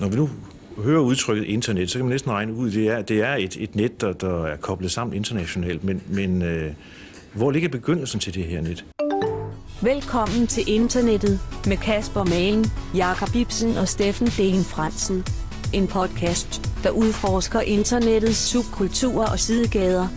Når 0.00 0.08
vi 0.08 0.16
nu 0.16 0.30
hører 0.78 1.00
udtrykket 1.00 1.44
internet, 1.44 1.90
så 1.90 1.98
kan 1.98 2.04
man 2.04 2.10
næsten 2.10 2.30
regne 2.30 2.54
ud, 2.54 2.68
at 2.68 2.74
det 2.74 2.88
er, 2.88 3.02
det 3.02 3.22
er 3.22 3.34
et, 3.34 3.56
et 3.60 3.76
net, 3.76 4.00
der, 4.00 4.12
der 4.12 4.46
er 4.46 4.56
koblet 4.56 4.90
sammen 4.90 5.16
internationalt. 5.16 5.84
Men, 5.84 6.02
men 6.08 6.42
øh, 6.42 6.72
hvor 7.34 7.50
ligger 7.50 7.68
begyndelsen 7.68 8.20
til 8.20 8.34
det 8.34 8.44
her 8.44 8.60
net? 8.60 8.84
Velkommen 9.82 10.46
til 10.46 10.64
internettet 10.66 11.40
med 11.66 11.76
Kasper 11.76 12.24
Malen, 12.24 12.64
Jakob 12.94 13.34
Ibsen 13.34 13.76
og 13.76 13.88
Steffen 13.88 14.26
Den 14.26 14.64
Fransen. 14.64 15.24
En 15.72 15.86
podcast, 15.86 16.62
der 16.82 16.90
udforsker 16.90 17.60
internettets 17.60 18.38
subkulturer 18.38 19.30
og 19.30 19.38
sidegader. 19.38 20.08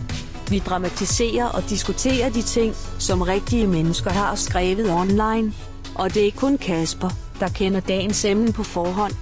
Vi 0.49 0.59
dramatiserer 0.59 1.45
og 1.45 1.69
diskuterer 1.69 2.29
de 2.29 2.41
ting, 2.41 2.75
som 2.99 3.21
rigtige 3.21 3.67
mennesker 3.67 4.09
har 4.09 4.35
skrevet 4.35 4.91
online. 4.91 5.53
Og 5.95 6.13
det 6.13 6.27
er 6.27 6.31
kun 6.31 6.57
Kasper, 6.57 7.09
der 7.39 7.47
kender 7.47 7.79
dagens 7.79 8.25
emne 8.25 8.53
på 8.53 8.63
forhånd. 8.63 9.13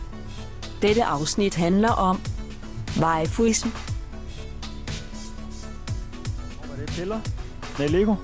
Dette 0.82 1.06
afsnit 1.06 1.56
handler 1.56 1.90
om 1.90 2.20
Vejfuism. 3.00 3.68
Hvad 6.66 6.78
er 6.78 6.86
det, 6.86 6.90
piller? 6.96 7.20
Nej, 7.80 7.88
Lego? 7.88 8.16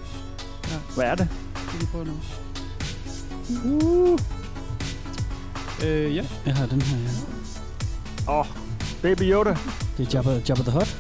Ja. 0.72 0.78
Hvad 0.96 1.06
er 1.06 1.16
det? 1.16 1.28
Skal 1.68 1.80
vi 1.80 1.86
prøve 1.86 2.06
nu? 2.06 2.14
Uh. 3.66 4.20
Øh, 5.84 6.16
ja. 6.16 6.26
Jeg 6.46 6.56
har 6.56 6.66
den 6.66 6.82
her, 6.82 6.98
ja. 6.98 7.10
Åh, 8.32 8.40
oh, 8.40 8.46
Baby 9.02 9.22
Yoda. 9.22 9.58
Det 9.98 10.08
er 10.08 10.12
Jabba, 10.14 10.42
Jabba 10.50 10.64
the 10.64 10.72
Hutt. 10.72 10.98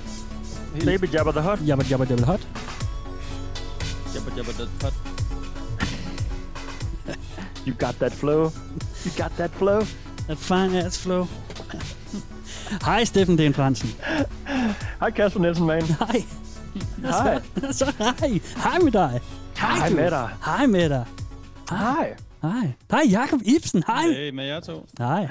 Baby 0.86 1.14
Jabba 1.14 1.31
the 1.31 1.42
Hutt. 1.42 1.67
Jabba 1.67 1.84
Jabba 1.84 2.05
the 2.05 2.26
Hutt. 2.26 2.48
Jabba 4.14 4.31
Jabba 4.38 4.52
the 4.52 4.86
Hutt. 4.86 4.94
You 7.67 7.73
got 7.73 8.00
that 8.00 8.14
flow. 8.14 8.52
You 9.05 9.12
got 9.17 9.31
that 9.38 9.52
flow. 9.52 9.81
That 10.28 10.38
fine 10.38 10.76
ass 10.76 10.98
flow. 10.98 11.28
Hej 12.85 13.03
Steffen 13.03 13.38
Den 13.38 13.53
Fransen. 13.53 13.89
Hej 15.00 15.11
Kasper 15.11 15.39
Nielsen, 15.39 15.67
man. 15.67 15.81
Hej. 15.83 16.23
Hej. 17.02 17.42
Så, 17.72 17.72
så 17.72 17.86
hej. 17.97 18.39
Hej 18.64 18.80
med 18.83 18.92
dig. 18.92 19.19
Hej 19.58 19.89
du. 19.89 19.95
med 19.95 20.11
dig. 20.11 20.30
Hej 20.45 20.66
med 20.66 20.89
dig. 20.89 21.05
Hej. 21.69 22.16
Hej. 22.42 22.72
Hej 22.92 23.02
Jakob 23.11 23.39
Ibsen. 23.45 23.83
Hej. 23.88 24.03
Hey, 24.08 24.30
med 24.30 24.45
jer 24.45 24.59
to. 24.59 24.86
Hej. 25.00 25.27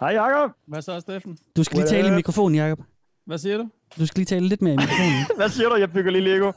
Hej 0.00 0.08
Jacob. 0.08 0.50
Hvad 0.68 0.82
så, 0.82 1.00
Steffen? 1.00 1.36
Du 1.56 1.64
skal 1.64 1.78
lige 1.78 1.88
tale 1.88 2.08
i 2.08 2.10
up? 2.10 2.14
mikrofonen, 2.16 2.54
Jakob. 2.54 2.78
Hvad 3.26 3.38
siger 3.38 3.58
du? 3.58 3.68
Du 3.98 4.06
skal 4.06 4.18
lige 4.18 4.26
tale 4.26 4.48
lidt 4.48 4.62
mere 4.62 4.74
i 4.74 4.76
mikrofonen. 4.76 5.26
Hvad 5.36 5.48
siger 5.48 5.68
du? 5.68 5.76
Jeg 5.76 5.92
bygger 5.92 6.10
lige 6.10 6.24
Lego. 6.24 6.44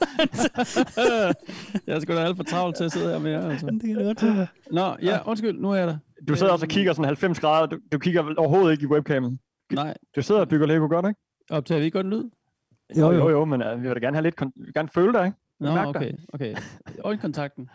jeg 1.87 1.95
er 1.95 1.99
sgu 1.99 2.13
da 2.13 2.19
alt 2.19 2.37
for 2.37 2.43
travlt 2.43 2.77
til 2.77 2.83
at 2.83 2.91
sidde 2.91 3.11
her 3.11 3.19
med 3.19 3.31
jer, 3.31 3.49
altså. 3.49 3.65
det 3.65 3.81
kan 3.81 3.97
det 3.97 4.17
godt. 4.19 4.49
Nå, 4.71 4.95
ja, 5.01 5.19
undskyld, 5.25 5.59
nu 5.59 5.71
er 5.71 5.75
jeg 5.75 5.87
der. 5.87 5.97
Du 6.27 6.35
sidder 6.35 6.51
også 6.51 6.65
og 6.65 6.69
kigger 6.69 6.93
sådan 6.93 7.05
90 7.05 7.39
grader. 7.39 7.65
Du, 7.65 7.77
du 7.91 7.99
kigger 7.99 8.23
overhovedet 8.37 8.71
ikke 8.71 8.83
i 8.83 8.87
webcamen. 8.87 9.39
Nej, 9.71 9.93
Du 10.15 10.21
sidder 10.21 10.41
og 10.41 10.49
bygger 10.49 10.67
Lego 10.67 10.87
godt, 10.87 11.07
ikke? 11.07 11.19
optager 11.49 11.79
vi 11.79 11.85
ikke 11.85 11.97
godt 11.97 12.07
lyd? 12.07 12.23
Jo, 12.97 13.05
jo. 13.11 13.11
jo, 13.11 13.29
jo 13.29 13.45
men 13.45 13.61
uh, 13.63 13.81
vi 13.83 13.87
vil 13.87 13.95
da 13.95 13.99
gerne 14.05 14.15
have 14.17 14.23
lidt... 14.23 14.41
Kon- 14.41 14.51
vi 14.55 14.63
vil 14.63 14.73
gerne 14.73 14.89
føle 14.89 15.13
dig, 15.13 15.25
ikke? 15.25 15.37
Nå, 15.59 15.73
mærker 15.73 15.89
okay, 15.89 16.11
okay. 16.33 16.55
Øjenkontakten. 17.03 17.69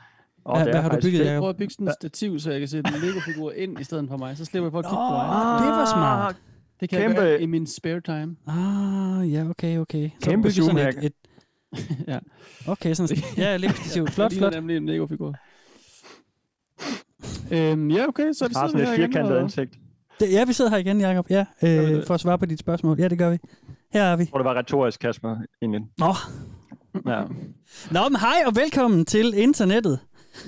Oh, 0.44 0.56
Hvad- 0.62 0.72
hvad 0.72 0.80
har 0.82 0.88
du 0.88 0.96
bygget, 1.02 1.26
Jeg 1.26 1.38
prøver 1.38 1.50
at 1.50 1.56
bygge 1.56 1.72
sådan 1.74 1.88
et 1.88 1.94
stativ, 1.94 2.38
så 2.38 2.50
jeg 2.50 2.60
kan 2.60 2.68
sætte 2.68 2.90
en 2.94 3.00
Lego-figur 3.02 3.52
ind 3.52 3.80
i 3.80 3.84
stedet 3.84 4.08
for 4.08 4.16
mig. 4.16 4.36
Så 4.36 4.44
slipper 4.44 4.66
jeg 4.66 4.72
for 4.72 4.78
at 4.78 4.84
kigge 4.84 4.96
på 4.96 5.02
Åh, 5.02 5.12
mig. 5.12 5.60
det 5.62 5.68
var 5.68 5.84
smart. 5.94 6.36
Det 6.80 6.88
kan 6.90 6.98
kæmpe- 7.00 7.20
jeg 7.20 7.30
gøre 7.30 7.42
i 7.42 7.46
min 7.46 7.66
spare 7.66 8.00
time. 8.00 8.36
Ah, 8.46 9.32
ja, 9.32 9.48
okay, 9.50 9.78
okay. 9.78 10.10
Så 10.20 10.30
Kæmpe 10.30 10.48
bygge 10.48 10.62
sådan 10.64 10.88
et, 10.88 11.04
et, 11.04 11.12
ja. 12.12 12.18
Okay, 12.68 12.94
sådan 12.94 13.16
ja, 13.36 13.56
lidt 13.56 13.76
stativt. 13.76 14.10
Flot, 14.14 14.30
det 14.30 14.32
ligner 14.32 14.50
flot. 14.50 14.54
nemlig 14.62 14.76
en 14.76 14.86
Lego-figur. 14.86 15.34
Øhm, 17.52 17.90
ja, 17.90 18.06
okay, 18.08 18.32
så 18.32 18.44
er 18.44 18.48
det 18.48 18.56
Har 18.56 18.68
sidder 18.68 18.68
sådan 18.68 18.78
vi 18.78 18.82
et 18.82 18.88
her 18.88 18.94
igen. 18.94 19.12
firkantet 19.12 19.36
ansigt. 19.36 19.78
Det, 20.26 20.32
ja, 20.32 20.44
vi 20.44 20.52
sidder 20.52 20.70
her 20.70 20.78
igen, 20.78 21.00
Jakob. 21.00 21.30
Ja, 21.30 21.44
øh, 21.62 22.06
for 22.06 22.14
at 22.14 22.20
svare 22.20 22.38
på 22.38 22.46
dit 22.46 22.58
spørgsmål. 22.58 23.00
Ja, 23.00 23.08
det 23.08 23.18
gør 23.18 23.30
vi. 23.30 23.38
Her 23.92 24.02
er 24.02 24.16
vi. 24.16 24.20
Jeg 24.22 24.28
tror, 24.30 24.38
det 24.38 24.44
var 24.44 24.54
retorisk, 24.58 25.00
Kasper, 25.00 25.36
egentlig. 25.62 25.80
Nå, 25.98 26.14
Ja. 27.06 27.22
Nå 27.90 28.08
men 28.08 28.16
hej 28.20 28.42
og 28.46 28.56
velkommen 28.56 29.04
til 29.04 29.34
internettet. 29.36 29.98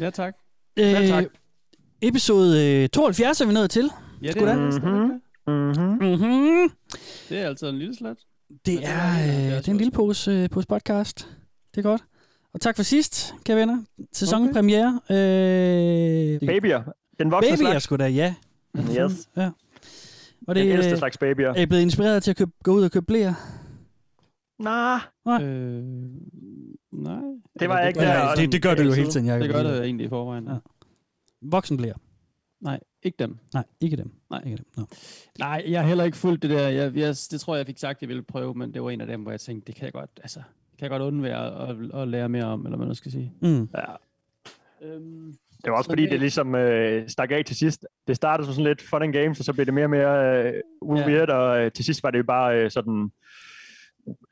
Ja, 0.01 0.11
tak. 0.11 0.35
Øh, 0.79 0.85
Ja, 0.93 1.07
tak. 1.07 1.25
Episode 2.03 2.83
øh, 2.83 2.89
72 2.89 3.41
er 3.41 3.47
vi 3.47 3.53
nået 3.53 3.71
til. 3.71 3.91
Ja, 4.23 4.27
det 4.27 4.37
Sgu 4.37 4.45
da. 4.47 4.51
er, 4.51 4.57
det, 4.71 4.83
Mhm. 4.83 5.21
Mm-hmm. 5.47 6.09
Mm-hmm. 6.09 6.71
det 7.29 7.39
er 7.39 7.47
altså 7.47 7.67
en 7.67 7.79
lille 7.79 7.97
slat. 7.97 8.17
Det 8.51 8.59
det 8.67 8.81
er, 8.83 9.11
øh, 9.29 9.45
en- 9.47 9.51
det 9.53 9.69
er 9.69 9.73
en 9.73 9.77
lille 9.79 9.91
pose, 9.91 10.31
øh, 10.31 10.51
pose 10.51 10.69
podcast. 10.69 11.29
Det 11.75 11.79
er 11.79 11.83
godt. 11.83 12.05
Og 12.55 12.61
tak 12.61 12.77
for 12.77 12.83
sidst, 12.83 13.35
kære 13.45 13.57
venner. 13.57 13.83
Sæsonpremiere. 14.13 15.01
Øh, 15.11 15.17
det- 15.17 16.41
Babyer. 16.47 16.83
Den 17.19 17.31
voksne 17.31 17.51
Babyer 17.51 17.71
slags. 17.71 17.85
sgu 17.85 17.97
da, 17.97 18.07
ja. 18.07 18.35
Yes. 18.79 19.29
ja. 19.37 19.51
Og 20.49 20.55
Den 20.55 20.67
det 20.67 20.73
ældste 20.73 20.93
øh, 20.93 20.99
slags 20.99 21.19
babyer. 21.19 21.49
er 21.49 21.61
I 21.61 21.67
blevet 21.67 21.83
inspireret 21.83 22.23
til 22.23 22.31
at 22.31 22.37
købe, 22.37 22.51
gå 22.63 22.73
ud 22.75 22.83
og 22.85 22.91
købe 22.91 23.07
blæer. 23.07 23.35
Nah, 24.59 25.01
Nej. 25.25 25.43
Øh, 25.43 25.85
nej. 26.93 27.23
Det 27.61 27.69
var 27.69 27.77
Eller 27.79 27.89
ikke 27.89 28.01
der- 28.01 28.29
det- 28.29 28.39
det, 28.39 28.53
det 28.53 28.63
gør 28.63 28.75
du 28.75 28.83
jo 28.83 28.93
hele 28.93 29.11
tiden, 29.11 29.27
Jacob. 29.27 29.43
Det 29.43 29.55
gør 29.55 29.63
det 29.63 29.85
egentlig 29.85 30.07
i 30.07 30.09
forvejen. 30.09 30.49
Ja. 30.49 30.55
Voksenblæer. 31.43 31.95
Nej, 32.61 32.81
ikke 33.03 33.17
dem. 33.19 33.39
Nej, 33.55 33.65
ikke 33.81 33.97
dem. 33.97 34.11
Nej. 34.31 34.43
Ikke 34.47 34.57
dem. 34.57 34.65
Nå. 34.77 34.83
Nej, 35.39 35.65
jeg 35.69 35.81
har 35.81 35.89
heller 35.89 36.05
ikke 36.05 36.17
fulgt 36.17 36.43
det 36.43 36.51
der. 36.51 36.69
Jeg, 36.69 36.97
jeg, 36.97 37.09
det 37.31 37.41
tror 37.41 37.55
jeg, 37.55 37.59
jeg 37.59 37.67
fik 37.67 37.79
sagt, 37.79 38.01
jeg 38.01 38.09
ville 38.09 38.23
prøve, 38.23 38.55
men 38.55 38.75
det 38.75 38.83
var 38.83 38.91
en 38.91 39.01
af 39.01 39.07
dem, 39.07 39.21
hvor 39.23 39.31
jeg 39.31 39.41
tænkte, 39.41 39.67
det 39.67 39.75
kan 39.75 39.85
jeg 39.85 39.93
godt, 39.93 40.11
altså, 40.23 40.39
det 40.71 40.79
kan 40.79 40.83
jeg 40.85 40.91
godt 40.91 41.03
undvære 41.03 41.69
at, 41.69 42.01
at 42.03 42.09
lære 42.09 42.29
mere 42.29 42.45
om, 42.45 42.65
eller 42.67 42.77
hvad 42.77 42.87
man 42.87 42.95
skal 42.97 43.13
sige. 43.13 43.33
Mm. 43.43 43.69
Ja. 43.75 43.85
Øhm, 44.83 45.35
Det 45.65 45.71
var 45.71 45.77
også 45.79 45.89
Så 45.89 45.91
fordi, 45.91 46.03
det- 46.03 46.11
det 46.11 46.21
ligesom 46.21 46.55
øh, 46.55 47.09
stak 47.09 47.31
af 47.33 47.43
til 47.47 47.57
sidst. 47.57 47.87
Det 48.09 48.17
startede 48.17 48.47
som 48.47 48.55
sådan 48.55 48.67
lidt 48.69 48.83
fun 48.83 49.03
and 49.03 49.13
games, 49.13 49.39
og 49.39 49.45
så 49.45 49.53
blev 49.53 49.67
det 49.67 49.75
mere 49.75 49.85
og 49.87 49.91
mere 49.91 50.45
øh, 50.45 50.53
Ja. 50.99 51.07
weird, 51.07 51.29
og 51.29 51.61
øh, 51.65 51.73
til 51.73 51.85
sidst 51.85 52.03
var 52.03 52.11
det 52.11 52.19
jo 52.19 52.25
bare 52.27 52.59
øh, 52.59 52.71
sådan 52.71 53.11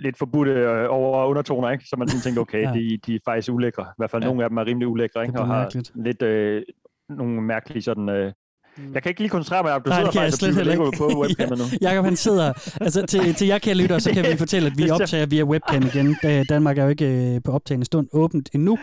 lidt 0.00 0.18
forbudte 0.18 0.52
øh, 0.52 0.86
over- 0.88 1.26
undertoner, 1.26 1.70
ikke? 1.70 1.84
Så 1.88 1.96
man 1.96 2.08
sådan 2.08 2.20
tænkte, 2.22 2.40
okay, 2.40 2.62
Ja. 2.62 2.68
ja. 2.72 2.74
de, 2.78 2.98
de 3.06 3.14
er 3.14 3.18
faktisk 3.24 3.52
ulækre. 3.52 3.82
I 3.82 3.94
hvert 3.96 4.10
fald 4.10 4.22
Ja. 4.22 4.26
ja. 4.26 4.30
nogle 4.30 4.44
af 4.44 4.50
dem 4.50 4.56
er 4.58 4.66
rimelig 4.66 4.88
ulækre, 4.88 5.22
ikke? 5.26 5.38
Og 5.40 5.46
har 5.46 5.58
mærkeligt. 5.62 5.92
lidt 5.94 6.22
øh, 6.22 6.62
nogle 7.08 7.42
mærkelige 7.42 7.82
sådan... 7.82 8.08
Øh, 8.08 8.32
Mm. 8.76 8.94
jeg 8.94 9.02
kan 9.02 9.10
ikke 9.10 9.20
lige 9.20 9.30
koncentrere 9.30 9.62
mig 9.62 9.74
om, 9.74 9.82
du 9.82 9.88
Nej, 9.90 9.96
sidder 9.98 10.10
det 10.10 10.12
kan 10.12 10.22
jeg 10.22 10.32
faktisk 10.32 10.48
og 10.48 10.64
slet 10.64 10.72
ikke. 10.72 10.96
på 10.98 11.20
webcamen 11.22 11.58
nu. 11.58 11.64
Jakob 11.88 12.04
han 12.04 12.16
sidder, 12.16 12.52
altså 12.80 13.06
til, 13.06 13.34
til 13.34 13.46
jer 13.46 13.58
kære 13.58 13.74
lyttere, 13.74 14.00
så 14.00 14.10
kan 14.12 14.24
vi 14.32 14.36
fortælle, 14.38 14.66
at 14.66 14.72
vi 14.78 14.90
optager 14.96 15.26
via 15.26 15.44
webcam 15.44 15.82
igen. 15.82 16.16
Da 16.22 16.42
Danmark 16.48 16.78
er 16.78 16.82
jo 16.84 16.88
ikke 16.88 17.34
øh, 17.34 17.40
på 17.44 17.52
optagende 17.52 17.84
stund 17.86 18.08
åbent 18.12 18.48
endnu. 18.54 18.78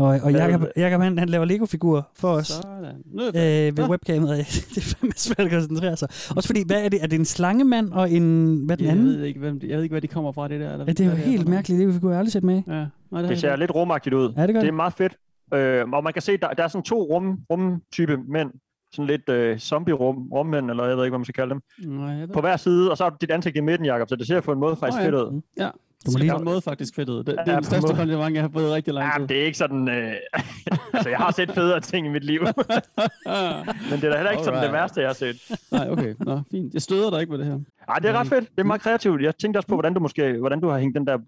Og, 0.00 0.20
og 0.22 0.32
Jakob, 0.32 0.62
Jakob 0.76 1.02
han, 1.02 1.18
han 1.18 1.28
laver 1.28 1.44
Lego-figurer 1.44 2.02
for 2.14 2.28
os 2.28 2.46
Sådan. 2.46 2.94
Nu 3.14 3.22
er 3.22 3.28
øh, 3.28 3.76
ved 3.76 3.84
Nå. 3.84 3.90
webcamet. 3.90 4.28
det 4.74 4.76
er 4.76 4.96
fandme 4.96 5.12
svært 5.16 5.46
at 5.46 5.50
koncentrere 5.50 5.96
sig. 5.96 6.08
Også 6.36 6.46
fordi, 6.46 6.62
hvad 6.66 6.84
er 6.84 6.88
det? 6.88 7.02
Er 7.02 7.06
det 7.06 7.18
en 7.18 7.24
slangemand 7.24 7.92
og 7.92 8.10
en, 8.10 8.56
hvad 8.66 8.76
den 8.76 8.84
jeg 8.86 8.92
anden? 8.92 9.06
ved 9.06 9.22
ikke, 9.24 9.40
hvem 9.40 9.60
jeg 9.62 9.76
ved 9.76 9.82
ikke, 9.82 9.92
hvad 9.92 10.00
de 10.00 10.08
kommer 10.08 10.32
fra, 10.32 10.48
det 10.48 10.60
der. 10.60 10.72
Eller 10.72 10.84
Ja, 10.86 10.92
det 10.92 11.06
er 11.06 11.10
jo 11.10 11.16
helt 11.16 11.48
mærkeligt 11.48 11.80
Lego-figurer, 11.80 12.12
jeg 12.12 12.16
har 12.16 12.20
aldrig 12.20 12.32
set 12.32 12.44
med. 12.44 12.62
Ja, 12.66 12.86
nej, 13.10 13.20
det, 13.20 13.30
Det 13.30 13.40
ser 13.40 13.56
lidt 13.56 13.74
rumagtigt 13.74 14.14
ud. 14.14 14.32
Ja, 14.36 14.46
det 14.46 14.54
gør 14.54 14.60
Det 14.60 14.68
er 14.68 14.72
meget 14.72 14.92
fedt. 14.92 15.16
Øh, 15.54 15.84
og 15.92 16.04
man 16.04 16.12
kan 16.12 16.22
se, 16.22 16.36
der, 16.36 16.48
der 16.48 16.62
er 16.64 16.68
sådan 16.68 16.82
to 16.82 17.02
rum, 17.02 17.38
rumtype 17.50 18.16
mænd. 18.28 18.50
Sådan 18.94 19.06
lidt 19.06 19.28
øh, 19.28 19.58
zombie-rum, 19.58 20.28
rummænd, 20.32 20.70
eller 20.70 20.84
jeg 20.84 20.96
ved 20.96 21.04
ikke, 21.04 21.10
hvad 21.12 21.18
man 21.18 21.24
skal 21.24 21.34
kalde 21.34 21.50
dem. 21.50 21.60
Nej, 21.92 22.10
jeg 22.10 22.28
ved. 22.28 22.34
På 22.34 22.40
hver 22.40 22.56
side, 22.56 22.90
og 22.90 22.96
så 22.96 23.04
er 23.04 23.10
dit 23.20 23.30
ansigt 23.30 23.56
i 23.56 23.60
midten, 23.60 23.86
Jacob, 23.86 24.08
så 24.08 24.16
det 24.16 24.26
ser 24.26 24.40
på 24.40 24.52
en 24.52 24.58
måde 24.58 24.76
faktisk 24.76 24.98
Nå 24.98 25.02
ja. 25.04 25.10
fedt 25.10 25.14
ud. 25.14 25.40
Ja, 25.58 25.68
Du 26.06 26.10
må 26.12 26.18
lige- 26.18 26.30
på 26.30 26.36
en 26.38 26.44
måde 26.44 26.60
faktisk 26.60 26.94
fedt 26.94 27.08
ud. 27.08 27.16
Det, 27.18 27.26
det 27.26 27.34
Ja, 27.36 27.40
er 27.40 27.44
på 27.44 27.50
den 27.50 27.58
en 27.58 27.64
største 27.64 27.94
kompliment, 27.96 28.34
jeg 28.34 28.42
har 28.42 28.48
fået 28.52 28.72
rigtig 28.72 28.94
lang 28.94 29.06
Ja, 29.06 29.12
tid. 29.12 29.20
men 29.20 29.28
det 29.28 29.40
er 29.40 29.44
ikke 29.44 29.58
sådan... 29.58 29.88
Øh... 29.88 30.12
altså, 30.94 31.08
jeg 31.10 31.18
har 31.18 31.30
set 31.32 31.50
federe 31.50 31.80
ting 31.80 32.06
i 32.06 32.10
mit 32.10 32.24
liv, 32.24 32.40
men 33.90 33.96
det 34.00 34.04
er 34.04 34.10
da 34.10 34.16
heller 34.16 34.30
ikke 34.30 34.44
sådan 34.44 34.58
det 34.58 34.66
Alright. 34.68 34.72
værste, 34.72 35.00
jeg 35.00 35.08
har 35.08 35.14
set. 35.14 35.36
Nej, 35.72 35.90
okay. 35.90 36.14
Nå, 36.20 36.40
fint. 36.50 36.74
Jeg 36.74 36.82
støder 36.82 37.10
dig 37.10 37.20
ikke 37.20 37.30
med 37.30 37.38
det 37.38 37.46
her. 37.46 37.58
Ej, 37.88 37.98
det 37.98 38.10
er 38.10 38.14
ret 38.20 38.26
fedt. 38.26 38.48
Det 38.50 38.60
er 38.60 38.64
meget 38.64 38.80
kreativt. 38.82 39.22
Jeg 39.22 39.36
tænkte 39.36 39.58
også 39.58 39.68
på, 39.68 39.74
hvordan 39.74 39.94
du 39.94 40.00
måske 40.00 40.32
hvordan 40.38 40.60
du 40.60 40.68
har 40.68 40.78
hængt 40.78 40.94
den 40.96 41.06
der 41.06 41.18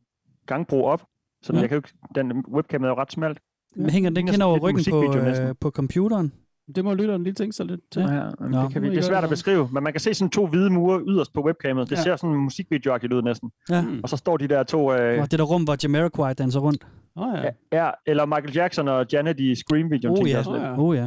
gangbro 0.47 0.85
op. 0.85 1.03
Så 1.43 1.53
Ja. 1.53 1.61
jeg 1.61 1.69
kan 1.69 1.77
jo 1.77 1.79
ikke, 1.79 1.93
den 2.15 2.45
webcam 2.55 2.85
er 2.85 2.89
jo 2.89 2.95
ret 2.95 3.13
smalt. 3.13 3.39
Men 3.77 3.91
hænger 3.91 4.11
den 4.11 4.29
hen 4.29 4.43
over 4.43 4.59
ryggen 4.59 4.85
på, 4.91 5.15
øh, 5.19 5.55
på 5.61 5.71
computeren? 5.71 6.33
Det 6.75 6.85
må 6.85 6.95
lytteren 6.95 7.25
lige 7.25 7.35
tænke 7.35 7.53
sig 7.57 7.67
lidt 7.67 7.81
til. 7.91 8.03
Ja. 8.03 8.15
Ja, 8.15 8.31
Nå. 8.41 8.63
det, 8.63 8.73
kan 8.73 8.83
vi, 8.83 8.91
det 8.91 8.99
er 8.99 9.03
svært 9.03 9.17
det 9.17 9.25
at 9.25 9.31
beskrive, 9.31 9.69
men 9.73 9.83
man 9.83 9.93
kan 9.93 10.01
se 10.01 10.15
sådan 10.15 10.31
to 10.31 10.47
hvide 10.47 10.71
mure 10.71 11.01
yderst 11.09 11.33
på 11.33 11.45
webcamet. 11.45 11.91
Det 11.91 11.97
Ja. 11.97 12.03
ser 12.03 12.17
sådan 12.17 12.37
musikvideoagtigt 12.37 13.13
ud 13.13 13.23
næsten. 13.23 13.53
Ja. 13.71 13.85
Og 14.03 14.09
så 14.09 14.17
står 14.17 14.37
de 14.37 14.49
der 14.49 14.63
to... 14.63 14.93
Øh, 14.95 15.23
Og 15.23 15.31
det 15.31 15.39
der 15.39 15.45
rum, 15.45 15.65
hvor 15.65 15.77
Jamiroquai 15.83 16.35
danser 16.35 16.61
rundt. 16.61 16.87
Oh, 17.17 17.39
ja. 17.45 17.51
ja, 17.85 17.91
eller 18.07 18.27
Michael 18.27 18.53
Jackson 18.55 18.89
og 18.89 19.07
Janet 19.13 19.41
i 19.41 19.55
Scream-videoen. 19.55 20.19
Oh 20.23 20.31
ja. 20.31 20.37
lidt. 20.39 20.49
ja. 20.49 20.79
Oh 20.79 20.97
ja. 20.97 21.07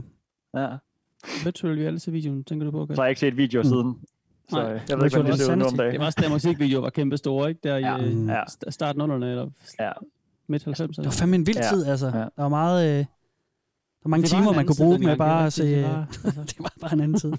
Ja. 0.57 0.67
Virtual 1.43 1.73
reality-videoen, 1.79 2.43
tænker 2.43 2.65
du 2.65 2.71
på? 2.71 2.81
Okay? 2.81 2.95
Så 2.95 3.01
har 3.01 3.05
jeg 3.05 3.11
ikke 3.11 3.19
set 3.19 3.37
video 3.37 3.61
Mm. 3.61 3.67
siden. 3.69 3.95
Så 4.49 4.55
Nej. 4.55 4.73
øh, 4.73 4.81
jeg 4.89 4.97
ved 4.97 5.05
ikke, 5.05 5.15
hvordan 5.17 5.31
det 5.31 5.39
ser 5.41 5.51
ud 5.51 5.57
nu 5.57 5.65
om 5.65 5.71
Det 5.71 5.79
dagen. 5.79 5.99
var 5.99 6.05
også 6.05 6.19
der 6.23 6.29
musikvideo 6.29 6.79
var 6.81 6.89
kæmpe 6.89 7.17
store, 7.17 7.49
ikke? 7.49 7.61
Der 7.63 7.77
Ja. 7.77 7.97
i 7.97 8.25
ja. 8.25 8.33
Ja. 8.33 8.71
starten 8.71 9.01
af 9.01 9.05
0'erne, 9.07 9.25
eller 9.25 9.47
Ja. 9.79 9.91
midt 10.47 10.67
90'erne. 10.67 10.87
Det 10.87 11.05
var 11.05 11.11
fandme 11.11 11.35
en 11.35 11.47
vild 11.47 11.57
Ja. 11.57 11.63
tid, 11.69 11.85
altså. 11.85 12.05
Ja. 12.07 12.11
Der 12.13 12.29
var 12.37 12.49
meget... 12.49 12.99
Øh, 12.99 13.05
der 14.05 14.09
var 14.09 14.17
mange 14.17 14.27
timer, 14.27 14.53
man 14.53 14.65
kunne 14.65 14.75
bruge 14.75 14.97
med 14.99 15.17
bare 15.17 15.39
det 15.41 15.47
at 15.47 15.53
se... 15.53 15.63
det 15.63 15.77
øh, 15.77 15.83
var, 15.83 16.05
altså. 16.25 16.41
det 16.47 16.55
var 16.59 16.73
bare 16.81 16.93
en 16.93 16.99
anden 17.01 17.19
tid. 17.19 17.31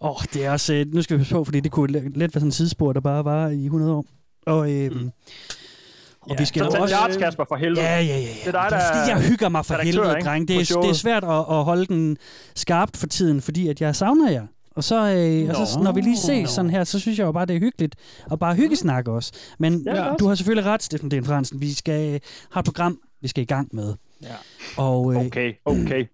Åh, 0.00 0.10
oh, 0.10 0.16
det 0.34 0.44
er 0.44 0.50
også... 0.50 0.74
Øh, 0.74 0.86
nu 0.94 1.02
skal 1.02 1.16
vi 1.16 1.20
passe 1.20 1.34
på, 1.34 1.44
fordi 1.44 1.60
det 1.60 1.72
kunne 1.72 1.92
let 1.92 2.20
være 2.20 2.30
sådan 2.30 2.48
en 2.48 2.52
sidespor, 2.52 2.92
der 2.92 3.00
bare 3.00 3.24
var 3.24 3.48
i 3.48 3.64
100 3.64 3.92
år. 3.92 4.04
Og, 4.46 4.72
øh, 4.72 4.92
Mm. 4.92 5.10
og 6.20 6.36
vi 6.38 6.44
skal 6.44 6.62
Så 6.72 6.78
også... 6.78 6.94
charts, 6.94 7.16
Kasper, 7.16 7.44
for 7.48 7.56
helvede. 7.56 7.80
Ja, 7.80 8.00
ja, 8.00 8.04
ja. 8.06 8.18
ja. 8.20 8.26
Det 8.44 8.46
er 8.46 8.52
dig, 8.52 8.52
det 8.52 8.56
er 8.56 8.68
der 8.68 8.94
fordi, 8.94 9.10
jeg 9.10 9.30
hygger 9.30 9.48
mig 9.48 9.66
for 9.66 9.74
helvede, 9.74 10.10
ikke? 10.16 10.24
dreng. 10.24 10.48
Det 10.48 10.56
er, 10.56 10.80
det 10.80 10.90
er 10.90 10.94
svært 10.94 11.24
at, 11.24 11.30
at 11.30 11.64
holde 11.64 11.86
den 11.86 12.16
skarpt 12.54 12.96
for 12.96 13.06
tiden, 13.06 13.40
fordi 13.40 13.68
at 13.68 13.80
jeg 13.80 13.96
savner 13.96 14.30
jer. 14.30 14.46
Og 14.76 14.84
så, 14.84 14.94
øh, 15.14 15.60
og 15.60 15.66
så 15.66 15.80
når 15.82 15.92
vi 15.92 16.00
lige 16.00 16.16
ses 16.16 16.50
sådan 16.50 16.70
her, 16.70 16.84
så 16.84 16.98
synes 16.98 17.18
jeg 17.18 17.24
jo 17.24 17.32
bare, 17.32 17.46
det 17.46 17.56
er 17.56 17.60
hyggeligt 17.60 17.94
at 18.32 18.38
bare 18.38 18.54
hyggesnakke 18.54 19.10
os. 19.10 19.30
Men 19.58 19.82
Ja, 19.86 20.04
ja, 20.06 20.14
du 20.14 20.26
har 20.28 20.34
selvfølgelig 20.34 20.70
ret, 20.70 20.82
Steffen 20.82 21.10
Den 21.10 21.24
Fransen. 21.24 21.60
Vi 21.60 21.72
skal 21.74 22.14
øh, 22.14 22.20
have 22.52 22.60
et 22.60 22.64
program, 22.64 22.98
vi 23.22 23.28
skal 23.28 23.42
i 23.42 23.46
gang 23.46 23.68
med. 23.72 23.94
Ja. 24.22 24.34
Og, 24.78 25.14
øh, 25.14 25.26
Okay, 25.26 25.54
okay. 25.64 26.06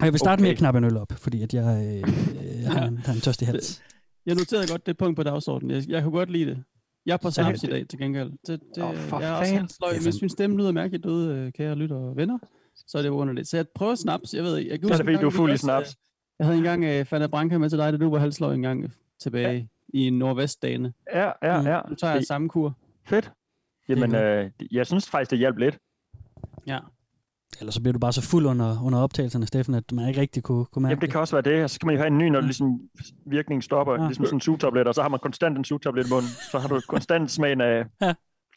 og 0.00 0.04
jeg 0.04 0.12
vil 0.12 0.18
starte 0.18 0.40
okay. 0.40 0.42
med 0.42 0.50
at 0.50 0.56
knappe 0.58 0.78
en 0.78 0.84
øl 0.84 0.96
op, 0.96 1.12
fordi 1.16 1.42
at 1.42 1.54
jeg 1.54 2.02
øh, 2.04 2.14
øh, 2.58 2.72
har, 2.72 2.86
en, 2.86 2.98
har 2.98 3.12
en 3.12 3.20
tørstig 3.20 3.48
hals. 3.48 3.82
Jeg 4.26 4.34
noterede 4.34 4.66
godt 4.70 4.86
det 4.86 4.98
punkt 4.98 5.16
på 5.16 5.22
dagsordenen. 5.22 5.76
Jeg, 5.76 5.88
jeg 5.88 6.02
kunne 6.02 6.12
godt 6.12 6.30
lide 6.30 6.50
det. 6.50 6.64
Jeg 7.06 7.12
er 7.12 7.16
på 7.16 7.30
snaps 7.30 7.62
i 7.62 7.66
dag 7.66 7.88
til 7.88 7.98
gengæld. 7.98 8.30
Det, 8.46 8.60
det, 8.74 8.82
Åh, 8.84 8.96
for 8.96 9.20
jeg 9.20 9.28
er 9.30 9.34
også 9.34 9.54
helt 9.54 9.72
sløj. 9.72 9.92
Hvis 10.02 10.20
min 10.20 10.28
stemme 10.28 10.56
lyder 10.56 10.72
mærkeligt 10.72 11.04
derude, 11.04 11.34
øh, 11.36 11.52
kære 11.52 11.74
lytter 11.74 11.96
og 11.96 12.16
venner, 12.16 12.38
så 12.86 12.98
er 12.98 13.02
det 13.02 13.08
underligt. 13.08 13.48
Så 13.48 13.56
jeg 13.56 13.66
prøver 13.74 13.94
snaps. 13.94 14.34
Jeg 14.34 14.44
ved 14.44 14.58
ikke. 14.58 14.70
Jeg 14.70 14.80
kan 14.80 14.88
Så 14.88 14.94
er 14.94 14.96
huske 14.96 15.06
det 15.06 15.14
fordi, 15.14 15.22
du 15.22 15.26
er 15.26 15.30
gang, 15.30 15.32
fuld 15.36 15.52
i 15.52 15.56
snaps. 15.56 15.88
øh, 15.90 15.94
Jeg 16.38 16.46
havde 16.46 16.58
engang 16.58 17.00
uh, 17.00 17.06
Fanna 17.06 17.26
Branca 17.26 17.58
med 17.58 17.70
til 17.70 17.78
dig, 17.78 17.92
da 17.92 17.98
du 17.98 18.10
var 18.10 18.18
halvsløj 18.18 18.54
en 18.54 18.62
gang 18.62 18.92
tilbage 19.22 19.68
ja. 19.94 19.98
i 19.98 20.10
nordvestdagene. 20.10 20.92
Ja, 21.14 21.30
ja, 21.42 21.60
ja. 21.74 21.80
Nu 21.88 21.94
tager 21.94 22.14
jeg 22.14 22.24
samme 22.24 22.48
kur. 22.48 22.78
Fedt. 23.06 23.32
Jamen, 23.88 24.14
øh, 24.14 24.50
jeg 24.72 24.86
synes 24.86 25.10
faktisk, 25.10 25.30
det 25.30 25.38
hjalp 25.38 25.56
lidt. 25.58 25.78
Ja. 26.66 26.78
Ellers 27.60 27.74
så 27.74 27.80
bliver 27.80 27.92
du 27.92 27.98
bare 27.98 28.12
så 28.12 28.22
fuld 28.22 28.46
under, 28.46 28.82
under 28.84 28.98
optagelserne, 28.98 29.46
Steffen, 29.46 29.74
at 29.74 29.92
man 29.92 30.08
ikke 30.08 30.20
rigtig 30.20 30.42
kunne, 30.42 30.64
kunne 30.64 30.82
mærke 30.82 30.90
Jamen, 30.92 31.00
det 31.00 31.10
kan 31.10 31.20
også 31.20 31.36
være 31.40 31.54
det. 31.56 31.64
Og 31.64 31.70
så 31.70 31.80
kan 31.80 31.86
man 31.86 31.94
jo 31.94 32.00
have 32.00 32.06
en 32.06 32.18
ny, 32.18 32.28
når 32.28 32.40
ligesom 32.40 32.80
virkningen 33.26 33.62
stopper. 33.62 33.94
Ja. 34.00 34.06
Ligesom 34.06 34.24
sådan 34.24 34.36
en 34.36 34.40
sugtablet, 34.40 34.86
og 34.88 34.94
så 34.94 35.02
har 35.02 35.08
man 35.08 35.20
konstant 35.22 35.58
en 35.58 35.64
sugtablet 35.64 36.06
i 36.06 36.10
munden. 36.10 36.28
Så 36.52 36.58
har 36.58 36.68
du 36.68 36.80
konstant 36.88 37.30
smagen 37.30 37.60
af, 37.60 37.84
Ja. 38.02 38.14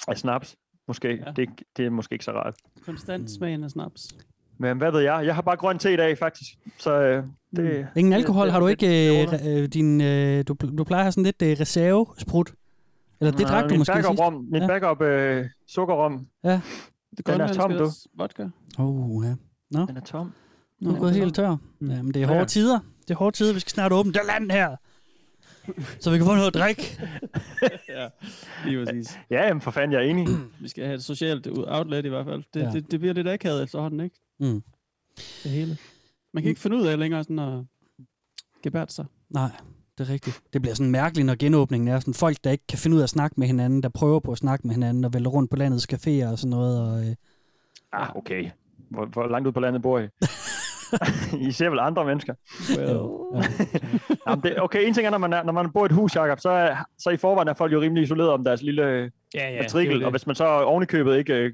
af 0.08 0.18
snaps. 0.18 0.56
Måske. 0.88 1.08
Ja. 1.26 1.32
Det, 1.36 1.50
det 1.78 1.86
er 1.86 1.90
måske 1.90 2.14
ikke 2.14 2.26
så 2.26 2.32
rart. 2.32 2.54
Konstant 2.86 3.22
Mm. 3.22 3.28
smagen 3.28 3.64
af 3.64 3.70
snaps. 3.70 4.08
Men 4.60 4.78
hvad 4.78 4.92
ved 4.92 5.00
jeg? 5.00 5.26
Jeg 5.26 5.36
har 5.36 5.42
bare 5.42 5.56
grøn 5.58 5.80
te 5.80 5.94
i 5.94 5.98
dag, 5.98 6.18
faktisk. 6.18 6.50
Så 6.78 7.00
øh, 7.02 7.24
det... 7.56 7.88
Ingen 7.96 8.14
alkohol, 8.14 8.46
det- 8.46 8.54
har 8.54 8.60
du 8.60 8.68
ikke 8.68 9.22
øh, 9.24 9.28
øh, 9.48 9.68
din, 9.68 10.02
øh, 10.02 10.44
du, 10.48 10.56
du 10.78 10.84
plejer 10.84 11.00
at 11.02 11.06
have 11.06 11.12
sådan 11.12 11.24
lidt 11.24 11.42
øh, 11.42 11.58
reservesprut? 11.60 12.52
Eller 13.22 13.32
det 13.32 13.48
drak 13.48 13.70
du 13.70 13.76
måske 13.76 13.94
sidst? 13.94 14.20
rom, 14.20 14.34
min 14.52 14.62
Ja. 14.62 14.68
backup 14.68 15.02
øh, 15.02 15.46
sukkerrom, 15.68 16.28
Det 17.18 17.28
Den 17.28 17.42
er 17.42 17.54
tom, 17.54 17.72
du. 17.72 17.90
Vodka. 18.18 18.48
Oh, 18.78 19.26
ja. 19.26 19.36
den 19.86 19.98
er 19.98 20.02
tom. 20.02 20.32
Nu 20.82 20.90
er 20.90 20.94
Nå, 20.94 21.00
gået 21.00 21.14
det 21.14 21.20
er 21.20 21.24
helt 21.24 21.36
tør. 21.36 21.56
Mm. 21.80 21.90
Jamen, 21.92 22.14
det 22.14 22.22
er 22.22 22.28
hårde 22.28 22.40
Ja. 22.40 22.46
tider. 22.46 22.80
Det 23.08 23.12
er 23.12 23.16
hårde 23.18 23.36
tider. 23.38 23.54
Vi 23.54 23.60
skal 23.60 23.70
snart 23.72 23.92
åbne 23.92 24.14
det 24.14 24.22
land 24.28 24.52
her. 24.52 24.76
Så 26.00 26.12
vi 26.12 26.18
kan 26.18 26.26
få 26.26 26.34
noget 26.36 26.48
at 26.48 26.54
drikke. 26.54 27.02
ja, 27.96 28.10
lige 28.66 28.86
præcis. 28.86 29.20
Ja, 29.30 29.46
jamen 29.48 29.62
for 29.62 29.72
fanden, 29.72 29.92
jeg 29.92 30.06
er 30.06 30.10
enig. 30.10 30.28
Vi 30.62 30.68
skal 30.68 30.86
have 30.86 30.96
et 30.96 31.04
socialt 31.04 31.48
ud- 31.48 31.66
outlet 31.68 32.06
i 32.06 32.10
hvert 32.10 32.26
fald. 32.26 32.44
Det, 32.54 32.60
Ja. 32.60 32.66
ja. 32.66 32.72
det, 32.72 32.92
det 32.92 33.00
bliver 33.00 33.14
lidt 33.14 33.28
akavet 33.28 33.64
efterhånden, 33.64 34.00
ikke? 34.00 34.16
Mm. 34.40 34.64
Det 35.44 35.52
hele. 35.52 35.78
Man 36.34 36.44
kan 36.44 36.50
ikke 36.50 36.62
finde 36.62 36.78
ud 36.78 36.86
af 36.88 37.00
længere 37.00 37.24
sådan 37.24 37.40
at 37.40 37.64
gebært 38.64 38.92
sig. 38.92 39.06
Nej, 39.30 39.50
det 39.98 40.10
er 40.10 40.14
rigtigt. 40.14 40.42
Det 40.54 40.62
bliver 40.62 40.76
sådan 40.76 40.92
mærkeligt, 40.92 41.26
når 41.26 41.36
genåbningen 41.40 41.88
er 41.88 42.00
sådan 42.00 42.14
folk, 42.14 42.38
der 42.44 42.52
ikke 42.52 42.68
kan 42.70 42.78
finde 42.78 42.96
ud 42.96 43.02
af 43.02 43.04
at 43.04 43.10
snakke 43.10 43.36
med 43.40 43.48
hinanden, 43.48 43.84
der 43.84 43.90
prøver 43.90 44.20
på 44.20 44.32
at 44.32 44.38
snakke 44.38 44.68
med 44.68 44.76
hinanden 44.76 45.06
og 45.06 45.14
vælger 45.14 45.30
rundt 45.30 45.52
på 45.52 45.58
landets 45.58 45.88
caféer 45.94 46.32
og 46.32 46.40
sådan 46.40 46.50
noget. 46.50 46.82
Og, 46.82 47.06
øh, 47.10 47.16
Ah, 47.94 48.16
okay. 48.16 48.50
Hvor, 48.90 49.06
hvor 49.06 49.28
langt 49.28 49.48
ud 49.48 49.52
på 49.52 49.60
landet 49.60 49.82
bor 49.82 50.00
I? 50.00 50.08
I 51.48 51.52
ser 51.52 51.70
vel 51.70 51.80
andre 51.80 52.06
mennesker. 52.06 52.34
Well. 52.78 53.00
Jamen, 54.28 54.44
det, 54.44 54.62
okay, 54.62 54.88
en 54.88 54.94
ting 54.94 55.08
er, 55.08 55.12
når 55.12 55.18
man, 55.18 55.34
er, 55.34 55.44
når 55.44 55.54
man 55.54 55.72
bor 55.72 55.84
i 55.84 55.86
et 55.86 55.92
hus, 55.92 56.16
Jacob, 56.16 56.40
så, 56.40 56.50
er, 56.50 56.76
så 56.98 57.10
i 57.10 57.18
forvejen 57.18 57.48
er 57.48 57.54
folk 57.54 57.74
jo 57.74 57.82
rimelig 57.82 58.04
isoleret 58.04 58.30
om 58.30 58.44
deres 58.44 58.62
lille 58.62 59.12
ja, 59.34 59.50
ja, 59.50 59.62
matrikel, 59.62 60.04
og 60.04 60.12
hvis 60.12 60.28
man 60.28 60.36
så 60.36 60.46
ovenikøbet 60.46 61.18
ikke 61.18 61.34
øh, 61.34 61.54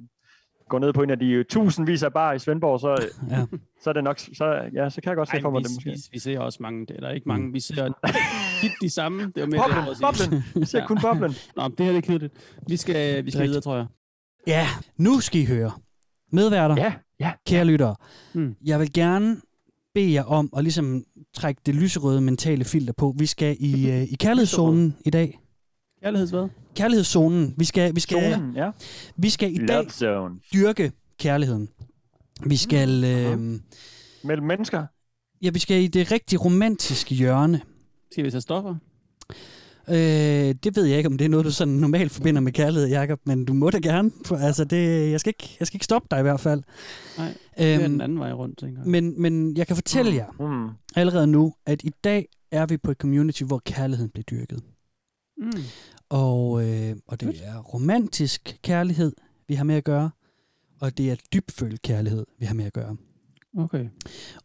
går 0.71 0.79
ned 0.79 0.94
på 0.94 1.01
en 1.03 1.09
af 1.09 1.19
de 1.19 1.29
øh, 1.31 1.45
tusindvis 1.45 2.03
af 2.03 2.13
bar 2.13 2.33
i 2.33 2.39
Svendborg, 2.39 2.79
så, 2.79 2.89
ja. 3.29 3.45
så 3.83 3.89
er 3.89 3.94
det 3.94 4.03
nok, 4.03 4.19
så, 4.19 4.45
ja, 4.73 4.89
så 4.89 5.01
kan 5.01 5.09
jeg 5.09 5.15
godt 5.15 5.29
se 5.29 5.35
Ej, 5.35 5.41
for 5.41 5.50
mig 5.50 5.59
vi, 5.59 5.63
det 5.63 5.71
måske. 5.75 5.89
vi, 5.89 5.95
vi, 6.12 6.19
ser 6.19 6.39
også 6.39 6.57
mange, 6.62 6.85
eller 6.95 7.09
ikke 7.09 7.27
mange, 7.27 7.51
vi 7.53 7.59
ser 7.59 7.89
tit 8.62 8.71
de 8.81 8.89
samme. 8.89 9.21
Det 9.35 9.41
var 9.41 9.45
mere 9.47 9.68
det, 9.69 9.75
jeg 9.75 9.85
Boblen, 10.01 10.15
sige. 10.15 10.29
boblen, 10.31 10.44
jeg 10.56 10.68
ser 10.68 10.79
Ja. 10.79 10.88
kun 10.88 10.97
boblen. 11.01 11.31
Nå, 11.57 11.68
det 11.68 11.85
her 11.85 11.91
det 11.91 11.97
er 11.97 12.01
kedeligt. 12.01 12.33
Vi 12.68 12.77
skal, 12.77 13.25
vi 13.25 13.31
skal 13.31 13.44
videre, 13.47 13.62
tror 13.62 13.75
jeg. 13.75 13.85
ja, 14.47 14.68
nu 14.97 15.19
skal 15.19 15.41
I 15.41 15.45
høre. 15.45 15.71
Medværter, 16.31 16.75
Ja, 16.77 16.94
ja. 17.19 17.31
kære 17.47 17.65
lyttere. 17.65 17.95
Mm. 18.33 18.56
Jeg 18.65 18.79
vil 18.79 18.94
gerne 18.94 19.38
bede 19.94 20.13
jer 20.13 20.24
om 20.24 20.50
at 20.57 20.63
ligesom 20.63 21.03
trække 21.33 21.62
det 21.65 21.75
lyserøde 21.75 22.21
mentale 22.21 22.63
filter 22.63 22.94
på. 22.94 23.15
Vi 23.19 23.25
skal 23.25 23.56
i, 23.59 23.91
øh, 23.91 24.03
i 24.03 24.15
kærlighedszonen 24.19 24.95
i 25.06 25.09
dag. 25.09 25.39
Kærlighedsvad? 26.03 26.48
Kærlighedszonen. 26.75 27.53
Vi 27.57 27.65
skal, 27.65 27.95
vi 27.95 28.00
skal, 28.00 28.33
Zonen, 28.33 28.56
ja. 28.56 28.71
vi 29.15 29.30
skal 29.30 29.53
i 29.53 29.65
dag 29.65 29.92
zone. 29.92 30.36
dyrke 30.53 30.92
kærligheden. 31.19 31.69
Vi 32.45 32.57
skal, 32.57 33.03
øh, 33.03 33.59
Mellem 34.24 34.48
mennesker. 34.48 34.86
ja, 35.42 35.50
vi 35.50 35.59
skal 35.59 35.81
i 35.83 35.88
det 35.88 36.12
rigtig 36.12 36.45
romantiske 36.45 37.15
hjørne. 37.15 37.62
Skal 38.12 38.25
vi 38.25 38.31
tage 38.31 38.42
stoffer? 38.42 38.75
Øh, 39.89 39.95
det 40.63 40.75
ved 40.75 40.86
jeg 40.86 40.98
ikke, 40.98 41.07
om 41.07 41.18
det 41.18 41.25
er 41.25 41.30
noget, 41.30 41.45
du 41.45 41.51
sådan 41.51 41.74
normalt 41.74 42.12
forbinder 42.12 42.42
med 42.42 42.51
kærlighed, 42.51 42.89
Jacob, 42.89 43.19
men 43.25 43.45
du 43.45 43.53
må 43.53 43.69
da 43.69 43.77
gerne. 43.77 44.12
Altså, 44.31 44.63
det, 44.65 45.12
jeg, 45.12 45.19
skal 45.19 45.30
ikke, 45.30 45.56
jeg 45.59 45.68
skal 45.68 45.75
ikke 45.75 45.86
stoppe 45.86 46.07
dig 46.12 46.19
i 46.19 46.21
hvert 46.21 46.39
fald. 46.39 46.63
Nej, 47.18 47.33
Det 47.57 47.74
er 47.74 47.77
den 47.77 47.92
Øhm, 47.92 48.01
anden 48.01 48.19
vej 48.19 48.31
rundt, 48.31 48.57
tænker 48.59 48.81
jeg. 48.81 48.89
men, 48.89 49.21
men 49.21 49.57
jeg 49.57 49.68
kan 49.68 49.75
fortælle 49.75 50.13
jer 50.15 50.31
Mm. 50.39 50.69
allerede 50.95 51.27
nu, 51.27 51.53
at 51.65 51.83
i 51.83 51.92
dag 52.03 52.27
er 52.51 52.65
vi 52.65 52.77
på 52.77 52.92
et 52.92 52.98
community, 52.98 53.44
hvor 53.44 53.62
kærligheden 53.65 54.09
bliver 54.12 54.24
dyrket. 54.24 54.59
Mm. 55.38 55.51
Og, 56.12 56.63
øh, 56.69 56.96
og 57.08 57.19
det 57.22 57.42
er 57.44 57.58
romantisk 57.60 58.58
kærlighed, 58.63 59.12
vi 59.48 59.54
har 59.56 59.63
med 59.63 59.75
at 59.75 59.84
gøre, 59.84 60.10
og 60.81 60.98
det 60.98 61.12
er 61.12 61.16
dybfølt 61.34 61.81
kærlighed, 61.81 62.25
vi 62.40 62.46
har 62.46 62.54
med 62.54 62.66
at 62.66 62.74
gøre. 62.74 62.96
Okay. 63.58 63.86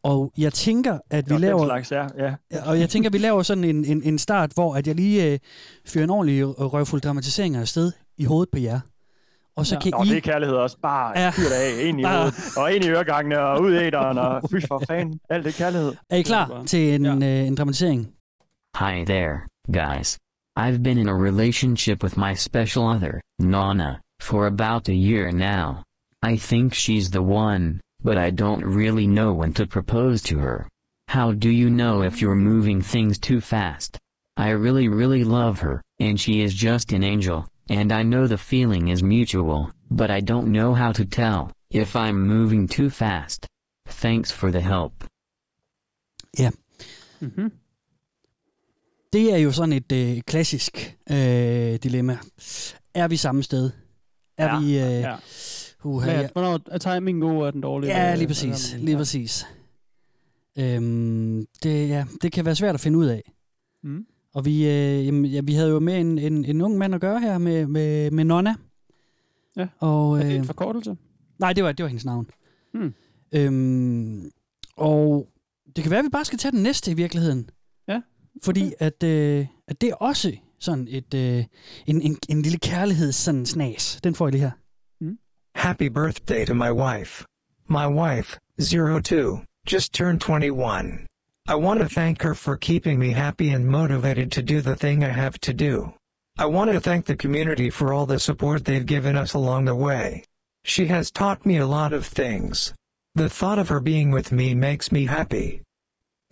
Og 0.02 0.32
jeg 0.38 0.52
tænker, 0.52 0.98
at 1.10 1.28
vi 1.30 1.34
den 1.34 1.40
laver, 1.40 1.64
slags, 1.64 1.92
ja. 1.92 2.06
ja. 2.18 2.34
og 2.66 2.80
jeg 2.80 2.88
tænker, 2.90 3.08
at 3.08 3.12
vi 3.12 3.18
laver 3.18 3.42
sådan 3.42 3.64
en, 3.64 3.84
en, 3.84 4.02
en 4.02 4.18
start, 4.18 4.52
hvor 4.54 4.74
at 4.76 4.86
jeg 4.86 4.94
lige 4.94 5.32
øh, 5.32 5.38
fyrer 5.86 6.04
en 6.04 6.10
ordentlig 6.10 6.46
røvfuld 6.72 7.00
dramatisering 7.00 7.56
afsted 7.56 7.92
i 8.18 8.24
hovedet 8.24 8.50
på 8.52 8.58
jer. 8.58 8.80
Og 9.56 9.66
så 9.66 9.74
Ja. 9.74 9.80
kan 9.80 9.92
Nå, 9.98 10.04
I... 10.04 10.08
det 10.08 10.16
er 10.16 10.20
kærlighed 10.20 10.56
også. 10.56 10.76
Bare 10.82 11.18
Ja. 11.20 11.30
fyr 11.30 11.42
det 11.42 11.52
af, 11.52 11.84
ind 11.88 12.00
i 12.00 12.02
Bare- 12.02 12.18
hovedet, 12.18 12.34
og 12.56 12.72
ind 12.74 12.84
i 12.84 12.88
øregangene, 12.88 13.40
og 13.40 13.62
ud 13.62 13.72
i 13.72 13.76
æderen, 13.76 14.18
og 14.18 14.50
fy 14.50 14.54
for 14.68 14.82
fanden. 14.88 15.20
Alt 15.30 15.44
det 15.44 15.54
kærlighed. 15.54 15.92
Er 16.10 16.16
I 16.16 16.22
klar 16.22 16.62
til 16.66 16.94
en, 16.94 17.22
Ja. 17.22 17.40
øh, 17.40 17.46
en 17.46 17.54
dramatisering? 17.54 18.08
Hi 18.78 19.04
there, 19.04 19.38
guys. 19.72 20.18
I've 20.58 20.82
been 20.82 20.96
in 20.96 21.08
a 21.08 21.14
relationship 21.14 22.02
with 22.02 22.16
my 22.16 22.32
special 22.32 22.88
other, 22.88 23.20
Nana, 23.38 24.00
for 24.20 24.46
about 24.46 24.88
a 24.88 24.94
year 24.94 25.30
now. 25.30 25.84
I 26.22 26.36
think 26.36 26.72
she's 26.72 27.10
the 27.10 27.22
one, 27.22 27.80
but 28.02 28.16
I 28.16 28.30
don't 28.30 28.64
really 28.64 29.06
know 29.06 29.34
when 29.34 29.52
to 29.54 29.66
propose 29.66 30.22
to 30.22 30.38
her. 30.38 30.66
How 31.08 31.32
do 31.32 31.50
you 31.50 31.68
know 31.68 32.02
if 32.02 32.22
you're 32.22 32.34
moving 32.34 32.80
things 32.80 33.18
too 33.18 33.42
fast? 33.42 33.98
I 34.38 34.50
really, 34.50 34.88
really 34.88 35.24
love 35.24 35.60
her, 35.60 35.82
and 36.00 36.18
she 36.18 36.40
is 36.40 36.54
just 36.54 36.92
an 36.92 37.04
angel, 37.04 37.46
and 37.68 37.92
I 37.92 38.02
know 38.02 38.26
the 38.26 38.38
feeling 38.38 38.88
is 38.88 39.02
mutual, 39.02 39.70
but 39.90 40.10
I 40.10 40.20
don't 40.20 40.52
know 40.52 40.72
how 40.72 40.90
to 40.92 41.04
tell 41.04 41.52
if 41.70 41.94
I'm 41.94 42.26
moving 42.26 42.66
too 42.66 42.88
fast. 42.88 43.46
Thanks 43.86 44.30
for 44.30 44.50
the 44.50 44.62
help. 44.62 45.04
Mm-hmm. 47.22 47.48
Det 49.12 49.32
er 49.34 49.36
jo 49.36 49.52
sådan 49.52 49.72
et 49.72 49.92
øh, 49.92 50.20
klassisk 50.20 50.96
øh, 51.10 51.16
dilemma. 51.82 52.18
Er 52.94 53.08
vi 53.08 53.16
samme 53.16 53.42
sted? 53.42 53.70
Er 54.38 54.46
Ja. 54.54 54.60
vi... 54.60 54.66
Øh, 54.78 55.00
Ja. 55.00 55.16
uh, 55.84 56.02
Hvad, 56.02 56.14
ja, 56.14 56.28
Hvornår 56.32 56.60
er 56.70 56.78
timingen 56.78 57.20
god, 57.20 57.36
og 57.42 57.46
er 57.46 57.50
den 57.50 57.60
dårlig? 57.60 57.88
ja, 57.88 58.14
lige 58.14 58.26
præcis. 58.28 58.74
Lige 58.78 58.90
Ja. 58.90 58.96
præcis. 58.96 59.46
Øhm, 60.58 61.46
det, 61.62 61.88
ja, 61.88 62.04
det 62.22 62.32
kan 62.32 62.44
være 62.44 62.54
svært 62.54 62.74
at 62.74 62.80
finde 62.80 62.98
ud 62.98 63.06
af. 63.06 63.32
Mm. 63.82 64.06
Og 64.34 64.44
vi, 64.44 64.66
øh, 64.66 65.06
jamen, 65.06 65.24
ja, 65.24 65.40
vi 65.44 65.54
havde 65.54 65.70
jo 65.70 65.78
med 65.80 66.00
en, 66.00 66.18
en, 66.18 66.44
en 66.44 66.60
ung 66.60 66.78
mand 66.78 66.94
at 66.94 67.00
gøre 67.00 67.20
her 67.20 67.38
med, 67.38 67.66
med, 67.66 68.10
med 68.10 68.24
Nonna. 68.24 68.54
Ja. 69.56 69.66
Og, 69.78 70.18
Er 70.18 70.22
det 70.22 70.30
øh, 70.30 70.36
en 70.36 70.44
forkortelse? 70.44 70.96
nej, 71.38 71.52
det 71.52 71.64
var, 71.64 71.72
det 71.72 71.82
var 71.82 71.88
hendes 71.88 72.04
navn. 72.04 72.30
Hmm. 72.74 72.94
Øhm, 73.32 74.30
og 74.76 75.28
det 75.76 75.84
kan 75.84 75.90
være, 75.90 75.98
at 75.98 76.04
vi 76.04 76.08
bare 76.10 76.24
skal 76.24 76.38
tage 76.38 76.52
den 76.52 76.62
næste 76.62 76.90
i 76.90 76.94
virkeligheden. 76.94 77.50
Fordi 78.44 78.74
at, 78.78 79.02
øh, 79.02 79.46
at 79.68 79.80
det 79.80 79.88
er 79.88 79.94
også 79.94 80.36
sådan 80.60 80.88
et, 80.90 81.14
øh, 81.14 81.44
en, 81.86 82.02
en, 82.02 82.18
en 82.28 82.42
lille 82.42 82.58
kærligheds 82.58 83.14
sådan 83.14 83.46
snas. 83.46 84.00
Den 84.04 84.14
får 84.14 84.26
jeg 84.26 84.32
lige 84.32 84.42
her. 84.42 84.50
Happy 85.54 85.88
birthday 85.88 86.44
to 86.44 86.54
my 86.54 86.70
wife. 86.70 87.24
My 87.68 87.86
wife, 87.86 88.38
02, 89.02 89.40
just 89.72 89.94
turned 89.94 90.20
21. 90.20 91.06
I 91.48 91.54
want 91.54 91.80
to 91.80 91.88
thank 91.88 92.22
her 92.22 92.34
for 92.34 92.56
keeping 92.56 92.98
me 92.98 93.10
happy 93.12 93.48
and 93.54 93.64
motivated 93.66 94.30
to 94.32 94.42
do 94.42 94.60
the 94.60 94.76
thing 94.76 95.02
I 95.02 95.08
have 95.08 95.38
to 95.40 95.52
do. 95.52 95.94
I 96.38 96.46
want 96.46 96.72
to 96.72 96.80
thank 96.80 97.06
the 97.06 97.16
community 97.16 97.70
for 97.70 97.94
all 97.94 98.06
the 98.06 98.18
support 98.18 98.64
they've 98.64 98.84
given 98.94 99.16
us 99.16 99.32
along 99.34 99.64
the 99.64 99.74
way. 99.74 100.24
She 100.64 100.86
has 100.86 101.10
taught 101.10 101.46
me 101.46 101.56
a 101.56 101.66
lot 101.66 101.92
of 101.92 102.04
things. 102.04 102.74
The 103.14 103.30
thought 103.30 103.58
of 103.58 103.68
her 103.68 103.80
being 103.80 104.10
with 104.10 104.32
me 104.32 104.54
makes 104.54 104.92
me 104.92 105.06
happy. 105.06 105.62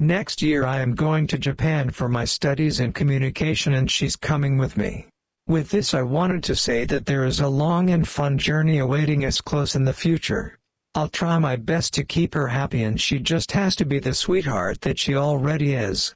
Next 0.01 0.43
year 0.43 0.67
I 0.67 0.81
am 0.81 0.97
going 0.97 1.29
to 1.29 1.39
Japan 1.39 1.89
for 1.91 2.09
my 2.09 2.25
studies 2.25 2.81
in 2.81 2.93
communication 2.93 3.75
and 3.75 3.89
she's 3.89 4.17
coming 4.17 4.59
with 4.59 4.77
me. 4.77 5.07
With 5.47 5.71
this 5.71 5.95
I 5.95 6.03
wanted 6.03 6.43
to 6.45 6.57
say 6.57 6.85
that 6.87 7.07
there 7.07 7.25
is 7.25 7.39
a 7.39 7.47
long 7.47 7.91
and 7.91 8.07
fun 8.07 8.37
journey 8.37 8.79
awaiting 8.79 9.25
us 9.25 9.41
close 9.41 9.77
in 9.77 9.85
the 9.85 9.93
future. 9.93 10.59
I'll 10.97 11.09
try 11.09 11.39
my 11.39 11.55
best 11.55 11.95
to 11.95 12.05
keep 12.05 12.35
her 12.35 12.49
happy 12.49 12.83
and 12.83 13.01
she 13.01 13.21
just 13.21 13.53
has 13.53 13.77
to 13.77 13.85
be 13.85 14.01
the 14.01 14.15
sweetheart 14.15 14.81
that 14.81 14.99
she 14.99 15.15
already 15.15 15.75
is. 15.75 16.13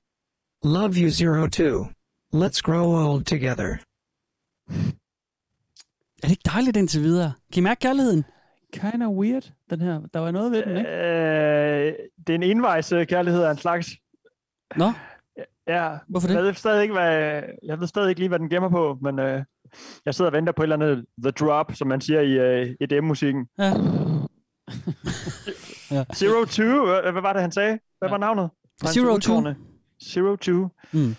Love 0.65 0.97
you, 0.97 1.11
Zero 1.11 1.47
Two. 1.47 1.91
Let's 2.33 2.61
grow 2.61 2.97
old 2.97 3.27
together. 3.27 3.81
Er 6.23 6.27
det 6.27 6.31
ikke 6.31 6.43
dejligt 6.47 6.77
indtil 6.77 7.03
videre? 7.03 7.33
Kan 7.53 7.61
I 7.61 7.65
mærke 7.65 7.81
kærligheden? 7.81 8.25
Kind 8.73 9.03
of 9.03 9.09
weird, 9.15 9.53
den 9.71 9.81
her. 9.81 10.01
Der 10.15 10.21
var 10.21 10.31
noget 10.31 10.53
ved 10.53 10.63
den, 10.63 10.77
ikke? 10.77 10.91
Øh, 10.91 11.93
det 12.27 12.31
er 12.31 12.35
en 12.35 12.43
envejs 12.43 12.93
øh, 12.93 13.07
kærlighed 13.07 13.43
af 13.43 13.51
en 13.51 13.57
slags. 13.57 13.89
Nå, 14.77 14.93
Ja, 15.67 15.99
Hvorfor 16.09 16.29
det? 16.29 16.35
Jeg 16.35 16.43
ved 16.45 16.55
stadig 16.55 16.83
ikke, 16.83 16.95
hvad, 16.95 17.43
jeg 17.65 17.81
ved 17.81 17.87
stadig 17.87 18.09
ikke 18.09 18.21
lige, 18.21 18.29
hvad 18.29 18.39
den 18.39 18.49
gemmer 18.51 18.69
på, 18.69 18.99
men 19.03 19.19
øh, 19.19 19.45
jeg 20.07 20.15
sidder 20.15 20.31
og 20.31 20.33
venter 20.37 20.53
på 20.53 20.63
et 20.63 20.65
eller 20.65 20.77
andet 20.77 21.05
The 21.23 21.31
Drop, 21.31 21.73
som 21.75 21.89
man 21.89 22.01
siger 22.01 22.21
i 22.21 22.33
øh, 22.33 22.75
EDM-musikken. 22.81 23.49
ja. 23.59 23.65
ja. 25.97 26.05
Zero 26.15 26.45
Two, 26.45 26.87
hvad, 27.13 27.23
var 27.23 27.33
det, 27.33 27.43
han 27.43 27.53
sagde? 27.53 27.79
Hvad 27.99 28.09
Ja. 28.09 28.13
var 28.13 28.19
navnet? 28.19 28.51
Frank 28.83 28.95
Zero 28.95 29.05
Two. 29.05 29.15
Udtårne. 29.15 29.57
Zero 30.05 30.37
Two. 30.37 30.69
Mm. 30.93 31.15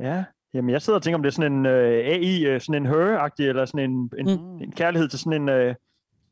Ja, 0.00 0.24
jamen 0.54 0.70
jeg 0.70 0.82
sidder 0.82 0.98
og 0.98 1.02
tænker, 1.02 1.18
om 1.18 1.22
det 1.22 1.30
er 1.30 1.34
sådan 1.34 1.52
en 1.52 1.66
øh, 1.66 2.06
AI, 2.06 2.46
øh, 2.46 2.60
sådan 2.60 2.82
en 2.82 2.86
her-agtig, 2.92 3.48
eller 3.48 3.64
sådan 3.64 3.90
en, 3.90 4.10
en, 4.18 4.26
mm. 4.26 4.56
en 4.62 4.72
kærlighed 4.72 5.08
til 5.08 5.18
sådan 5.18 5.42
en... 5.42 5.48
Øh, 5.48 5.74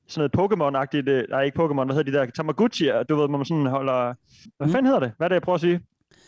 sådan 0.09 0.31
noget 0.35 0.53
Pokémon-agtigt, 0.53 1.11
øh, 1.11 1.25
nej 1.31 1.43
ikke 1.43 1.63
Pokémon, 1.63 1.85
hvad 1.85 1.95
hedder 1.97 2.13
de 2.13 2.19
der, 2.19 2.27
Tamagotchi, 2.31 2.87
du 3.09 3.17
ved, 3.17 3.29
hvor 3.29 3.37
man 3.39 3.45
sådan 3.45 3.67
holder, 3.67 4.15
hvad 4.57 4.67
Mm. 4.67 4.73
fanden 4.73 4.87
hedder 4.87 5.01
det? 5.01 5.13
Hvad 5.17 5.27
er 5.27 5.29
det, 5.29 5.35
jeg 5.35 5.43
prøver 5.43 5.55
at 5.55 5.61
sige? 5.61 5.81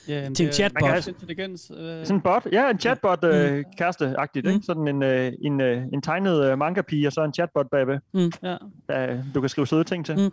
Ja, 0.09 0.15
jamen, 0.15 0.35
Til 0.35 0.45
en 0.45 0.47
det 0.47 0.55
chatbot. 0.55 0.89
have 0.91 1.03
Intelligens. 1.09 1.73
Øh, 1.79 2.07
Sådan 2.07 2.15
en 2.17 2.21
bot, 2.21 2.47
ja, 2.53 2.71
en 2.71 2.79
chatbot 2.79 3.25
øh, 3.25 3.65
kæreste-agtigt, 3.79 4.45
Mm. 4.47 4.53
ikke? 4.53 4.63
Sådan 4.67 4.89
en, 4.89 5.03
øh, 5.03 5.33
en, 5.43 5.61
øh, 5.61 5.83
en 5.93 6.03
tegnet 6.03 6.51
øh, 6.51 6.59
manga-pige, 6.59 7.07
og 7.07 7.13
så 7.13 7.25
en 7.25 7.33
chatbot 7.35 7.67
bagved, 7.71 7.99
ja. 8.43 8.57
der 8.89 9.23
du 9.35 9.41
kan 9.41 9.49
skrive 9.49 9.67
søde 9.67 9.85
ting 9.85 10.07
til. 10.07 10.17
Mm. 10.17 10.31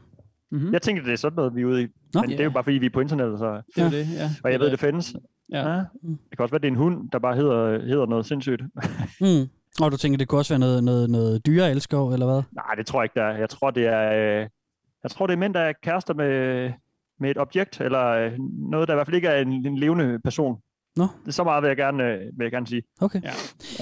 Mm-hmm. 0.52 0.74
Jeg 0.74 0.82
tænker, 0.82 1.04
det 1.04 1.12
er 1.14 1.18
sådan 1.18 1.36
noget, 1.36 1.56
vi 1.56 1.62
er 1.62 1.66
ude 1.66 1.84
i. 1.84 1.88
Nå. 2.14 2.22
Men 2.22 2.30
det 2.30 2.40
er 2.40 2.44
jo 2.44 2.50
bare, 2.50 2.64
fordi 2.64 2.78
vi 2.78 2.86
er 2.86 2.90
på 2.90 3.00
internettet, 3.02 3.40
så... 3.40 3.62
Det 3.75 3.84
er 3.84 3.90
det, 3.90 4.08
ja. 4.14 4.30
Og 4.44 4.52
jeg 4.52 4.60
ved, 4.60 4.72
det 4.72 4.80
findes. 4.80 5.16
Ja. 5.52 5.70
Ja. 5.75 5.82
Mm. 6.04 6.10
Det 6.30 6.38
kan 6.38 6.44
også 6.44 6.54
være, 6.54 6.60
det 6.62 6.68
er 6.68 6.72
en 6.72 6.78
hund, 6.78 7.10
der 7.12 7.20
bare 7.20 7.36
hedder, 7.36 7.72
hedder 7.86 8.06
noget 8.06 8.25
sindssygt. 8.25 8.62
Mm. 9.22 9.28
Og 9.82 9.91
du 9.91 9.98
tænker, 9.98 10.17
det 10.17 10.27
kunne 10.27 10.39
også 10.39 10.53
være 10.53 10.60
noget, 10.60 10.84
noget, 10.84 11.10
noget 11.10 11.46
dyre 11.46 11.72
elskov, 11.72 12.13
eller 12.13 12.25
hvad? 12.25 12.41
Nej, 12.55 12.75
det 12.77 12.86
tror 12.86 13.01
jeg 13.01 13.05
ikke, 13.05 13.20
der 13.20 13.25
er. 13.25 13.38
Jeg 13.38 13.50
tror, 13.50 13.72
det 13.72 13.86
er, 13.88 14.12
øh, 14.13 14.48
jeg 15.03 15.12
tror, 15.12 15.27
det 15.27 15.34
er 15.34 15.38
mænd, 15.38 15.53
der 15.53 15.60
er 15.60 15.74
kærester 15.84 16.13
med, 16.13 16.72
med 17.20 17.32
et 17.32 17.38
objekt, 17.38 17.82
eller 17.82 18.05
øh, 18.08 18.32
noget, 18.72 18.88
der 18.88 18.94
i 18.94 18.98
hvert 18.98 19.08
fald 19.08 19.15
ikke 19.15 19.27
er 19.27 19.41
en, 19.41 19.67
en 19.67 19.77
levende 19.77 20.20
person. 20.24 20.58
Nå. 20.96 21.03
Det 21.03 21.27
er 21.27 21.32
så 21.32 21.44
meget, 21.44 21.62
vil 21.62 21.67
jeg 21.67 21.77
gerne, 21.77 22.03
øh, 22.03 22.20
vil 22.20 22.46
jeg 22.46 22.51
gerne 22.51 22.67
sige. 22.67 22.82
Okay. 23.01 23.22
Ja. 23.24 23.32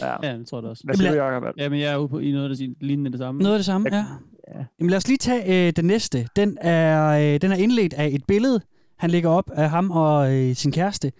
Ja. 0.02 0.28
ja, 0.30 0.38
det 0.38 0.48
tror 0.48 0.58
jeg 0.58 0.64
da 0.64 0.70
også. 0.70 0.84
Hvad 0.86 0.96
siger 0.96 1.14
Jamen, 1.14 1.30
du, 1.30 1.34
Jacob? 1.34 1.54
Ja, 1.58 1.70
men 1.70 1.80
jeg 1.80 1.94
er 1.94 1.98
ude 1.98 2.08
på 2.08 2.20
i 2.20 2.32
noget, 2.32 2.60
der 2.60 2.68
lignende 2.82 3.12
det 3.12 3.20
samme. 3.20 3.42
Noget 3.42 3.56
af 3.56 3.60
det 3.60 3.66
samme, 3.66 3.90
ja. 3.92 4.06
Ja. 4.48 4.66
Jamen 4.80 4.90
lad 4.90 4.98
os 4.98 5.08
lige 5.08 5.18
tage 5.18 5.68
øh, 5.68 5.74
den 5.76 5.86
næste. 5.86 6.28
Den 6.36 6.58
er, 6.62 7.08
øh, 7.10 7.42
den 7.42 7.52
er 7.52 7.56
indledt 7.56 7.94
af 7.94 8.08
et 8.14 8.26
billede, 8.28 8.62
han 8.98 9.10
lægger 9.10 9.30
op 9.30 9.52
af 9.52 9.70
ham 9.70 9.92
og 9.92 10.34
øh, 10.36 10.56
sin 10.56 10.72
kæreste. 10.72 11.12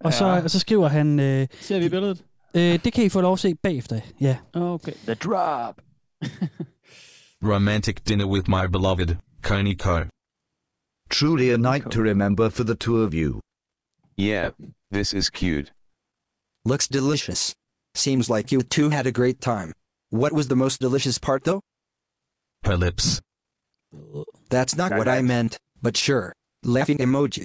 Og, 0.00 0.10
ja. 0.10 0.10
så, 0.10 0.24
og 0.44 0.50
så 0.50 0.58
skriver 0.58 0.88
han, 0.88 1.20
øh, 1.20 1.46
Ser 1.60 1.78
vi 1.78 1.88
billedet? 1.88 2.24
Øh, 2.54 2.84
det 2.84 2.92
kan 2.92 3.04
I 3.04 3.08
få 3.08 3.20
lov 3.20 3.32
at 3.32 3.38
se 3.38 3.54
bagefter. 3.54 4.00
Ja. 4.20 4.36
Okay. 4.54 4.92
The 4.92 5.14
Drop. 5.14 5.80
Romantic 7.42 7.96
dinner 8.08 8.26
with 8.26 8.48
my 8.48 8.66
beloved, 8.66 9.18
Koniko. 9.42 10.08
Truly 11.10 11.50
a 11.50 11.58
night 11.58 11.90
to 11.90 12.00
remember 12.00 12.50
for 12.50 12.64
the 12.64 12.74
two 12.74 13.02
of 13.02 13.14
you. 13.14 13.40
Yeah, 14.16 14.50
this 14.92 15.12
is 15.12 15.30
cute. 15.30 15.72
Looks 16.64 16.88
delicious. 16.88 17.54
Seems 17.94 18.30
like 18.30 18.52
you 18.52 18.62
two 18.62 18.90
had 18.90 19.06
a 19.06 19.12
great 19.12 19.40
time. 19.40 19.72
What 20.10 20.32
was 20.32 20.48
the 20.48 20.56
most 20.56 20.80
delicious 20.80 21.18
part 21.18 21.44
though? 21.44 21.60
Her 22.64 22.76
lips. 22.76 23.20
That's 24.48 24.76
not 24.76 24.92
what 24.92 25.08
I 25.08 25.22
meant, 25.22 25.56
but 25.82 25.96
sure. 25.96 26.32
Laughing 26.62 26.98
emoji. 26.98 27.44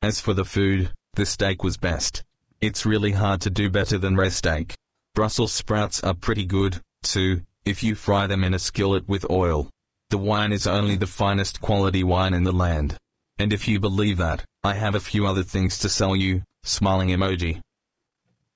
As 0.00 0.20
for 0.20 0.34
the 0.34 0.44
food, 0.44 0.90
the 1.14 1.26
steak 1.26 1.62
was 1.62 1.76
best. 1.76 2.22
It's 2.62 2.86
really 2.86 3.10
hard 3.10 3.40
to 3.40 3.50
do 3.50 3.68
better 3.68 3.98
than 3.98 4.16
rest 4.16 4.36
steak. 4.36 4.74
Brussels 5.16 5.50
sprouts 5.52 6.00
are 6.04 6.14
pretty 6.14 6.46
good, 6.46 6.80
too, 7.02 7.42
if 7.64 7.82
you 7.82 7.96
fry 7.96 8.28
them 8.28 8.44
in 8.44 8.54
a 8.54 8.58
skillet 8.60 9.08
with 9.08 9.28
oil. 9.28 9.68
The 10.10 10.18
wine 10.18 10.52
is 10.52 10.64
only 10.64 10.94
the 10.94 11.08
finest 11.08 11.60
quality 11.60 12.04
wine 12.04 12.34
in 12.34 12.44
the 12.44 12.52
land. 12.52 12.96
And 13.36 13.52
if 13.52 13.66
you 13.66 13.80
believe 13.80 14.16
that, 14.18 14.44
I 14.62 14.74
have 14.74 14.94
a 14.94 15.00
few 15.00 15.26
other 15.26 15.42
things 15.42 15.76
to 15.78 15.88
sell 15.88 16.14
you, 16.14 16.42
smiling 16.62 17.08
emoji. 17.08 17.60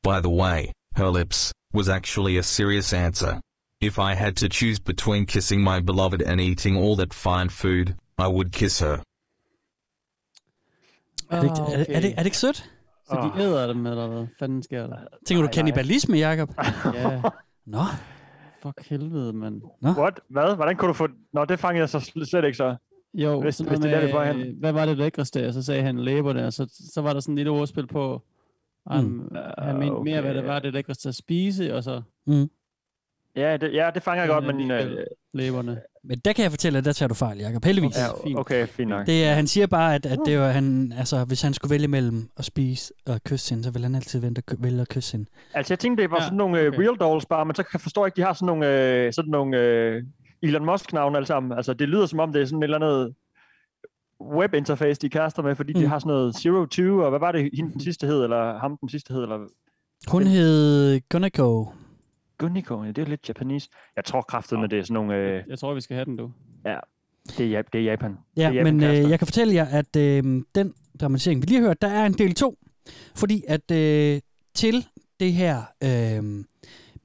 By 0.05 0.21
the 0.21 0.31
way, 0.31 0.71
her 0.95 1.09
lips 1.09 1.53
was 1.73 1.89
actually 1.89 2.37
a 2.37 2.45
serious 2.45 2.93
answer. 2.93 3.41
If 3.81 3.99
I 3.99 4.15
had 4.15 4.37
to 4.37 4.49
choose 4.49 4.79
between 4.79 5.27
kissing 5.27 5.63
my 5.63 5.81
beloved 5.81 6.23
and 6.23 6.41
eating 6.41 6.77
all 6.77 6.95
that 6.95 7.13
fine 7.13 7.49
food, 7.49 7.97
I 8.17 8.29
would 8.29 8.53
kiss 8.53 8.79
her. 8.79 9.03
Er, 11.29 11.41
det, 11.41 11.51
ikke, 11.51 11.61
er, 11.61 11.77
det, 11.77 11.87
er, 11.89 12.01
det, 12.01 12.13
er 12.13 12.23
det 12.23 12.27
ikke 12.27 12.39
sødt? 12.39 12.71
Så 13.09 13.31
de 13.37 13.43
æder 13.43 13.67
dem, 13.67 13.87
eller 13.87 14.07
hvad 14.09 14.27
fanden 14.39 14.63
sker 14.63 14.87
der? 14.87 14.97
Tænker 15.27 15.43
du 15.43 15.47
Nej, 15.47 15.53
kannibalisme, 15.53 16.17
Jacob? 16.17 16.51
Ja, 16.95 17.23
Nå, 17.67 17.79
fuck 18.63 18.89
helvede, 18.89 19.33
mand. 19.33 19.63
What? 19.85 20.21
Hvad? 20.29 20.55
Hvordan 20.57 20.77
kunne 20.77 20.89
du 20.89 20.93
få... 20.93 21.09
Nå, 21.33 21.45
det 21.45 21.59
fangede 21.59 21.81
jeg 21.81 21.89
så 21.89 21.99
sl- 21.99 22.25
slet 22.25 22.45
ikke 22.45 22.57
så. 22.57 22.77
Jo, 23.15 23.41
Hvis- 23.41 23.55
sådan 23.55 23.71
hvis 23.71 23.81
det 23.81 23.93
er 23.93 24.01
der, 24.01 24.33
vi 24.35 24.39
med, 24.45 24.55
hvad 24.61 24.73
var 24.73 24.87
det 24.87 24.97
lækreste? 24.99 25.47
Og 25.47 25.53
så 25.53 25.63
sagde 25.63 25.83
han 25.83 25.99
læberne, 25.99 26.47
og 26.47 26.53
så, 26.53 26.91
så 26.95 27.03
var 27.03 27.13
der 27.13 27.21
sådan 27.21 27.33
et 27.33 27.37
lille 27.37 27.51
ordspil 27.51 27.87
på, 27.87 28.23
um, 28.95 29.05
Mm. 29.05 29.37
han 29.59 29.77
mente 29.79 30.01
mere, 30.05 30.21
hvad 30.21 30.31
det 30.35 30.39
okay. 30.39 30.49
var 30.49 30.59
det 30.59 30.73
lækreste 30.73 31.09
at 31.09 31.15
spise, 31.15 31.75
og 31.75 31.85
så 31.85 32.03
mm. 32.27 32.51
Ja, 33.37 33.57
det, 33.57 33.73
ja, 33.75 33.91
det 33.95 34.03
fanger 34.03 34.23
jeg 34.25 34.29
godt, 34.29 34.57
men... 34.57 34.71
Øh, 34.71 35.07
læberne. 35.33 35.81
Men 36.09 36.19
der 36.19 36.33
kan 36.33 36.43
jeg 36.43 36.51
fortælle, 36.53 36.79
at 36.79 36.85
der 36.85 36.93
tager 36.93 37.09
du 37.09 37.15
fejl, 37.15 37.39
Jacob. 37.39 37.65
Heldigvis. 37.65 37.97
ja, 37.97 38.39
okay, 38.41 38.67
fint 38.67 38.89
nok. 38.89 39.07
Det 39.07 39.25
er, 39.25 39.35
han 39.35 39.47
siger 39.47 39.67
bare, 39.67 39.95
at, 39.95 40.07
at 40.07 40.19
det 40.27 40.39
var 40.39 40.49
han, 40.49 40.93
altså, 40.99 41.25
hvis 41.25 41.43
han 41.43 41.55
skulle 41.55 41.71
vælge 41.71 41.89
mellem 41.89 42.29
at 42.37 42.45
spise 42.45 42.93
og 43.07 43.21
kysse 43.25 43.51
hende, 43.55 43.65
så 43.65 43.71
ville 43.71 43.87
han 43.87 43.95
altid 43.95 44.21
vente 44.21 44.43
vælge 44.59 44.81
at 44.81 44.89
kysse 44.89 45.13
hende. 45.17 45.31
Altså, 45.55 45.73
jeg 45.75 45.79
tænkte, 45.79 46.03
det 46.03 46.11
var 46.11 46.17
Ja, 46.17 46.25
sådan 46.25 46.37
nogle 46.37 46.61
øh, 46.61 46.69
okay. 46.69 46.79
real 46.79 46.97
dolls 47.01 47.27
bare, 47.27 47.45
men 47.45 47.55
så 47.55 47.63
kan- 47.63 47.81
forstår 47.81 48.03
jeg 48.05 48.07
ikke, 48.09 48.17
de 48.17 48.23
har 48.27 48.33
sådan 48.33 48.47
nogle, 48.47 48.81
øh, 49.05 49.13
sådan 49.13 49.31
nogle 49.31 49.59
øh, 49.61 50.03
Elon 50.43 50.67
Musk-navne 50.67 51.17
alle 51.17 51.27
sammen. 51.27 51.53
Altså, 51.53 51.73
det 51.75 51.89
lyder 51.89 52.07
som 52.07 52.21
om, 52.21 52.33
det 52.33 52.43
er 52.43 52.47
sådan 52.47 52.59
et 52.59 52.65
eller 52.65 52.77
andet 52.79 53.15
web-interface, 54.37 55.01
de 55.01 55.09
kaster 55.09 55.43
med, 55.43 55.57
fordi 55.57 55.73
mm. 55.73 55.81
de 55.81 55.87
har 55.87 55.99
sådan 55.99 56.09
noget 56.11 56.37
Zero 56.37 56.67
Two, 56.67 57.03
og 57.05 57.11
hvad 57.11 57.21
var 57.21 57.33
det, 57.33 57.51
hende 57.55 57.73
den 57.73 57.81
sidste 57.81 58.07
hed, 58.07 58.23
eller 58.23 58.59
ham 58.59 58.77
den 58.81 58.89
sidste 58.89 59.15
hed, 59.15 59.23
eller 59.23 59.39
Hun 60.09 60.23
hed 60.27 61.01
Guniko. 61.09 61.69
Guniko, 62.39 62.83
ja, 62.85 62.89
det 62.91 62.99
er 62.99 63.07
lidt 63.07 63.29
japanese. 63.29 63.69
Jeg 63.97 64.05
tror 64.05 64.21
kraftet 64.23 64.61
med 64.61 64.69
det 64.69 64.79
er 64.79 64.83
sådan 64.83 64.95
nogle, 64.95 65.15
øh, 65.15 65.43
Jeg 65.49 65.59
tror, 65.59 65.75
vi 65.75 65.81
skal 65.81 65.95
have 65.95 66.05
den, 66.05 66.17
du. 66.17 66.33
det, 67.39 67.55
er, 67.55 67.59
Jap- 67.63 67.69
det 67.73 67.81
er 67.81 67.85
Japan. 67.85 68.17
Ja, 68.37 68.51
Det 68.51 68.59
er 68.61 68.65
men 68.65 68.81
Japan-kaster. 68.81 69.05
øh, 69.05 69.11
jeg 69.11 69.19
kan 69.19 69.27
fortælle 69.27 69.55
jer, 69.55 69.65
at 69.67 69.97
øh, 69.97 70.43
den 70.55 70.75
dramatisering, 71.01 71.43
vi 71.43 71.47
lige 71.47 71.61
har 71.61 71.67
hørt, 71.67 71.83
der 71.83 71.89
er 71.89 72.07
en 72.07 72.13
del 72.13 72.35
to. 72.35 72.59
Fordi 73.15 73.43
at 73.49 73.71
øh, 73.71 74.21
til 74.55 74.87
det 75.21 75.33
her 75.33 75.63
øh, 75.85 76.45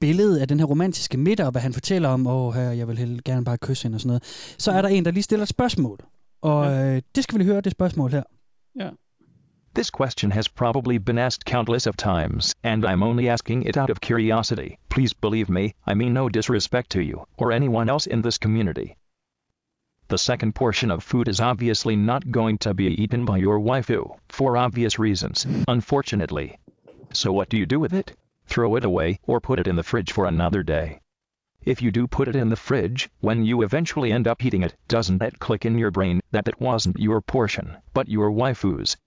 billede 0.00 0.40
af 0.40 0.48
den 0.48 0.58
her 0.60 0.66
romantiske 0.66 1.16
middag, 1.18 1.46
og 1.46 1.52
hvad 1.52 1.62
han 1.62 1.72
fortæller 1.72 2.08
om, 2.08 2.26
åh, 2.26 2.54
her, 2.54 2.70
jeg 2.70 2.88
vil 2.88 2.98
helt 2.98 3.24
gerne 3.24 3.44
bare 3.44 3.58
kysse 3.58 3.82
hende 3.84 3.96
og 3.96 4.00
sådan 4.00 4.08
noget, 4.08 4.54
så 4.58 4.72
er 4.72 4.82
der 4.82 4.88
en, 4.88 5.04
der 5.04 5.10
lige 5.10 5.22
stiller 5.22 5.42
et 5.42 5.48
spørgsmål. 5.48 5.98
Og 6.42 6.72
øh, 6.72 7.02
det 7.14 7.24
skal 7.24 7.38
vi 7.38 7.42
lige 7.44 7.52
høre, 7.52 7.60
det 7.60 7.72
spørgsmål 7.72 8.10
her. 8.10 8.22
This 9.74 9.88
question 9.88 10.32
has 10.32 10.48
probably 10.48 10.98
been 10.98 11.16
asked 11.16 11.46
countless 11.46 11.86
of 11.86 11.96
times, 11.96 12.54
and 12.62 12.84
I'm 12.84 13.02
only 13.02 13.26
asking 13.26 13.62
it 13.62 13.78
out 13.78 13.88
of 13.88 14.02
curiosity. 14.02 14.78
Please 14.90 15.14
believe 15.14 15.48
me, 15.48 15.74
I 15.86 15.94
mean 15.94 16.12
no 16.12 16.28
disrespect 16.28 16.90
to 16.90 17.02
you, 17.02 17.26
or 17.38 17.52
anyone 17.52 17.88
else 17.88 18.06
in 18.06 18.20
this 18.20 18.36
community. 18.36 18.98
The 20.08 20.18
second 20.18 20.54
portion 20.54 20.90
of 20.90 21.02
food 21.02 21.26
is 21.26 21.40
obviously 21.40 21.96
not 21.96 22.30
going 22.30 22.58
to 22.58 22.74
be 22.74 22.88
eaten 22.88 23.24
by 23.24 23.38
your 23.38 23.58
waifu, 23.58 24.14
for 24.28 24.58
obvious 24.58 24.98
reasons, 24.98 25.46
unfortunately. 25.66 26.58
So 27.14 27.32
what 27.32 27.48
do 27.48 27.56
you 27.56 27.64
do 27.64 27.80
with 27.80 27.94
it? 27.94 28.14
Throw 28.44 28.76
it 28.76 28.84
away, 28.84 29.20
or 29.22 29.40
put 29.40 29.58
it 29.58 29.66
in 29.66 29.76
the 29.76 29.82
fridge 29.82 30.12
for 30.12 30.26
another 30.26 30.62
day. 30.62 31.00
If 31.64 31.80
you 31.80 31.90
do 31.90 32.06
put 32.06 32.28
it 32.28 32.36
in 32.36 32.50
the 32.50 32.56
fridge, 32.56 33.08
when 33.20 33.46
you 33.46 33.62
eventually 33.62 34.12
end 34.12 34.28
up 34.28 34.44
eating 34.44 34.62
it, 34.62 34.76
doesn't 34.88 35.16
that 35.16 35.38
click 35.38 35.64
in 35.64 35.78
your 35.78 35.90
brain 35.90 36.20
that 36.30 36.46
it 36.46 36.60
wasn't 36.60 36.98
your 36.98 37.22
portion, 37.22 37.78
but 37.94 38.10
your 38.10 38.30
waifu's? 38.30 38.98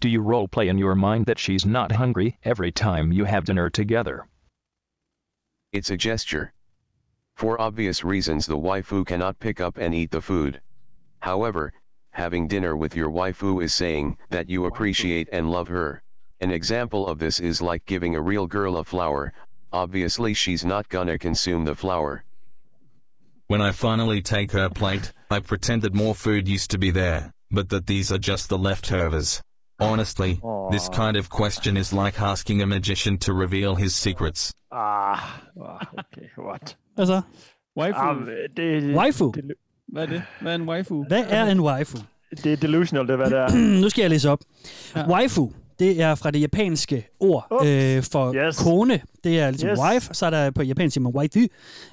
Do 0.00 0.08
you 0.08 0.22
roleplay 0.22 0.68
in 0.68 0.78
your 0.78 0.94
mind 0.94 1.26
that 1.26 1.38
she's 1.38 1.66
not 1.66 1.92
hungry 1.92 2.38
every 2.42 2.72
time 2.72 3.12
you 3.12 3.26
have 3.26 3.44
dinner 3.44 3.68
together? 3.68 4.26
It's 5.72 5.90
a 5.90 5.96
gesture. 5.98 6.54
For 7.36 7.60
obvious 7.60 8.02
reasons, 8.02 8.46
the 8.46 8.56
waifu 8.56 9.04
cannot 9.04 9.38
pick 9.40 9.60
up 9.60 9.76
and 9.76 9.94
eat 9.94 10.10
the 10.10 10.22
food. 10.22 10.62
However, 11.18 11.74
having 12.12 12.48
dinner 12.48 12.74
with 12.74 12.96
your 12.96 13.10
waifu 13.10 13.62
is 13.62 13.74
saying 13.74 14.16
that 14.30 14.48
you 14.48 14.64
appreciate 14.64 15.28
and 15.32 15.50
love 15.50 15.68
her. 15.68 16.02
An 16.40 16.50
example 16.50 17.06
of 17.06 17.18
this 17.18 17.38
is 17.38 17.60
like 17.60 17.84
giving 17.84 18.14
a 18.14 18.22
real 18.22 18.46
girl 18.46 18.78
a 18.78 18.84
flower, 18.84 19.34
obviously, 19.70 20.32
she's 20.32 20.64
not 20.64 20.88
gonna 20.88 21.18
consume 21.18 21.66
the 21.66 21.74
flower. 21.74 22.24
When 23.48 23.60
I 23.60 23.72
finally 23.72 24.22
take 24.22 24.52
her 24.52 24.70
plate, 24.70 25.12
I 25.30 25.40
pretend 25.40 25.82
that 25.82 25.92
more 25.92 26.14
food 26.14 26.48
used 26.48 26.70
to 26.70 26.78
be 26.78 26.90
there, 26.90 27.34
but 27.50 27.68
that 27.68 27.86
these 27.86 28.10
are 28.10 28.18
just 28.18 28.48
the 28.48 28.56
leftovers. 28.56 29.42
Honestly, 29.80 30.40
this 30.72 30.88
kind 30.88 31.16
of 31.16 31.30
question 31.30 31.76
is 31.76 31.92
like 31.92 32.20
asking 32.20 32.62
a 32.62 32.66
magician 32.66 33.18
to 33.18 33.32
reveal 33.32 33.74
his 33.74 33.94
secrets. 33.94 34.52
Ah, 34.72 35.40
ah, 35.60 35.86
okay, 35.98 36.28
what? 36.38 36.76
Hvad 36.94 37.06
så? 37.06 37.22
Waifu. 37.76 37.98
Ah, 37.98 38.16
det, 38.56 38.96
Waifu. 38.96 39.32
Det, 39.34 39.54
Hvad 39.88 40.02
er 40.02 40.06
det? 40.06 40.22
Hvad 40.40 40.52
er 40.52 40.56
en 40.56 40.68
waifu? 40.68 41.04
Hvad 41.08 41.24
er 41.28 41.46
en 41.46 41.60
waifu? 41.60 41.98
det 42.44 42.52
er 42.52 42.56
delusional, 42.56 43.08
det 43.08 43.16
hvad 43.16 43.30
det 43.30 43.38
er. 43.38 43.54
nu 43.82 43.88
skal 43.88 44.02
jeg 44.02 44.10
læse 44.10 44.30
op. 44.30 44.40
Ja. 44.96 45.08
Waifu, 45.08 45.52
Det 45.80 46.00
er 46.02 46.14
fra 46.14 46.30
det 46.30 46.40
japanske 46.40 47.08
ord 47.20 47.46
øh, 47.66 48.02
for 48.02 48.34
yes. 48.34 48.58
kone. 48.58 49.00
Det 49.24 49.40
er 49.40 49.50
ligesom 49.50 49.70
Yes. 49.70 49.78
wife, 49.78 50.14
så 50.14 50.26
er 50.26 50.30
der 50.30 50.50
på 50.50 50.62
japansk 50.62 50.94
siger 50.94 51.02
man 51.02 51.12
waifu, 51.12 51.38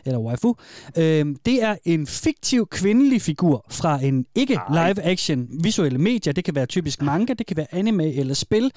eller 0.06 0.20
waifu. 0.20 0.56
Øh, 0.98 1.26
det 1.46 1.64
er 1.64 1.76
en 1.86 2.08
fiktiv 2.08 2.68
kvindelig 2.68 3.22
figur 3.22 3.66
fra 3.70 4.04
en 4.04 4.26
ikke 4.36 4.60
live-action 4.70 5.48
visuelle 5.64 5.98
medier. 5.98 6.34
Det 6.34 6.44
kan 6.44 6.56
være 6.56 6.66
typisk 6.66 7.02
manga, 7.02 7.34
det 7.34 7.48
kan 7.48 7.58
være 7.58 7.68
anime 7.72 8.14
eller 8.14 8.34
spil, 8.34 8.72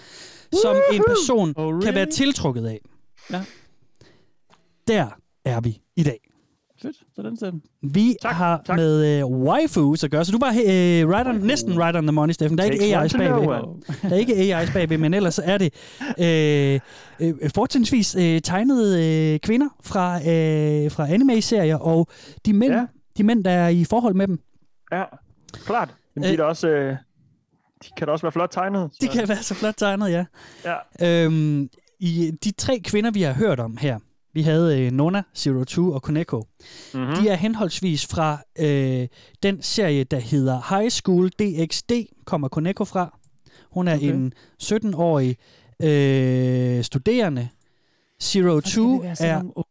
som 0.63 0.77
en 0.93 1.03
person 1.09 1.55
Oh, 1.57 1.83
kan 1.83 1.95
være 1.95 2.03
really? 2.05 2.13
tiltrukket 2.13 2.67
af. 2.67 2.81
Ja. 3.33 3.43
Der 4.89 5.07
er 5.45 5.61
vi 5.61 5.81
i 5.97 6.03
dag. 6.03 6.30
Fedt, 6.83 6.97
så 7.15 7.23
den 7.23 7.37
ser 7.37 7.53
Vi 7.83 8.17
tak, 8.23 8.35
har 8.35 8.63
tak. 8.67 8.77
med 8.77 9.23
uh, 9.25 9.43
waifus 9.43 10.05
at 10.05 10.11
gøre, 10.11 10.25
så 10.25 10.33
du 10.33 10.39
var 10.39 10.51
uh, 10.51 11.11
right 11.11 11.29
on, 11.29 11.35
næsten 11.35 11.79
right 11.79 11.97
on 11.97 12.03
the 12.03 12.13
money, 12.13 12.33
Steffen. 12.33 12.59
Der 12.59 12.65
er 12.65 12.71
ikke 12.71 12.99
AI's 12.99 13.19
bagved. 13.19 13.83
Der 14.03 14.11
er 14.11 14.19
ikke 14.19 14.33
AI's 14.61 14.73
bagved, 14.73 14.99
men 14.99 15.15
ellers 15.15 15.41
er 15.45 15.59
det 15.59 16.81
uh, 17.21 17.27
uh, 17.27 17.51
fortrinsvis 17.55 18.17
uh, 18.17 18.23
tegnede 18.23 19.35
uh, 19.35 19.41
kvinder 19.41 19.69
fra, 19.83 20.17
uh, 20.17 20.93
fra 20.93 21.09
anime-serier, 21.09 21.77
og 21.77 22.09
de 22.47 22.53
mænd, 22.53 22.73
ja. 22.73 22.87
de 23.17 23.25
mænd, 23.25 23.45
der 23.45 23.51
er 23.51 23.69
i 23.69 23.85
forhold 23.85 24.15
med 24.15 24.27
dem. 24.27 24.41
Ja, 24.93 25.05
klart. 25.53 25.95
Men 26.15 26.25
de, 26.25 26.33
er 26.33 26.37
da 26.37 26.43
også, 26.43 26.69
øh, 26.69 26.97
de 27.85 27.89
kan 27.97 28.07
da 28.07 28.13
også 28.13 28.23
være 28.23 28.33
flot 28.33 28.51
tegnet. 28.51 28.91
De 29.01 29.09
kan 29.09 29.29
være 29.29 29.43
så 29.43 29.55
flot 29.55 29.75
tegnet, 29.77 30.11
ja. 30.11 30.25
Ja. 30.65 31.25
Øhm, 31.25 31.69
I 32.01 32.33
de 32.45 32.51
tre 32.53 32.79
kvinder, 32.85 33.11
vi 33.11 33.23
har 33.23 33.33
hørt 33.33 33.61
om 33.61 33.77
her, 33.77 33.99
vi 34.33 34.43
havde 34.43 34.81
øh, 34.81 34.93
Nona, 34.93 35.23
Zero 35.37 35.65
Two 35.65 35.93
og 35.93 36.03
Koneko. 36.03 36.47
Mm-hmm. 36.95 37.15
De 37.15 37.29
er 37.29 37.35
henholdsvis 37.35 38.07
fra 38.07 38.43
øh, 38.59 39.09
den 39.43 39.63
serie, 39.63 40.05
der 40.05 40.19
hedder 40.19 40.79
High 40.79 40.91
School 40.91 41.29
DxD, 41.29 41.93
kommer 42.25 42.49
Koneko 42.49 42.85
fra. 42.85 43.19
Hun 43.71 43.89
er 43.89 43.97
okay. 43.97 44.13
en 44.13 44.33
17-årig 44.63 45.37
øh, 45.83 46.85
studerende. 46.85 47.49
Zero 48.23 48.61
Two 48.61 49.05
er... 49.21 49.65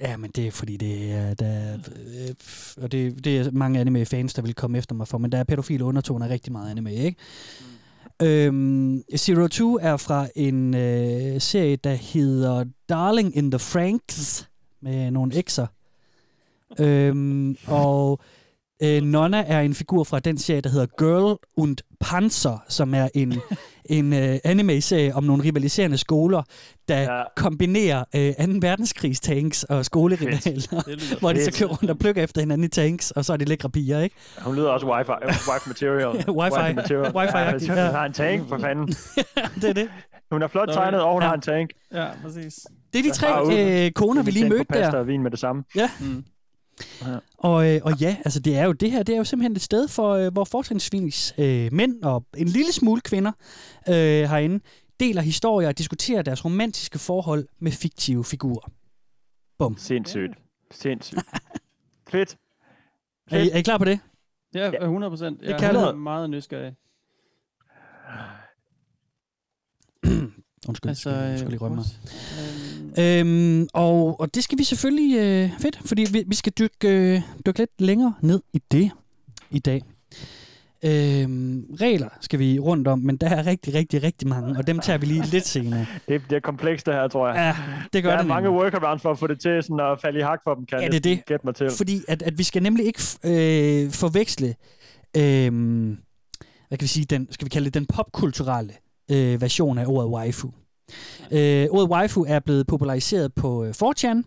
Ja, 0.00 0.16
men 0.16 0.30
det 0.30 0.46
er 0.46 0.50
fordi, 0.50 0.76
det 0.76 1.12
er, 1.12 1.34
der, 1.34 1.46
er, 1.46 1.74
øh, 1.74 2.34
og 2.82 2.92
det, 2.92 3.24
det 3.24 3.38
er 3.38 3.50
mange 3.50 3.80
anime-fans, 3.80 4.34
der 4.34 4.42
vil 4.42 4.54
komme 4.54 4.78
efter 4.78 4.94
mig 4.94 5.08
for, 5.08 5.18
men 5.18 5.32
der 5.32 5.38
er 5.38 5.44
pædofile 5.44 5.84
undertoner 5.84 6.28
rigtig 6.28 6.52
meget 6.52 6.70
anime, 6.70 6.94
ikke? 6.94 7.16
Mm. 7.60 7.77
Øhm, 8.22 9.02
Zero 9.16 9.48
Two 9.48 9.78
er 9.82 9.96
fra 9.96 10.28
en 10.34 10.74
øh, 10.74 11.40
serie, 11.40 11.76
der 11.76 11.94
hedder 11.94 12.64
Darling 12.88 13.36
in 13.36 13.50
the 13.50 13.58
Franks, 13.58 14.48
med 14.80 15.10
nogle 15.10 15.32
X'er. 15.50 15.66
øhm, 16.78 17.56
og 17.66 18.20
øh, 18.82 19.02
Nonna 19.02 19.44
er 19.46 19.60
en 19.60 19.74
figur 19.74 20.04
fra 20.04 20.18
den 20.20 20.38
serie, 20.38 20.60
der 20.60 20.70
hedder 20.70 20.86
Girl 20.98 21.36
und 21.56 21.76
Panzer, 22.00 22.64
som 22.68 22.94
er 22.94 23.08
en, 23.14 23.34
en 23.84 24.12
øh, 24.12 24.38
anime-serie 24.44 25.14
om 25.14 25.24
nogle 25.24 25.42
rivaliserende 25.44 25.98
skoler, 25.98 26.42
der 26.88 27.00
ja. 27.00 27.22
kombinerer 27.36 28.04
øh, 28.16 28.34
2. 28.46 28.52
verdenskrigs 28.60 29.20
tanks 29.20 29.64
og 29.64 29.84
skolerivaler, 29.84 31.18
hvor 31.20 31.32
de 31.32 31.44
så 31.44 31.52
kører 31.58 31.68
rundt 31.70 31.90
og 31.90 31.98
plukker 31.98 32.22
efter 32.22 32.40
hinanden 32.40 32.64
i 32.64 32.68
tanks, 32.68 33.10
og 33.10 33.24
så 33.24 33.32
er 33.32 33.36
de 33.36 33.44
lækre 33.44 33.70
piger, 33.70 34.00
ikke? 34.00 34.16
Hun 34.42 34.54
lyder 34.56 34.68
også 34.68 34.86
wifi, 34.86 35.10
wife 35.30 35.68
material. 35.68 36.06
Wifi. 36.40 36.74
material. 36.74 37.12
Wifi-agtig, 37.16 37.66
Ja, 37.68 37.74
ja. 37.80 37.86
hun 37.86 37.94
har 37.94 38.04
en 38.04 38.12
tank, 38.12 38.48
for 38.48 38.58
fanden. 38.58 38.86
det 39.54 39.64
er 39.64 39.72
det. 39.72 39.88
Hun 40.32 40.42
er 40.42 40.46
flot 40.48 40.68
tegnet, 40.68 41.00
og 41.02 41.12
hun 41.12 41.22
Ja. 41.22 41.28
har 41.28 41.34
en 41.34 41.40
tank. 41.40 41.70
Ja, 41.94 42.06
præcis. 42.22 42.54
Det 42.92 42.98
er 42.98 43.02
de 43.02 43.10
tre 43.10 43.86
øh, 43.86 43.90
koner, 43.92 44.22
vi 44.22 44.30
lige 44.30 44.48
mødte 44.48 44.64
pasta 44.64 44.90
der. 44.90 44.98
og 44.98 45.06
vin 45.06 45.22
med 45.22 45.30
det 45.30 45.38
samme. 45.38 45.64
Ja. 45.76 45.90
Mm. 46.00 46.24
Og, 47.38 47.74
øh, 47.74 47.80
og 47.84 48.00
ja, 48.00 48.16
altså 48.24 48.40
det 48.40 48.56
er 48.56 48.64
jo 48.64 48.72
det 48.72 48.90
her, 48.90 49.02
det 49.02 49.12
er 49.12 49.18
jo 49.18 49.24
simpelthen 49.24 49.56
et 49.56 49.62
sted, 49.62 49.88
for, 49.88 50.12
øh, 50.14 50.32
hvor 50.32 50.44
fortrinsvis 50.44 51.34
øh, 51.38 51.72
mænd 51.72 52.02
og 52.02 52.24
en 52.36 52.48
lille 52.48 52.72
smule 52.72 53.00
kvinder 53.00 53.32
øh, 53.88 53.94
herinde 53.94 54.60
deler 55.00 55.22
historier 55.22 55.68
og 55.68 55.78
diskuterer 55.78 56.22
deres 56.22 56.44
romantiske 56.44 56.98
forhold 56.98 57.46
med 57.58 57.72
fiktive 57.72 58.24
figurer. 58.24 58.70
Bum. 59.58 59.76
Sindssygt. 59.78 60.32
Sindssygt. 60.70 61.20
Fedt. 62.10 62.36
Er 63.30 63.38
I, 63.38 63.50
er 63.50 63.56
I 63.56 63.62
klar 63.62 63.78
på 63.78 63.84
det? 63.84 64.00
Det 64.52 64.62
er 64.62 64.82
100 64.82 65.10
procent. 65.10 65.42
Jeg 65.42 65.58
kan 65.60 65.76
er 65.76 65.94
meget 65.94 66.30
nysgerrig. 66.30 66.74
Undskyld, 70.68 70.88
Altså, 70.88 71.10
altså, 71.10 71.24
jeg 71.24 71.38
skal 71.38 71.50
lige 71.50 71.60
rømme 71.60 71.76
mig. 71.76 71.84
øh, 72.98 73.20
Øhm, 73.20 73.68
og, 73.72 74.20
og 74.20 74.34
det 74.34 74.44
skal 74.44 74.58
vi 74.58 74.64
selvfølgelig... 74.64 75.18
Øh, 75.18 75.50
fedt, 75.60 75.78
fordi 75.84 76.06
vi, 76.12 76.24
vi 76.26 76.34
skal 76.34 76.52
dykke, 76.58 76.88
øh, 76.88 77.20
dykke 77.46 77.58
lidt 77.58 77.70
længere 77.78 78.14
ned 78.22 78.40
i 78.52 78.62
det 78.72 78.90
i 79.50 79.58
dag. 79.58 79.82
Øhm, 80.84 81.64
regler 81.80 82.08
skal 82.20 82.38
vi 82.38 82.58
rundt 82.58 82.88
om, 82.88 82.98
men 82.98 83.16
der 83.16 83.28
er 83.28 83.46
rigtig, 83.46 83.74
rigtig, 83.74 84.02
rigtig 84.02 84.28
mange, 84.28 84.58
og 84.58 84.66
dem 84.66 84.78
tager 84.78 84.98
vi 84.98 85.06
lige 85.06 85.24
lidt 85.26 85.46
senere. 85.46 85.86
Det, 86.08 86.22
det 86.30 86.36
er 86.36 86.40
komplekst 86.40 86.86
det 86.86 86.94
her, 86.94 87.08
tror 87.08 87.28
jeg. 87.28 87.36
Ja, 87.36 87.56
det 87.92 88.02
gør 88.02 88.10
der 88.10 88.16
er 88.16 88.20
det 88.22 88.28
mange 88.28 88.50
workarounds 88.50 89.02
for 89.02 89.10
at 89.10 89.18
få 89.18 89.26
det 89.26 89.40
til 89.40 89.62
sådan 89.62 89.80
at 89.80 90.00
falde 90.00 90.18
i 90.18 90.22
hak 90.22 90.40
for 90.44 90.54
dem, 90.54 90.66
kan 90.66 90.80
Ja, 90.80 90.86
det 90.86 90.94
er 90.96 91.00
det. 91.00 91.26
gætte 91.26 91.46
mig 91.46 91.54
til. 91.54 91.70
Fordi 91.76 92.00
at, 92.08 92.22
at 92.22 92.38
vi 92.38 92.42
skal 92.42 92.62
nemlig 92.62 92.86
ikke 92.86 93.00
øh, 93.24 93.90
forveksle, 93.92 94.54
øh, 95.16 95.52
hvad 96.68 96.78
kan 96.78 96.82
vi 96.82 96.86
sige, 96.86 97.04
den, 97.04 97.28
skal 97.30 97.44
vi 97.44 97.48
kalde 97.50 97.64
det 97.64 97.74
den 97.74 97.86
popkulturelle 97.86 98.72
øh, 99.10 99.40
version 99.40 99.78
af 99.78 99.86
ordet 99.86 100.10
waifu. 100.10 100.50
Øh, 101.30 101.66
ordet 101.70 101.88
waifu 101.90 102.24
er 102.28 102.38
blevet 102.40 102.66
populariseret 102.66 103.34
på 103.34 103.64
øh, 103.64 103.74
4chan, 103.82 104.22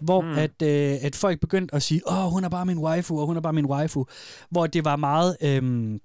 hvor 0.00 0.20
mm. 0.20 0.28
at, 0.38 0.62
øh, 0.62 0.96
at 1.02 1.16
folk 1.16 1.40
begyndte 1.40 1.74
at 1.74 1.82
sige, 1.82 2.00
åh, 2.10 2.24
hun 2.32 2.44
er 2.44 2.48
bare 2.48 2.66
min 2.66 2.78
waifu, 2.78 3.20
og 3.20 3.26
hun 3.26 3.36
er 3.36 3.40
bare 3.40 3.52
min 3.52 3.66
waifu. 3.66 4.06
Hvor 4.50 4.66
det 4.66 4.84
var 4.84 4.96
meget 4.96 5.36
øh, 5.42 6.00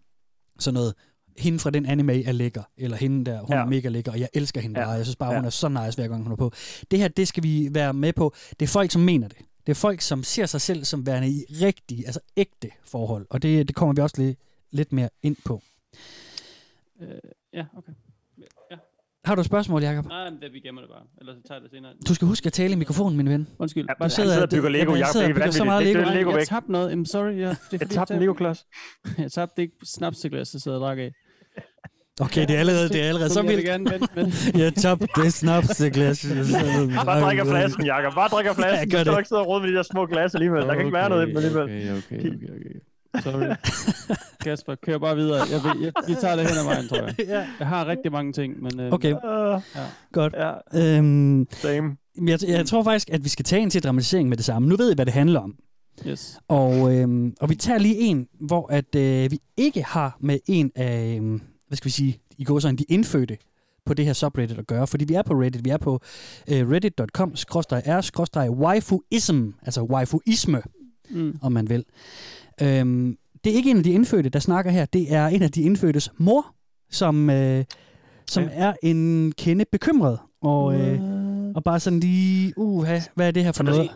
sådan 0.59 0.73
noget, 0.73 0.93
hende 1.37 1.59
fra 1.59 1.69
den 1.69 1.85
anime 1.85 2.23
er 2.23 2.31
lækker, 2.31 2.63
eller 2.77 2.97
hende 2.97 3.31
der, 3.31 3.39
hun 3.41 3.55
ja. 3.55 3.61
er 3.61 3.65
mega 3.65 3.89
lækker, 3.89 4.11
og 4.11 4.19
jeg 4.19 4.29
elsker 4.33 4.61
hende 4.61 4.79
Ja. 4.79 4.85
bare. 4.85 4.93
Jeg 4.95 5.05
synes 5.05 5.15
bare, 5.15 5.31
Ja. 5.31 5.37
hun 5.37 5.45
er 5.45 5.49
så 5.49 5.67
nice, 5.69 5.95
hver 5.97 6.07
gang 6.07 6.23
hun 6.23 6.31
er 6.31 6.35
på. 6.35 6.51
Det 6.91 6.99
her, 6.99 7.07
det 7.07 7.27
skal 7.27 7.43
vi 7.43 7.69
være 7.71 7.93
med 7.93 8.13
på. 8.13 8.33
Det 8.59 8.65
er 8.65 8.67
folk, 8.69 8.91
som 8.91 9.01
mener 9.01 9.27
det. 9.27 9.37
Det 9.65 9.71
er 9.71 9.75
folk, 9.75 10.01
som 10.01 10.23
ser 10.23 10.45
sig 10.45 10.61
selv 10.61 10.83
som 10.85 11.05
værende 11.05 11.29
i 11.29 11.43
rigtige, 11.61 12.05
altså 12.05 12.19
ægte 12.37 12.69
forhold. 12.83 13.27
Og 13.29 13.41
det, 13.41 13.67
det 13.67 13.75
kommer 13.75 13.93
vi 13.95 14.01
også 14.01 14.21
lidt, 14.21 14.39
lidt 14.71 14.93
mere 14.93 15.09
ind 15.23 15.35
på. 15.45 15.61
øh, 17.01 17.07
ja, 17.53 17.65
okay. 17.77 17.91
Har 19.27 19.35
du 19.35 19.41
et 19.41 19.45
spørgsmål, 19.45 19.83
Jacob? 19.83 20.05
Nej, 20.05 20.29
men 20.29 20.39
det, 20.41 20.53
vi 20.53 20.59
gemmer 20.59 20.81
det 20.81 20.89
bare. 20.95 21.03
Ellers 21.21 21.35
så 21.37 21.41
tager 21.47 21.57
jeg 21.59 21.63
det 21.63 21.71
senere. 21.71 21.91
Du 22.07 22.13
skal 22.15 22.27
huske 22.27 22.47
at 22.47 22.53
tale 22.53 22.73
i 22.73 22.75
mikrofonen, 22.75 23.17
min 23.17 23.29
ven. 23.29 23.47
Undskyld. 23.59 23.85
Ja, 23.89 23.93
han 24.01 24.09
sidder 24.09 24.41
og 24.41 24.49
bygger 24.49 24.69
Lego, 24.69 24.91
jeg 24.91 24.99
Jacob. 24.99 25.11
sidder 25.11 25.27
Det 25.27 25.35
og 25.35 25.41
er 25.41 25.45
bygger 25.45 25.51
så 25.51 25.63
meget 25.63 25.79
vanvittigt. 25.85 25.97
Lego. 26.07 26.09
Det 26.13 26.17
Lego 26.19 26.29
jeg 26.29 26.37
væk. 26.37 26.47
tabte 26.47 26.71
noget. 26.71 26.87
I'm 26.95 27.05
sorry. 27.05 27.33
Ja, 27.45 27.49
det 27.71 27.81
Jeg 27.81 27.89
tabte 27.89 28.13
en 28.13 28.19
Lego-klods. 28.19 28.65
Jeg 29.23 29.31
tabte 29.31 29.61
ikke 29.61 29.75
snapseglas, 29.83 30.53
jeg 30.53 30.61
sidder 30.61 30.77
og 30.77 30.81
drak 30.81 30.97
af. 30.97 31.11
Okay, 32.21 32.41
det 32.47 32.55
er 32.55 32.59
allerede, 32.59 32.89
det 32.89 33.03
er 33.03 33.07
allerede 33.07 33.29
så 33.29 33.39
Jeg 33.39 33.47
vil 33.49 33.55
vildt. 33.57 33.69
gerne 33.69 33.85
vente 33.91 34.07
med 34.15 34.25
det. 34.31 34.59
Jeg 34.59 34.73
tabte 34.73 35.07
det 35.15 35.33
snapseglas. 35.33 36.25
Bare 37.05 37.21
drikker 37.25 37.45
flasken, 37.45 37.85
Jacob. 37.85 38.13
Bare 38.13 38.29
drikker 38.29 38.51
Ja, 38.57 38.61
flasken. 38.61 38.89
gør 38.89 38.97
Du 38.97 39.03
skal 39.03 39.13
det. 39.13 39.19
ikke 39.19 39.27
sidde 39.29 39.41
og 39.41 39.47
rode 39.47 39.61
med 39.61 39.69
de 39.71 39.75
der 39.75 39.83
små 39.83 40.05
glas 40.05 40.35
alligevel. 40.35 40.61
Der 40.61 40.73
kan 40.75 40.85
ikke 40.85 40.93
være 41.01 41.09
noget 41.09 41.23
i 41.25 41.29
dem 41.29 41.37
alligevel. 41.37 41.63
Okay, 41.63 41.81
okay, 41.97 42.17
okay, 42.17 42.49
okay. 42.57 42.75
Sorry. 43.23 43.55
Kasper, 44.43 44.75
kør 44.75 44.97
bare 44.97 45.15
videre. 45.15 45.37
Jeg, 45.51 45.63
vil, 45.63 45.81
jeg, 45.83 45.91
vi 46.07 46.15
tager 46.21 46.35
det 46.35 46.47
hen 46.49 46.57
ad 46.57 46.63
vejen, 46.63 46.87
tror 46.87 46.97
jeg. 46.97 47.15
Ja. 47.27 47.47
Jeg 47.59 47.67
har 47.67 47.85
rigtig 47.87 48.11
mange 48.11 48.33
ting, 48.33 48.63
men... 48.63 48.79
Øh, 48.79 48.91
Okay, 48.93 49.09
Ja. 49.23 49.59
godt. 50.13 50.35
ja, 50.37 50.53
Øhm, 50.97 51.47
same. 51.51 51.95
jeg, 52.27 52.39
jeg 52.47 52.65
tror 52.65 52.83
faktisk, 52.83 53.09
at 53.09 53.23
vi 53.23 53.29
skal 53.29 53.45
tage 53.45 53.61
en 53.61 53.69
til 53.69 53.83
dramatisering 53.83 54.29
med 54.29 54.37
det 54.37 54.45
samme. 54.45 54.67
Nu 54.69 54.75
ved 54.75 54.91
I, 54.91 54.95
hvad 54.95 55.05
det 55.05 55.13
handler 55.13 55.39
om. 55.39 55.55
Yes. 56.07 56.39
Og, 56.47 56.95
øhm, 56.95 57.33
og 57.41 57.49
vi 57.49 57.55
tager 57.55 57.79
lige 57.79 57.95
en, 57.97 58.27
hvor 58.39 58.71
at, 58.71 58.95
øh, 58.95 59.31
vi 59.31 59.39
ikke 59.57 59.83
har 59.83 60.17
med 60.21 60.39
en 60.47 60.71
af, 60.75 61.15
øhm, 61.15 61.41
hvad 61.67 61.75
skal 61.77 61.85
vi 61.85 61.91
sige, 61.91 62.19
i 62.37 62.43
går 62.43 62.59
sådan 62.59 62.75
de 62.75 62.83
indfødte 62.89 63.37
på 63.85 63.93
det 63.93 64.05
her 64.05 64.13
subreddit 64.13 64.57
at 64.59 64.67
gøre, 64.67 64.87
fordi 64.87 65.05
vi 65.05 65.13
er 65.13 65.21
på 65.21 65.33
Reddit, 65.33 65.65
vi 65.65 65.69
er 65.69 65.77
på 65.77 66.01
øh, 66.51 66.69
reddit.com 66.71 67.33
r 67.35 68.49
waifuism, 68.49 69.49
altså 69.61 69.81
waifuisme, 69.83 70.61
Mm. 71.09 71.39
om 71.41 71.51
man 71.51 71.69
vil. 71.69 71.83
Øhm, 72.61 73.17
det 73.43 73.51
er 73.51 73.55
ikke 73.55 73.69
en 73.71 73.77
af 73.77 73.83
de 73.83 73.91
indfødte, 73.91 74.29
der 74.29 74.39
snakker 74.39 74.71
her, 74.71 74.85
det 74.85 75.13
er 75.13 75.27
en 75.27 75.41
af 75.41 75.51
de 75.51 75.61
indfødtes 75.61 76.11
mor, 76.17 76.55
som, 76.89 77.29
øh, 77.29 77.65
som 78.27 78.43
Ja. 78.43 78.49
er 78.53 78.73
en 78.83 79.31
kende 79.37 79.65
bekymret, 79.71 80.19
og, 80.41 80.79
øh, 80.81 80.99
og 81.55 81.63
bare 81.63 81.79
sådan 81.79 81.99
lige, 81.99 82.53
uh, 82.57 82.87
hvad 83.15 83.27
er 83.27 83.31
det 83.31 83.43
her 83.43 83.51
for 83.51 83.63
noget? 83.63 83.89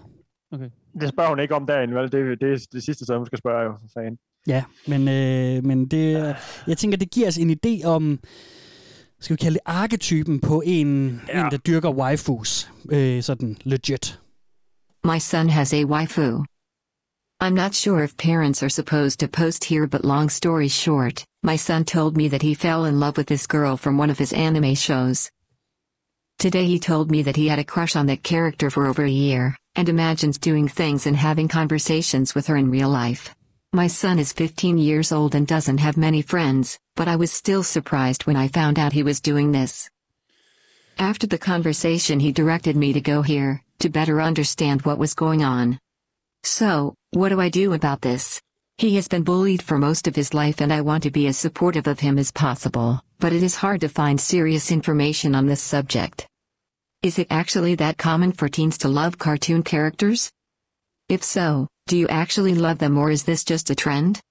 Okay. 0.51 0.69
Det 1.01 1.09
spørger 1.09 1.29
hun 1.29 1.39
ikke 1.39 1.55
om 1.55 1.65
derinde, 1.65 1.95
vel? 1.95 2.11
Det, 2.11 2.41
det 2.41 2.53
er 2.53 2.67
det 2.73 2.83
sidste 2.83 3.05
sted, 3.05 3.17
hun 3.17 3.25
skal 3.25 3.37
spørge, 3.37 3.63
jo, 3.63 3.71
for 3.81 3.87
fanden. 3.93 4.17
Ja, 4.47 4.63
men, 4.87 5.07
øh, 5.07 5.65
men 5.65 5.87
det, 5.87 6.35
jeg 6.67 6.77
tænker, 6.77 6.97
det 6.97 7.11
giver 7.11 7.27
os 7.27 7.37
en 7.37 7.57
idé 7.65 7.85
om, 7.85 8.19
skal 9.19 9.33
vi 9.33 9.37
kalde 9.37 9.53
det 9.53 9.61
arketypen 9.65 10.39
på 10.39 10.63
en, 10.65 11.21
ja. 11.27 11.45
en 11.45 11.51
der 11.51 11.57
dyrker 11.57 11.91
waifus, 11.91 12.71
øh, 12.91 13.23
sådan 13.23 13.57
legit. 13.63 14.19
My 15.05 15.17
son 15.19 15.49
has 15.49 15.73
a 15.73 15.83
waifu. 15.83 16.43
I'm 17.43 17.55
not 17.55 17.73
sure 17.73 18.03
if 18.03 18.15
parents 18.17 18.61
are 18.61 18.69
supposed 18.69 19.19
to 19.19 19.27
post 19.27 19.63
here, 19.63 19.87
but 19.87 20.05
long 20.05 20.29
story 20.29 20.67
short, 20.67 21.25
my 21.41 21.55
son 21.55 21.85
told 21.85 22.15
me 22.15 22.27
that 22.27 22.43
he 22.43 22.53
fell 22.53 22.85
in 22.85 22.99
love 22.99 23.17
with 23.17 23.25
this 23.25 23.47
girl 23.47 23.77
from 23.77 23.97
one 23.97 24.11
of 24.11 24.19
his 24.19 24.31
anime 24.31 24.75
shows. 24.75 25.31
Today 26.37 26.67
he 26.67 26.77
told 26.77 27.09
me 27.09 27.23
that 27.23 27.35
he 27.35 27.47
had 27.47 27.57
a 27.57 27.63
crush 27.63 27.95
on 27.95 28.05
that 28.05 28.21
character 28.21 28.69
for 28.69 28.85
over 28.85 29.03
a 29.03 29.09
year, 29.09 29.57
and 29.73 29.89
imagines 29.89 30.37
doing 30.37 30.67
things 30.67 31.07
and 31.07 31.17
having 31.17 31.47
conversations 31.47 32.35
with 32.35 32.45
her 32.45 32.57
in 32.57 32.69
real 32.69 32.89
life. 32.89 33.33
My 33.73 33.87
son 33.87 34.19
is 34.19 34.33
15 34.33 34.77
years 34.77 35.11
old 35.11 35.33
and 35.33 35.47
doesn't 35.47 35.79
have 35.79 35.97
many 35.97 36.21
friends, 36.21 36.77
but 36.95 37.07
I 37.07 37.15
was 37.15 37.31
still 37.31 37.63
surprised 37.63 38.27
when 38.27 38.35
I 38.35 38.49
found 38.49 38.77
out 38.77 38.93
he 38.93 39.01
was 39.01 39.19
doing 39.19 39.51
this. 39.51 39.89
After 40.99 41.25
the 41.25 41.39
conversation, 41.39 42.19
he 42.19 42.31
directed 42.31 42.75
me 42.75 42.93
to 42.93 43.01
go 43.01 43.23
here, 43.23 43.63
to 43.79 43.89
better 43.89 44.21
understand 44.21 44.83
what 44.83 44.99
was 44.99 45.15
going 45.15 45.43
on. 45.43 45.79
So, 46.43 46.93
what 47.11 47.29
do 47.29 47.41
I 47.41 47.49
do 47.49 47.73
about 47.73 48.01
this? 48.01 48.41
He 48.77 48.95
has 48.95 49.07
been 49.07 49.23
bullied 49.23 49.61
for 49.61 49.77
most 49.77 50.07
of 50.07 50.15
his 50.15 50.33
life, 50.33 50.61
and 50.61 50.71
I 50.71 50.81
want 50.81 51.03
to 51.03 51.11
be 51.11 51.27
as 51.27 51.37
supportive 51.37 51.85
of 51.87 51.99
him 51.99 52.17
as 52.17 52.31
possible, 52.31 53.01
but 53.19 53.33
it 53.33 53.43
is 53.43 53.55
hard 53.55 53.81
to 53.81 53.89
find 53.89 54.19
serious 54.19 54.71
information 54.71 55.35
on 55.35 55.45
this 55.45 55.61
subject. 55.61 56.25
Is 57.03 57.19
it 57.19 57.27
actually 57.29 57.75
that 57.75 57.97
common 57.97 58.31
for 58.31 58.47
teens 58.47 58.77
to 58.79 58.87
love 58.87 59.17
cartoon 59.17 59.61
characters? 59.61 60.31
If 61.09 61.21
so, 61.23 61.67
do 61.87 61.97
you 61.97 62.07
actually 62.07 62.55
love 62.55 62.77
them 62.77 62.97
or 62.97 63.11
is 63.11 63.23
this 63.23 63.43
just 63.43 63.69
a 63.69 63.75
trend? 63.75 64.21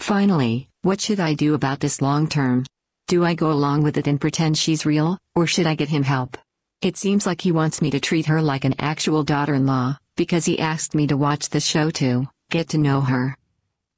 Finally, 0.00 0.68
what 0.82 1.00
should 1.00 1.20
I 1.20 1.34
do 1.34 1.54
about 1.54 1.80
this 1.80 2.02
long 2.02 2.28
term? 2.28 2.66
Do 3.06 3.24
I 3.24 3.34
go 3.34 3.50
along 3.50 3.82
with 3.82 3.96
it 3.96 4.06
and 4.06 4.20
pretend 4.20 4.58
she's 4.58 4.84
real, 4.84 5.18
or 5.34 5.46
should 5.46 5.66
I 5.66 5.74
get 5.74 5.88
him 5.88 6.02
help? 6.02 6.36
It 6.82 6.96
seems 6.96 7.26
like 7.26 7.40
he 7.40 7.50
wants 7.50 7.80
me 7.80 7.90
to 7.92 8.00
treat 8.00 8.26
her 8.26 8.42
like 8.42 8.64
an 8.64 8.74
actual 8.78 9.24
daughter 9.24 9.54
in 9.54 9.66
law, 9.66 9.96
because 10.18 10.44
he 10.44 10.58
asked 10.58 10.94
me 10.94 11.06
to 11.06 11.16
watch 11.16 11.48
the 11.48 11.60
show 11.60 11.90
to 11.90 12.26
get 12.50 12.68
to 12.68 12.78
know 12.78 13.00
her. 13.00 13.36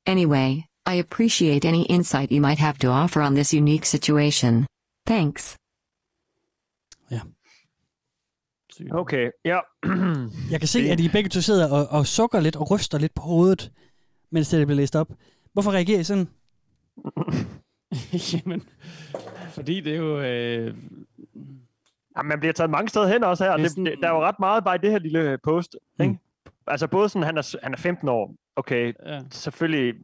Anyway, 0.07 0.67
I 0.87 0.95
appreciate 0.95 1.65
any 1.65 1.83
insight 1.83 2.31
you 2.31 2.41
might 2.41 2.59
have 2.59 2.79
to 2.79 2.89
offer 2.89 3.23
on 3.23 3.35
this 3.35 3.55
unique 3.55 3.87
situation. 3.87 4.67
Thanks. 5.07 5.57
Okay, 8.93 9.31
ja. 9.45 9.61
Jeg 10.51 10.61
kan 10.61 10.69
se, 10.69 10.91
at 10.91 11.01
I 11.01 11.09
begge 11.09 11.29
to 11.29 11.41
sidder 11.41 11.71
og, 11.71 11.87
og 11.89 12.07
sukker 12.07 12.41
lidt 12.41 12.57
og 12.57 12.71
ryster 12.71 12.99
lidt 12.99 13.15
på 13.15 13.23
hovedet, 13.23 13.73
mens 14.31 14.49
det 14.49 14.67
bliver 14.67 14.77
læst 14.77 14.97
op. 14.97 15.09
Hvorfor 15.53 15.73
reagerer 15.73 16.01
I 16.01 16.05
sådan? 16.05 16.29
Jamen, 18.33 18.63
fordi 19.51 19.81
det 19.81 19.93
er 19.93 19.97
jo... 19.97 20.21
Øh... 20.21 20.75
Ja, 22.21 22.23
man 22.23 22.41
bliver 22.41 22.53
taget 22.53 22.71
mange 22.71 22.89
steder 22.89 23.07
hen 23.07 23.25
også 23.25 23.45
her. 23.45 23.57
Det 23.57 23.65
er 23.65 23.69
Det, 23.69 23.77
det, 23.87 23.95
der 24.03 24.09
er 24.09 24.13
jo 24.15 24.23
ret 24.23 24.39
meget 24.41 24.65
bare 24.65 24.75
i 24.75 24.79
det 24.79 24.91
her 24.91 24.99
lille 24.99 25.39
post. 25.45 25.77
Ikke? 26.01 26.19
Altså 26.67 26.87
både 26.87 27.09
sådan, 27.09 27.27
han 27.27 27.39
er, 27.39 27.57
han 27.63 27.73
er 27.73 27.77
15 27.77 28.09
år. 28.09 28.35
Okay, 28.57 28.93
Ja. 29.07 29.21
selvfølgelig 29.31 29.95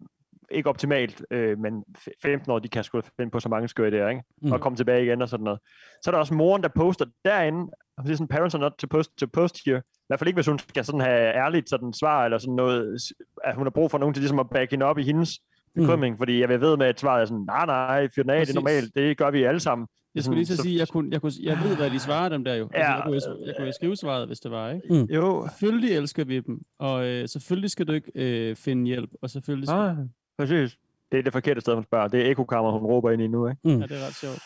ikke 0.51 0.69
optimalt, 0.69 1.23
øh, 1.31 1.59
men 1.59 1.85
f- 1.99 2.07
15 2.23 2.51
år, 2.53 2.59
de 2.59 2.69
kan 2.69 2.85
sgu 2.85 3.01
finde 3.17 3.31
på 3.31 3.41
så 3.41 3.49
mange 3.49 3.69
skøre 3.69 3.91
der, 3.91 4.09
ikke? 4.09 4.23
Mm. 4.43 4.53
Og 4.53 4.61
komme 4.61 4.77
tilbage 4.77 5.05
igen 5.05 5.23
og 5.23 5.29
sådan 5.29 5.45
noget. 5.45 5.59
Så 6.05 6.11
er 6.11 6.13
der 6.13 6.19
også 6.19 6.35
moren, 6.35 6.63
der 6.63 6.69
poster 6.69 7.05
derinde. 7.25 7.59
Hun 7.99 8.07
siger 8.07 8.17
sådan, 8.17 8.29
parents 8.29 8.55
are 8.55 8.61
not 8.61 8.73
supposed 8.81 9.13
to 9.21 9.27
post 9.33 9.57
here. 9.67 9.79
I 9.79 10.07
hvert 10.07 10.19
fald 10.21 10.29
ikke, 10.29 10.37
hvis 10.37 10.47
hun 10.47 10.59
skal 10.59 10.85
sådan 10.85 11.01
have 11.01 11.35
ærligt 11.35 11.69
sådan 11.71 11.93
svar, 11.93 12.25
eller 12.25 12.39
sådan 12.39 12.55
noget, 12.55 12.99
at 13.45 13.55
hun 13.55 13.67
har 13.67 13.71
brug 13.71 13.91
for 13.91 13.99
nogen 13.99 14.15
til 14.15 14.21
ligesom 14.21 14.39
at 14.39 14.51
back 14.51 14.71
hende 14.71 14.87
op 14.87 14.99
i 14.99 15.03
hendes 15.03 15.31
bekymring, 15.77 16.15
mm. 16.15 16.19
fordi 16.19 16.41
jeg 16.41 16.49
vil 16.49 16.61
ved 16.61 16.77
med, 16.77 16.87
at 16.87 17.01
svaret 17.01 17.23
er 17.23 17.27
sådan, 17.27 17.45
nej, 17.47 17.67
nej, 17.67 18.09
fyr 18.15 18.23
den 18.23 18.31
af, 18.31 18.47
det 18.47 18.51
er 18.53 18.55
normalt, 18.61 18.95
det 18.95 19.17
gør 19.17 19.31
vi 19.31 19.43
alle 19.43 19.61
sammen. 19.61 19.87
Jeg 20.15 20.25
skulle 20.25 20.37
lige 20.39 20.47
så 20.47 20.57
sige, 20.63 20.79
jeg, 20.79 20.89
kunne, 20.89 21.09
jeg, 21.13 21.21
kunne, 21.21 21.33
jeg 21.43 21.59
ved, 21.65 21.77
hvad 21.77 21.91
de 21.91 21.99
svarer 21.99 22.29
dem 22.29 22.45
der 22.45 22.55
jo. 22.55 22.69
Altså, 22.75 22.79
Ja. 22.79 22.95
jeg, 22.95 23.03
kunne, 23.05 23.47
jeg 23.47 23.55
kunne 23.59 23.73
skrive 23.73 23.97
svaret, 23.97 24.27
hvis 24.27 24.41
det 24.41 24.51
var, 24.51 24.71
ikke? 24.71 24.87
Mm. 24.91 25.03
Jo. 25.15 25.49
Selvfølgelig 25.49 25.97
elsker 25.97 26.25
vi 26.25 26.41
dem, 26.41 26.61
og 26.79 27.07
øh, 27.07 27.29
selvfølgelig 27.29 27.71
skal 27.71 27.87
du 27.89 27.93
ikke 27.93 28.13
øh, 28.15 28.57
finde 28.57 28.87
hjælp, 28.87 29.11
og 29.23 29.31
selvfølgelig 29.31 29.69
skal... 29.69 29.79
Ah, 29.79 29.97
præcis. 30.39 30.77
Det 31.13 31.19
er 31.19 31.23
det 31.23 31.33
forkerte 31.33 31.61
sted, 31.61 31.75
hun 31.75 31.85
spørger. 31.85 32.09
Det 32.09 32.27
er 32.27 32.31
ekokammer, 32.31 32.71
hun 32.73 32.81
råber 32.81 33.11
ind 33.11 33.23
i 33.23 33.27
nu, 33.27 33.49
ikke? 33.49 33.61
Mm. 33.65 33.71
Ja, 33.71 33.87
det 33.87 34.03
er 34.03 34.07
ret 34.07 34.15
sjovt. 34.15 34.39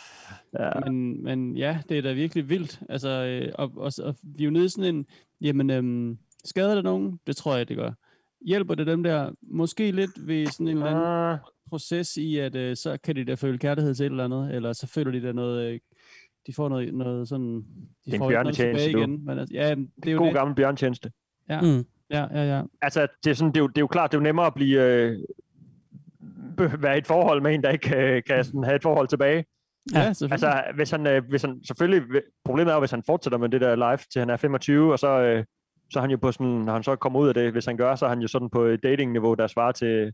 Ja. 0.59 0.91
Men, 0.91 1.23
men 1.25 1.57
ja, 1.57 1.79
det 1.89 1.99
er 1.99 2.03
da 2.03 2.13
virkelig 2.13 2.49
vildt. 2.49 2.81
Altså, 2.89 3.09
øh, 3.09 3.53
og, 3.55 3.73
og, 3.77 3.93
og 4.03 4.15
vi 4.23 4.43
er 4.43 4.45
jo 4.45 4.51
nede 4.51 4.65
i 4.65 4.69
sådan 4.69 4.95
en, 4.95 5.07
jamen, 5.41 5.71
øhm, 5.71 6.19
skader 6.45 6.75
det 6.75 6.85
nogen? 6.85 7.21
Det 7.27 7.37
tror 7.37 7.57
jeg, 7.57 7.69
det 7.69 7.77
gør. 7.77 7.93
Hjælper 8.47 8.75
det 8.75 8.87
dem 8.87 9.03
der? 9.03 9.31
Måske 9.43 9.91
lidt 9.91 10.11
ved 10.29 10.47
sådan 10.47 10.69
en 10.69 10.77
eller 10.77 10.87
anden 10.87 11.05
Ah, 11.05 11.39
proces 11.69 12.17
i, 12.17 12.39
at 12.39 12.57
øh, 12.57 12.77
så 12.77 12.99
kan 13.05 13.17
de 13.17 13.25
da 13.25 13.35
føle 13.35 13.59
kærlighed 13.59 13.95
til 13.95 14.07
et 14.07 14.11
eller 14.11 14.25
andet, 14.25 14.55
eller 14.55 14.73
så 14.73 14.87
føler 14.87 15.11
de 15.13 15.23
da 15.27 15.33
noget, 15.33 15.73
øh, 15.73 15.81
de 16.47 16.53
får 16.55 16.69
noget, 16.69 16.95
noget 16.95 17.29
sådan, 17.29 17.57
de 17.57 17.63
Det 18.05 18.11
er 18.11 18.15
en 18.15 18.19
får 18.19 18.31
ikke 18.31 18.43
noget 18.43 18.57
tilbage 18.57 18.93
du. 18.93 18.99
igen. 18.99 19.25
Men 19.25 19.39
altså, 19.39 19.55
ja, 19.55 19.75
det 19.75 20.07
er 20.09 20.13
jo 20.13 20.19
god 20.19 20.27
det. 20.27 20.35
gammel 20.35 20.57
bjørntjeneste. 20.57 21.11
Ja, 21.49 21.61
Mm. 21.61 21.85
ja, 22.11 22.27
ja, 22.41 22.57
ja. 22.57 22.63
Altså, 22.83 23.07
det 23.25 23.31
er, 23.31 23.35
sådan, 23.35 23.49
det, 23.53 23.57
er 23.57 23.61
jo, 23.61 23.67
det 23.67 23.77
er 23.79 23.83
jo 23.83 23.87
klart, 23.87 24.13
det 24.13 24.17
er 24.17 24.21
jo 24.21 24.25
nemmere 24.25 24.47
at 24.47 24.55
blive, 24.55 24.83
øh, 24.85 25.19
være 26.83 26.95
i 26.95 26.99
et 26.99 27.07
forhold 27.07 27.43
med 27.43 27.55
en, 27.55 27.63
der 27.63 27.71
ikke 27.71 27.89
kan, 27.89 28.23
kan 28.27 28.45
sådan 28.45 28.65
have 28.65 28.77
et 28.77 28.83
forhold 28.83 29.09
tilbage. 29.09 29.45
Ja, 29.95 30.13
selvfølgelig. 30.13 30.49
Altså, 30.49 30.63
hvis 30.75 30.91
han, 30.91 31.07
øh, 31.07 31.23
hvis 31.29 31.43
han 31.43 31.61
selvfølgelig, 31.65 32.03
problemet 32.45 32.71
er 32.71 32.75
jo, 32.75 32.81
hvis 32.81 32.91
han 32.91 33.03
fortsætter 33.07 33.39
med 33.39 33.49
det 33.49 33.61
der 33.61 33.77
live 33.77 33.99
til 34.13 34.19
han 34.21 34.31
er 34.31 34.37
25, 34.37 34.93
og 34.93 34.99
så, 34.99 35.21
øh, 35.21 35.45
så 35.91 35.99
er 35.99 36.01
han 36.01 36.11
jo 36.11 36.17
på 36.17 36.33
sådan, 36.33 36.47
når 36.47 36.73
han 36.73 36.83
så 36.83 36.97
kommer 36.97 37.19
ud 37.21 37.29
af 37.29 37.35
det, 37.35 37.53
hvis 37.53 37.67
han 37.67 37.77
gør, 37.77 37.95
så 37.95 38.05
er 38.05 38.09
han 38.09 38.21
jo 38.21 38.29
sådan 38.29 38.51
på 38.51 38.77
datingniveau, 38.77 39.35
der 39.35 39.47
svarer 39.47 39.73
til 39.73 40.13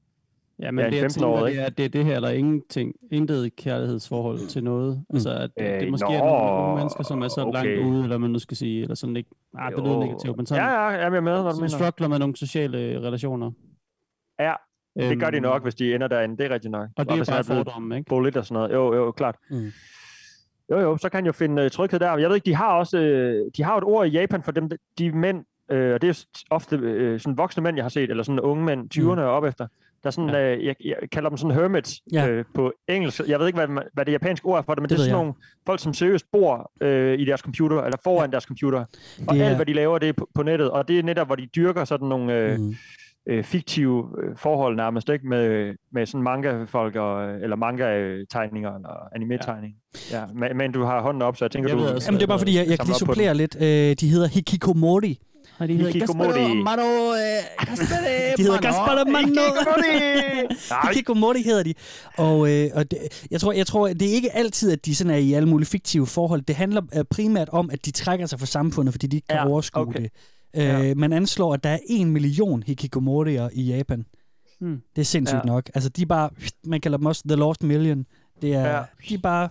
Ja, 0.62 0.70
men 0.70 0.84
ja, 0.84 0.90
det, 0.90 0.96
jeg 0.96 1.02
15 1.02 1.20
tænker, 1.22 1.40
år, 1.40 1.46
det 1.46 1.60
er, 1.60 1.68
det 1.68 1.84
er 1.84 1.88
det 1.88 2.04
her, 2.04 2.16
eller 2.16 2.28
ingenting, 2.28 2.94
intet 3.10 3.56
kærlighedsforhold 3.56 4.48
til 4.48 4.64
noget. 4.64 4.96
Mm. 4.96 5.14
Altså, 5.14 5.30
at 5.30 5.50
øh, 5.60 5.66
det 5.66 5.82
Øh, 5.82 5.90
måske 5.90 6.08
nå, 6.08 6.14
er 6.14 6.18
nogle, 6.18 6.46
nogle 6.46 6.76
mennesker, 6.76 7.04
som 7.04 7.22
er 7.22 7.28
så 7.28 7.40
okay. 7.40 7.52
langt 7.52 7.86
ude, 7.86 8.02
eller 8.02 8.18
man 8.18 8.30
nu 8.30 8.38
skal 8.38 8.56
sige, 8.56 8.82
eller 8.82 8.94
sådan 8.94 9.16
ikke, 9.16 9.30
ah, 9.58 9.72
det 9.72 9.84
lyder 9.84 10.00
negativt, 10.00 10.36
men 10.36 10.46
sådan, 10.46 10.64
Ja, 10.64 10.70
ja, 10.70 10.86
jeg 10.86 11.04
er 11.04 11.10
med, 11.10 11.20
hvad 11.20 11.52
du 11.52 11.56
mener. 11.56 11.68
struggler 11.68 12.08
med 12.08 12.18
nogle 12.18 12.36
sociale 12.36 12.78
øh, 12.78 13.02
relationer. 13.02 13.50
Ja, 14.40 14.54
det 14.96 15.20
gør 15.20 15.30
de 15.30 15.36
Øhm, 15.36 15.42
nok, 15.42 15.62
hvis 15.62 15.74
de 15.74 15.94
ender 15.94 16.08
derinde. 16.08 16.36
Det 16.36 16.46
er 16.46 16.50
rigtigt 16.54 16.70
nok. 16.72 16.88
Og 16.96 17.04
det 17.08 17.18
er 17.20 17.24
bare 17.32 17.44
fordomme, 17.44 17.96
ikke? 17.96 18.08
Bullet 18.08 18.36
og 18.36 18.46
sådan 18.46 18.54
noget. 18.54 18.72
Jo, 18.74 18.94
jo, 18.94 19.10
klart. 19.12 19.36
Mm. 19.50 19.70
Jo, 20.70 20.78
jo, 20.78 20.96
så 20.96 21.08
kan 21.08 21.18
han 21.18 21.26
jo 21.26 21.32
finde 21.32 21.64
uh, 21.64 21.70
tryghed 21.70 22.00
der. 22.00 22.16
Jeg 22.18 22.28
ved 22.28 22.36
ikke, 22.36 22.46
de 22.46 22.54
har 22.54 22.72
også 22.72 22.98
øh, 22.98 23.50
de 23.56 23.62
har 23.64 23.76
et 23.76 23.84
ord 23.84 24.06
i 24.06 24.10
Japan 24.10 24.42
for 24.42 24.52
dem, 24.52 24.70
de 24.98 25.12
mænd, 25.12 25.44
øh, 25.70 25.94
og 25.94 26.02
det 26.02 26.08
er 26.08 26.24
ofte 26.50 26.76
øh, 26.76 27.20
sådan 27.20 27.38
voksne 27.38 27.62
mænd, 27.62 27.76
jeg 27.76 27.84
har 27.84 27.88
set, 27.90 28.10
eller 28.10 28.22
sådan 28.22 28.40
unge 28.40 28.64
mænd, 28.64 28.88
20'erne 28.94 29.20
og 29.20 29.30
op 29.30 29.44
efter. 29.44 29.66
Der 30.02 30.06
er 30.08 30.10
sådan, 30.10 30.30
ja. 30.30 30.54
øh, 30.56 30.64
jeg, 30.66 30.74
jeg 30.84 30.96
kalder 31.12 31.28
dem 31.28 31.36
sådan 31.36 31.56
hermits 31.56 32.00
Ja. 32.12 32.28
øh, 32.28 32.44
på 32.54 32.72
engelsk. 32.88 33.20
Jeg 33.28 33.38
ved 33.40 33.46
ikke, 33.46 33.56
hvad, 33.64 33.82
hvad 33.94 34.04
det 34.04 34.12
japanske 34.12 34.46
ord 34.46 34.58
er 34.58 34.62
for 34.62 34.74
det, 34.74 34.82
men 34.82 34.88
Det 34.90 34.98
det, 34.98 35.02
er 35.02 35.06
sådan 35.06 35.16
jeg. 35.16 35.22
nogle 35.24 35.34
folk, 35.66 35.80
som 35.80 35.94
seriøst 35.94 36.26
bor 36.32 36.72
øh, 36.80 37.18
i 37.18 37.24
deres 37.24 37.40
computer, 37.40 37.82
eller 37.82 37.98
foran 38.04 38.28
ja. 38.28 38.32
deres 38.32 38.44
computer. 38.44 38.78
Og 39.28 39.34
Det 39.34 39.42
er- 39.42 39.46
alt, 39.46 39.56
hvad 39.56 39.66
de 39.66 39.72
laver, 39.72 39.98
det 39.98 40.08
er 40.08 40.12
på, 40.12 40.28
på 40.34 40.42
nettet. 40.42 40.70
Og 40.70 40.88
det 40.88 40.98
er 40.98 41.02
netop, 41.02 41.26
hvor 41.28 41.36
de 41.36 41.46
dyrker 41.46 41.84
sådan 41.84 42.08
nogle... 42.08 42.34
Øh, 42.38 42.58
Mm. 42.60 42.74
øh, 43.28 43.44
fiktive 43.44 44.08
øh, 44.22 44.36
forhold 44.36 44.76
nærmest, 44.76 45.08
ikke? 45.08 45.26
Med, 45.28 45.74
med 45.92 46.06
sådan 46.06 46.22
manga-folk, 46.22 46.96
og, 46.96 47.30
eller 47.34 47.56
manga-tegninger, 47.56 48.74
eller 48.74 49.08
anime-tegninger. 49.14 49.76
Ja. 50.12 50.18
ja. 50.20 50.24
Men, 50.34 50.56
men 50.56 50.72
du 50.72 50.82
har 50.84 51.00
hånden 51.02 51.22
op, 51.22 51.36
så 51.36 51.44
jeg 51.44 51.50
tænker, 51.50 51.70
Jeg 51.70 51.78
du... 51.78 51.94
også, 51.94 52.08
Jamen, 52.08 52.18
det 52.20 52.22
er 52.22 52.28
bare 52.28 52.38
fordi, 52.38 52.56
jeg, 52.58 52.66
jeg 52.68 52.78
kan 52.78 52.86
lige 52.86 52.94
supplere 52.96 53.34
lidt. 53.34 53.56
Øh, 53.60 53.96
de 54.00 54.08
hedder 54.08 54.26
Hikikomori. 54.28 55.18
Og 55.58 55.68
de 55.68 55.74
hedder 55.76 55.92
Hikikomori. 55.92 56.40
Amado, 56.50 56.82
øh, 57.14 57.66
Gaspare 57.66 58.32
De 58.36 58.42
hedder 58.42 58.52
Mano. 58.52 58.60
Gaspar 58.60 59.04
Mano. 59.04 59.40
Nej. 60.70 60.92
Hikikomori 60.92 61.42
hedder 61.42 61.62
de. 61.62 61.74
Og, 62.16 62.50
øh, 62.52 62.70
og 62.74 62.90
det, 62.90 62.98
jeg, 63.30 63.40
tror, 63.40 63.52
jeg 63.52 63.66
tror, 63.66 63.88
det 63.88 64.02
er 64.02 64.12
ikke 64.12 64.32
altid, 64.36 64.72
at 64.72 64.86
de 64.86 64.94
sådan 64.94 65.10
er 65.12 65.16
i 65.16 65.32
alle 65.32 65.48
mulige 65.48 65.66
fiktive 65.68 66.06
forhold. 66.06 66.42
Det 66.42 66.56
handler 66.56 66.82
øh, 66.96 67.04
primært 67.10 67.48
om, 67.48 67.70
at 67.72 67.86
de 67.86 67.90
trækker 67.90 68.26
sig 68.26 68.38
fra 68.38 68.46
samfundet, 68.46 68.94
fordi 68.94 69.06
de 69.06 69.16
ikke 69.16 69.28
kan 69.28 69.36
Ja, 69.36 69.48
overskue 69.48 69.82
okay. 69.82 70.08
det. 70.54 70.90
Øh, 70.90 70.96
Man 70.96 71.12
anslår, 71.12 71.54
at 71.54 71.64
der 71.64 71.70
er 71.70 71.78
en 71.86 72.10
million 72.10 72.62
hikikomorier 72.62 73.48
i 73.52 73.62
Japan. 73.62 74.04
Hmm. 74.60 74.80
Det 74.96 75.00
er 75.02 75.06
sindssygt 75.06 75.40
Ja. 75.44 75.46
nok. 75.46 75.70
Altså, 75.74 75.88
de 75.90 76.02
er 76.02 76.06
bare, 76.06 76.30
man 76.64 76.80
kalder 76.80 76.98
dem 76.98 77.06
også 77.06 77.22
The 77.28 77.36
Lost 77.36 77.62
Million. 77.62 78.04
Det 78.42 78.54
er, 78.54 78.60
Ja. 78.76 78.82
de 79.08 79.14
er 79.14 79.18
bare 79.18 79.48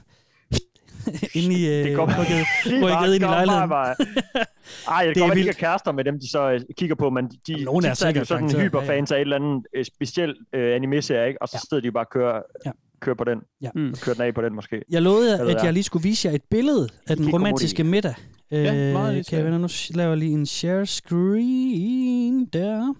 inde 1.39 1.55
i, 1.55 1.65
Det 1.83 1.95
kommer 1.95 2.15
rykket, 2.19 2.45
rykket 2.85 3.15
ind 3.15 3.23
i 3.23 3.27
lejligheden. 3.27 3.69
Bare, 3.69 3.95
bare. 3.97 4.45
Ej, 4.95 5.05
det, 5.05 5.15
Det 5.15 5.21
er 5.21 5.27
godt 5.27 5.35
være, 5.37 5.43
de 5.45 5.49
er 5.49 5.53
kærester 5.53 5.91
med 5.91 6.03
dem, 6.03 6.19
de 6.19 6.29
så 6.29 6.51
øh, 6.51 6.61
kigger 6.77 6.95
på, 6.95 7.09
men 7.09 7.27
de, 7.47 7.63
Nogen 7.63 7.83
de 7.83 7.87
er 7.87 7.91
er 7.91 7.95
sikkert 7.95 8.17
jo 8.21 8.25
sådan 8.25 8.61
hyperfans 8.61 9.11
af 9.11 9.15
et 9.15 9.21
eller 9.21 9.35
andet 9.35 9.65
øh, 9.75 9.85
specielt 9.85 10.37
øh, 10.53 10.75
anime-serie, 10.75 11.27
ikke? 11.27 11.41
og 11.41 11.47
så 11.47 11.67
sidder 11.69 11.81
de 11.81 11.85
jo 11.85 11.91
bare 11.91 12.03
og 12.05 12.09
kører, 12.09 12.41
Ja. 12.65 12.71
kører 12.99 13.15
på 13.15 13.23
den. 13.23 13.39
Ja. 13.61 13.69
Mm. 13.75 13.93
Kører 14.01 14.13
den 14.13 14.23
af 14.23 14.33
på 14.33 14.41
den 14.41 14.55
måske. 14.55 14.81
Jeg 14.89 15.01
lovede, 15.01 15.39
ved 15.39 15.55
at 15.55 15.63
jeg 15.63 15.73
lige 15.73 15.83
skulle 15.83 16.03
vise 16.03 16.27
jer 16.27 16.35
et 16.35 16.43
billede 16.49 16.87
af 17.07 17.17
den 17.17 17.33
romantiske 17.33 17.83
middag. 17.83 18.13
Ja, 18.51 18.93
meget 18.93 19.17
Øh, 19.17 19.25
kan 19.29 19.37
jeg 19.37 19.45
vende, 19.45 19.59
nu 19.59 19.67
laver 19.93 20.09
jeg 20.09 20.17
lige 20.17 20.31
en 20.31 20.45
share 20.45 20.85
screen 20.85 22.45
der. 22.45 22.93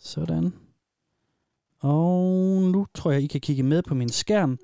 Sådan. 0.00 0.52
Og 1.80 2.22
nu 2.72 2.86
tror 2.94 3.10
jeg, 3.10 3.22
I 3.22 3.26
kan 3.26 3.40
kigge 3.40 3.62
med 3.62 3.82
på 3.82 3.94
min 3.94 4.08
skærm. 4.08 4.58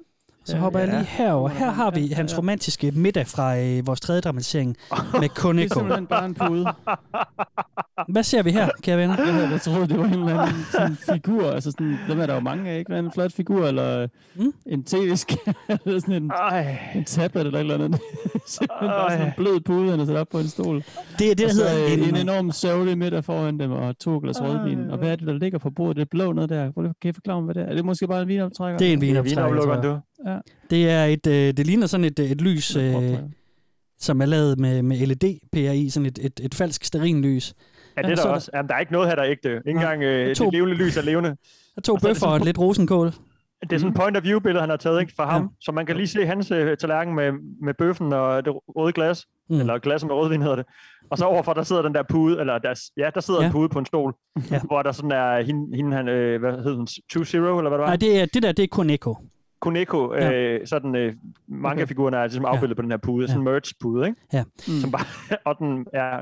Så 0.48 0.56
Ja, 0.56 0.60
hopper 0.62 0.78
jeg 0.80 0.88
ja. 0.88 0.94
lige 0.94 1.06
herover. 1.06 1.48
Her 1.48 1.70
har 1.70 1.90
vi 1.90 2.06
hans 2.08 2.38
romantiske 2.38 2.90
middag 2.90 3.26
fra 3.26 3.58
øh, 3.58 3.86
vores 3.86 4.00
tredje 4.00 4.20
dramatisering 4.20 4.68
med 5.12 5.28
Det 5.28 5.64
er 5.64 5.74
simpelthen 5.74 6.06
bare 6.06 6.24
en 6.26 6.34
pude. 6.34 6.66
Hvad 8.08 8.22
ser 8.22 8.42
vi 8.42 8.50
her, 8.50 8.68
kære 8.82 8.98
venner? 8.98 9.16
Jeg 9.40 9.50
da 9.50 9.58
troet, 9.58 9.88
det 9.90 9.98
var 9.98 10.04
en 10.04 10.12
eller 10.12 10.40
anden 10.40 10.64
sådan 10.72 10.96
figur. 11.14 11.50
Altså 11.50 11.70
sådan, 11.70 11.98
dem 12.08 12.20
er 12.20 12.26
der 12.26 12.34
jo 12.34 12.40
mange 12.40 12.70
af, 12.70 12.78
ikke? 12.78 12.98
En 12.98 13.12
flot 13.12 13.32
figur, 13.32 13.66
eller 13.66 14.06
Mm. 14.36 14.42
mm. 14.44 14.52
en 14.66 14.84
tv-skærm, 14.84 15.54
eller 15.86 16.00
sådan 16.00 16.22
en, 16.22 16.30
Ej. 16.30 16.78
en 16.94 17.04
tablet, 17.04 17.46
eller 17.46 17.58
et 17.58 17.60
eller 17.60 17.74
andet. 17.74 18.00
Simpelthen 18.46 18.88
bare 18.88 19.10
sådan 19.10 19.26
en 19.26 19.32
blød 19.36 19.60
pude, 19.60 19.90
han 19.90 20.00
er 20.00 20.04
sat 20.06 20.16
op 20.16 20.26
på 20.32 20.38
en 20.38 20.48
stol. 20.48 20.84
Det 21.18 21.30
er 21.30 21.34
det, 21.34 21.38
der 21.38 21.48
så 21.52 21.62
hedder 21.68 21.86
en, 21.94 21.98
en... 21.98 22.08
en 22.08 22.16
enorm 22.16 22.52
sørgelig 22.52 22.98
middag 22.98 23.24
foran 23.24 23.60
dem, 23.60 23.70
og 23.72 23.98
to 23.98 24.18
glas 24.22 24.42
rødvin. 24.42 24.90
Og 24.90 24.98
hvad 24.98 25.08
er 25.10 25.16
det, 25.16 25.26
der 25.26 25.32
ligger 25.38 25.58
på 25.58 25.70
bordet? 25.70 25.96
Det 25.96 26.02
er 26.02 26.06
blå 26.10 26.32
noget 26.32 26.50
der. 26.50 26.92
Kan 27.02 27.10
I 27.10 27.12
forklare 27.12 27.40
mig, 27.42 27.44
hvad 27.44 27.54
det 27.54 27.62
er? 27.68 27.72
Er 27.72 27.74
det 27.74 27.84
måske 27.84 28.06
bare 28.08 28.22
en 28.22 28.28
vinoptrækker? 28.28 28.78
Det 28.78 28.88
er 28.88 28.92
en 28.92 29.00
Det 29.00 29.08
er 29.16 29.22
vinoptrækker, 29.22 29.74
jeg. 29.74 29.82
du. 29.82 29.98
Ja. 30.26 30.38
Det 30.70 30.90
er 30.90 31.04
et, 31.04 31.26
øh, 31.26 31.32
det 31.56 31.66
ligner 31.66 31.86
sådan 31.86 32.04
et, 32.04 32.18
øh, 32.18 32.30
et 32.30 32.40
lys, 32.40 32.76
øh, 32.76 32.94
som 33.98 34.20
er 34.20 34.26
lavet 34.26 34.58
med, 34.58 34.82
med 34.82 34.96
LED-pærer 35.06 35.72
i, 35.72 35.88
sådan 35.90 36.06
et, 36.06 36.18
et, 36.22 36.40
et 36.42 36.54
falsk 36.54 36.84
sterinlys. 36.84 37.54
Ja, 37.96 38.02
det 38.02 38.10
er 38.12 38.16
så 38.16 38.22
der 38.22 38.28
er 38.28 38.34
også. 38.34 38.50
Jamen, 38.54 38.68
der 38.68 38.74
er 38.74 38.78
ikke 38.80 38.92
noget 38.92 39.08
her, 39.08 39.14
der 39.14 39.22
er 39.22 39.30
ægte. 39.30 39.48
Ikke 39.56 39.70
engang 39.70 40.02
øh, 40.02 40.36
To- 40.36 40.44
det 40.44 40.52
levende 40.52 40.74
lys 40.74 40.96
er 40.96 41.02
levende. 41.02 41.28
Der 41.74 41.80
to 41.80 41.98
så 41.98 42.06
det 42.08 42.14
bøffer 42.14 42.26
og 42.26 42.40
lidt 42.40 42.58
rosenkål. 42.58 43.06
Det 43.62 43.72
er 43.72 43.78
sådan 43.78 43.90
en 43.92 43.94
point 43.94 44.16
of 44.16 44.22
view 44.24 44.38
billede, 44.40 44.60
han 44.60 44.70
har 44.70 44.76
taget 44.76 45.00
ikke, 45.00 45.12
fra 45.16 45.30
ham. 45.30 45.50
Så 45.60 45.72
man 45.72 45.86
kan 45.86 45.96
lige 45.96 46.06
se 46.06 46.26
hans 46.26 46.50
øh, 46.50 46.76
tallerken 46.76 47.14
med, 47.14 47.32
med 47.62 47.74
bøffen 47.78 48.12
og 48.12 48.44
det 48.44 48.52
røde 48.68 48.92
glas. 48.92 49.26
Mm. 49.50 49.60
Eller 49.60 49.78
glas 49.78 50.04
med 50.04 50.12
rødvin 50.14 50.42
hedder 50.42 50.56
det. 50.56 50.66
Og 51.10 51.18
så 51.18 51.24
overfor, 51.24 51.52
der 51.54 51.62
sidder 51.62 51.82
den 51.82 51.94
der 51.94 52.02
pude, 52.10 52.40
eller 52.40 52.58
der, 52.58 52.80
ja, 52.96 53.10
der 53.14 53.20
sidder 53.20 53.40
Ja. 53.40 53.46
en 53.46 53.52
pude 53.52 53.68
på 53.68 53.78
en 53.78 53.86
stol, 53.86 54.14
Ja. 54.50 54.60
hvor 54.64 54.82
der 54.82 54.92
sådan 54.92 55.12
er 55.12 55.40
hende, 55.42 55.76
hende 55.76 55.96
han, 55.96 56.08
øh, 56.08 56.40
hvad 56.40 56.52
hed 56.62 56.74
hun, 56.76 56.86
2-0, 56.86 57.18
eller 57.36 57.60
hvad 57.60 57.70
det 57.70 57.78
var? 57.78 57.86
Nej, 57.86 57.96
det, 57.96 58.20
er, 58.20 58.26
det 58.26 58.42
der, 58.42 58.52
det 58.52 58.62
er 58.62 58.66
Koneko. 58.70 59.16
Koneko, 59.60 60.14
Ja. 60.14 60.32
øh, 60.32 60.66
sådan 60.66 60.96
øh, 60.96 61.14
manga-figurerne 61.48 62.16
er 62.16 62.22
ligesom 62.24 62.44
afbildet 62.44 62.76
på 62.76 62.82
den 62.82 62.90
her 62.90 62.98
pude, 62.98 63.28
sådan 63.28 63.40
en 63.40 63.44
merch-pude, 63.44 64.06
ikke? 64.06 64.20
Ja. 64.32 64.44
Som 64.80 64.90
bare, 64.90 65.04
og 65.48 65.58
den 65.58 65.86
er, 65.92 66.18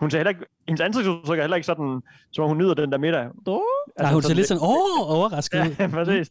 hun 0.00 0.10
ser 0.10 0.18
heller 0.18 0.28
ikke, 0.30 0.44
hendes 0.68 0.80
ansigtsudtryk 0.80 1.38
er 1.38 1.42
heller 1.42 1.56
ikke 1.56 1.66
sådan, 1.66 2.00
som 2.32 2.44
om 2.44 2.48
hun 2.48 2.58
nyder 2.58 2.74
den 2.74 2.92
der 2.92 2.98
middag. 2.98 3.20
Altså, 3.24 3.60
Nej, 4.00 4.12
hun 4.12 4.22
ser 4.22 4.34
lidt 4.34 4.48
sådan, 4.48 4.62
åh, 4.62 5.16
overrasket 5.16 5.60
ud. 5.66 5.74
Ja, 5.78 5.86
præcis. 5.86 6.30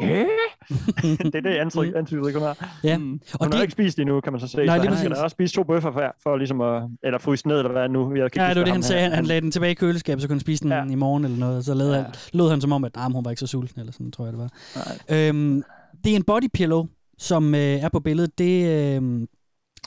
Ja. 0.00 0.06
det 1.24 1.34
er 1.34 1.40
det 1.40 1.50
ansigt, 1.50 1.96
ansigtsudtryk, 1.96 2.34
hun 2.34 2.42
har. 2.42 2.78
Ja. 2.84 2.96
Hun 2.98 3.20
Og 3.40 3.46
har 3.46 3.50
det, 3.50 3.60
ikke 3.62 3.72
spist 3.72 3.98
endnu, 3.98 4.20
kan 4.20 4.32
man 4.32 4.40
så 4.40 4.48
se. 4.48 4.64
Nej, 4.64 4.78
så 4.78 4.88
han 4.88 4.98
skal 4.98 5.10
da 5.10 5.22
også 5.22 5.34
spise 5.34 5.54
to 5.54 5.62
bøffer 5.62 5.92
for, 5.92 6.14
for 6.22 6.36
ligesom 6.36 6.60
at, 6.60 6.82
eller 7.02 7.18
fryse 7.18 7.48
ned, 7.48 7.58
eller 7.58 7.72
hvad 7.72 7.88
nu. 7.88 8.14
Jeg 8.16 8.32
kan 8.32 8.42
ja, 8.42 8.48
det 8.48 8.56
var 8.56 8.64
det, 8.64 8.72
han 8.72 8.82
sagde. 8.82 9.02
Han, 9.02 9.12
han 9.12 9.24
lagde 9.24 9.40
den 9.40 9.50
tilbage 9.50 9.70
i 9.70 9.74
køleskabet, 9.74 10.22
så 10.22 10.28
kunne 10.28 10.34
han 10.34 10.40
spise 10.40 10.64
den 10.64 10.72
ja. 10.72 10.84
i 10.84 10.94
morgen 10.94 11.24
eller 11.24 11.38
noget. 11.38 11.64
Så 11.64 11.74
lod, 11.74 11.90
ja. 11.94 12.02
han, 12.02 12.12
lod 12.32 12.50
han 12.50 12.60
som 12.60 12.72
om, 12.72 12.84
at 12.84 12.96
nah, 12.96 13.12
hun 13.12 13.24
var 13.24 13.30
ikke 13.30 13.40
så 13.40 13.46
sulten, 13.46 13.80
eller 13.80 13.92
sådan, 13.92 14.10
tror 14.12 14.24
jeg, 14.24 14.32
det 14.32 14.40
var. 14.40 14.48
Øhm, 15.10 15.62
det 16.04 16.12
er 16.12 16.16
en 16.16 16.22
body 16.22 16.48
pillow, 16.54 16.86
som 17.18 17.54
øh, 17.54 17.60
er 17.60 17.88
på 17.88 18.00
billedet. 18.00 18.38
Det, 18.38 18.44
øh, 18.66 19.02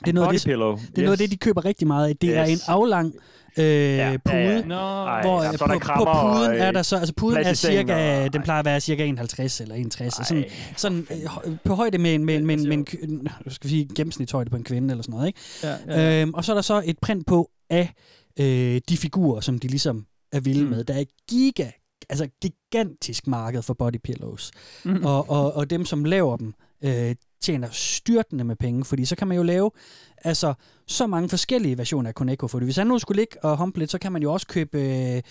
det 0.04 0.08
er 0.08 0.12
noget, 0.12 0.28
body 0.28 0.34
det, 0.34 0.44
pillow, 0.44 0.76
det 0.76 0.98
er 0.98 1.02
noget 1.02 1.12
af 1.12 1.18
det, 1.18 1.30
de 1.30 1.36
køber 1.36 1.64
rigtig 1.64 1.86
meget 1.86 2.08
af. 2.08 2.16
Det 2.16 2.36
er 2.36 2.44
en 2.44 2.50
Yes. 2.52 2.68
aflang 2.68 3.14
øh, 3.58 3.64
ja, 3.64 4.16
pude, 4.24 4.36
ja. 4.36 4.62
Nå. 4.64 4.74
Ej, 4.74 5.22
hvor 5.22 5.42
er 5.42 5.50
der 5.52 5.58
på, 5.58 5.72
på 5.72 5.78
krammer 5.78 6.06
og, 6.06 6.36
puden 6.36 6.50
øh, 6.52 6.60
er 6.60 6.72
der 6.72 6.82
så, 6.82 6.96
altså 6.96 7.14
puden 7.16 7.38
er 7.44 7.54
cirka, 7.54 8.24
og- 8.24 8.32
den 8.32 8.42
plejer 8.42 8.58
at 8.60 8.64
være 8.64 8.80
cirka 8.80 9.04
51 9.04 9.60
eller 9.60 9.74
61, 9.74 10.18
og 10.18 10.26
sådan, 10.26 10.44
sådan 10.76 11.06
øh, 11.10 11.56
på 11.64 11.74
højde 11.74 11.98
med 11.98 12.14
en, 12.14 12.24
med, 12.24 12.40
med, 12.40 12.56
med 12.76 12.84
k- 12.90 13.04
en- 13.04 13.28
skal 13.48 13.70
vi 13.70 13.74
sige, 13.74 13.88
gennemsnitshøjde 13.96 14.50
på 14.50 14.56
en 14.56 14.64
kvinde 14.64 14.90
eller 14.90 15.02
sådan 15.02 15.12
noget, 15.12 15.26
ikke? 15.26 15.40
Ja, 15.62 15.74
ja, 15.88 16.00
ja. 16.16 16.22
Øhm, 16.22 16.34
og 16.34 16.44
så 16.44 16.52
er 16.52 16.54
der 16.54 16.62
så 16.62 16.82
et 16.86 16.98
print 17.02 17.26
på 17.26 17.50
af 17.70 17.92
øh, 18.40 18.80
de 18.88 18.96
figurer, 18.96 19.40
som 19.40 19.58
de 19.58 19.68
ligesom 19.68 20.04
er 20.32 20.40
vilde 20.40 20.64
mm. 20.64 20.70
med. 20.70 20.84
Der 20.84 20.94
er 20.94 21.04
giga, 21.30 21.70
altså 22.08 22.28
gigantisk 22.42 23.26
marked 23.26 23.62
for 23.62 23.74
body 23.74 23.98
pillows. 24.04 24.50
Mm. 24.84 25.04
Og, 25.04 25.30
og, 25.30 25.56
og 25.56 25.70
dem, 25.70 25.84
som 25.84 26.04
laver 26.04 26.36
dem, 26.36 26.54
øh, 26.84 27.14
tjener 27.42 27.68
styrtende 27.70 28.44
med 28.44 28.56
penge, 28.56 28.84
fordi 28.84 29.04
så 29.04 29.16
kan 29.16 29.28
man 29.28 29.36
jo 29.36 29.42
lave 29.42 29.70
altså, 30.18 30.54
så 30.86 31.06
mange 31.06 31.28
forskellige 31.28 31.78
versioner 31.78 32.08
af 32.08 32.14
Koneko. 32.14 32.48
Fordi 32.48 32.64
hvis 32.64 32.76
han 32.76 32.86
nu 32.86 32.98
skulle 32.98 33.20
ligge 33.20 33.44
og 33.44 33.56
humpe 33.56 33.78
lidt, 33.78 33.90
så 33.90 33.98
kan 33.98 34.12
man 34.12 34.22
jo 34.22 34.32
også 34.32 34.46
købe, 34.46 34.78
øh, 34.78 35.22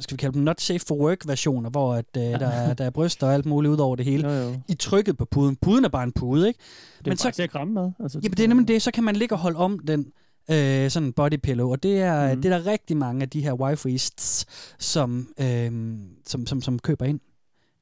skal 0.00 0.16
vi 0.16 0.16
kalde 0.16 0.34
dem 0.34 0.42
not 0.42 0.60
safe 0.60 0.80
for 0.88 0.94
work 0.94 1.28
versioner, 1.28 1.70
hvor 1.70 1.94
at, 1.94 2.16
øh, 2.16 2.22
der, 2.22 2.46
er, 2.46 2.74
der 2.78 2.84
er 2.84 2.90
bryster 2.90 3.26
og 3.26 3.34
alt 3.34 3.46
muligt 3.46 3.72
ud 3.72 3.78
over 3.78 3.96
det 3.96 4.04
hele. 4.04 4.32
Jo, 4.32 4.48
jo. 4.48 4.54
I 4.68 4.74
trykket 4.74 5.16
på 5.16 5.24
puden. 5.24 5.56
Puden 5.56 5.84
er 5.84 5.88
bare 5.88 6.04
en 6.04 6.12
pude, 6.12 6.48
ikke? 6.48 6.60
Det 7.04 7.12
er 7.12 7.16
så, 7.16 7.30
til 7.30 7.42
at 7.42 7.50
kramme 7.50 7.74
med. 7.74 7.90
Altså, 8.00 8.20
Jamen, 8.22 8.36
det 8.36 8.44
er 8.44 8.48
nemlig 8.48 8.68
det. 8.68 8.82
Så 8.82 8.90
kan 8.90 9.04
man 9.04 9.16
ligge 9.16 9.34
og 9.34 9.38
holde 9.38 9.58
om 9.58 9.78
den 9.78 10.12
øh, 10.50 10.90
sådan 10.90 11.06
en 11.06 11.12
body 11.12 11.36
pillow, 11.42 11.70
og 11.70 11.82
det 11.82 12.00
er, 12.00 12.34
mm. 12.34 12.42
det 12.42 12.52
er 12.52 12.58
der 12.58 12.66
rigtig 12.66 12.96
mange 12.96 13.22
af 13.22 13.30
de 13.30 13.42
her 13.42 13.52
wifeists, 13.52 14.46
som, 14.78 15.34
øh, 15.40 15.98
som, 16.26 16.46
som, 16.46 16.62
som 16.62 16.78
køber 16.78 17.04
ind. 17.04 17.20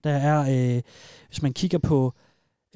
Der 0.04 0.10
er, 0.10 0.40
øh, 0.76 0.82
hvis 1.28 1.42
man 1.42 1.52
kigger 1.52 1.78
på, 1.78 2.12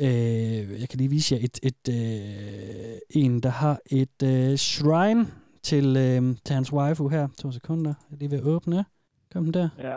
øh, 0.01 0.81
jeg 0.81 0.88
kan 0.88 0.99
lige 0.99 1.11
vise 1.11 1.35
jer 1.35 1.40
et, 1.45 1.59
et, 1.62 1.88
øh, 1.88 2.99
en, 3.11 3.40
der 3.40 3.49
har 3.49 3.81
et 3.87 4.23
øh, 4.25 4.57
shrine 4.57 5.27
til, 5.62 5.97
øh, 5.97 6.37
til 6.45 6.55
hans 6.55 6.73
waifu 6.73 7.09
her. 7.09 7.29
To 7.38 7.53
sekunder. 7.53 7.95
Jeg 8.11 8.14
er 8.14 8.18
lige 8.18 8.31
ved 8.31 8.38
at 8.38 8.45
åbne. 8.45 8.85
Kom 9.33 9.45
den 9.45 9.55
der. 9.55 9.68
Ja. 9.79 9.97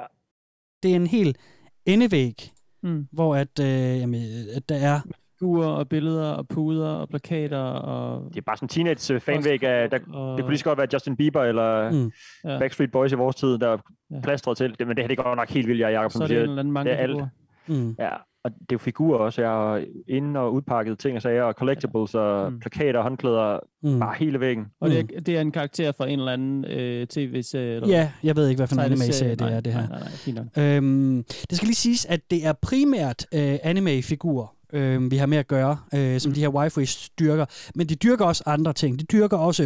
Det 0.83 0.91
er 0.91 0.95
en 0.95 1.07
helt 1.07 1.37
endevæg, 1.85 2.51
Mm. 2.83 3.07
hvor 3.11 3.35
at, 3.35 3.59
øh, 3.59 3.99
jamen, 3.99 4.21
at 4.55 4.69
der 4.69 4.75
er 4.75 5.01
Figurer 5.39 5.67
og 5.67 5.89
billeder 5.89 6.31
og 6.31 6.47
puder 6.47 6.89
og 6.89 7.09
plakater 7.09 7.57
og... 7.59 8.23
Det 8.29 8.37
er 8.37 8.41
bare 8.41 8.57
sådan 8.57 8.65
en 8.65 8.69
teenage 8.69 9.19
fanvæg 9.19 9.63
af, 9.63 9.89
der, 9.89 9.97
det 9.97 10.07
kunne 10.13 10.49
lige 10.49 10.57
så 10.57 10.63
godt 10.65 10.77
være 10.77 10.87
Justin 10.93 11.17
Bieber 11.17 11.43
eller 11.43 11.91
Mm. 11.91 11.97
mm. 11.97 12.11
Ja. 12.45 12.59
Backstreet 12.59 12.91
Boys 12.91 13.11
i 13.11 13.15
vores 13.15 13.35
tid, 13.35 13.57
der 13.57 13.69
Ja. 13.71 13.75
ja. 14.15 14.21
plastret 14.23 14.57
til. 14.57 14.75
Det, 14.79 14.87
men 14.87 14.95
det 14.97 15.03
her 15.03 15.07
det 15.07 15.17
går 15.17 15.35
nok 15.35 15.49
helt 15.49 15.67
vildt, 15.67 15.79
jeg 15.81 15.91
Jacob, 15.91 16.11
Så 16.11 16.23
er 16.23 16.27
det 16.27 16.37
en 16.37 16.41
eller 16.43 16.59
anden 16.59 16.75
det 16.75 16.91
er 16.93 16.97
alt. 16.97 17.23
Mm. 17.67 17.95
Ja, 17.99 18.09
og 18.43 18.51
det 18.51 18.59
er 18.59 18.65
jo 18.73 18.77
figurer 18.77 19.17
også, 19.19 19.41
jeg 19.41 19.49
har 19.51 19.83
inde- 20.07 20.39
og 20.39 20.53
udpakket 20.53 20.99
ting 20.99 21.15
og 21.15 21.21
sager, 21.21 21.43
og 21.43 21.53
collectibles 21.53 22.15
og 22.15 22.51
Mm. 22.51 22.59
plakater 22.59 22.99
og 22.99 23.03
håndklæder, 23.03 23.59
Mm. 23.83 23.99
bare 23.99 24.15
hele 24.19 24.39
væggen. 24.39 24.65
Og 24.81 24.89
det 24.89 24.99
er, 25.15 25.21
det 25.21 25.37
er 25.37 25.41
en 25.41 25.51
karakter 25.51 25.91
fra 25.91 26.07
en 26.09 26.19
eller 26.19 26.31
anden 26.31 26.65
øh, 26.65 27.07
tv-serie? 27.07 27.75
Eller 27.75 27.87
Ja, 27.87 28.11
jeg 28.23 28.35
ved 28.35 28.47
ikke, 28.49 28.59
hvad 28.59 28.67
for 28.67 28.75
en 28.75 28.81
anime-serie 28.81 29.35
det 29.35 29.53
er, 29.53 29.59
det 29.59 29.73
her. 29.73 29.87
Nej, 29.89 29.99
nej, 30.27 30.45
nej. 30.55 30.77
Øhm, 30.77 31.23
det 31.49 31.57
skal 31.57 31.65
lige 31.67 31.75
siges, 31.75 32.05
at 32.05 32.19
det 32.31 32.45
er 32.47 32.53
primært 32.61 33.25
øh, 33.33 33.57
anime-figurer, 33.63 34.55
øh, 34.75 35.11
vi 35.11 35.17
har 35.17 35.25
med 35.25 35.37
at 35.37 35.47
gøre, 35.47 35.77
øh, 35.93 36.19
som 36.19 36.29
mm. 36.29 36.33
de 36.33 36.39
her 36.41 36.49
waifu's 36.49 37.07
dyrker. 37.19 37.45
Men 37.75 37.89
de 37.89 37.95
dyrker 37.95 38.25
også 38.25 38.43
andre 38.45 38.73
ting. 38.73 38.99
De 38.99 39.05
dyrker 39.05 39.37
også 39.37 39.63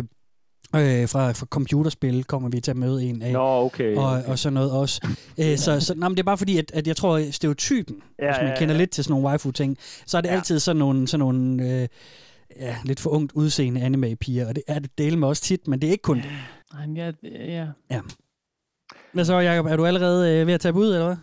øh, 0.76 1.10
fra, 1.10 1.32
fra 1.32 1.45
computerspil, 1.45 2.24
kommer 2.24 2.50
vi 2.50 2.60
til 2.60 2.72
at 2.72 2.78
møde 2.78 3.04
en 3.04 3.22
af. 3.22 3.34
Nå, 3.34 3.65
okay. 3.65 3.95
Og, 3.95 4.12
okay. 4.12 4.28
og 4.28 4.39
sådan 4.39 4.54
noget 4.54 4.72
også. 4.72 5.08
øh, 5.39 5.58
så 5.58 5.80
så 5.80 5.93
nå, 5.95 6.10
men 6.10 6.17
det 6.17 6.19
er 6.19 6.26
bare 6.26 6.38
fordi, 6.38 6.58
at, 6.58 6.72
at 6.74 6.88
jeg 6.88 6.95
tror, 6.95 7.32
stereotypen, 7.32 7.95
ja, 8.19 8.26
hvis 8.26 8.38
man 8.41 8.48
ja, 8.48 8.60
kender 8.60 8.76
ja. 8.76 8.80
lidt 8.80 8.91
til 8.91 9.04
sådan 9.04 9.12
nogle 9.12 9.28
waifu-ting, 9.28 9.78
så 10.06 10.17
er 10.17 10.22
det 10.22 10.30
ja. 10.30 10.34
Altid 10.34 10.60
sådan 10.60 10.80
nogle, 10.80 11.08
sådan 11.08 11.19
nogle 11.19 11.63
øh, 11.63 11.88
ja, 12.60 12.76
lidt 12.84 13.00
for 13.00 13.10
ungt 13.10 13.32
udseende 13.32 13.82
anime-piger. 13.82 14.48
Og 14.48 14.56
det 14.56 14.63
er 14.67 14.80
det 14.80 14.98
dele 14.98 15.17
med 15.17 15.28
også 15.28 15.41
tit, 15.41 15.67
men 15.67 15.82
det 15.82 15.88
er 15.88 15.91
ikke 15.91 16.02
kun 16.02 16.17
det. 16.17 16.26
Nej, 16.74 16.86
men 16.88 16.98
ja, 16.98 17.12
ja. 17.24 17.67
Ja. 17.91 18.02
Hvad 19.13 19.26
så, 19.26 19.39
Jacob? 19.39 19.65
Er 19.65 19.76
du 19.76 19.86
allerede 19.86 20.34
øh, 20.34 20.48
ved 20.48 20.54
at 20.54 20.62
tage 20.62 20.74
ud, 20.74 20.88
eller 20.88 21.06
hvad? 21.06 21.15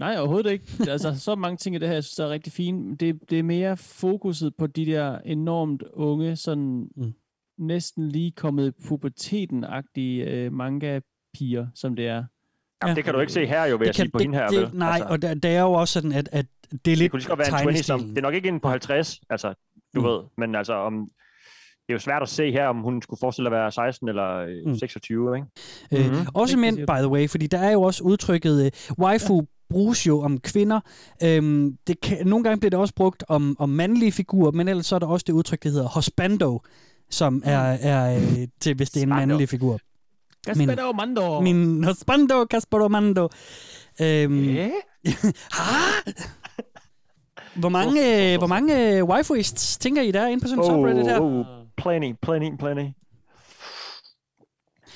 Nej, 0.00 0.16
overhovedet 0.18 0.50
ikke. 0.52 0.64
altså, 0.88 1.18
så 1.20 1.34
mange 1.34 1.56
ting 1.56 1.76
i 1.76 1.78
det 1.78 1.88
her, 1.88 1.94
jeg 1.94 2.04
synes, 2.04 2.16
der 2.16 2.24
er 2.26 2.30
rigtig 2.30 2.52
fint. 2.52 3.00
Det, 3.00 3.18
det 3.30 3.38
er 3.38 3.42
mere 3.42 3.76
fokuset 3.76 4.52
på 4.58 4.66
de 4.66 4.86
der 4.86 5.18
enormt 5.18 5.82
unge, 5.92 6.36
sådan 6.36 6.88
Mm. 6.96 7.12
næsten 7.58 8.08
lige 8.08 8.30
kommet 8.30 8.74
puberteten-agtige 8.84 10.24
øh, 10.30 10.52
manga-piger, 10.52 11.66
som 11.74 11.96
det 11.96 12.06
er. 12.06 12.24
Jamen, 12.82 12.96
det 12.96 13.04
kan 13.04 13.14
du 13.14 13.20
ikke 13.20 13.32
se 13.32 13.46
her 13.46 13.64
jo, 13.64 13.76
vil 13.76 13.84
jeg 13.86 13.94
sige, 13.94 14.10
på 14.10 14.18
hende 14.18 14.38
her. 14.38 14.48
det, 14.48 14.60
vel? 14.60 14.70
Nej, 14.72 14.88
altså, 14.88 15.06
og 15.08 15.22
der, 15.22 15.34
der 15.34 15.48
er 15.48 15.60
jo 15.62 15.72
også 15.72 15.92
sådan, 15.92 16.12
at, 16.12 16.28
at 16.32 16.46
det 16.70 16.74
er 16.74 16.78
det 16.84 16.98
lidt 16.98 17.10
kunne 17.10 17.18
lige 17.18 17.24
så 17.24 17.28
godt 17.28 17.38
være 17.38 17.62
en 17.62 17.74
20 17.74 17.82
som, 17.82 18.00
det 18.00 18.18
er 18.18 18.22
nok 18.22 18.34
ikke 18.34 18.48
inde 18.48 18.60
på 18.60 18.68
50, 18.68 19.20
altså, 19.30 19.54
du 19.94 20.00
Mm. 20.00 20.06
ved, 20.06 20.20
men 20.38 20.54
altså, 20.54 20.74
om, 20.74 20.94
det 21.86 21.88
er 21.88 21.92
jo 21.92 21.98
svært 21.98 22.22
at 22.22 22.28
se 22.28 22.50
her, 22.52 22.66
om 22.66 22.76
hun 22.82 23.02
skulle 23.02 23.20
forestille 23.20 23.48
at 23.48 23.52
være 23.52 23.72
16 23.72 24.08
eller 24.08 24.36
øh, 24.36 24.66
Mm. 24.66 24.74
26, 24.74 25.36
ikke? 25.36 25.46
Øh, 26.06 26.12
Mhm. 26.16 26.26
Også 26.34 26.58
mænd, 26.58 26.76
by 26.76 26.96
the 26.98 27.08
way, 27.08 27.28
fordi 27.28 27.46
der 27.46 27.58
er 27.58 27.70
jo 27.72 27.82
også 27.82 28.04
udtrykket 28.04 28.64
øh, 28.66 28.70
waifu 28.98 29.42
bruges 29.70 30.06
jo 30.06 30.20
om 30.20 30.38
kvinder. 30.40 30.80
Øhm, 31.22 31.76
det 31.86 32.00
kan, 32.00 32.26
nogle 32.26 32.44
gange 32.44 32.60
bliver 32.60 32.70
det 32.70 32.78
også 32.78 32.94
brugt 32.94 33.24
om, 33.28 33.56
om 33.58 33.68
mandlige 33.68 34.12
figurer, 34.12 34.50
men 34.50 34.68
ellers 34.68 34.86
så 34.86 34.94
er 34.94 34.98
der 34.98 35.06
også 35.06 35.24
det 35.26 35.32
udtryk, 35.32 35.62
der 35.62 35.68
hedder 35.70 35.88
hosbando, 35.88 36.60
som 37.10 37.42
er, 37.44 37.58
er 37.60 38.16
øh, 38.16 38.48
til, 38.60 38.76
hvis 38.76 38.90
det 38.90 39.00
er 39.00 39.02
en 39.02 39.08
mandlig 39.08 39.48
figur. 39.48 39.78
Gaspero 40.46 40.92
Mando! 40.92 41.40
Min 41.40 41.84
hosbando, 41.84 42.46
Caspero 42.50 42.88
Mando. 42.88 43.28
Øhm, 44.00 44.44
Yeah. 44.44 44.70
ha? 45.52 46.10
Hvor 47.54 47.68
mange, 47.68 48.32
øh, 48.32 48.38
hvor 48.38 48.46
mange 48.46 48.96
øh, 48.96 49.04
waifuists 49.04 49.78
tænker 49.78 50.02
I 50.02 50.10
der 50.10 50.20
er 50.20 50.26
inde 50.26 50.42
på 50.42 50.48
sådan 50.48 50.64
en 50.64 50.70
subreddit 50.70 51.06
her? 51.06 51.20
Oh, 51.20 51.38
oh, 51.38 51.44
plenty, 51.76 52.12
plenty, 52.22 52.56
plenty. 52.58 52.84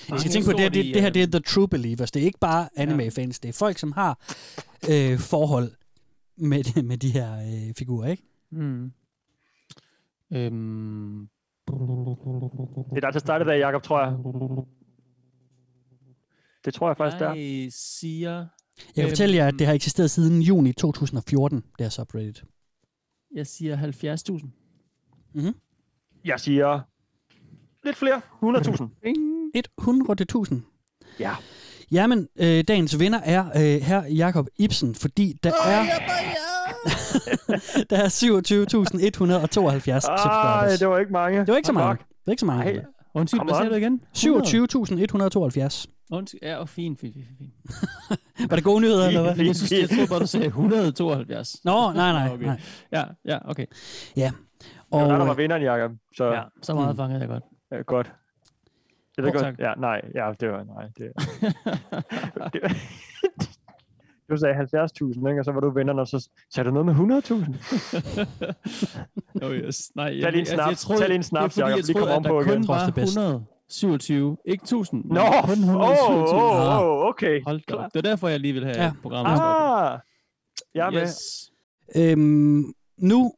I 0.08 0.18
skal 0.18 0.30
tænke 0.32 0.46
på, 0.46 0.52
det, 0.52 0.60
her, 0.60 0.68
det, 0.68 0.94
det 0.94 1.02
her 1.02 1.10
det 1.10 1.22
er 1.22 1.26
the 1.26 1.40
true 1.40 1.68
believers. 1.68 2.10
Det 2.10 2.22
er 2.22 2.26
ikke 2.26 2.38
bare 2.38 2.68
anime-fans. 2.76 3.38
Det 3.38 3.48
er 3.48 3.52
folk, 3.52 3.78
som 3.78 3.92
har 3.92 4.18
øh, 4.90 5.18
forhold 5.18 5.72
med, 6.36 6.82
med 6.82 6.98
de 6.98 7.10
her 7.10 7.36
øh, 7.38 7.74
figurer, 7.78 8.10
ikke? 8.10 8.22
Mm. 8.50 8.92
Øhm, 10.32 11.28
Det 11.66 12.96
er 12.96 13.00
dig 13.00 13.12
til 13.12 13.18
at 13.18 13.20
starte 13.20 13.44
der, 13.44 13.52
Jacob, 13.54 13.82
tror 13.82 14.00
jeg. 14.00 14.12
Det 16.64 16.74
tror 16.74 16.88
jeg 16.88 16.96
faktisk, 16.96 17.18
det 17.18 17.26
er. 17.26 17.32
jeg 17.34 17.68
siger... 17.72 18.46
Jeg 18.96 19.02
kan 19.02 19.08
fortælle 19.08 19.36
jer, 19.36 19.48
at 19.48 19.54
det 19.58 19.66
har 19.66 19.74
eksisteret 19.74 20.10
siden 20.10 20.42
juni 20.42 20.72
2014, 20.72 21.58
det 21.58 21.84
her 21.84 21.88
subreddit. 21.88 22.44
Jeg 23.34 23.46
siger 23.46 23.76
70.000. 23.76 24.46
Mm-hmm. 25.34 25.54
Jeg 26.24 26.40
siger 26.40 26.80
lidt 27.84 27.96
flere. 27.96 28.20
100.000. 28.42 28.88
100.000. 29.80 30.54
Ja. 31.20 31.30
Jamen, 31.92 32.28
øh, 32.36 32.64
dagens 32.68 33.00
vinder 33.00 33.20
er 33.24 33.44
øh, 33.56 33.82
her 33.82 34.04
Jakob 34.06 34.46
Ibsen, 34.58 34.94
fordi 34.94 35.38
der 35.42 35.50
er... 35.66 35.84
der 37.90 37.96
er 37.96 38.08
27.172 38.08 39.90
Ej, 39.90 40.00
subscribers. 40.00 40.78
det 40.78 40.88
var 40.88 40.98
ikke 40.98 41.12
mange. 41.12 41.38
Det 41.40 41.48
var 41.48 41.56
ikke 41.56 41.66
så 41.66 41.72
mange. 41.72 41.98
Det 41.98 42.26
var 42.26 42.30
ikke 42.30 42.40
så 42.40 42.46
mange. 42.46 42.72
Ej. 42.72 42.84
Undskyld, 43.14 43.40
hvad 43.44 43.54
sagde 43.54 43.70
du 43.70 43.74
igen? 43.74 44.00
27.172. 44.16 45.84
Undskyld, 46.12 46.40
ja, 46.42 46.56
og 46.56 46.68
fint, 46.68 47.00
fint, 47.00 47.14
fint, 47.14 47.26
fint. 47.38 47.52
Var 48.50 48.56
det 48.56 48.64
gode 48.64 48.80
nyheder, 48.80 49.06
eller 49.06 49.22
hvad? 49.22 49.46
Jeg 49.46 49.56
synes, 49.56 49.72
jeg 49.72 49.90
tror 49.98 50.06
bare, 50.06 50.18
du 50.20 50.26
sagde 50.26 50.46
172. 50.46 51.56
Nå, 51.64 51.92
nej, 51.92 52.12
nej, 52.12 52.34
okay. 52.34 52.44
nej. 52.44 52.60
Ja, 52.92 53.04
ja, 53.24 53.38
okay. 53.50 53.66
Ja. 54.16 54.30
Og, 54.90 55.00
det 55.00 55.06
var 55.08 55.12
der, 55.12 55.18
der 55.18 55.26
var 55.26 55.34
vinderen, 55.34 55.62
Jacob. 55.62 55.90
Så 56.16 56.24
Ja, 56.32 56.42
så 56.62 56.74
meget 56.74 56.90
Mm. 56.90 56.96
fangede 56.96 57.20
jeg 57.20 57.28
godt. 57.28 57.42
ja, 57.72 57.76
godt. 57.82 58.12
Det 59.16 59.24
er 59.24 59.28
Åh, 59.28 59.32
godt. 59.32 59.58
Ja, 59.58 59.72
nej, 59.78 60.00
ja, 60.14 60.32
det 60.40 60.52
var, 60.52 60.64
nej, 60.64 60.84
det, 60.98 61.12
det 62.52 62.62
Du 64.30 64.36
sagde 64.36 64.54
70.000, 64.54 65.28
ikke? 65.28 65.40
og 65.40 65.44
så 65.44 65.52
var 65.52 65.60
du 65.60 65.70
vennerne, 65.70 66.00
og 66.00 66.08
så 66.08 66.28
sagde 66.54 66.68
du 66.70 66.74
noget 66.74 66.86
med 66.86 66.94
100.000. 66.94 67.00
oh 69.44 69.52
yes. 69.66 69.90
Nej, 69.96 70.20
Tag 70.20 70.30
lige 70.32 70.40
en 70.40 70.46
snaps, 70.46 70.84
tag 70.84 70.98
lige 71.08 71.14
en 71.14 71.22
snaps, 71.22 71.54
det 71.54 71.62
er 71.62 71.66
Jacob, 71.66 71.76
jeg 71.78 71.84
lige 71.86 71.94
troede, 71.94 72.08
kom 72.12 72.18
at 72.18 72.24
der 72.24 72.30
ovenpå 72.30 72.44
kun 72.50 72.52
igen. 72.52 72.68
var 72.68 72.74
Trods 72.78 72.86
det 72.86 72.94
bedste. 72.94 73.20
127, 73.20 74.36
ikke 74.44 74.62
1000. 74.62 75.04
men 75.04 75.14
Nå, 75.14 75.20
kun 75.20 75.50
åh, 75.50 75.54
127. 75.54 76.42
åh, 76.42 76.80
åh, 76.80 77.06
okay. 77.08 77.42
Hold 77.46 77.60
da 77.68 77.74
op. 77.74 77.90
Det 77.94 78.06
er 78.06 78.10
derfor, 78.10 78.28
jeg 78.28 78.40
lige 78.40 78.52
vil 78.52 78.64
have 78.64 78.76
Ja. 78.76 78.84
ja. 78.84 78.92
programmet. 79.02 79.32
Ah, 79.32 79.98
jeg 80.74 80.86
er 80.86 80.90
med. 80.90 81.02
yes. 81.02 81.50
Øhm, 81.96 82.64
nu 82.98 83.32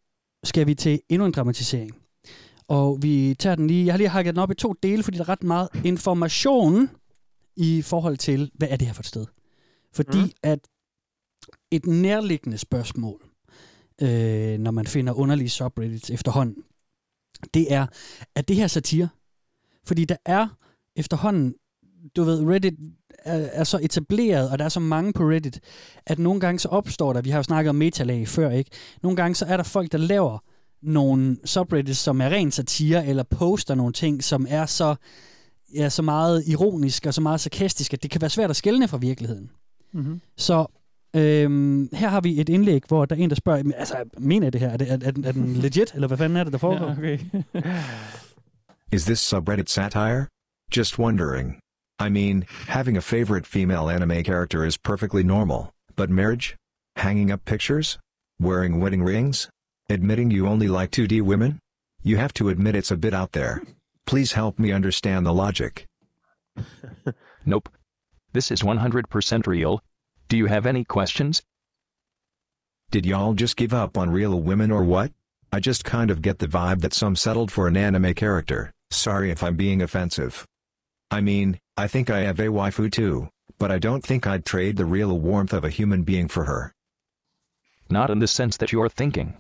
skal 0.45 0.67
vi 0.67 0.75
til 0.75 1.01
endnu 1.09 1.27
en 1.27 1.33
dramatisering. 1.33 1.91
Og 2.69 3.03
vi 3.03 3.37
tager 3.39 3.57
den 3.57 3.67
lige, 3.67 3.87
jeg 3.87 3.93
har 3.93 3.99
lige 3.99 4.09
hakket 4.09 4.35
den 4.35 4.43
op 4.43 4.51
i 4.51 4.55
to 4.55 4.75
dele, 4.83 5.03
fordi 5.03 5.19
der 5.19 5.25
er 5.25 5.29
ret 5.29 5.43
meget 5.43 5.69
information 5.85 6.91
i 7.57 7.83
forhold 7.83 8.17
til, 8.17 8.51
hvad 8.55 8.69
er 8.71 8.77
det 8.77 8.87
her 8.87 8.95
for 8.95 9.03
et 9.03 9.07
sted? 9.07 9.27
Fordi 9.93 10.23
mm. 10.23 10.31
at 10.43 10.59
et 11.71 11.87
nærliggende 11.87 12.59
spørgsmål, 12.59 13.23
øh, 14.03 14.59
når 14.59 14.71
man 14.71 14.87
finder 14.87 15.13
underlige 15.13 15.49
subreddits 15.49 16.11
efterhånden, 16.11 16.63
det 17.55 17.73
er, 17.73 17.87
at 18.35 18.49
det 18.49 18.57
her 18.57 18.67
satire? 18.67 19.09
Fordi 19.85 20.05
der 20.05 20.17
er 20.25 20.49
efterhånden, 20.97 21.55
du 22.17 22.25
ved, 22.25 22.47
Reddit 22.47 22.75
er, 23.19 23.37
er 23.37 23.65
så 23.65 23.79
etableret, 23.83 24.51
og 24.51 24.59
der 24.59 24.65
er 24.65 24.69
så 24.69 24.81
mange 24.81 25.13
på 25.13 25.23
Reddit, 25.23 25.61
at 26.07 26.19
nogle 26.19 26.41
gange 26.41 26.59
så 26.59 26.69
opstår 26.69 27.13
der, 27.13 27.23
vi 27.23 27.31
har 27.31 27.39
jo 27.39 27.43
snakket 27.43 27.71
om 27.71 27.77
metalag 27.77 28.29
før, 28.29 28.51
ikke? 28.51 28.71
Nogle 29.03 29.17
gange 29.17 29.35
så 29.35 29.45
er 29.45 29.57
der 29.57 29.65
folk, 29.65 29.93
der 29.93 29.99
laver 29.99 30.39
nogle 30.83 31.37
subreddits, 31.45 31.99
som 31.99 32.21
er 32.21 32.31
ren 32.31 32.51
satire, 32.51 33.07
eller 33.07 33.23
poster 33.23 33.75
nogle 33.75 33.93
ting, 33.93 34.25
som 34.25 34.47
er 34.49 34.67
så, 34.67 34.95
ja, 35.75 35.89
så 35.89 36.03
meget 36.03 36.45
ironisk 36.47 37.07
og 37.07 37.15
så 37.15 37.21
meget 37.21 37.41
sarkastisk, 37.41 37.93
at 37.95 38.03
det 38.03 38.11
kan 38.11 38.21
være 38.21 38.31
svært 38.31 38.51
at 38.51 38.57
skelne 38.57 38.89
fra 38.89 38.97
virkeligheden. 38.97 39.51
Mm-hmm. 39.93 40.21
Så 40.37 40.67
øhm, 41.17 41.89
her 41.93 42.09
har 42.09 42.21
vi 42.21 42.41
et 42.41 42.49
indlæg, 42.49 42.83
hvor 42.89 43.05
der 43.05 43.17
er 43.17 43.21
en, 43.21 43.31
der 43.31 43.37
spørger, 43.37 43.63
"Men 43.63 43.75
altså, 43.77 43.97
mener 44.19 44.47
jeg 44.47 44.53
det 44.53 44.61
her? 44.61 44.69
Er, 44.71 44.77
det, 44.77 44.91
er, 44.91 44.99
er, 45.03 45.11
den- 45.11 45.25
er 45.25 45.33
den 45.33 45.55
legit, 45.65 45.95
eller 45.95 46.09
hvad 46.09 46.19
fanden 46.19 46.37
er 46.37 46.45
det, 46.45 46.53
der 46.53 46.59
foregår? 46.59 46.87
Ja, 46.87 46.93
okay. 46.93 47.19
Is 48.93 49.05
this 49.05 49.19
subreddit 49.19 49.71
satire? 49.71 50.27
Just 50.77 50.99
wondering. 50.99 51.59
I 52.07 52.09
mean, 52.09 52.45
having 52.69 52.97
a 52.97 53.01
favorite 53.01 53.47
female 53.47 53.91
anime 53.91 54.23
character 54.25 54.65
is 54.65 54.79
perfectly 54.79 55.23
normal, 55.23 55.73
but 55.97 56.11
marriage? 56.11 56.55
Hanging 56.97 57.33
up 57.33 57.41
pictures? 57.45 57.99
Wearing 58.41 58.83
wedding 58.83 59.03
rings? 59.05 59.49
Admitting 59.89 60.33
you 60.33 60.49
only 60.49 60.67
like 60.67 60.91
2D 60.91 61.23
women? 61.23 61.61
You 62.03 62.17
have 62.17 62.35
to 62.35 62.49
admit 62.49 62.75
it's 62.75 62.91
a 62.91 62.97
bit 62.97 63.15
out 63.15 63.33
there. 63.33 63.63
Please 64.05 64.33
help 64.33 64.59
me 64.59 64.73
understand 64.73 65.25
the 65.25 65.33
logic. 65.33 65.87
Nope. 67.49 67.69
This 68.33 68.51
is 68.51 68.63
100% 68.63 69.47
real. 69.47 69.81
Do 70.29 70.37
you 70.37 70.47
have 70.47 70.67
any 70.67 70.83
questions? 70.83 71.41
Did 72.91 73.07
y'all 73.07 73.35
just 73.35 73.57
give 73.57 73.73
up 73.73 73.97
on 73.97 74.11
real 74.11 74.41
women 74.41 74.73
or 74.73 74.83
what? 74.83 75.13
I 75.53 75.61
just 75.61 75.85
kind 75.85 76.11
of 76.11 76.23
get 76.23 76.41
the 76.41 76.49
vibe 76.49 76.81
that 76.81 76.93
some 76.93 77.15
settled 77.15 77.53
for 77.53 77.69
an 77.69 77.77
anime 77.77 78.15
character. 78.15 78.73
Sorry 78.91 79.31
if 79.31 79.45
I'm 79.45 79.55
being 79.55 79.81
offensive. 79.81 80.45
I 81.09 81.21
mean, 81.21 81.61
I 81.77 81.87
think 81.87 82.11
I 82.11 82.23
have 82.23 82.41
a 82.41 82.49
waifu 82.49 82.91
too, 82.91 83.29
but 83.59 83.71
I 83.71 83.79
don't 83.79 84.05
think 84.05 84.27
I'd 84.27 84.45
trade 84.45 84.77
the 84.77 84.85
real 84.85 85.17
warmth 85.17 85.53
of 85.53 85.65
a 85.65 85.71
human 85.71 86.03
being 86.03 86.27
for 86.27 86.47
her. 86.47 86.75
Not 87.89 88.11
in 88.11 88.19
the 88.19 88.27
sense 88.27 88.57
that 88.57 88.73
you're 88.73 88.89
thinking. 88.89 89.37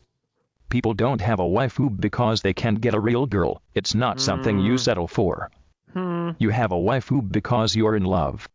People 0.68 0.94
don't 0.94 1.20
have 1.20 1.38
a 1.38 1.44
waifu 1.44 2.00
because 2.00 2.42
they 2.42 2.52
can't 2.52 2.80
get 2.80 2.94
a 2.94 3.00
real 3.00 3.26
girl. 3.26 3.62
It's 3.74 3.94
not 3.94 4.20
something 4.20 4.58
you 4.58 4.78
settle 4.78 5.06
for. 5.06 5.50
Hmm. 5.92 6.30
You 6.38 6.50
have 6.50 6.72
a 6.72 6.76
waifu 6.76 7.30
because 7.30 7.76
you're 7.76 7.94
in 7.96 8.04
love. 8.04 8.48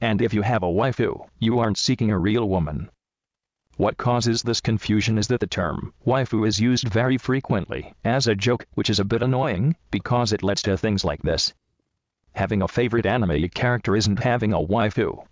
And 0.00 0.20
if 0.20 0.34
you 0.34 0.42
have 0.42 0.62
a 0.62 0.66
waifu, 0.66 1.26
you 1.38 1.58
aren't 1.58 1.78
seeking 1.78 2.10
a 2.10 2.18
real 2.18 2.48
woman. 2.48 2.90
What 3.76 3.96
causes 3.96 4.42
this 4.42 4.60
confusion 4.60 5.18
is 5.18 5.26
that 5.28 5.40
the 5.40 5.46
term 5.46 5.92
waifu 6.06 6.46
is 6.46 6.60
used 6.60 6.86
very 6.86 7.18
frequently 7.18 7.94
as 8.04 8.26
a 8.26 8.34
joke, 8.34 8.66
which 8.74 8.90
is 8.90 9.00
a 9.00 9.04
bit 9.04 9.22
annoying 9.22 9.74
because 9.90 10.32
it 10.32 10.42
leads 10.42 10.62
to 10.62 10.76
things 10.76 11.04
like 11.04 11.22
this. 11.22 11.54
Having 12.34 12.62
a 12.62 12.68
favorite 12.68 13.06
anime 13.06 13.48
character 13.48 13.96
isn't 13.96 14.22
having 14.22 14.52
a 14.52 14.60
waifu. 14.60 15.26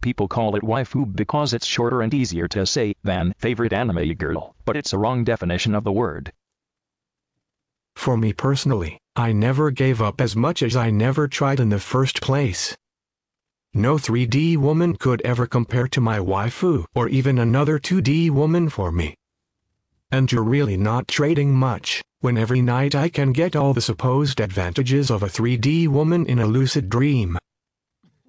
People 0.00 0.28
call 0.28 0.54
it 0.54 0.62
waifu 0.62 1.14
because 1.14 1.52
it's 1.52 1.66
shorter 1.66 2.02
and 2.02 2.14
easier 2.14 2.46
to 2.48 2.64
say 2.64 2.94
than 3.02 3.34
favorite 3.38 3.72
anime 3.72 4.14
girl, 4.14 4.54
but 4.64 4.76
it's 4.76 4.92
a 4.92 4.98
wrong 4.98 5.24
definition 5.24 5.74
of 5.74 5.84
the 5.84 5.92
word. 5.92 6.32
For 7.96 8.16
me 8.16 8.32
personally, 8.32 9.00
I 9.16 9.32
never 9.32 9.72
gave 9.72 10.00
up 10.00 10.20
as 10.20 10.36
much 10.36 10.62
as 10.62 10.76
I 10.76 10.90
never 10.90 11.26
tried 11.26 11.58
in 11.58 11.70
the 11.70 11.80
first 11.80 12.22
place. 12.22 12.76
No 13.74 13.96
3D 13.96 14.56
woman 14.56 14.94
could 14.94 15.20
ever 15.22 15.46
compare 15.46 15.88
to 15.88 16.00
my 16.00 16.18
waifu 16.20 16.84
or 16.94 17.08
even 17.08 17.38
another 17.38 17.78
2D 17.78 18.30
woman 18.30 18.68
for 18.68 18.92
me. 18.92 19.16
And 20.12 20.30
you're 20.30 20.44
really 20.44 20.76
not 20.76 21.08
trading 21.08 21.54
much, 21.54 22.00
when 22.20 22.38
every 22.38 22.62
night 22.62 22.94
I 22.94 23.08
can 23.08 23.32
get 23.32 23.56
all 23.56 23.74
the 23.74 23.80
supposed 23.80 24.40
advantages 24.40 25.10
of 25.10 25.22
a 25.22 25.26
3D 25.26 25.88
woman 25.88 26.24
in 26.24 26.38
a 26.38 26.46
lucid 26.46 26.88
dream. 26.88 27.36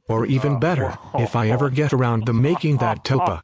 Or 0.09 0.25
even 0.25 0.55
uh, 0.55 0.59
better, 0.59 0.97
if 1.15 1.35
I 1.35 1.49
ever 1.49 1.69
get 1.69 1.93
around 1.93 2.25
to 2.25 2.33
making 2.33 2.77
that 2.77 3.05
topa. 3.05 3.41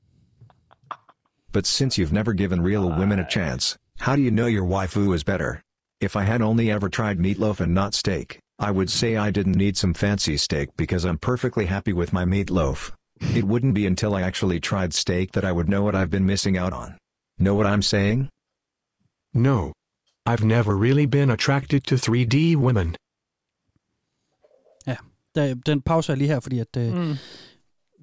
But 1.51 1.65
since 1.65 1.97
you've 1.97 2.11
never 2.11 2.33
given 2.33 2.61
real 2.61 2.89
women 2.89 3.19
a 3.19 3.27
chance, 3.27 3.77
how 3.99 4.17
do 4.17 4.21
you 4.21 4.31
know 4.31 4.47
your 4.47 4.65
waifu 4.65 5.15
is 5.15 5.23
better? 5.23 5.61
If 6.01 6.17
I 6.17 6.23
had 6.23 6.41
only 6.41 6.69
ever 6.69 6.89
tried 6.89 7.19
meatloaf 7.19 7.61
and 7.61 7.73
not 7.73 7.93
steak, 7.93 8.39
I 8.59 8.71
would 8.71 8.89
say 8.89 9.15
I 9.15 9.31
didn't 9.31 9.55
need 9.55 9.77
some 9.77 9.93
fancy 9.93 10.35
steak 10.37 10.69
because 10.75 11.05
I'm 11.05 11.17
perfectly 11.17 11.67
happy 11.67 11.93
with 11.93 12.11
my 12.11 12.25
meatloaf. 12.25 12.91
It 13.33 13.45
wouldn't 13.45 13.73
be 13.73 13.85
until 13.85 14.15
I 14.15 14.21
actually 14.21 14.59
tried 14.59 14.93
steak 14.93 15.31
that 15.33 15.45
I 15.45 15.51
would 15.51 15.69
know 15.69 15.83
what 15.83 15.95
I've 15.95 16.09
been 16.09 16.25
missing 16.25 16.57
out 16.57 16.73
on. 16.73 16.97
Know 17.37 17.55
what 17.55 17.65
I'm 17.65 17.81
saying? 17.81 18.29
No. 19.33 19.71
I've 20.25 20.43
never 20.43 20.75
really 20.75 21.05
been 21.05 21.29
attracted 21.29 21.85
to 21.85 21.95
3D 21.95 22.55
women. 22.55 22.95
Der, 25.35 25.53
den 25.65 25.81
pauser 25.81 26.13
jeg 26.13 26.17
lige 26.17 26.27
her, 26.27 26.39
fordi 26.39 26.59
at, 26.59 26.77
øh, 26.77 26.93
Mm. 26.93 27.15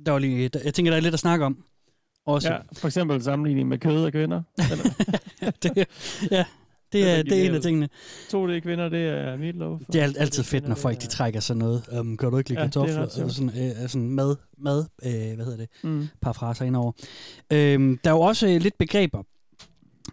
der 0.06 0.12
var 0.12 0.18
lige, 0.18 0.48
der, 0.48 0.60
jeg 0.64 0.74
tænker, 0.74 0.90
der 0.92 0.96
er 0.96 1.00
lidt 1.02 1.14
at 1.14 1.20
snakke 1.20 1.44
om. 1.44 1.64
Også. 2.26 2.52
Ja, 2.52 2.58
for 2.72 2.88
eksempel 2.88 3.22
sammenligning 3.22 3.68
med 3.68 3.78
kød 3.78 4.04
og 4.04 4.12
kvinder. 4.12 4.42
Eller, 4.70 4.84
det, 5.62 5.86
ja, 6.30 6.44
det 6.92 7.10
er, 7.10 7.22
det 7.22 7.32
er 7.44 7.48
en 7.48 7.54
af 7.54 7.60
tingene. 7.62 7.88
To 8.30 8.48
det 8.48 8.62
kvinder, 8.62 8.88
det 8.88 9.08
er 9.08 9.36
meatloaf. 9.36 9.80
Det 9.92 9.98
er 10.00 10.02
alt- 10.02 10.16
altid 10.18 10.42
fedt, 10.42 10.68
når 10.68 10.74
folk 10.74 11.00
de 11.02 11.06
trækker 11.06 11.40
sådan 11.40 11.58
noget. 11.58 11.82
Um, 12.00 12.16
kan 12.16 12.30
du 12.30 12.38
ikke 12.38 12.50
lide 12.50 12.60
Ja, 12.60 12.66
det 12.66 12.76
er 12.76 12.80
kartofler? 12.86 13.22
Eller 13.22 13.32
sådan, 13.32 13.82
øh, 13.82 13.88
sådan 13.88 14.10
mad, 14.10 14.36
mad 14.58 14.84
øh, 15.04 15.34
hvad 15.36 15.44
hedder 15.44 15.56
det? 15.56 15.68
Mm. 15.82 16.08
Parafraser 16.22 16.64
indover. 16.64 16.92
Øhm, 17.52 17.98
der 18.04 18.10
er 18.10 18.14
jo 18.14 18.20
også 18.20 18.48
øh, 18.48 18.60
lidt 18.60 18.78
begreber. 18.78 19.22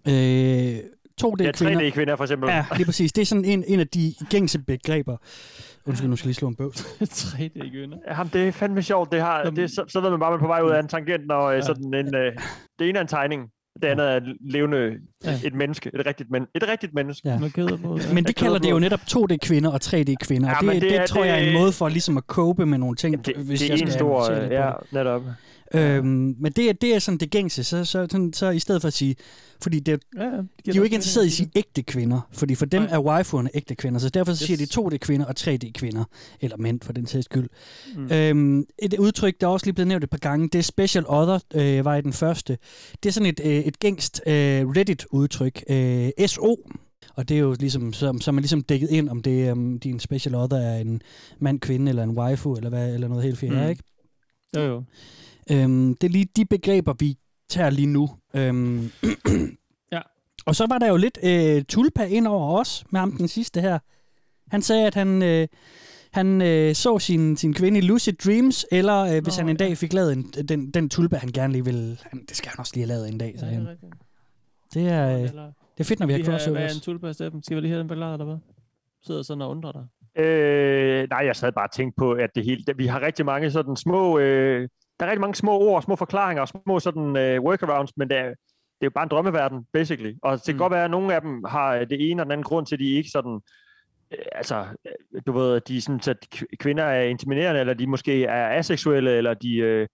Øh, 0.08 0.80
2D 1.24 1.44
Ja, 1.44 1.52
kvinder. 1.52 1.80
3D-kvinder 1.90 2.16
for 2.16 2.24
eksempel. 2.24 2.50
Ja, 2.50 2.66
lige 2.76 2.86
præcis. 2.92 3.14
Det 3.14 3.22
er 3.22 3.26
sådan 3.26 3.46
en, 3.46 3.64
en 3.68 3.80
af 3.80 3.88
de 3.88 4.14
gængse 4.30 4.60
begreber. 4.60 5.18
Undskyld, 5.86 6.10
nu 6.10 6.16
skal 6.16 6.26
jeg 6.26 6.30
lige 6.30 6.36
slå 6.36 6.48
en 6.48 6.56
bøvs. 6.56 6.82
3D 7.02 7.70
kvinder. 7.72 7.98
Jamen, 8.10 8.30
det 8.34 8.48
er 8.48 8.52
fandme 8.52 8.82
sjovt. 8.84 9.12
Det 9.12 9.22
har, 9.22 9.44
det, 9.44 9.64
er 9.64 9.68
så, 9.68 9.84
så 9.88 10.00
ved 10.02 10.10
man 10.10 10.20
bare, 10.20 10.28
at 10.28 10.32
man 10.32 10.40
er 10.40 10.44
på 10.44 10.48
vej 10.48 10.62
ud 10.62 10.70
af 10.72 10.80
en 10.80 10.88
tangent, 10.88 11.28
når 11.28 11.52
ja. 11.52 11.62
sådan 11.62 11.94
en, 11.94 12.16
øh, 12.16 12.32
det 12.80 12.90
ene 12.90 12.98
er 12.98 13.02
en 13.02 13.08
tegning, 13.08 13.42
det 13.82 13.88
andet 13.88 14.12
er 14.16 14.20
levende, 14.52 14.92
Ja. 15.26 15.40
et 15.46 15.54
menneske, 15.56 15.92
et 16.00 16.06
rigtigt, 16.06 16.32
men, 16.32 16.46
et 16.56 16.68
rigtigt 16.68 16.94
menneske. 16.94 17.30
Ja. 17.30 17.38
På. 17.84 18.00
Men 18.14 18.24
de 18.24 18.34
kalder 18.34 18.60
det 18.60 18.72
jo 18.72 18.80
netop 18.80 19.00
2D-kvinder 19.00 19.70
og 19.70 19.80
3D-kvinder. 19.84 20.50
Ja, 20.50 20.56
Ja, 20.66 20.74
det, 20.74 20.82
det 20.82 20.92
det, 20.92 21.00
det 21.00 21.10
tror 21.10 21.24
jeg 21.24 21.34
er 21.36 21.40
en 21.40 21.46
det- 21.46 21.54
måde 21.62 21.72
for 21.72 21.90
ligesom 21.90 22.18
at 22.18 22.24
cope 22.28 22.66
med 22.66 22.78
nogle 22.78 22.96
ting, 22.96 23.26
det, 23.26 23.36
hvis 23.36 23.60
det 23.60 23.66
er 23.70 23.74
jeg 23.74 23.82
en 23.82 23.88
skal 23.88 23.94
stor, 24.00 24.32
lidt 24.32 24.50
på 24.94 25.32
ja. 25.74 25.96
Øhm, 25.98 26.36
men 26.40 26.52
det, 26.52 26.70
er- 26.70 26.74
det 26.74 26.96
er 26.96 27.00
sådan 27.00 27.18
det 27.18 27.30
gængse, 27.32 27.64
så, 27.64 27.86
så, 27.86 28.08
sådan, 28.12 28.34
så 28.34 28.50
i 28.50 28.60
stedet 28.60 28.82
for 28.82 28.88
at 28.88 28.94
sige, 28.94 29.16
fordi 29.62 29.80
det, 29.80 30.02
Ja, 30.18 30.24
ja, 30.24 30.30
det 30.38 30.46
de 30.66 30.72
er 30.72 30.76
jo 30.76 30.84
ikke 30.84 30.94
interesseret 30.96 31.26
i 31.26 31.28
at 31.28 31.34
sige 31.34 31.52
ægte 31.56 31.84
kvinder, 31.84 32.22
fordi 32.32 32.56
for 32.56 32.66
dem 32.66 32.82
Nej. 32.82 32.92
er 32.94 33.00
waifuerne 33.00 33.50
ægte 33.54 33.76
kvinder, 33.76 34.00
så 34.00 34.10
derfor 34.10 34.34
så 34.34 34.46
siger 34.46 34.58
Yes. 34.62 34.70
de 34.70 34.82
2D-kvinder 34.82 35.26
og 35.26 35.34
3D-kvinder, 35.40 36.04
eller 36.42 36.58
mænd 36.58 36.80
for 36.82 36.94
den 36.94 37.08
sags 37.08 37.26
skyld. 37.26 37.50
Mm. 37.96 38.12
Øhm, 38.12 38.66
et 38.80 38.94
udtryk, 39.00 39.42
der 39.42 39.48
er 39.48 39.52
også 39.52 39.66
lige 39.66 39.74
blevet 39.74 39.88
nævnt 39.88 40.04
et 40.04 40.10
par 40.10 40.18
gange, 40.18 40.50
det 40.50 40.60
er 40.60 40.64
special 40.64 41.06
other, 41.08 41.40
øh, 41.56 41.86
var 41.86 41.96
i 41.96 42.02
den 42.02 42.14
første. 42.14 42.58
Det 43.04 43.10
er 43.10 43.14
sådan 43.14 43.30
et, 43.30 43.40
øh, 43.44 43.52
et 43.56 43.80
gængst 43.80 44.22
øh, 44.28 44.34
Reddit-udtryk, 44.68 45.64
øh, 45.70 46.10
SO, 46.28 46.56
og 47.16 47.30
det 47.30 47.36
er 47.36 47.40
jo 47.42 47.56
ligesom, 47.60 47.94
så, 47.94 48.18
så 48.22 48.32
er 48.32 48.34
man 48.34 48.42
ligesom 48.42 48.62
dækket 48.62 48.90
ind, 48.90 49.10
om 49.10 49.22
det 49.22 49.52
um, 49.52 49.80
din 49.80 50.00
special 50.00 50.36
other 50.36 50.58
er 50.58 50.78
en 50.80 51.02
mand, 51.40 51.60
kvinde, 51.60 51.90
eller 51.90 52.04
en 52.04 52.10
waifu, 52.18 52.54
eller, 52.56 52.70
hvad, 52.70 52.94
eller 52.94 53.08
noget 53.08 53.24
helt 53.24 53.38
fjerde, 53.38 53.64
mm. 53.64 53.70
ikke? 53.70 53.84
Jo, 54.56 54.62
jo. 54.62 54.84
Øhm, 55.52 55.96
det 55.96 56.08
er 56.08 56.12
lige 56.12 56.28
de 56.36 56.46
begreber, 56.46 56.94
vi 57.00 57.18
tager 57.50 57.70
lige 57.70 57.88
nu. 57.88 58.10
Øhm, 58.34 58.92
Ja. 59.92 60.02
og 60.46 60.56
så 60.56 60.66
var 60.70 60.78
der 60.78 60.88
jo 60.88 60.98
lidt 60.98 61.18
øh, 61.24 61.64
tulpa 61.64 62.04
ind 62.04 62.28
over 62.28 62.60
os 62.60 62.86
med 62.90 63.00
ham 63.00 63.12
den 63.12 63.28
sidste 63.28 63.62
her. 63.62 63.80
Han 64.52 64.62
sagde, 64.62 64.88
at 64.88 64.96
han, 64.96 65.24
øh, 65.24 65.48
han 66.14 66.42
øh, 66.42 66.76
så 66.76 67.00
sin, 67.00 67.38
sin 67.38 67.54
kvinde 67.54 67.78
i 67.78 67.82
Lucid 67.82 68.14
Dreams, 68.14 68.66
eller 68.72 69.02
øh, 69.02 69.24
hvis 69.24 69.38
Nå, 69.38 69.42
han 69.42 69.50
en 69.50 69.58
ja. 69.60 69.66
dag 69.66 69.78
fik 69.78 69.94
lavet 69.94 70.14
en, 70.14 70.24
den, 70.24 70.72
den 70.72 70.90
tulpa, 70.90 71.16
han 71.18 71.30
gerne 71.30 71.54
lige 71.54 71.66
ville... 71.66 71.98
Han, 72.02 72.26
det 72.30 72.38
skal 72.38 72.50
han 72.50 72.60
også 72.60 72.72
lige 72.76 72.88
have 72.88 72.96
lavet 72.96 73.10
en 73.10 73.18
dag, 73.18 73.32
Ja, 73.34 73.40
sagde 73.40 73.56
det 73.56 73.64
er 73.64 73.68
han. 73.68 73.92
Det 74.74 74.88
er, 74.90 75.18
øh, 75.18 75.22
det 75.24 75.80
er 75.80 75.84
fedt, 75.84 76.00
når 76.00 76.08
vi 76.08 76.14
har 76.14 76.18
Lige 76.18 76.26
her, 76.26 76.38
crossover 76.38 76.60
Hvad 76.60 76.70
er 76.70 76.74
en 76.74 76.82
tulpa, 76.82 77.12
Steffen? 77.14 77.44
Skal 77.44 77.56
vi 77.56 77.62
lige 77.62 77.72
have 77.72 77.80
den 77.82 77.90
forklaret, 77.90 78.14
eller 78.14 78.26
hvad? 78.26 78.38
Sidder 79.04 79.22
sådan 79.22 79.42
og 79.42 79.50
undrer 79.50 79.72
dig. 79.72 79.86
Øh, 80.24 81.08
nej, 81.10 81.26
jeg 81.26 81.36
sad 81.36 81.52
bare 81.52 81.68
og 81.68 81.72
tænkte 81.72 81.96
på, 81.98 82.12
at 82.12 82.30
det 82.36 82.46
hele, 82.46 82.64
vi 82.76 82.88
har 82.88 83.02
rigtig 83.02 83.26
mange 83.26 83.52
sådan 83.52 83.76
små, 83.76 84.20
øh, 84.20 84.70
der 85.00 85.06
er 85.06 85.10
rigtig 85.10 85.22
mange 85.22 85.36
små 85.36 85.52
ord, 85.60 85.82
små 85.82 85.96
forklaringer, 85.96 86.46
små 86.46 86.80
sådan 86.80 87.18
øh, 87.18 87.42
workarounds, 87.42 87.98
men 87.98 88.10
det 88.10 88.18
er, 88.18 88.24
det 88.26 88.86
er 88.86 88.86
jo 88.86 88.90
bare 88.90 89.04
en 89.04 89.10
drømmeverden, 89.10 89.66
basically. 89.74 90.14
Og 90.24 90.38
det 90.38 90.46
kan 90.46 90.56
Mm. 90.56 90.60
godt 90.60 90.72
være, 90.74 90.84
at 90.86 90.92
nogle 90.92 91.16
af 91.16 91.22
dem 91.22 91.44
har 91.44 91.78
det 91.86 92.12
ene 92.12 92.22
og 92.22 92.26
den 92.26 92.32
anden 92.32 92.44
grund 92.44 92.66
til, 92.66 92.76
at 92.76 92.80
de 92.80 92.90
ikke 92.90 93.10
sådan, 93.10 93.42
øh, 94.12 94.26
altså, 94.32 94.66
øh, 95.16 95.22
du 95.28 95.32
ved, 95.32 95.62
de 95.62 95.78
er 95.78 95.82
sådan, 95.82 96.00
at 96.08 96.44
kvinder 96.60 96.84
er 96.84 97.04
intimiderende, 97.04 97.60
eller 97.60 97.74
de 97.74 97.88
måske 97.88 98.26
er 98.26 98.50
aseksuelle, 98.50 99.12
eller 99.18 99.34
de, 99.34 99.58
øh, 99.58 99.88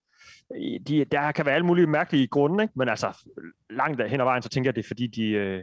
de, 0.88 1.04
der 1.04 1.32
kan 1.32 1.46
være 1.46 1.54
alle 1.54 1.66
mulige 1.66 1.86
mærkelige 1.86 2.26
grunde, 2.26 2.64
ikke? 2.64 2.72
men 2.76 2.88
altså 2.88 3.26
langt 3.70 4.08
hen 4.08 4.20
ad 4.20 4.24
vejen, 4.24 4.42
så 4.42 4.48
tænker 4.48 4.68
jeg, 4.68 4.76
det 4.76 4.82
er 4.84 4.88
fordi, 4.88 5.06
de, 5.06 5.28
øh, 5.30 5.62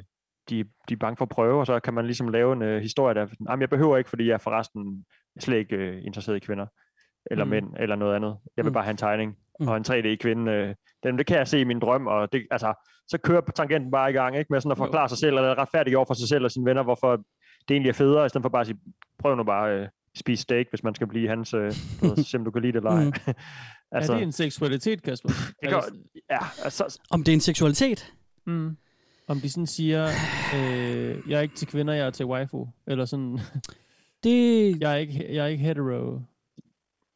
de, 0.50 0.64
de 0.90 0.94
er 0.94 0.98
bange 0.98 1.18
for 1.18 1.26
at 1.26 1.30
prøve, 1.30 1.60
og 1.60 1.66
så 1.66 1.80
kan 1.80 1.94
man 1.94 2.06
ligesom 2.06 2.28
lave 2.28 2.54
en 2.54 2.62
øh, 2.62 2.82
historie, 2.82 3.16
der, 3.16 3.28
jamen 3.50 3.62
jeg 3.62 3.70
behøver 3.70 3.98
ikke, 3.98 4.10
fordi 4.10 4.28
jeg 4.28 4.34
er 4.34 4.38
forresten 4.38 5.06
slet 5.40 5.58
ikke 5.58 5.76
øh, 5.76 6.06
interesseret 6.06 6.36
i 6.36 6.40
kvinder, 6.40 6.66
eller 7.32 7.46
Mm. 7.46 7.50
mænd, 7.52 7.68
eller 7.80 7.96
noget 7.96 8.16
andet. 8.16 8.38
Jeg 8.58 8.66
vil 8.66 8.70
Mm. 8.70 8.74
bare 8.74 8.84
have 8.84 8.92
en 8.92 8.98
tegning, 8.98 9.38
Mm. 9.60 9.68
og 9.68 9.78
en 9.78 9.84
3D-kvinde, 9.84 10.52
øh, 10.52 10.76
den, 11.04 11.18
det 11.18 11.26
kan 11.26 11.38
jeg 11.38 11.48
se 11.48 11.60
i 11.60 11.64
min 11.64 11.80
drøm, 11.80 12.08
og 12.08 12.34
det, 12.34 12.48
altså, 12.52 12.74
så 13.08 13.18
kører 13.18 13.42
tangenten 13.56 13.92
bare 13.92 14.10
i 14.10 14.14
gang, 14.14 14.38
ikke? 14.38 14.48
med 14.54 14.62
sådan 14.62 14.72
at 14.72 14.78
forklare 14.78 15.10
sig 15.10 15.18
selv, 15.18 15.36
eller 15.38 15.58
retfærdigt 15.58 15.96
over 15.96 16.06
for 16.06 16.14
sig 16.14 16.28
selv 16.30 16.44
og 16.44 16.52
sine 16.52 16.66
venner, 16.66 16.84
hvorfor 16.84 17.16
det 17.68 17.72
egentlig 17.72 17.90
er 17.90 17.94
federe, 17.94 18.26
i 18.26 18.30
stedet 18.30 18.44
for 18.44 18.50
bare 18.50 18.62
at 18.62 18.68
sige, 18.68 18.80
prøv 19.20 19.36
nu 19.36 19.44
bare 19.44 19.72
øh, 19.80 19.88
spise 20.16 20.42
steak, 20.42 20.66
hvis 20.70 20.84
man 20.84 20.96
skal 20.96 21.08
blive 21.08 21.30
hans, 21.30 21.54
øh, 21.54 21.72
se 22.32 22.38
om 22.38 22.44
du 22.46 22.52
kan 22.52 22.62
lide 22.62 22.72
det 22.74 22.78
eller 22.78 22.92
ej. 22.92 23.04
Mm. 23.04 23.14
altså, 23.92 24.14
Er 24.14 24.18
det 24.18 24.24
en 24.24 24.32
seksualitet, 24.32 25.04
Kasper? 25.04 25.30
det 25.30 25.56
Er 25.62 25.70
kan, 25.82 25.82
ja, 26.32 26.38
altså, 26.64 27.00
Om 27.12 27.24
det 27.24 27.32
er 27.32 27.34
en 27.34 27.40
seksualitet? 27.42 28.14
Mm. 28.46 28.78
Om 29.28 29.40
de 29.40 29.50
sådan 29.50 29.68
siger, 29.68 30.04
øh, 30.56 31.30
jeg 31.30 31.38
er 31.38 31.42
ikke 31.42 31.56
til 31.56 31.68
kvinder, 31.68 31.94
jeg 31.94 32.06
er 32.08 32.12
til 32.12 32.26
waifu. 32.26 32.68
Eller 32.88 33.06
sådan, 33.06 33.40
Det, 34.24 34.82
jeg, 34.82 34.92
er 34.92 34.96
ikke, 34.96 35.36
jeg 35.36 35.44
er 35.44 35.48
ikke 35.48 35.64
hetero. 35.64 36.20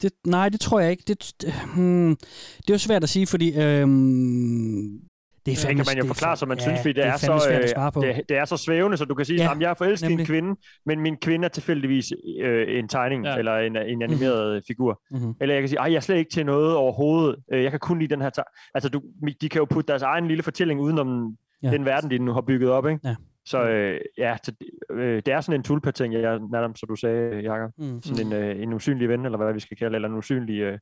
Det, 0.01 0.11
nej, 0.27 0.49
det 0.49 0.59
tror 0.59 0.79
jeg 0.79 0.91
ikke. 0.91 1.03
Det, 1.07 1.33
det, 1.41 1.53
hmm, 1.75 2.15
det 2.57 2.69
er 2.69 2.73
jo 2.73 2.77
svært 2.77 3.03
at 3.03 3.09
sige, 3.09 3.27
fordi... 3.27 3.47
Øhm, 3.61 4.99
det 5.45 5.51
er 5.53 5.55
det 5.55 5.65
fandme, 5.65 5.83
kan 5.83 5.89
man 5.89 5.97
jo 5.97 6.03
det 6.03 6.09
er 6.09 6.13
forklare, 6.13 6.37
som 6.37 6.47
man 6.47 6.57
ja, 6.57 6.63
synes, 6.63 6.79
fordi 6.79 6.89
det, 6.89 6.95
det 6.95 7.05
er, 7.05 7.13
er 7.13 7.17
så, 7.17 7.25
fandme 7.49 7.67
svært 7.67 7.97
at 7.97 8.03
øh, 8.03 8.15
det, 8.15 8.29
det 8.29 8.37
er 8.37 8.45
så 8.45 8.57
svævende, 8.57 8.97
så 8.97 9.05
du 9.05 9.15
kan 9.15 9.25
sige, 9.25 9.43
Ja, 9.43 9.51
at 9.51 9.61
jeg 9.61 9.69
er 9.69 9.73
forelsket 9.73 10.09
i 10.09 10.13
en 10.13 10.25
kvinde, 10.25 10.55
men 10.85 10.99
min 10.99 11.17
kvinde 11.17 11.45
er 11.45 11.49
tilfældigvis 11.49 12.05
øh, 12.41 12.79
en 12.79 12.87
tegning, 12.87 13.25
Ja. 13.25 13.35
eller 13.35 13.57
en, 13.57 13.75
en 13.75 14.01
animeret 14.01 14.47
mm-hmm. 14.49 14.63
figur. 14.67 15.01
Mhm. 15.11 15.33
Eller 15.41 15.55
jeg 15.55 15.61
kan 15.61 15.69
sige, 15.69 15.81
at 15.81 15.91
jeg 15.91 15.95
er 15.95 15.99
slet 15.99 16.17
ikke 16.17 16.31
til 16.31 16.45
noget 16.45 16.75
overhovedet. 16.75 17.35
Øh, 17.53 17.63
Jeg 17.63 17.71
kan 17.71 17.79
kun 17.79 17.99
lide 17.99 18.13
den 18.15 18.21
her... 18.21 18.29
teg-" 18.29 18.71
Altså, 18.73 18.89
du, 18.89 19.01
de 19.41 19.49
kan 19.49 19.59
jo 19.59 19.65
putte 19.65 19.87
deres 19.87 20.01
egen 20.01 20.27
lille 20.27 20.43
fortælling 20.43 20.79
udenom 20.81 21.35
ja. 21.63 21.71
den 21.71 21.85
verden, 21.85 22.11
de 22.11 22.19
nu 22.19 22.33
har 22.33 22.41
bygget 22.41 22.69
op, 22.69 22.87
ikke? 22.87 22.99
Ja. 23.03 23.15
Så 23.47 23.63
øh, 23.63 23.99
ja, 24.17 24.37
så, 24.43 24.51
øh, 24.91 25.15
det 25.25 25.33
er 25.33 25.41
sådan 25.41 25.59
en 25.59 25.63
tulpa-ting, 25.63 26.13
jeg, 26.13 26.39
nærmest, 26.51 26.79
som 26.79 26.87
du 26.89 26.95
sagde, 26.95 27.35
Jacob. 27.35 27.71
Mm. 27.77 28.01
Sådan 28.01 28.27
en, 28.27 28.33
øh, 28.33 28.63
en 28.63 28.73
usynlig 28.73 29.09
ven, 29.09 29.25
eller 29.25 29.37
hvad 29.37 29.53
vi 29.53 29.59
skal 29.59 29.77
kalde 29.77 29.95
eller 29.95 30.09
en 30.09 30.15
usynlig 30.15 30.59
øh, 30.59 30.77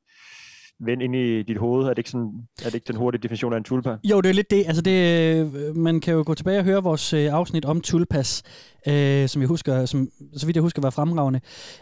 ven 0.80 1.02
inde 1.02 1.40
i 1.40 1.44
dit 1.44 1.58
hoved. 1.58 1.86
Er 1.86 1.90
det 1.90 1.98
ikke, 1.98 2.10
sådan, 2.10 2.32
er 2.62 2.66
det 2.66 2.76
ikke 2.76 2.88
den 2.88 2.96
hurtige 2.96 3.22
definition 3.22 3.54
af 3.54 3.58
en 3.58 3.64
tulpa? 3.64 3.98
Jo, 4.04 4.22
det 4.22 4.30
er 4.30 4.34
lidt 4.34 4.52
det. 4.52 4.64
Altså 4.68 4.82
det, 4.82 4.98
øh, 5.40 5.76
man 5.76 6.00
kan 6.00 6.14
jo 6.14 6.24
gå 6.26 6.34
tilbage 6.34 6.60
og 6.60 6.66
høre 6.66 6.84
vores 6.84 7.14
øh, 7.14 7.34
afsnit 7.34 7.66
om 7.66 7.82
Tulpas, 7.82 8.44
øh, 8.88 9.28
som 9.28 9.42
jeg 9.42 9.48
husker, 9.48 9.86
som, 9.86 10.10
så 10.38 10.46
vidt 10.46 10.56
jeg 10.56 10.62
husker, 10.62 10.82
var 10.82 10.90
fremragende. 10.90 11.42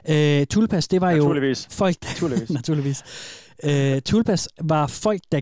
Øh, 0.09 0.45
Tulpas, 0.45 0.87
det 0.87 1.01
var 1.01 1.11
jo 1.11 1.17
Naturligvis. 1.17 1.67
folk, 1.77 1.95
Naturligvis. 2.03 2.51
naturligvis. 2.59 3.03
Øh, 3.63 4.01
Tulpas 4.01 4.49
var 4.61 4.87
folk, 4.87 5.21
der 5.31 5.41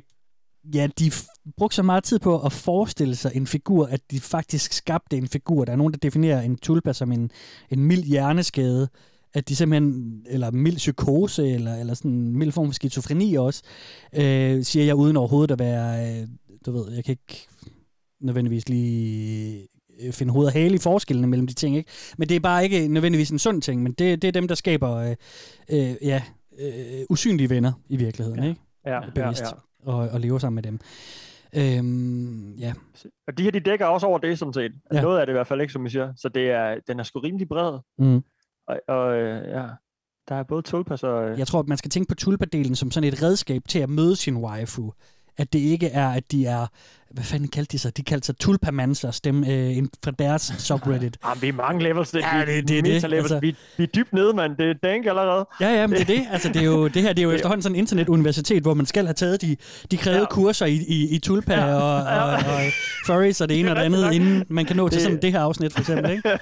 ja, 0.74 0.88
de 1.00 1.12
brugte 1.58 1.76
så 1.76 1.84
meget 1.84 2.04
tid 2.04 2.20
på 2.20 2.42
at 2.42 2.52
forestille 2.52 3.16
sig 3.16 3.32
en 3.36 3.48
figur, 3.48 3.86
at 3.86 4.02
de 4.12 4.20
faktisk 4.20 4.74
skabte 4.74 5.18
en 5.18 5.28
figur. 5.28 5.66
Der 5.66 5.72
er 5.72 5.76
nogen, 5.76 5.94
der 5.94 6.00
definerer 6.00 6.42
en 6.42 6.58
tulpa 6.58 6.94
som 6.94 7.12
en, 7.12 7.32
en 7.70 7.84
mild 7.84 8.04
hjerneskade, 8.04 8.88
at 9.34 9.50
de 9.50 9.56
simpelthen, 9.56 10.14
eller 10.30 10.52
mild 10.52 10.78
psykose, 10.78 11.50
eller, 11.50 11.76
eller 11.76 11.94
sådan 11.94 12.12
en 12.12 12.38
mild 12.38 12.52
form 12.52 12.68
for 12.68 12.74
skizofreni 12.74 13.36
også, 13.36 13.64
øh, 14.16 14.64
siger 14.64 14.86
jeg 14.86 14.96
uden 14.96 15.18
overhovedet 15.18 15.52
at 15.52 15.60
være, 15.60 16.20
øh, 16.22 16.28
du 16.66 16.72
ved, 16.72 16.92
jeg 16.94 17.04
kan 17.06 17.12
ikke 17.12 17.48
nødvendigvis 18.22 18.70
lige 18.70 19.68
øh, 20.02 20.14
finde 20.14 20.34
hoved 20.34 20.48
og 20.48 20.54
hale 20.54 20.76
i 20.76 20.78
forskellene 20.78 21.28
mellem 21.28 21.48
de 21.48 21.54
ting, 21.54 21.78
ikke? 21.78 21.90
Men 22.18 22.30
det 22.30 22.36
er 22.36 22.40
bare 22.40 22.64
ikke 22.64 22.88
nødvendigvis 22.88 23.30
en 23.30 23.40
sund 23.40 23.62
ting, 23.62 23.84
men 23.84 23.92
det, 23.92 24.22
det 24.22 24.28
er 24.28 24.32
dem, 24.32 24.48
der 24.48 24.56
skaber, 24.56 24.96
øh, 24.96 25.16
øh, 25.70 25.96
ja, 26.02 26.22
øh, 26.60 27.02
usynlige 27.10 27.50
venner 27.50 27.72
i 27.90 27.96
virkeligheden, 27.98 28.44
Ja. 28.44 28.50
ikke? 28.50 28.62
Ja, 28.86 29.00
ja, 29.22 29.28
ja. 29.46 29.50
Og, 29.84 30.10
og 30.10 30.20
lever 30.20 30.38
sammen 30.38 30.56
med 30.56 30.64
dem. 30.64 30.80
Øhm, 31.56 32.54
ja. 32.54 32.74
Og 33.28 33.38
de 33.38 33.44
her, 33.44 33.52
de 33.52 33.60
dækker 33.60 33.86
også 33.86 34.08
over 34.08 34.18
det, 34.18 34.40
sådan 34.40 34.54
set. 34.54 34.72
Ja. 34.94 35.02
Noget 35.02 35.20
af 35.20 35.26
det 35.26 35.34
i 35.34 35.36
hvert 35.36 35.48
fald 35.48 35.62
ikke, 35.62 35.74
som 35.74 35.86
I 35.86 35.90
siger. 35.90 36.14
Så 36.16 36.30
det 36.30 36.52
er, 36.52 36.76
den 36.88 37.00
er 37.00 37.04
sgu 37.04 37.20
rimelig 37.20 37.48
bred. 37.48 37.80
Mm. 37.98 38.24
Og, 38.68 38.80
og 38.88 39.14
øh, 39.14 39.50
ja, 39.50 39.64
der 40.30 40.36
er 40.36 40.44
både 40.44 40.62
tulpas 40.62 41.04
og... 41.04 41.30
Øh, 41.30 41.40
Jeg 41.40 41.48
tror, 41.48 41.60
at 41.60 41.68
man 41.68 41.78
skal 41.78 41.92
tænke 41.92 42.10
på 42.10 42.16
tulpadelen 42.16 42.76
som 42.76 42.92
sådan 42.92 43.08
et 43.08 43.24
redskab 43.24 43.62
til 43.68 43.80
at 43.80 43.90
møde 43.90 44.16
sin 44.16 44.38
waifu. 44.38 44.94
At 45.38 45.54
det 45.54 45.60
ikke 45.60 45.88
er, 45.88 46.10
at 46.10 46.32
de 46.32 46.46
er... 46.46 46.68
Hvad 47.14 47.24
fanden 47.24 47.48
kaldte 47.48 47.72
de 47.72 47.80
sig? 47.80 47.98
De 47.98 48.04
kaldte 48.04 48.26
sig 48.26 48.38
tulpamansers, 48.38 49.22
dem 49.22 49.44
øh, 49.44 49.78
en- 49.78 49.90
fra 50.04 50.12
deres 50.12 50.54
subreddit. 50.58 51.18
Jamen, 51.26 51.42
vi 51.42 51.48
er 51.48 51.54
mange 51.54 51.84
levels. 51.84 52.12
Det, 52.12 52.20
Ja, 52.20 52.46
vi, 52.46 52.52
det- 52.56 52.68
det 52.68 52.78
er 52.78 52.82
det, 52.82 52.94
meta-levels. 52.94 53.16
altså. 53.32 53.40
Vi, 53.40 53.56
vi 53.78 53.84
er 53.84 53.88
dybt 53.88 54.14
nede, 54.14 54.34
mand. 54.34 54.56
Det 54.58 54.70
er 54.70 54.74
dank 54.74 55.06
allerede. 55.06 55.48
Ja, 55.62 55.70
ja, 55.82 55.88
men 55.88 56.00
det 56.00 56.02
er 56.02 56.16
det. 56.16 56.24
Altså, 56.32 56.48
det, 56.48 56.62
er 56.62 56.66
jo, 56.66 56.88
det 56.88 57.02
her 57.02 57.14
det 57.14 57.20
er 57.22 57.24
jo 57.24 57.32
efterhånden 57.38 57.62
sådan 57.62 57.76
et 57.76 57.80
internetuniversitet, 57.80 58.64
hvor 58.64 58.74
man 58.74 58.86
skal 58.86 59.06
have 59.06 59.14
taget 59.14 59.42
de, 59.42 59.56
de 59.92 59.98
krævede 59.98 60.20
ja. 60.22 60.26
kurser 60.26 60.66
i, 60.66 60.74
i, 60.88 61.16
i 61.16 61.20
tulpa 61.20 61.54
ja. 61.54 61.74
og, 61.76 61.96
og, 62.22 62.32
og 62.34 62.62
furries 63.06 63.42
og 63.42 63.50
det 63.50 63.60
ene 63.60 63.70
og 63.70 63.76
det 63.76 63.82
andet, 63.82 64.02
nok. 64.04 64.14
inden 64.14 64.44
man 64.50 64.66
kan 64.66 64.76
nå 64.76 64.90
til 64.90 64.96
Det- 64.96 65.04
sådan 65.04 65.22
det 65.22 65.32
her 65.32 65.40
afsnit, 65.40 65.74
for 65.74 65.80
eksempel. 65.80 66.12
Ikke? 66.12 66.30
det 66.30 66.40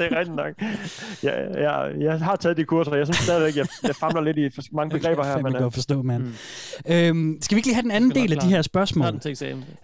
er 0.00 0.18
rigtigt 0.18 0.36
nok. 0.36 0.52
Jeg, 1.22 1.46
jeg, 1.54 1.90
jeg 2.00 2.18
har 2.20 2.36
taget 2.36 2.56
de 2.56 2.64
kurser, 2.64 2.92
og 2.92 2.98
jeg 2.98 3.06
synes 3.06 3.16
stadigvæk, 3.18 3.56
jeg, 3.56 3.66
jeg 3.82 3.94
famler 3.96 4.20
lidt 4.20 4.36
i 4.38 4.50
for 4.54 4.62
mange 4.72 4.90
begreber 4.98 5.24
her. 5.24 5.30
Jeg 5.32 5.42
Men, 5.42 5.52
kan 5.52 5.56
øh, 5.56 5.62
godt 5.62 5.74
forstå, 5.74 6.02
mand. 6.02 6.22
Mm. 6.22 6.32
Øhm, 6.92 7.38
skal 7.42 7.54
vi 7.56 7.58
ikke 7.58 7.66
lige 7.68 7.74
have 7.74 7.82
den 7.82 7.90
anden 7.90 8.10
del 8.10 8.32
af 8.32 8.38
de 8.38 8.46
her 8.48 8.56
det. 8.56 8.64
spørgsmål? 8.64 9.06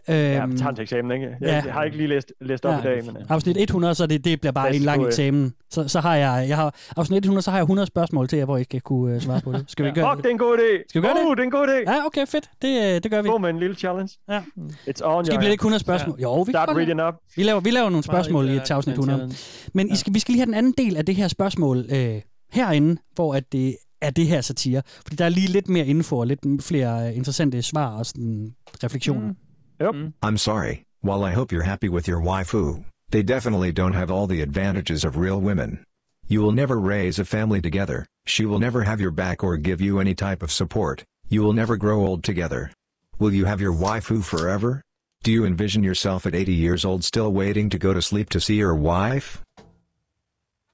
Eksamen. 0.09 0.33
ja, 0.33 0.43
Øhm, 0.43 0.53
vi 0.53 0.59
tager 0.59 0.73
til 0.73 0.83
eksamen, 0.83 1.11
ikke? 1.11 1.27
Jeg, 1.27 1.37
ja. 1.49 1.63
jeg 1.65 1.73
har 1.73 1.83
ikke 1.85 1.97
lige 1.97 2.07
læst, 2.07 2.33
læst 2.41 2.67
op 2.67 2.81
i 2.81 2.83
dag, 2.83 3.05
men... 3.05 3.17
øh, 3.17 3.23
Afsnit 3.29 3.57
100, 3.57 3.95
så 3.95 4.07
det, 4.07 4.25
det 4.25 4.41
bliver 4.41 4.53
bare 4.53 4.69
os 4.71 4.77
en 4.77 4.83
lang 4.83 4.99
gå, 4.99 5.05
øh, 5.05 5.09
eksamen. 5.09 5.55
Så, 5.71 5.89
så 5.89 6.01
har 6.01 6.17
jeg, 6.17 6.49
jeg 6.49 6.57
har, 6.57 6.75
afsnit 6.97 7.25
100, 7.25 7.43
så 7.43 7.51
har 7.51 7.59
jeg 7.59 7.63
100 7.63 7.87
spørgsmål 7.87 8.29
til 8.29 8.39
jer, 8.39 8.45
hvor 8.45 8.57
I 8.57 8.65
skal 8.65 8.81
kunne 8.81 9.17
uh, 9.17 9.23
svare 9.23 9.41
på 9.41 9.53
det. 9.53 9.65
Skal 9.69 9.85
vi 9.85 9.91
gøre 9.91 10.13
Fuck, 10.15 10.23
det 10.25 10.27
er 10.31 10.33
en 10.33 10.39
god 10.39 10.59
idé. 10.59 10.85
Skal 10.89 11.03
vi 11.03 11.07
gøre 11.07 11.17
uh, 11.25 11.31
det? 11.31 11.37
det 11.37 11.43
er 11.43 11.45
en 11.45 11.51
god 11.51 11.67
idé. 11.69 11.93
Ja, 11.93 12.07
okay, 12.07 12.27
fedt. 12.27 12.51
Det, 12.63 13.03
det 13.03 13.11
gør 13.11 13.23
vi. 13.23 13.29
Gå 13.29 13.39
med 13.39 13.51
en 13.51 13.59
lille 13.59 13.77
challenge. 13.77 14.19
Ja. 14.29 14.39
It's 14.39 14.43
on 14.43 14.45
Skal 14.91 15.05
your 15.05 15.23
blive 15.25 15.33
hand. 15.33 15.45
ikke 15.45 15.63
100 15.63 15.81
spørgsmål? 15.81 16.17
Ja. 16.19 16.23
Jo, 16.23 16.43
vi 16.43 16.53
Start 16.53 16.69
reading 16.69 17.03
up. 17.03 17.15
Vi 17.37 17.43
laver, 17.43 17.61
vi 17.61 17.71
laver 17.71 17.91
nogle 17.91 18.05
spørgsmål 18.05 18.49
i 18.51 18.61
til 18.67 18.73
afsnit 18.73 18.97
med 18.97 19.05
en 19.05 19.11
100. 19.11 19.35
Men 19.75 19.93
I 19.93 19.97
skal, 19.97 20.15
vi 20.15 20.19
skal 20.19 20.33
lige 20.33 20.41
have 20.41 20.47
den 20.47 20.55
anden 20.55 20.75
del 20.79 20.97
af 20.97 21.07
det 21.07 21.15
her 21.15 21.29
spørgsmål 21.29 21.79
øh, 21.93 22.21
herinde, 22.53 23.01
hvor 23.15 23.35
at 23.35 23.53
det 23.53 23.77
er 24.01 24.11
det 24.11 24.27
her 24.27 24.41
satire. 24.41 24.83
Fordi 25.03 25.17
der 25.17 25.25
er 25.25 25.29
lige 25.29 25.47
lidt 25.49 25.69
mere 25.69 25.87
info 25.87 26.19
og 26.19 26.27
lidt 26.27 26.41
flere 26.63 27.15
interessante 27.15 27.63
svar 27.63 27.87
og 27.99 28.07
sådan, 28.07 28.55
refleksioner. 28.85 29.29
Mm. 29.29 29.37
Yep. 29.83 29.95
Hmm. 29.95 30.07
I'm 30.23 30.39
sorry, 30.39 30.85
while 31.01 31.25
I 31.25 31.33
hope 31.33 31.51
you're 31.51 31.65
happy 31.65 31.89
with 31.89 32.07
your 32.07 32.21
waifu, 32.21 32.85
they 33.11 33.25
definitely 33.25 33.73
don't 33.73 33.95
have 33.95 34.13
all 34.13 34.29
the 34.29 34.41
advantages 34.41 35.05
of 35.05 35.17
real 35.17 35.41
women. 35.41 35.85
You 36.29 36.41
will 36.41 36.53
never 36.53 36.79
raise 36.79 37.19
a 37.19 37.25
family 37.25 37.61
together, 37.61 38.07
she 38.25 38.47
will 38.47 38.61
never 38.61 38.85
have 38.85 39.01
your 39.01 39.11
back 39.11 39.43
or 39.43 39.57
give 39.57 39.81
you 39.81 39.99
any 39.99 40.15
type 40.15 40.41
of 40.41 40.53
support, 40.53 41.03
you 41.29 41.43
will 41.43 41.53
never 41.53 41.77
grow 41.77 42.07
old 42.07 42.23
together. 42.23 42.71
Will 43.19 43.35
you 43.35 43.45
have 43.47 43.61
your 43.61 43.73
waifu 43.73 44.23
forever? 44.23 44.83
Do 45.25 45.33
you 45.33 45.45
envision 45.45 45.83
yourself 45.83 46.27
at 46.27 46.35
80 46.37 46.53
years 46.53 46.85
old 46.85 47.03
still 47.03 47.33
waiting 47.33 47.69
to 47.71 47.79
go 47.79 47.93
to 47.93 48.01
sleep 48.01 48.31
to 48.31 48.41
see 48.41 48.55
your 48.55 48.77
wife? 48.77 49.43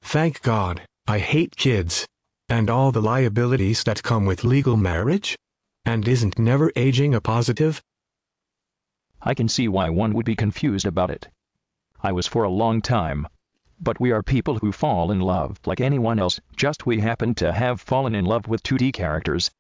Thank 0.03 0.43
God, 0.43 0.83
I 1.07 1.19
hate 1.19 1.57
kids. 1.57 2.07
And 2.51 2.69
all 2.69 2.93
the 2.93 3.01
liabilities 3.01 3.85
that 3.85 4.03
come 4.03 4.27
with 4.27 4.45
legal 4.45 4.77
marriage? 4.77 5.35
And 5.87 6.07
isn't 6.07 6.39
never 6.39 6.71
aging 6.77 7.15
a 7.15 7.23
positive? 7.23 7.81
I 9.21 9.35
can 9.35 9.49
see 9.49 9.69
why 9.69 9.91
one 9.91 10.15
would 10.15 10.27
be 10.27 10.37
confused 10.37 10.87
about 10.87 11.11
it. 11.11 11.29
I 12.03 12.13
was 12.13 12.27
for 12.27 12.45
a 12.45 12.51
long 12.51 12.81
time. 12.81 13.27
But 13.81 14.01
we 14.01 14.13
are 14.13 14.23
people 14.23 14.59
who 14.59 14.73
fall 14.73 15.11
in 15.11 15.21
love 15.21 15.59
like 15.67 15.81
anyone 15.81 16.19
else, 16.19 16.41
just 16.57 16.87
we 16.87 17.01
happen 17.01 17.35
to 17.37 17.53
have 17.53 17.81
fallen 17.81 18.15
in 18.15 18.25
love 18.25 18.49
with 18.49 18.63
2D 18.63 18.93
characters. 18.93 19.51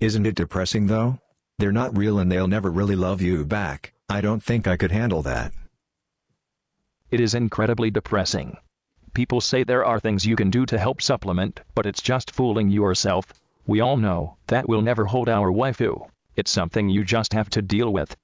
Isn't 0.00 0.26
it 0.26 0.34
depressing 0.34 0.86
though? 0.86 1.18
They're 1.58 1.72
not 1.72 1.96
real 1.96 2.18
and 2.18 2.30
they'll 2.30 2.48
never 2.48 2.70
really 2.70 2.96
love 2.96 3.22
you 3.22 3.44
back. 3.44 3.92
I 4.08 4.20
don't 4.20 4.42
think 4.42 4.66
I 4.66 4.76
could 4.76 4.92
handle 4.92 5.22
that. 5.22 5.52
It 7.10 7.20
is 7.20 7.34
incredibly 7.34 7.90
depressing. 7.90 8.58
People 9.14 9.40
say 9.40 9.64
there 9.64 9.84
are 9.84 9.98
things 9.98 10.26
you 10.26 10.36
can 10.36 10.50
do 10.50 10.66
to 10.66 10.78
help 10.78 11.00
supplement, 11.00 11.60
but 11.74 11.86
it's 11.86 12.02
just 12.02 12.30
fooling 12.30 12.68
yourself. 12.68 13.32
We 13.66 13.80
all 13.80 13.96
know 13.96 14.36
that 14.48 14.68
will 14.68 14.82
never 14.82 15.06
hold 15.06 15.28
our 15.28 15.50
waifu. 15.50 16.10
It's 16.36 16.50
something 16.50 16.90
you 16.90 17.04
just 17.04 17.32
have 17.32 17.48
to 17.50 17.62
deal 17.62 17.90
with. 17.92 18.16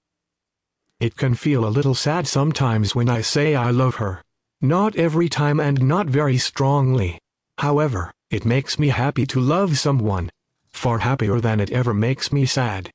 It 1.03 1.17
can 1.17 1.35
feel 1.35 1.67
a 1.67 1.77
little 1.77 1.97
sad 1.97 2.29
sometimes 2.29 2.95
when 2.95 3.09
I 3.09 3.23
say 3.23 3.57
I 3.57 3.73
love 3.73 3.97
her. 3.97 4.23
Not 4.61 4.95
every 4.95 5.29
time 5.29 5.59
and 5.59 5.83
not 5.83 6.07
very 6.07 6.39
strongly. 6.39 7.19
However, 7.59 8.13
it 8.31 8.45
makes 8.45 8.79
me 8.79 8.87
happy 8.87 9.27
to 9.27 9.41
love 9.41 9.79
someone. 9.79 10.31
Far 10.71 10.99
happier 10.99 11.41
than 11.41 11.59
it 11.59 11.73
ever 11.73 11.93
makes 11.93 12.31
me 12.31 12.47
sad. 12.47 12.93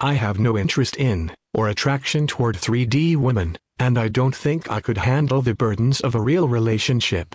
I 0.00 0.14
have 0.14 0.38
no 0.38 0.56
interest 0.56 0.96
in, 0.96 1.32
or 1.52 1.68
attraction 1.68 2.26
toward 2.26 2.56
3D 2.56 3.14
women, 3.18 3.58
and 3.78 3.98
I 3.98 4.08
don't 4.08 4.34
think 4.34 4.70
I 4.70 4.80
could 4.80 4.96
handle 4.96 5.42
the 5.42 5.54
burdens 5.54 6.00
of 6.00 6.14
a 6.14 6.22
real 6.22 6.48
relationship. 6.48 7.34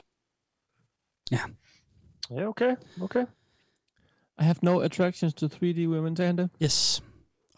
Yeah. 1.30 1.45
Yeah, 2.32 2.45
okay, 2.45 2.78
okay. 3.03 3.28
I 4.39 4.43
have 4.43 4.64
no 4.64 4.82
attractions 4.82 5.36
to 5.36 5.47
3D 5.47 5.88
women, 5.88 6.16
sagde 6.16 6.39
han? 6.39 6.49
Yes. 6.57 7.01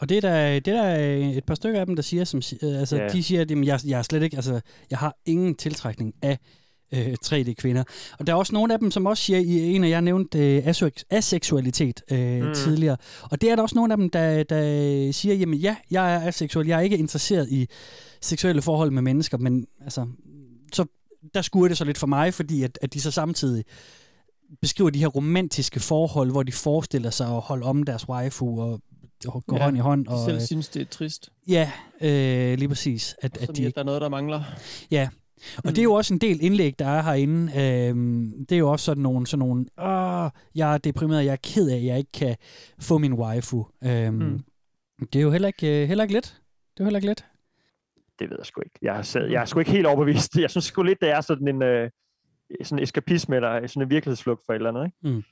Og 0.02 0.10
det 0.10 0.18
er 0.18 0.22
der, 0.22 0.60
det 0.60 0.68
er 0.74 0.84
der 0.84 0.95
et 1.38 1.43
par 1.43 1.56
stykker 1.56 1.80
af 1.80 1.86
dem, 1.86 1.95
der 1.95 2.04
siger, 2.04 2.24
som, 2.24 2.41
øh, 2.64 2.80
altså, 2.80 2.95
Ja. 2.97 3.08
de 3.08 3.24
siger, 3.24 3.41
at 3.41 3.52
jamen, 3.52 3.64
jeg, 3.64 3.80
jeg 3.88 3.97
er 3.99 4.04
slet 4.04 4.24
ikke, 4.24 4.36
altså, 4.36 4.62
jeg 4.89 4.99
har 4.99 5.18
ingen 5.26 5.56
tiltrækning 5.56 6.14
af 6.22 6.38
øh, 6.93 7.16
3D-kvinder. 7.26 7.84
Og 8.20 8.28
der 8.28 8.34
er 8.34 8.38
også 8.38 8.54
nogle 8.54 8.74
af 8.74 8.80
dem, 8.80 8.91
som 8.91 9.06
også 9.06 9.24
siger, 9.24 9.39
i 9.39 9.76
en 9.76 9.84
af 9.84 9.89
jer 9.89 10.02
nævnte 10.02 10.56
øh, 10.58 10.74
aseksualitet 11.10 12.02
øh, 12.12 12.41
Mm. 12.47 12.54
tidligere. 12.54 12.97
Og 13.24 13.41
det 13.41 13.52
er 13.52 13.56
der 13.56 13.64
også 13.64 13.76
nogle 13.76 13.93
af 13.93 13.97
dem, 13.97 14.10
der, 14.10 14.43
der 14.43 15.12
siger, 15.12 15.36
jamen 15.36 15.60
ja, 15.60 15.76
jeg 15.91 16.16
er 16.16 16.22
aseksuel, 16.28 16.68
jeg 16.68 16.78
er 16.78 16.82
ikke 16.82 16.97
interesseret 16.97 17.47
i 17.52 17.68
seksuelle 18.22 18.62
forhold 18.62 18.91
med 18.91 19.02
mennesker, 19.02 19.38
men 19.38 19.66
altså, 19.84 20.08
så 20.74 20.86
der 21.34 21.41
skuer 21.41 21.68
det 21.68 21.78
så 21.78 21.86
lidt 21.86 21.97
for 21.97 22.08
mig, 22.08 22.34
fordi 22.34 22.64
at, 22.64 22.80
at 22.82 22.93
de 22.93 23.02
så 23.02 23.12
samtidig 23.12 23.64
beskriver 24.62 24.89
de 24.89 24.99
her 24.99 25.08
romantiske 25.08 25.80
forhold, 25.80 26.32
hvor 26.32 26.43
de 26.43 26.52
forestiller 26.52 27.10
sig 27.10 27.28
at 27.28 27.41
holde 27.41 27.66
om 27.66 27.84
deres 27.84 28.10
waifu 28.10 28.62
og 28.62 28.82
gå 29.47 29.56
ja, 29.56 29.64
hånd 29.64 29.78
i 29.78 29.80
hånd. 29.80 30.08
Og, 30.08 30.26
selv 30.26 30.36
øh, 30.38 30.41
synes, 30.41 30.70
det 30.70 30.82
er 30.82 30.86
trist. 30.86 31.30
Ja, 31.47 31.72
øh, 32.02 32.58
lige 32.58 32.68
præcis. 32.68 33.16
At, 33.22 33.32
Sådan, 33.34 33.49
at 33.49 33.58
de, 33.58 33.66
at 33.66 33.76
der 33.76 33.82
er 33.82 33.86
noget, 33.86 34.02
der 34.02 34.10
mangler. 34.10 34.43
Ja, 34.91 35.10
og 35.58 35.62
mm. 35.66 35.70
det 35.70 35.80
er 35.80 35.84
jo 35.84 35.93
også 35.93 36.14
en 36.14 36.22
del 36.22 36.43
indlæg, 36.43 36.80
der 36.80 36.88
er 36.88 37.02
herinde. 37.02 37.62
Øhm, 37.62 38.45
det 38.49 38.56
er 38.56 38.60
jo 38.60 38.72
også 38.72 38.86
sådan 38.86 39.04
nogle, 39.04 39.28
sådan 39.28 39.39
nogle 39.39 39.66
Åh, 39.82 40.30
jeg 40.56 40.74
er 40.74 40.78
deprimeret, 40.78 41.26
jeg 41.26 41.32
er 41.32 41.38
ked 41.43 41.70
af, 41.70 41.76
at 41.76 41.86
jeg 41.86 41.97
ikke 41.97 42.12
kan 42.12 42.36
få 42.80 42.97
min 42.97 43.14
waifu. 43.14 43.66
Øhm, 43.84 44.43
Mm. 45.02 45.08
Det 45.08 45.20
er 45.20 45.24
jo 45.24 45.32
heller 45.32 45.47
ikke, 45.47 45.82
øh, 45.82 45.88
heller 45.88 46.04
ikke 46.04 46.14
let. 46.14 46.24
Det 46.24 46.80
er 46.80 46.84
jo 46.84 46.86
heller 46.86 46.97
ikke 46.97 47.08
let. 47.08 47.26
Det 48.20 48.30
ved 48.30 48.38
jeg 48.39 48.45
sgu 48.45 48.62
ikke. 48.62 48.80
Jeg 48.82 48.99
er, 48.99 49.28
jeg 49.32 49.41
er 49.41 49.45
sgu 49.45 49.60
ikke 49.60 49.72
helt 49.72 49.88
overbevist. 49.88 50.36
Jeg 50.45 50.49
synes 50.49 50.66
sgu 50.66 50.84
lidt, 50.84 51.02
det 51.02 51.10
er 51.10 51.22
sådan 51.22 51.47
en 51.47 51.64
øh, 51.64 51.89
sådan 52.64 52.80
en 52.80 52.84
eskapisme, 52.84 53.36
eller 53.36 53.68
sådan 53.68 53.84
en 53.84 53.89
virkelighedsflugt 53.89 54.41
for 54.45 54.54
et 54.54 54.56
eller 54.58 54.70
andet. 54.70 54.86
Ikke? 54.86 55.16
Mm. 55.16 55.24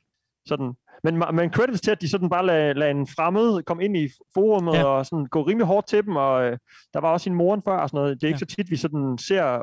Sådan. 0.48 0.74
Men, 1.04 1.24
men 1.34 1.54
credits 1.54 1.82
til, 1.82 1.92
at 1.92 2.02
de 2.02 2.10
sådan 2.10 2.30
bare 2.30 2.46
lader, 2.46 2.74
lader 2.74 2.92
en 2.92 3.08
fremmed 3.08 3.64
komme 3.64 3.86
ind 3.86 3.98
i 3.98 4.10
forummet 4.34 4.74
ja. 4.74 4.80
Ja. 4.80 4.86
og 4.86 5.06
sådan 5.06 5.26
gå 5.26 5.42
rimelig 5.42 5.68
hårdt 5.68 5.88
til 5.88 6.06
dem, 6.06 6.16
og 6.16 6.44
øh, 6.46 6.58
der 6.94 7.00
var 7.00 7.12
også 7.12 7.30
en 7.30 7.36
moren 7.36 7.62
før 7.64 7.78
og 7.78 7.90
sådan 7.90 7.98
noget. 7.98 8.22
Det 8.22 8.24
er 8.24 8.28
ikke 8.28 8.40
så 8.40 8.46
tit, 8.46 8.72
vi 8.72 8.76
sådan 8.76 9.18
ser 9.18 9.62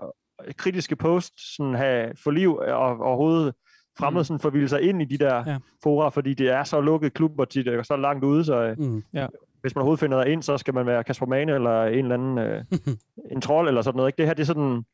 kritiske 0.56 0.96
posts 0.96 1.56
sådan 1.56 1.74
have 1.74 2.12
få 2.24 2.30
liv 2.30 2.56
og 2.56 2.98
overhovedet 2.98 3.54
fremmed 3.98 4.20
Mm. 4.20 4.24
sådan 4.24 4.40
forvilde 4.40 4.68
sig 4.68 4.82
ind 4.82 5.02
i 5.02 5.04
de 5.04 5.18
der 5.18 5.34
Ja. 5.34 5.50
ja. 5.50 5.58
fora, 5.82 6.08
fordi 6.08 6.34
det 6.34 6.48
er 6.50 6.64
så 6.64 6.80
lukket 6.80 7.14
klubber 7.14 7.44
tit, 7.44 7.68
og 7.68 7.86
så 7.86 7.96
langt 7.96 8.24
ude, 8.24 8.44
så 8.44 8.62
øh, 8.62 8.78
Mm. 8.78 9.02
Ja. 9.14 9.26
hvis 9.60 9.74
man 9.74 9.80
overhovedet 9.80 10.00
finder 10.00 10.24
ind, 10.24 10.42
så 10.42 10.56
skal 10.58 10.74
man 10.74 10.86
være 10.86 11.04
Kasper 11.04 11.26
Mane 11.26 11.52
eller 11.54 11.84
en 11.84 11.98
eller 11.98 12.14
anden 12.14 12.38
øh, 12.38 12.64
en 13.32 13.40
trold 13.40 13.68
eller 13.68 13.82
sådan 13.82 13.96
noget. 13.96 14.08
Ikke? 14.08 14.16
Det 14.18 14.26
her 14.26 14.34
det 14.34 14.42
er 14.42 14.46
sådan 14.46 14.84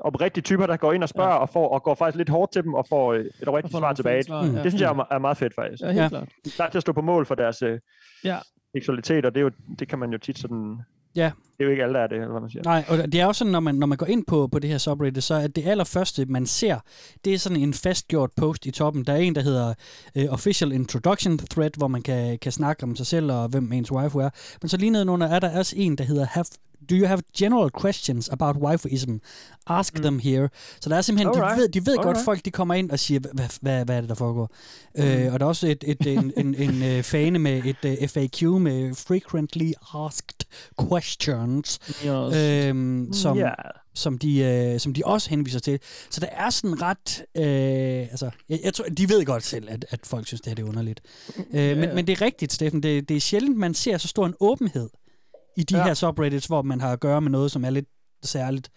oprigtige 0.00 0.42
typer, 0.42 0.66
der 0.66 0.76
går 0.76 0.92
ind 0.92 1.02
og 1.02 1.08
spørger 1.08 1.30
ja. 1.30 1.36
og, 1.36 1.48
får, 1.48 1.68
og 1.68 1.82
går 1.82 1.94
faktisk 1.94 2.16
lidt 2.16 2.28
hårdt 2.28 2.52
til 2.52 2.62
dem 2.62 2.74
og 2.74 2.86
får 2.88 3.12
øh, 3.12 3.20
et 3.42 3.48
oprigtigt 3.48 3.72
får 3.72 3.78
svar 3.78 3.92
tilbage. 3.92 4.22
svar, 4.22 4.44
ja. 4.44 4.50
Det 4.62 4.70
synes 4.72 4.80
jeg 4.80 4.90
er, 4.90 5.06
er 5.14 5.18
meget 5.18 5.36
fedt 5.36 5.54
faktisk. 5.54 5.82
Ja, 5.82 5.86
helt 5.86 5.98
Ja. 6.02 6.08
klart. 6.08 6.28
De 6.44 6.50
er 6.50 6.54
klar 6.56 6.68
til 6.68 6.78
at 6.78 6.82
stå 6.82 6.92
på 6.92 7.00
mål 7.02 7.26
for 7.26 7.34
deres 7.34 7.62
øh, 7.62 7.78
Ja. 8.24 8.38
seksualitet, 8.76 9.24
og 9.26 9.34
det, 9.34 9.40
er 9.40 9.44
jo, 9.44 9.50
det 9.78 9.88
kan 9.88 9.98
man 9.98 10.10
jo 10.12 10.18
tit 10.18 10.38
sådan... 10.38 10.76
Ja. 11.16 11.30
Det 11.58 11.60
er 11.60 11.64
jo 11.64 11.70
ikke 11.70 11.82
alle, 11.82 11.94
der 11.94 12.00
er 12.00 12.06
det, 12.06 12.14
eller 12.16 12.30
hvad 12.30 12.40
man 12.40 12.50
siger. 12.50 12.62
Nej, 12.64 12.84
og 12.88 13.12
det 13.12 13.20
er 13.20 13.24
jo 13.24 13.32
sådan, 13.32 13.50
når 13.50 13.60
man, 13.60 13.74
når 13.74 13.86
man 13.86 13.98
går 13.98 14.06
ind 14.06 14.24
på, 14.26 14.48
på 14.52 14.58
det 14.58 14.70
her 14.70 14.78
subreddit, 14.78 15.24
så 15.24 15.34
er 15.34 15.46
det 15.46 15.66
allerførste, 15.66 16.24
man 16.26 16.46
ser, 16.46 16.78
det 17.24 17.34
er 17.34 17.38
sådan 17.38 17.60
en 17.60 17.74
fastgjort 17.74 18.30
post 18.36 18.66
i 18.66 18.70
toppen. 18.70 19.04
Der 19.04 19.12
er 19.12 19.16
en, 19.16 19.34
der 19.34 19.40
hedder 19.42 19.74
uh, 20.18 20.32
Official 20.32 20.72
Introduction 20.72 21.38
Thread, 21.38 21.70
hvor 21.76 21.88
man 21.88 22.02
kan, 22.02 22.38
kan 22.38 22.52
snakke 22.52 22.82
om 22.82 22.96
sig 22.96 23.06
selv 23.06 23.32
og 23.32 23.48
hvem 23.48 23.72
ens 23.72 23.92
waifu 23.92 24.18
er. 24.18 24.30
Men 24.62 24.68
så 24.68 24.76
lige 24.76 24.90
nedenunder 24.90 25.26
er 25.28 25.38
der 25.38 25.58
også 25.58 25.74
en, 25.78 25.98
der 25.98 26.04
hedder 26.04 26.26
have, 26.26 26.44
Do 26.90 26.94
you 26.96 27.06
have 27.06 27.22
general 27.38 27.70
questions 27.82 28.28
about 28.28 28.56
waifuism? 28.56 29.14
Ask 29.66 29.94
mm. 29.96 30.02
them 30.02 30.18
here. 30.18 30.48
Så 30.80 30.88
der 30.88 30.96
er 30.96 31.00
simpelthen, 31.02 31.34
de 31.34 31.38
Alright. 31.42 31.60
ved, 31.60 31.68
de 31.68 31.86
ved 31.86 31.96
godt, 31.96 32.06
Alright. 32.06 32.24
folk 32.24 32.44
de 32.44 32.50
kommer 32.50 32.74
ind 32.74 32.90
og 32.90 32.98
siger, 32.98 33.20
hvad, 33.20 33.46
hvad, 33.60 33.84
hvad 33.84 33.96
er 33.96 34.00
det, 34.00 34.08
der 34.08 34.14
foregår? 34.14 34.50
Mm. 34.94 35.02
Øh, 35.02 35.32
og 35.32 35.40
der 35.40 35.46
er 35.46 35.48
også 35.48 35.66
et, 35.66 35.84
et, 35.86 36.06
en, 36.06 36.32
en, 36.36 36.54
en 36.54 36.82
øh, 36.82 37.02
fane 37.02 37.38
med 37.38 37.62
et 37.64 38.00
uh, 38.02 38.08
FAQ 38.08 38.42
med 38.42 38.94
Frequently 38.94 39.72
Asked 39.94 40.46
Questions 40.88 41.78
Yes. 42.06 42.36
øhm, 42.36 43.12
som, 43.12 43.36
Ja. 43.38 43.50
som, 43.94 44.18
de, 44.18 44.38
øh, 44.38 44.80
som 44.80 44.94
de 44.94 45.02
også 45.04 45.30
henviser 45.30 45.60
til. 45.60 45.78
Så 46.10 46.20
der 46.20 46.26
er 46.26 46.50
sådan 46.50 46.82
ret... 46.82 47.22
Øh, 47.36 48.00
altså, 48.10 48.30
jeg, 48.48 48.60
jeg 48.64 48.74
tror, 48.74 48.84
de 48.84 49.08
ved 49.08 49.24
godt 49.24 49.44
selv, 49.44 49.68
at, 49.70 49.86
at 49.90 50.00
folk 50.04 50.26
synes, 50.26 50.40
det 50.40 50.50
her 50.50 50.54
det 50.54 50.62
er 50.62 50.68
underligt. 50.68 51.00
Øh, 51.52 51.78
men, 51.78 51.94
men 51.94 52.06
det 52.06 52.12
er 52.12 52.20
rigtigt, 52.20 52.52
Steffen. 52.52 52.82
Det, 52.82 53.08
det 53.08 53.16
er 53.16 53.20
sjældent, 53.20 53.56
man 53.56 53.74
ser 53.74 53.98
så 53.98 54.08
stor 54.08 54.26
en 54.26 54.34
åbenhed 54.40 54.88
i 55.56 55.62
de 55.62 55.76
Ja. 55.76 55.84
her 55.84 55.94
subreddits, 55.94 56.46
hvor 56.46 56.62
man 56.62 56.80
har 56.80 56.92
at 56.92 57.00
gøre 57.00 57.20
med 57.20 57.30
noget, 57.30 57.50
som 57.50 57.64
er 57.64 57.70
lidt 57.70 57.88
særligt. 58.22 58.70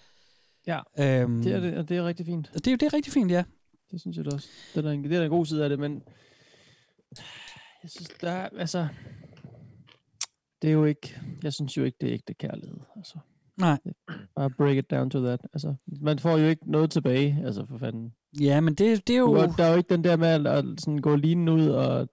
Ja, 0.68 0.80
Øhm, 1.00 1.44
det 1.44 1.52
er, 1.54 1.60
det, 1.60 1.78
og 1.78 1.90
det 1.90 1.98
er 1.98 2.04
rigtig 2.06 2.26
fint. 2.26 2.50
det, 2.54 2.68
er 2.68 2.78
det 2.78 2.84
er 2.86 2.94
rigtig 2.94 3.14
fint, 3.14 3.32
ja. 3.32 3.44
Det 3.92 4.02
synes 4.02 4.18
jeg 4.18 4.26
da 4.26 4.30
også. 4.36 4.48
Det 4.76 4.86
er, 4.86 4.90
en, 4.92 5.04
det 5.04 5.18
er 5.18 5.24
en 5.24 5.30
god 5.30 5.46
side 5.46 5.64
af 5.64 5.70
det, 5.70 5.80
men 5.80 6.04
jeg 7.84 7.90
synes, 7.90 8.10
der 8.22 8.32
er, 8.32 8.50
altså, 8.58 8.88
det 10.62 10.68
er 10.70 10.74
jo 10.74 10.86
ikke, 10.86 11.20
jeg 11.44 11.54
synes 11.54 11.78
jo 11.78 11.84
ikke, 11.84 11.98
det 12.02 12.10
er 12.10 12.14
ægte 12.14 12.34
kærlighed. 12.34 12.78
Altså, 12.96 13.18
Nej. 13.58 13.78
bare 14.36 14.50
break 14.50 14.78
it 14.78 14.92
down 14.92 15.10
to 15.10 15.20
that. 15.26 15.40
Altså, 15.54 15.76
man 16.02 16.20
får 16.20 16.38
jo 16.38 16.48
ikke 16.48 16.72
noget 16.72 16.92
tilbage, 16.92 17.42
altså 17.46 17.66
for 17.70 17.78
fanden. 17.78 18.14
Ja, 18.42 18.62
men 18.62 18.74
det, 18.76 19.08
det 19.08 19.16
er 19.16 19.20
Du, 19.22 19.36
jo... 19.36 19.42
er- 19.42 19.52
der 19.58 19.64
er 19.64 19.72
jo 19.72 19.78
ikke 19.78 19.90
den 19.96 20.04
der 20.04 20.16
med 20.16 20.28
at, 20.28 20.48
at 20.48 20.66
sådan 20.80 20.98
gå 20.98 21.16
linen 21.16 21.50
ud 21.50 21.68
og, 21.68 22.10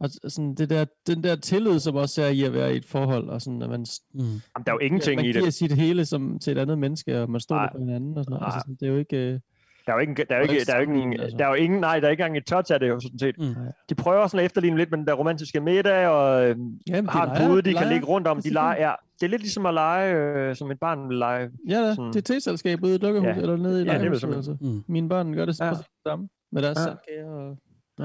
og 0.00 0.10
sådan 0.28 0.54
det 0.54 0.70
der, 0.70 0.84
den 1.06 1.24
der 1.24 1.36
tillid, 1.36 1.78
som 1.80 1.96
også 1.96 2.22
er 2.22 2.28
i 2.28 2.42
at 2.42 2.52
være 2.54 2.74
i 2.74 2.76
et 2.76 2.86
forhold, 2.86 3.28
og 3.28 3.40
sådan, 3.42 3.62
at 3.62 3.70
man, 3.70 3.86
Mm. 4.14 4.20
Jamen, 4.20 4.40
der 4.66 4.70
er 4.70 4.72
jo 4.72 4.78
ingenting 4.78 5.16
man 5.16 5.24
i 5.24 5.32
giver 5.32 5.44
det. 5.44 5.54
sit 5.54 5.72
hele 5.72 6.04
som, 6.06 6.38
til 6.38 6.56
et 6.56 6.58
andet 6.60 6.78
menneske, 6.78 7.22
og 7.22 7.30
man 7.30 7.40
stoler 7.40 7.60
Nej. 7.62 7.72
på 7.72 7.78
hinanden 7.78 8.18
og 8.18 8.24
sådan 8.24 8.32
noget. 8.32 8.44
Altså, 8.44 8.60
sådan, 8.60 8.74
det 8.74 8.86
er 8.88 8.90
jo 8.92 8.98
ikke... 8.98 9.16
øh, 9.16 9.40
Der 9.86 9.92
er 9.92 9.96
jo 9.96 9.98
ikke, 10.00 10.14
der 10.28 10.34
er 10.34 10.36
jo 10.38 10.42
ikke, 10.42 10.54
ikke 10.54 10.64
der 10.66 10.72
er 10.74 10.76
jo 10.82 10.82
ikke, 11.10 11.22
altså. 11.22 11.36
der 11.38 11.44
er 11.44 11.48
jo 11.48 11.54
ingen, 11.54 11.80
nej, 11.80 12.00
der 12.00 12.06
er 12.06 12.10
ikke 12.10 12.22
engang 12.22 12.36
et 12.36 12.46
touch 12.46 12.72
af 12.72 12.80
det 12.80 12.88
jo 12.88 13.00
sådan 13.00 13.18
set. 13.18 13.38
Mm. 13.38 13.54
De 13.88 13.94
prøver 13.94 14.26
sådan 14.26 14.38
at 14.40 14.44
efterligne 14.44 14.76
lidt 14.76 14.90
med 14.90 14.98
den 14.98 15.06
der 15.06 15.14
romantiske 15.14 15.60
middag, 15.60 16.08
og 16.08 16.42
øh, 16.48 16.56
Jamen, 16.88 17.04
de 17.06 17.10
har 17.10 17.34
en 17.34 17.46
pude, 17.48 17.62
de 17.62 17.62
kan 17.62 17.72
leger. 17.74 17.88
ligge 17.92 18.06
rundt 18.06 18.26
om. 18.26 18.42
De 18.42 18.48
er 18.48 18.52
leger, 18.52 18.86
ja. 18.88 18.92
Det 19.20 19.26
er 19.26 19.30
lidt 19.30 19.42
ligesom 19.42 19.66
at 19.66 19.74
lege, 19.74 20.14
øh, 20.14 20.56
som 20.56 20.70
et 20.70 20.80
barn 20.80 21.08
vil 21.08 21.16
lege. 21.18 21.50
Ja, 21.68 21.74
da. 21.82 21.94
Sådan- 21.94 22.12
det 22.12 22.16
er 22.16 22.34
teselskab 22.34 22.82
ude 22.82 22.92
i 22.92 22.94
et 22.94 23.02
dukkehus, 23.02 23.26
Ja. 23.26 23.34
eller 23.40 23.56
nede 23.56 23.82
i 23.82 23.86
Ja, 23.86 23.98
simpelthen- 23.98 24.34
Altså. 24.34 24.56
Mm. 24.60 24.84
Mine 24.88 25.08
børn 25.08 25.32
gør 25.34 25.44
det 25.44 25.60
Ja. 25.60 25.66
ja. 25.66 25.72
samme 26.06 26.28
med 26.52 26.62
deres 26.62 26.78
Ja. 26.78 27.22
ja. 27.22 27.26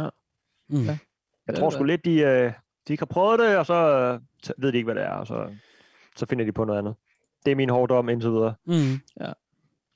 Og... 0.05 0.13
Mm. 0.69 0.83
Ja. 0.85 0.97
Jeg 1.47 1.55
Ja, 1.55 1.59
tror 1.59 1.69
det 1.69 1.73
sgu 1.73 1.83
lidt, 1.83 2.05
de, 2.05 2.19
øh, 2.19 2.53
de 2.87 2.93
ikke 2.93 3.01
har 3.01 3.05
prøvet 3.05 3.39
det, 3.39 3.57
og 3.57 3.65
så 3.65 3.73
øh, 3.73 4.19
ved 4.63 4.71
de 4.71 4.77
ikke, 4.77 4.85
hvad 4.85 4.95
det 4.95 5.03
er, 5.03 5.11
og 5.11 5.27
så, 5.27 5.49
så 6.15 6.25
finder 6.25 6.45
de 6.45 6.51
på 6.51 6.65
noget 6.65 6.79
andet. 6.79 6.95
Det 7.45 7.51
er 7.51 7.55
min 7.55 7.69
hårdom 7.69 8.09
indtil 8.09 8.29
videre. 8.29 8.53
Mm. 8.65 8.99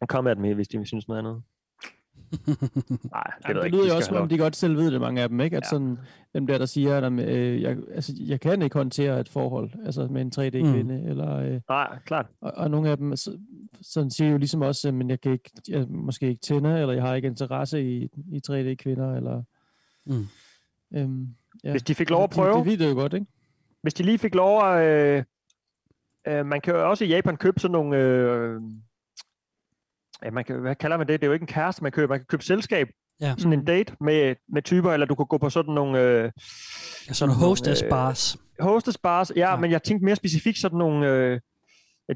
Og 0.02 0.08
kom 0.08 0.28
at 0.28 0.38
dem, 0.38 0.56
hvis 0.56 0.68
de 0.68 0.86
synes 0.86 1.08
noget 1.08 1.20
andet. 1.20 1.42
Nej, 2.42 3.24
det, 3.38 3.44
ja, 3.44 3.48
jeg 3.48 3.56
det 3.56 3.66
ikke. 3.66 3.78
lyder 3.78 3.84
De 3.84 3.88
jo 3.88 3.88
skal 3.88 3.96
også, 3.96 4.08
som 4.08 4.16
om 4.18 4.30
de 4.30 4.38
godt 4.38 4.56
selv 4.56 4.78
ved 4.78 4.92
det, 4.92 5.02
mange 5.02 5.22
af 5.22 5.30
dem, 5.30 5.40
ikke? 5.40 5.58
At 5.58 5.64
Ja. 5.64 5.66
ja. 5.66 5.70
sådan, 5.70 5.98
dem 6.34 6.48
der, 6.48 6.58
der 6.58 6.66
siger, 6.66 6.98
at 6.98 7.12
øh, 7.14 7.62
jeg, 7.62 7.78
altså, 7.94 8.14
jeg 8.20 8.40
kan 8.40 8.62
ikke 8.62 8.78
håndtere 8.78 9.20
et 9.20 9.30
forhold, 9.30 9.72
altså 9.86 10.08
med 10.08 10.22
en 10.22 10.32
3D-kvinde, 10.36 10.98
mm. 11.02 11.08
eller... 11.10 11.38
Øh, 11.38 11.62
Nej, 11.70 12.00
klart. 12.06 12.26
og, 12.42 12.52
og 12.56 12.72
nogle 12.72 12.90
af 12.90 12.98
dem 12.98 13.16
så, 13.16 13.38
sådan 13.82 14.12
siger 14.12 14.32
jo 14.32 14.38
ligesom 14.38 14.62
også, 14.62 14.88
at 14.88 14.94
men 14.94 15.10
jeg 15.10 15.22
kan 15.22 15.32
ikke, 15.32 15.52
jeg 15.68 15.88
måske 15.88 16.28
ikke 16.28 16.42
tænde, 16.42 16.80
eller 16.82 16.94
jeg 16.94 17.04
har 17.04 17.16
ikke 17.16 17.28
interesse 17.28 17.84
i, 17.84 18.04
i 18.32 18.42
3D-kvinder, 18.50 19.16
eller... 19.16 19.44
Mm. 20.06 20.28
Øhm, 20.94 21.28
ja. 21.64 21.72
Hvis 21.72 21.84
de 21.84 21.96
fik 21.96 22.10
lov 22.10 22.24
at 22.24 22.28
Altså, 22.30 22.42
prøve. 22.42 22.56
De, 22.56 22.60
de 22.60 22.66
ved 22.70 22.78
det 22.78 22.90
jo 22.90 22.96
godt, 22.96 23.14
ikke? 23.14 23.26
Hvis 23.82 23.94
de 23.94 24.04
lige 24.04 24.18
fik 24.18 24.36
lov 24.36 24.64
at... 24.64 24.84
Øh, 24.88 25.24
øh, 26.28 26.46
man 26.46 26.62
kan 26.62 26.74
jo 26.74 26.90
også 26.90 27.04
i 27.06 27.08
Japan 27.08 27.38
købe 27.38 27.60
sådan 27.60 27.72
nogle... 27.72 27.98
Øh, 27.98 28.62
ja, 30.24 30.32
man 30.32 30.44
kan, 30.44 30.60
hvad 30.60 30.76
kalder 30.76 30.98
man 30.98 31.08
det? 31.08 31.22
Det 31.22 31.26
er 31.26 31.30
jo 31.30 31.34
ikke 31.34 31.44
en 31.44 31.48
kæreste, 31.48 31.84
man 31.84 31.92
køber. 31.92 32.08
Man 32.14 32.20
kan 32.20 32.26
købe 32.26 32.44
selskab. 32.44 32.88
Ja. 33.22 33.36
Sådan 33.38 33.54
en 33.54 33.66
date 33.66 33.96
med, 34.02 34.36
med 34.50 34.62
typer, 34.62 34.92
eller 34.94 35.06
du 35.06 35.16
kan 35.16 35.26
gå 35.26 35.38
på 35.38 35.50
sådan 35.50 35.74
nogle... 35.74 36.00
Øh, 36.02 36.32
Sådan 37.12 37.30
nogle 37.30 37.46
hostess 37.46 37.84
bars. 37.90 38.38
hostess 38.60 38.98
bars, 38.98 39.32
ja, 39.36 39.50
ja, 39.50 39.56
men 39.56 39.72
jeg 39.72 39.84
tænkte 39.84 40.06
mere 40.06 40.16
specifikt 40.16 40.58
sådan 40.58 40.78
nogle... 40.78 41.08
Øh, 41.08 41.32
ja, 41.32 41.38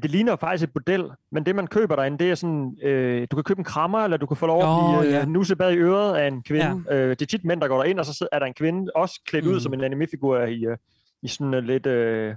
det 0.02 0.10
ligner 0.10 0.36
faktisk 0.36 0.64
et 0.68 0.72
bordel, 0.72 1.10
men 1.32 1.46
det 1.46 1.54
man 1.56 1.66
køber 1.66 1.96
derinde, 1.96 2.18
det 2.18 2.30
er 2.30 2.34
sådan, 2.34 2.76
øh, 2.82 3.26
du 3.30 3.36
kan 3.36 3.44
købe 3.44 3.58
en 3.60 3.64
krammer, 3.64 3.98
eller 3.98 4.16
du 4.16 4.26
kan 4.26 4.36
få 4.36 4.46
lov 4.46 4.62
at 4.62 5.00
blive 5.02 5.06
øh, 5.08 5.12
ja. 5.20 5.24
nusset 5.24 5.56
i 5.60 5.76
øret 5.76 6.16
af 6.16 6.26
en 6.28 6.42
kvinde. 6.42 6.82
Ja. 6.90 6.94
Øh, 6.96 7.10
det 7.10 7.22
er 7.22 7.26
tit 7.26 7.44
mænd, 7.44 7.60
der 7.60 7.68
går 7.68 7.76
derind, 7.82 7.98
og 7.98 8.06
så 8.06 8.14
sidder- 8.14 8.30
er 8.32 8.38
der 8.38 8.46
en 8.46 8.54
kvinde, 8.54 8.92
også 8.94 9.20
klædt 9.26 9.44
mm. 9.44 9.50
ud 9.50 9.54
Mm. 9.54 9.60
som 9.60 9.74
en 9.74 9.84
anime-figur 9.84 10.38
i, 10.38 10.64
øh, 10.66 10.76
i 11.22 11.28
sådan 11.28 11.54
uh, 11.54 11.60
lidt 11.64 11.86
øh, 11.86 12.34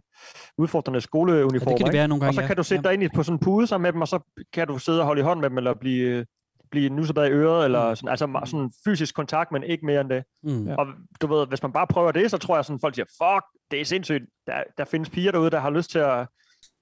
udfordrende 0.58 1.02
skoleuniformer. 1.02 1.54
Ja, 1.54 1.58
det 1.60 1.78
kan 1.78 1.86
det 1.86 1.94
ikke? 1.94 1.98
være 1.98 2.08
nogle 2.08 2.20
gange, 2.20 2.30
Og 2.30 2.34
så 2.34 2.42
ja. 2.42 2.48
kan 2.48 2.56
du 2.58 2.64
sætte 2.64 2.90
Ja. 2.90 2.96
dig 2.96 3.04
ind 3.04 3.12
på 3.16 3.24
sådan 3.24 3.36
en 3.36 3.40
pude 3.40 3.68
sammen 3.68 3.84
med 3.84 3.94
dem, 3.94 4.02
og 4.02 4.08
så 4.08 4.20
kan 4.54 4.68
du 4.68 4.78
sidde 4.78 5.00
og 5.00 5.06
holde 5.06 5.20
i 5.20 5.24
hånd 5.24 5.40
med 5.40 5.50
dem, 5.50 5.58
eller 5.58 5.74
blive, 5.74 6.02
øh, 6.10 6.26
blive 6.72 6.90
nusset 6.90 7.16
i 7.18 7.20
øret, 7.20 7.66
eller 7.66 7.96
sådan, 7.96 8.10
altså 8.10 8.42
sådan 8.46 8.72
fysisk 8.86 9.16
kontakt, 9.16 9.52
men 9.52 9.64
ikke 9.64 9.86
mere 9.86 10.02
end 10.02 10.10
det. 10.10 10.24
Mm. 10.44 10.68
Ja. 10.68 10.76
Og 10.76 10.88
du 11.22 11.28
ved, 11.28 11.48
hvis 11.48 11.62
man 11.64 11.74
bare 11.74 11.88
prøver 11.88 12.12
det, 12.12 12.32
så 12.32 12.38
tror 12.38 12.56
jeg 12.56 12.66
sådan, 12.66 12.80
folk 12.80 12.96
siger, 12.96 13.06
fuck, 13.06 13.46
det 13.72 13.82
er 13.82 13.86
sindssygt. 13.86 14.24
Der, 14.48 14.54
der 14.78 14.86
findes 14.86 15.10
piger 15.10 15.32
derude, 15.32 15.50
der 15.52 15.60
har 15.60 15.70
lyst 15.70 15.92
til 15.92 16.00
at, 16.00 16.28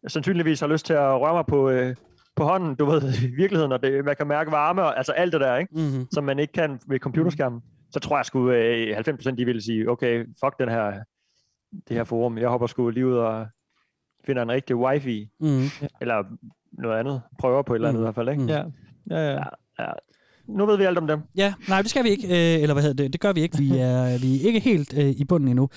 sandsynligvis 0.08 0.60
har 0.60 0.68
lyst 0.68 0.86
til 0.86 0.94
at 0.94 1.22
røre 1.22 1.34
mig 1.34 1.46
på, 1.46 1.70
øh, 1.70 1.96
på 2.36 2.44
hånden, 2.44 2.76
du 2.76 2.86
ved, 2.86 3.02
i 3.32 3.36
virkeligheden, 3.36 3.72
og 3.72 3.84
det, 3.84 4.06
man 4.06 4.16
kan 4.16 4.28
mærke 4.28 4.52
varme, 4.52 4.84
og 4.84 4.98
altså 4.98 5.12
alt 5.12 5.34
det 5.34 5.42
der, 5.42 5.56
ikke? 5.56 5.74
Mm-hmm. 5.76 6.08
som 6.12 6.24
man 6.24 6.40
ikke 6.40 6.54
kan 6.54 6.80
ved 6.88 7.00
computerskærmen. 7.00 7.62
Så 7.92 8.00
tror 8.00 8.18
jeg 8.18 8.26
sgu, 8.26 8.50
øh, 8.52 8.98
90% 8.98 9.36
de 9.36 9.46
vil 9.46 9.62
sige, 9.62 9.90
okay, 9.90 10.26
fuck 10.44 10.60
den 10.60 10.70
her, 10.70 10.92
det 11.88 11.98
her 11.98 12.04
forum, 12.04 12.38
jeg 12.38 12.50
hopper 12.50 12.68
sgu 12.68 12.90
lige 12.90 13.08
ud 13.08 13.14
og 13.14 13.48
finder 14.26 14.42
en 14.44 14.52
rigtig 14.52 14.76
wifi, 14.76 15.30
Mm. 15.40 15.62
eller 16.02 16.24
noget 16.72 17.00
andet, 17.00 17.22
prøver 17.40 17.62
på 17.62 17.74
et 17.74 17.78
eller 17.78 17.90
andet 17.90 18.00
Mm. 18.00 18.04
i 18.04 18.06
hvert 18.06 18.16
fald, 18.16 18.30
ikke? 18.30 18.42
Mm. 18.44 18.48
Ja, 18.50 18.64
ja, 19.10 19.32
ja. 19.32 19.32
Ja, 19.80 19.84
ja. 19.84 19.92
Nu 20.48 20.66
ved 20.66 20.78
vi 20.78 20.84
alt 20.84 20.98
om 20.98 21.08
dem. 21.08 21.20
Ja, 21.36 21.54
nej, 21.68 21.82
det 21.82 21.90
skal 21.92 22.04
vi 22.04 22.10
ikke. 22.10 22.28
Øh, 22.28 22.62
eller 22.62 22.74
hvad 22.74 22.84
hedder 22.84 23.04
det? 23.04 23.14
Det 23.14 23.22
gør 23.22 23.34
vi 23.34 23.42
ikke. 23.42 23.58
Vi 23.58 23.78
er, 23.78 24.18
vi 24.22 24.42
er 24.42 24.48
ikke 24.48 24.60
helt 24.60 24.94
øh, 24.98 25.10
i 25.10 25.24
bunden 25.26 25.50
endnu. 25.50 25.70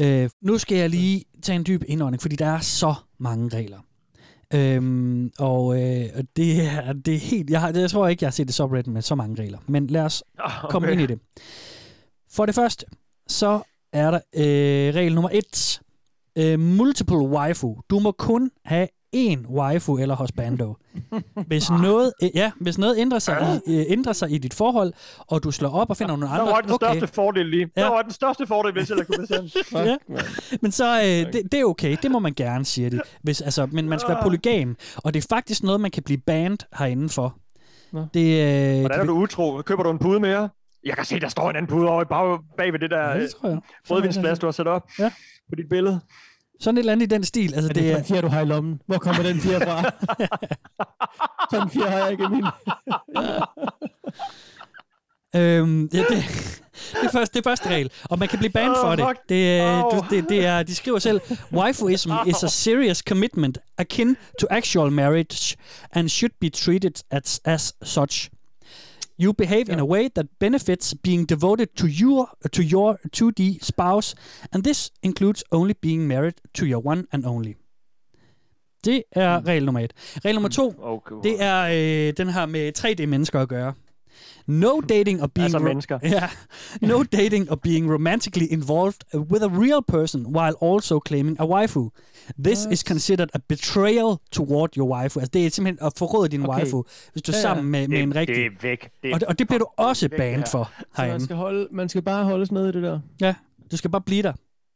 Øh, 0.00 0.30
nu 0.42 0.58
skal 0.58 0.78
jeg 0.78 0.90
lige 0.90 1.24
tage 1.42 1.56
en 1.56 1.66
dyb 1.66 1.82
indånding, 1.86 2.22
fordi 2.22 2.36
der 2.36 2.46
er 2.46 2.60
så 2.60 2.94
mange 3.18 3.56
regler. 3.56 3.78
Øhm, 4.54 5.30
og 5.38 5.74
øh, 5.82 6.08
det, 6.36 6.66
er, 6.66 6.92
det 6.92 7.14
er 7.14 7.18
helt... 7.18 7.50
Jeg, 7.50 7.60
har, 7.60 7.72
jeg 7.72 7.90
tror 7.90 8.08
ikke, 8.08 8.22
jeg 8.24 8.26
har 8.28 8.32
set 8.32 8.46
det 8.46 8.54
subreddit 8.54 8.92
med 8.92 9.02
så 9.02 9.14
mange 9.14 9.42
regler. 9.42 9.58
Men 9.66 9.86
lad 9.86 10.02
os 10.02 10.22
Okay. 10.38 10.68
komme 10.70 10.92
ind 10.92 11.00
i 11.00 11.06
det. 11.06 11.18
For 12.32 12.46
det 12.46 12.54
første, 12.54 12.86
så 13.26 13.60
er 13.92 14.10
der 14.10 14.20
øh, 14.36 14.94
regel 14.94 15.14
nummer 15.14 15.30
et. 15.32 15.80
Øh, 16.38 16.60
multiple 16.60 17.16
waifu. 17.18 17.76
Du 17.90 17.98
må 17.98 18.12
kun 18.12 18.50
have 18.64 18.88
én 19.16 19.46
waifu 19.46 19.98
eller 19.98 20.16
husbando. 20.16 20.74
Hvis 21.46 21.70
noget, 21.70 22.12
ja, 22.34 22.52
hvis 22.60 22.78
noget 22.78 22.98
ændrer 22.98 23.18
sig, 23.18 23.60
i, 23.66 23.78
øh, 23.78 23.84
ændrer 23.88 24.12
sig 24.12 24.30
i 24.30 24.38
dit 24.38 24.54
forhold, 24.54 24.92
og 25.18 25.42
du 25.42 25.50
slår 25.50 25.70
op 25.70 25.90
og 25.90 25.96
finder 25.96 26.16
nogle 26.16 26.34
Der 26.34 26.40
andre... 26.40 26.52
var 26.52 26.60
den 26.60 26.74
største 26.74 27.06
fordel 27.14 27.46
lige. 27.46 27.70
Ja. 27.76 27.80
Der 27.82 27.88
var 27.88 28.02
den 28.02 28.12
største 28.12 28.46
fordel, 28.46 28.72
hvis 28.72 28.90
jeg 28.90 29.06
kunne 29.06 29.18
bestemme. 29.18 29.50
ja. 29.88 29.96
Men 30.62 30.72
så, 30.72 30.98
øh, 31.00 31.32
det, 31.32 31.52
det 31.52 31.60
er 31.60 31.64
okay. 31.64 31.96
Det 32.02 32.10
må 32.10 32.18
man 32.18 32.32
gerne, 32.34 32.64
siger 32.64 32.90
de. 32.90 33.00
Hvis, 33.22 33.40
altså, 33.40 33.66
men 33.66 33.88
man 33.88 33.98
skal 34.00 34.14
være 34.14 34.22
polygam. 34.22 34.76
Og 34.96 35.14
det 35.14 35.24
er 35.24 35.26
faktisk 35.30 35.62
noget, 35.62 35.80
man 35.80 35.90
kan 35.90 36.02
blive 36.02 36.18
banned 36.26 36.58
herinde 36.78 37.08
for. 37.08 37.36
Det, 38.14 38.74
øh, 38.74 38.80
Hvordan 38.80 38.90
er 38.90 39.02
det, 39.02 39.08
du 39.08 39.12
utro? 39.14 39.62
Køber 39.62 39.82
du 39.82 39.90
en 39.90 39.98
pude 39.98 40.20
mere? 40.20 40.48
Jeg 40.84 40.96
kan 40.96 41.04
se, 41.04 41.20
der 41.20 41.28
står 41.28 41.50
en 41.50 41.56
anden 41.56 41.70
pude 41.70 41.88
over 41.88 42.02
i 42.02 42.04
bag, 42.04 42.38
bag 42.56 42.72
ved 42.72 42.78
det 42.78 42.90
der 42.90 43.08
Ja, 43.08 43.20
det 43.20 43.34
øh, 43.44 43.56
rødvinsglas, 43.90 44.38
du 44.38 44.46
har 44.46 44.52
sat 44.52 44.66
op 44.66 44.88
Ja. 44.98 45.08
på 45.48 45.54
dit 45.56 45.68
billede. 45.70 46.00
Sådan 46.60 46.78
et 46.78 46.80
eller 46.80 46.92
andet 46.92 47.06
i 47.06 47.14
den 47.14 47.24
stil. 47.24 47.54
Altså, 47.54 47.68
Er 47.68 47.72
det, 47.72 47.82
det 47.82 47.98
en 47.98 48.04
fjer, 48.04 48.20
du 48.20 48.28
har 48.28 48.40
i 48.40 48.44
lommen? 48.44 48.80
Hvor 48.86 48.98
kommer 48.98 49.22
den 49.22 49.40
fjer 49.40 49.58
fra? 49.60 49.82
Sådan 51.50 51.66
en 51.66 51.70
fjer 51.70 51.90
har 51.90 51.98
jeg 51.98 52.10
ikke 52.12 52.24
i 52.24 52.28
min. 52.28 52.44
Øhm, 55.36 55.88
ja, 55.92 55.98
det, 55.98 56.08
det, 57.00 57.04
er 57.04 57.10
første, 57.12 57.34
det 57.38 57.46
er 57.46 57.50
første 57.50 57.68
regel. 57.68 57.90
Og 58.04 58.18
man 58.18 58.28
kan 58.28 58.38
blive 58.38 58.50
banned 58.52 58.76
Åh, 58.76 58.82
for 58.82 58.96
det. 58.96 59.16
Det, 59.28 59.58
er- 59.60 59.82
Au. 59.82 59.90
du, 59.90 60.04
det, 60.10 60.24
det 60.28 60.46
er, 60.46 60.62
de 60.62 60.74
skriver 60.74 60.98
selv, 60.98 61.20
waifuism 61.52 62.10
is 62.26 62.42
a 62.44 62.46
serious 62.48 62.98
commitment 62.98 63.58
akin 63.78 64.16
to 64.40 64.46
actual 64.50 64.92
marriage 64.92 65.56
and 65.92 66.08
should 66.08 66.32
be 66.40 66.48
treated 66.50 67.02
as, 67.10 67.40
as 67.44 67.74
such. 67.82 68.28
You 69.22 69.32
behave 69.32 69.64
in 69.72 69.78
a 69.78 69.84
way 69.84 70.08
that 70.16 70.26
benefits 70.38 70.94
being 71.02 71.28
devoted 71.28 71.66
to 71.76 71.86
your 71.86 72.28
to 72.52 72.62
your 72.62 72.98
2D 73.16 73.58
spouse, 73.62 74.14
and 74.52 74.62
this 74.62 74.90
includes 75.02 75.44
only 75.52 75.74
being 75.82 76.06
married 76.08 76.34
to 76.54 76.64
your 76.66 76.86
one 76.86 77.04
and 77.12 77.26
only. 77.26 77.54
Det 78.84 79.02
er 79.12 79.46
regel 79.46 79.64
nummer 79.64 79.80
et. 79.80 79.92
Regel 80.24 80.34
nummer 80.34 80.48
to, 80.48 80.74
Okay. 80.82 81.14
det 81.30 81.42
er 81.42 81.60
øh, 82.08 82.12
den 82.16 82.28
her 82.28 82.46
med 82.46 82.72
3D-mennesker 82.78 83.40
at 83.40 83.48
gøre. 83.48 83.72
No 84.50 84.80
dating 84.80 85.22
or 85.22 85.26
being 85.26 85.44
Altså 85.44 85.58
ro- 85.58 85.62
mennesker. 85.64 85.98
Ja. 86.16 86.28
No 86.82 87.02
dating 87.02 87.50
or 87.50 87.56
being 87.56 87.90
romantically 87.92 88.46
involved 88.52 88.98
with 89.14 89.42
a 89.44 89.48
real 89.48 89.80
person 89.88 90.26
while 90.36 90.54
also 90.62 90.98
claiming 90.98 91.40
a 91.40 91.46
waifu. 91.46 91.90
This 92.44 92.58
is 92.72 92.80
considered 92.80 93.28
a 93.34 93.38
betrayal 93.48 94.16
toward 94.32 94.68
your 94.76 94.88
waifu. 94.94 95.18
Altså 95.20 95.30
det 95.32 95.46
er 95.46 95.50
simpelthen 95.50 95.86
at 95.86 95.92
forråde 95.96 96.28
din 96.28 96.42
Okay. 96.46 96.58
waifu, 96.58 96.84
hvis 97.12 97.22
du 97.22 97.32
er 97.32 97.36
Ja, 97.36 97.42
sammen 97.42 97.64
med, 97.70 97.88
med 97.88 97.98
en 98.02 98.14
rigtig. 98.14 98.36
det 98.36 98.46
er 98.46 98.50
væk. 98.62 98.90
Det 99.02 99.10
er 99.10 99.14
og, 99.14 99.20
det, 99.20 99.28
og 99.28 99.38
det 99.38 99.46
bliver 99.46 99.58
du 99.58 99.66
også 99.76 100.08
væk, 100.10 100.18
banned 100.18 100.46
for 100.46 100.70
Så 100.78 100.84
man 100.98 101.06
herinde. 101.06 101.24
skal, 101.24 101.36
holde, 101.36 101.68
man 101.72 101.88
skal 101.88 102.02
bare 102.02 102.24
holdes 102.24 102.50
med 102.52 102.68
i 102.68 102.72
det 102.72 102.82
der. 102.82 103.00
Ja, 103.20 103.34
du 103.72 103.76
skal 103.76 103.90
bare 103.90 104.02
blive 104.02 104.22
der. 104.22 104.32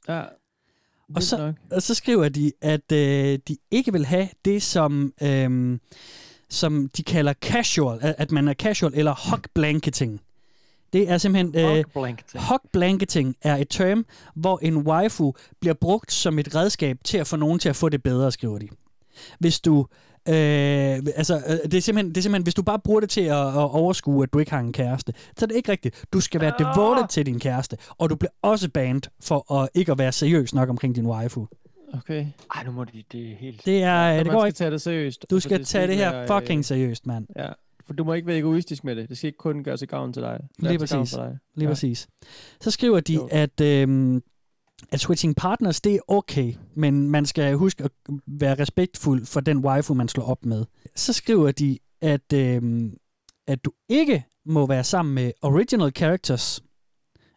Ja. 0.09 0.22
Og 1.16 1.22
så, 1.22 1.53
og 1.70 1.83
så 1.83 1.95
skriver 1.95 2.29
de, 2.29 2.53
at 2.62 2.93
øh, 2.93 3.39
de 3.49 3.57
ikke 3.70 3.93
vil 3.93 4.07
have 4.07 4.29
det, 4.45 4.62
som, 4.62 5.12
øh, 5.22 5.79
som 6.51 6.88
de 6.97 7.03
kalder 7.03 7.32
casual, 7.32 7.99
at 8.18 8.32
man 8.32 8.49
er 8.49 8.55
casual, 8.55 8.92
eller 8.95 9.14
hog 9.30 9.40
blanketing. 9.55 10.20
Det 10.92 11.11
er 11.11 11.18
simpelthen... 11.18 11.55
Øh, 11.57 11.76
Hog 11.76 11.84
blanketing. 11.92 12.42
hog 12.42 12.61
blanketing 12.72 13.36
er 13.42 13.57
et 13.57 13.68
term, 13.70 14.07
hvor 14.34 14.59
en 14.62 14.76
waifu 14.76 15.34
bliver 15.61 15.74
brugt 15.74 16.12
som 16.12 16.38
et 16.38 16.55
redskab 16.55 16.99
til 17.05 17.18
at 17.18 17.26
få 17.26 17.36
nogen 17.36 17.59
til 17.59 17.68
at 17.68 17.76
få 17.76 17.88
det 17.88 18.03
bedre, 18.03 18.32
skriver 18.32 18.59
de. 18.59 18.68
Hvis 19.38 19.61
du... 19.61 19.86
Øh, 20.28 20.34
altså, 21.16 21.42
øh, 21.47 21.59
det, 21.70 21.74
er 21.74 21.80
simpelthen, 21.80 22.09
det 22.09 22.16
er 22.16 22.22
simpelthen, 22.22 22.42
hvis 22.42 22.55
du 22.55 22.62
bare 22.62 22.78
bruger 22.78 23.01
det 23.01 23.11
til 23.11 23.20
at, 23.20 23.36
at 23.36 23.70
overskue, 23.70 24.22
at 24.22 24.32
du 24.32 24.38
ikke 24.38 24.51
har 24.51 24.61
en 24.61 24.72
kæreste, 24.72 25.12
så 25.38 25.45
er 25.45 25.47
det 25.47 25.57
ikke 25.57 25.72
rigtigt. 25.72 26.05
Du 26.12 26.20
skal 26.20 26.40
være 26.40 26.53
devoted 26.59 27.09
til 27.09 27.26
din 27.26 27.38
kæreste, 27.40 27.76
og 27.99 28.11
du 28.11 28.16
bliver 28.16 28.30
også 28.42 28.68
banned 28.68 29.03
for 29.22 29.55
at 29.55 29.68
ikke 29.74 29.92
at 29.92 29.99
være 29.99 30.12
seriøs 30.12 30.55
nok 30.55 30.68
omkring 30.68 30.95
din 30.95 31.07
waifu. 31.07 31.47
Okay. 31.99 32.26
Ej, 32.55 32.64
nu 32.64 32.72
må 32.72 32.84
de, 32.84 33.05
det 33.12 33.32
er 33.32 33.36
helt... 33.36 33.66
Det 33.66 33.82
er, 33.82 34.14
Så 34.14 34.18
det 34.18 34.26
man 34.26 34.34
går 34.34 34.40
skal 34.40 34.47
ikke. 34.49 34.57
tage 34.57 34.70
det 34.70 34.82
seriøst. 34.82 35.26
Du 35.30 35.36
Altså, 35.36 35.49
skal 35.49 35.64
tage 35.64 35.84
ikke 35.84 35.92
det 35.92 36.05
her 36.05 36.12
være, 36.12 36.40
fucking 36.40 36.59
øh, 36.59 36.64
seriøst, 36.64 37.07
mand. 37.07 37.26
Ja, 37.36 37.49
for 37.86 37.92
du 37.92 38.05
må 38.05 38.12
ikke 38.12 38.26
være 38.28 38.38
egoistisk 38.38 38.84
med 38.84 38.97
det. 38.97 39.09
Det 39.09 39.16
skal 39.18 39.28
ikke 39.28 39.36
kun 39.38 39.64
gøre 39.64 39.78
sig 39.78 39.88
gavn 39.88 40.12
til 40.12 40.22
dig. 40.22 40.38
Det 40.57 40.64
er 40.66 40.68
Lige 40.70 40.86
til 40.86 40.97
præcis. 40.97 41.14
dig. 41.14 41.38
Lige 41.55 41.64
Ja. 41.66 41.70
præcis. 41.70 42.09
Så 42.61 42.70
skriver 42.70 43.01
de, 43.01 43.18
at, 43.30 43.61
øhm, 43.61 44.22
at 44.92 45.01
switching 45.01 45.36
partners, 45.36 45.80
det 45.80 45.95
er 45.95 45.99
okay, 46.09 46.55
men 46.74 47.11
man 47.11 47.26
skal 47.26 47.55
huske 47.55 47.84
at 47.84 47.90
være 48.26 48.55
respektfuld 48.59 49.26
for 49.26 49.40
den 49.40 49.59
waifu, 49.59 49.95
man 49.95 50.09
slår 50.09 50.24
op 50.24 50.45
med. 50.45 50.64
Så 50.95 51.12
skriver 51.12 51.53
de, 51.53 51.78
at, 52.01 52.32
øhm, 52.34 52.97
at 53.47 53.64
du 53.64 53.72
ikke 53.88 54.24
må 54.47 54.66
være 54.66 54.84
sammen 54.84 55.14
med 55.14 55.32
original 55.42 55.92
characters. 55.97 56.62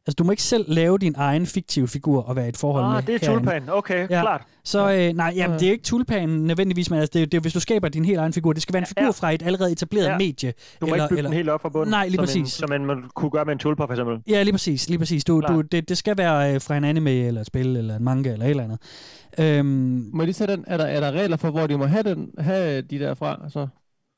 Altså, 0.07 0.15
du 0.19 0.23
må 0.23 0.31
ikke 0.31 0.43
selv 0.43 0.65
lave 0.67 0.97
din 0.97 1.15
egen 1.17 1.45
fiktive 1.45 1.87
figur 1.87 2.21
og 2.23 2.35
være 2.35 2.45
i 2.45 2.49
et 2.49 2.57
forhold 2.57 2.85
med 2.85 2.95
Ah, 2.95 3.07
det 3.07 3.15
er 3.15 3.19
herinde. 3.21 3.39
tulpan. 3.39 3.63
Okay, 3.69 4.07
klart. 4.07 4.41
Så 4.63 4.91
øh, 4.91 5.13
nej, 5.13 5.33
jamen, 5.35 5.59
det 5.59 5.67
er 5.67 5.71
ikke 5.71 5.83
tulpan 5.83 6.29
nødvendigvis, 6.29 6.89
men 6.89 6.99
altså, 6.99 7.11
det, 7.13 7.21
er, 7.21 7.25
det 7.25 7.37
er, 7.37 7.41
hvis 7.41 7.53
du 7.53 7.59
skaber 7.59 7.89
din 7.89 8.05
helt 8.05 8.19
egen 8.19 8.33
figur. 8.33 8.53
Det 8.53 8.61
skal 8.61 8.73
være 8.73 8.81
en 8.81 8.87
figur 8.87 9.03
Ja. 9.05 9.09
fra 9.09 9.31
et 9.31 9.41
allerede 9.41 9.71
etableret 9.71 10.05
Ja. 10.07 10.17
medie. 10.17 10.53
Du 10.81 10.85
må 10.85 10.95
ikke 10.95 11.05
bygge 11.09 11.23
den 11.23 11.33
helt 11.33 11.49
op 11.49 11.61
fra 11.61 11.69
bunden. 11.69 11.91
Nej, 11.91 12.05
lige 12.07 12.15
som 12.15 12.23
En, 12.23 12.27
præcis. 12.27 12.53
som 12.53 12.71
en, 12.71 12.85
man 12.85 13.03
kunne 13.15 13.31
gøre 13.31 13.45
med 13.45 13.53
en 13.53 13.59
tulpa, 13.59 13.83
for 13.85 13.91
eksempel. 13.93 14.17
Ja, 14.29 14.43
lige 14.43 14.53
præcis. 14.53 14.89
Lige 14.89 14.99
præcis. 14.99 15.23
Du, 15.23 15.41
du, 15.47 15.61
det, 15.61 15.89
det 15.89 15.97
skal 15.97 16.17
være 16.17 16.53
øh, 16.55 16.61
fra 16.61 16.77
en 16.77 16.83
anime, 16.83 17.11
eller 17.11 17.41
et 17.41 17.47
spil, 17.47 17.75
eller 17.77 17.95
en 17.95 18.03
manga, 18.03 18.31
eller 18.33 18.45
et 18.45 18.49
eller 18.49 18.63
andet. 18.63 18.79
Øhm, 19.39 20.09
Må 20.13 20.21
jeg 20.21 20.25
lige 20.27 20.33
sætte 20.33 20.55
den? 20.55 20.63
Er 20.67 20.77
der, 20.77 20.85
er 20.85 20.99
der 20.99 21.11
regler 21.11 21.37
for, 21.37 21.49
hvor 21.51 21.67
de 21.67 21.77
må 21.77 21.85
have, 21.85 22.03
den, 22.03 22.29
have 22.39 22.81
de 22.81 22.99
der 22.99 23.13
fra? 23.13 23.39
Så? 23.49 23.67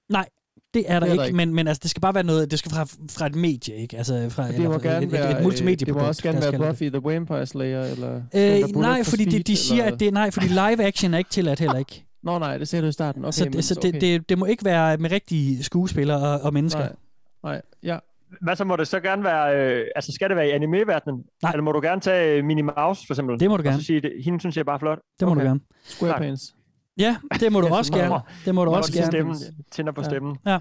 nej, 0.09 0.25
det 0.74 0.84
er 0.88 0.99
der 0.99 0.99
Det 0.99 1.07
er 1.07 1.11
ikke, 1.11 1.20
der 1.20 1.26
ikke. 1.26 1.38
Men, 1.38 1.53
men 1.53 1.67
altså, 1.67 1.80
det 1.84 1.89
skal 1.91 2.01
bare 2.01 2.13
være 2.13 2.24
noget, 2.24 2.51
det 2.51 2.59
skal 2.59 2.72
fra, 2.72 2.84
fra 3.09 3.26
et 3.26 3.36
medie, 3.36 3.76
ikke? 3.76 3.97
Altså, 3.97 4.30
fra, 4.30 4.43
Og 4.43 4.47
det 4.47 4.55
eller 4.55 4.70
må 4.70 4.74
fra 4.80 4.88
gerne 4.88 5.05
et, 5.05 5.11
være, 5.11 5.26
et, 5.26 5.32
et 5.32 5.38
øh, 5.38 5.43
multimedieprodukt. 5.43 5.95
det 5.97 6.03
må 6.03 6.07
også 6.07 6.24
gerne 6.24 6.59
være. 6.59 6.70
Buffy 6.70 6.84
the 6.89 7.01
Vampire 7.03 7.45
Slayer, 7.45 7.82
eller... 7.84 8.15
Øh, 8.15 8.76
nej, 8.76 9.03
for 9.03 9.09
fordi 9.09 9.26
de, 9.26 9.32
Speed, 9.32 9.43
de 9.43 9.55
siger, 9.55 9.84
eller... 9.84 9.93
at 9.93 9.99
det, 9.99 10.13
nej, 10.13 10.32
fordi 10.32 10.47
live 10.47 10.84
action 10.84 11.13
er 11.13 11.17
ikke 11.17 11.30
tilladt 11.30 11.59
heller 11.59 11.78
ikke. 11.78 12.05
Nå 12.24 12.39
nej, 12.39 12.57
det 12.57 12.67
sagde 12.67 12.84
du 12.84 12.89
i 12.89 12.91
starten. 12.91 13.26
Okay, 13.26 13.32
så 13.32 13.43
men, 13.43 13.53
det, 13.53 13.63
så 13.65 13.76
okay. 13.80 13.91
det, 13.91 14.01
det, 14.01 14.30
det 14.30 14.38
må 14.38 14.45
ikke 14.45 14.65
være 14.65 14.97
med 14.97 15.11
rigtige 15.11 15.63
skuespillere 15.63 16.20
og, 16.20 16.41
og 16.41 16.53
mennesker. 16.53 16.80
Nej. 16.80 16.95
Nej, 17.43 17.61
ja. 17.84 17.97
Hvad 18.41 18.55
så 18.55 18.63
må 18.63 18.76
det 18.76 18.88
så 18.88 18.99
gerne 18.99 19.24
være, 19.24 19.57
øh, 19.57 19.86
altså 19.95 20.11
skal 20.11 20.30
det 20.30 20.38
være 20.38 20.47
i 20.47 20.51
anime-verdenen? 20.51 21.24
Nej. 21.43 21.51
Eller 21.51 21.63
må 21.63 21.72
du 21.72 21.82
gerne 21.82 22.01
tage 22.01 22.38
øh, 22.38 22.43
Minnie 22.45 22.63
Mouse, 22.63 23.07
for 23.07 23.13
eksempel? 23.13 23.39
Det 23.39 23.49
må 23.49 23.57
du 23.57 23.61
Og 23.61 23.63
gerne. 23.63 23.80
så 23.80 23.86
sige, 23.86 24.01
det, 24.01 24.11
hende 24.24 24.39
synes 24.39 24.55
jeg 24.55 24.61
er 24.61 24.65
bare 24.65 24.80
flot. 24.80 24.99
Det 25.20 25.28
må 25.28 25.34
du 25.34 25.39
gerne. 25.39 25.59
Squarepants. 25.84 26.53
Ja, 27.00 27.16
det 27.39 27.52
må 27.52 27.62
du 27.62 27.68
Ja, 27.68 27.76
også 27.76 27.93
gerne. 27.93 28.16
Det 28.45 28.56
må 28.56 28.66
du 28.66 28.72
Må 28.72 28.78
også 28.78 28.93
gerne. 28.93 29.12
Stemmen, 29.12 29.36
tænder 29.72 29.91
på 29.91 30.02
Ja. 30.02 30.08
stemmen. 30.10 30.38
Ja. 30.45 30.58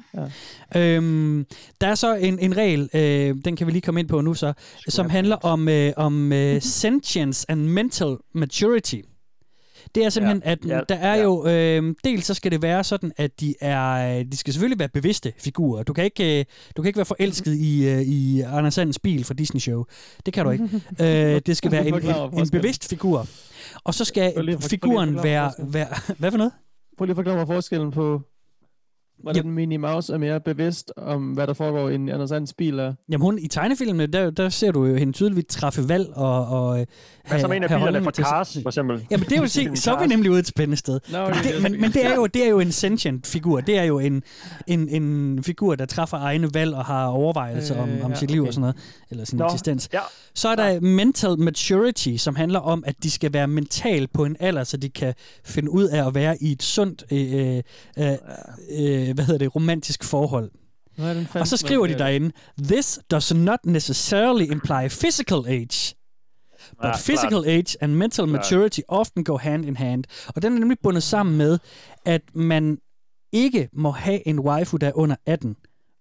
Øhm, 0.97 1.47
der 1.81 1.87
er 1.87 1.95
så 1.95 2.15
en, 2.15 2.39
en 2.39 2.57
regel, 2.57 2.89
øh, 2.95 3.35
den 3.45 3.57
kan 3.57 3.67
vi 3.67 3.73
lige 3.73 3.83
komme 3.83 4.01
ind 4.01 4.09
på 4.09 4.21
nu 4.21 4.35
så, 4.35 4.53
som 4.89 5.11
handler 5.11 5.37
om, 5.37 5.69
øh, 5.69 5.93
om 5.97 6.33
øh, 6.33 6.63
sentience 6.63 7.47
and 7.51 7.61
mental 7.61 8.17
maturity. 8.35 9.01
Det 9.95 10.05
er 10.05 10.09
simpelthen, 10.11 10.43
Ja, 10.45 10.51
at 10.51 10.59
ja, 10.67 10.81
der 10.89 10.95
er 10.95 11.15
ja. 11.15 11.23
jo, 11.23 11.47
øh, 11.47 11.95
dels 12.05 12.27
så 12.27 12.35
skal 12.35 12.53
det 12.53 12.63
være 12.63 12.85
sådan, 12.85 13.13
at 13.17 13.41
de 13.41 13.55
er, 13.61 14.23
de 14.23 14.37
skal 14.37 14.53
selvfølgelig 14.53 14.79
være 14.79 14.89
bevidste 14.89 15.33
figurer. 15.39 15.83
Du 15.83 15.93
kan 15.93 16.05
ikke, 16.05 16.41
øh, 16.41 16.45
du 16.77 16.83
kan 16.83 16.89
ikke 16.89 16.97
være 16.97 17.07
forelsket 17.07 17.55
i, 17.55 17.89
øh, 17.89 18.03
i 18.03 18.41
Anders 18.41 18.75
Sandens 18.75 18.99
bil 18.99 19.25
fra 19.25 19.35
Disney 19.35 19.61
Show. 19.61 19.85
Det 20.27 20.35
kan 20.35 20.45
du 20.45 20.51
ikke. 20.51 20.65
øh, 21.01 21.41
det 21.47 21.57
skal 21.57 21.73
være 21.73 21.87
en, 21.87 21.95
en, 21.95 22.39
en 22.39 22.51
bevidst 22.51 22.89
figur. 22.89 23.27
Og 23.85 23.95
så 23.95 24.05
skal 24.05 24.33
lige 24.37 24.47
lige 24.47 24.63
figuren 24.63 25.15
forklare 25.15 25.53
være, 25.59 25.73
være... 25.73 26.15
Hvad 26.19 26.31
for 26.31 26.39
noget? 26.39 26.53
Prøv 26.99 27.05
lige 27.05 27.13
at 27.13 27.17
forklare 27.17 27.37
mig 27.37 27.47
forskellen 27.47 27.91
på, 27.91 28.23
hvordan 29.23 29.51
Minnie 29.51 29.79
Mouse 29.79 30.13
er 30.13 30.19
mere 30.19 30.41
bevidst 30.41 30.93
om, 30.97 31.23
hvad 31.33 31.47
der 31.47 31.55
foregår 31.55 31.89
i 31.89 31.95
en 31.95 32.09
Anders 32.09 32.29
Sands 32.29 32.53
bil 32.53 32.79
er. 32.79 32.95
Jamen 33.09 33.23
hun, 33.23 33.39
i 33.39 33.49
tegnefilmene, 33.49 34.07
der, 34.07 34.31
der 34.31 34.49
ser 34.49 34.73
du 34.73 34.85
jo 34.85 34.97
hende 34.97 35.13
tydeligt 35.13 35.49
træffe 35.49 35.89
valg 35.89 36.09
og, 36.17 36.47
og 36.47 36.81
øh, 36.81 36.87
Hvad 37.29 37.41
så 37.41 37.49
med 37.49 37.57
en 37.57 37.63
af 37.63 37.69
bilerne 37.69 38.05
fra 38.05 38.11
Cars, 38.11 38.59
for 38.63 38.69
eksempel? 38.69 39.07
Jamen 39.11 39.29
det 39.29 39.37
er 39.37 39.41
jo 39.41 39.47
se, 39.59 39.77
så 39.77 39.95
er 39.95 40.01
vi 40.01 40.07
nemlig 40.07 40.31
ude 40.31 40.41
et 40.41 40.47
spændende 40.47 40.77
sted. 40.77 41.01
Men 41.13 41.21
det 41.21 41.37
er 41.37 41.53
det, 41.53 41.63
men, 41.63 41.81
men 41.81 41.93
det 41.93 42.07
er 42.07 42.15
jo 42.15 42.27
det 42.27 42.45
er 42.45 42.49
jo 42.49 42.61
en 42.61 42.73
sentient 42.73 43.27
figur. 43.27 43.61
Det 43.61 43.79
er 43.79 43.83
jo 43.83 43.99
en, 43.99 44.23
en, 44.67 44.89
en 44.89 45.43
figur, 45.45 45.75
der 45.75 45.87
træffer 45.87 46.19
egne 46.19 46.55
valg 46.55 46.75
og 46.75 46.85
har 46.85 47.07
overvejelser 47.07 47.83
om, 47.83 47.89
Øh, 47.89 48.05
om 48.05 48.11
ja, 48.11 48.17
sit 48.17 48.31
liv 48.31 48.41
okay. 48.41 48.49
og 48.49 48.55
sådan 48.55 48.61
noget, 48.61 48.77
eller 49.11 49.25
sin 49.25 49.39
Nå, 49.39 49.45
eksistens. 49.45 49.89
ja. 49.93 50.01
Så 50.35 50.49
er 50.49 50.55
der 50.55 50.81
mental 50.81 51.39
maturity, 51.39 52.17
som 52.17 52.37
handler 52.37 52.59
om, 52.61 52.85
at 52.87 53.03
de 53.03 53.11
skal 53.11 53.33
være 53.33 53.47
mental 53.47 54.09
på 54.09 54.25
en 54.25 54.37
alder, 54.41 54.65
så 54.65 54.77
de 54.77 54.89
kan 54.89 55.15
finde 55.45 55.71
ud 55.71 55.85
af 55.85 56.07
at 56.07 56.15
være 56.15 56.43
i 56.43 56.53
et 56.53 56.63
sundt, 56.63 57.05
øh, 57.13 57.57
øh, 57.57 57.63
øh, 57.99 59.08
øh, 59.08 59.08
hvad 59.15 59.25
hedder 59.25 59.39
det, 59.39 59.55
romantisk 59.55 60.05
forhold. 60.05 60.51
Hvad 60.97 61.11
er 61.11 61.15
den 61.15 61.23
Og 61.23 61.29
så 61.29 61.33
fandme, 61.33 61.69
skriver 61.69 61.87
de 61.87 61.93
øh, 61.93 61.99
derinde, 61.99 62.33
This 62.63 62.99
does 63.11 63.35
not 63.35 63.59
necessarily 63.67 64.51
imply 64.51 64.89
physical 64.89 65.47
age. 65.47 65.95
But 66.71 66.85
Ja, 66.85 66.93
physical 66.97 67.29
klart. 67.43 67.47
age 67.47 67.77
and 67.81 67.95
mental 67.95 68.25
Klart. 68.27 68.33
maturity 68.33 68.81
often 68.89 69.25
go 69.25 69.37
hand 69.37 69.65
in 69.65 69.77
hand. 69.77 70.05
Og 70.27 70.43
den 70.43 70.55
er 70.55 70.59
nemlig 70.59 70.79
bundet 70.83 71.03
sammen 71.03 71.37
med, 71.37 71.59
at 72.05 72.23
man 72.35 72.79
ikke 73.33 73.69
må 73.73 73.91
have 73.91 74.29
en 74.29 74.39
waifu, 74.39 74.77
der 74.77 74.87
er 74.87 74.93
under 74.95 75.17
18, 75.27 75.57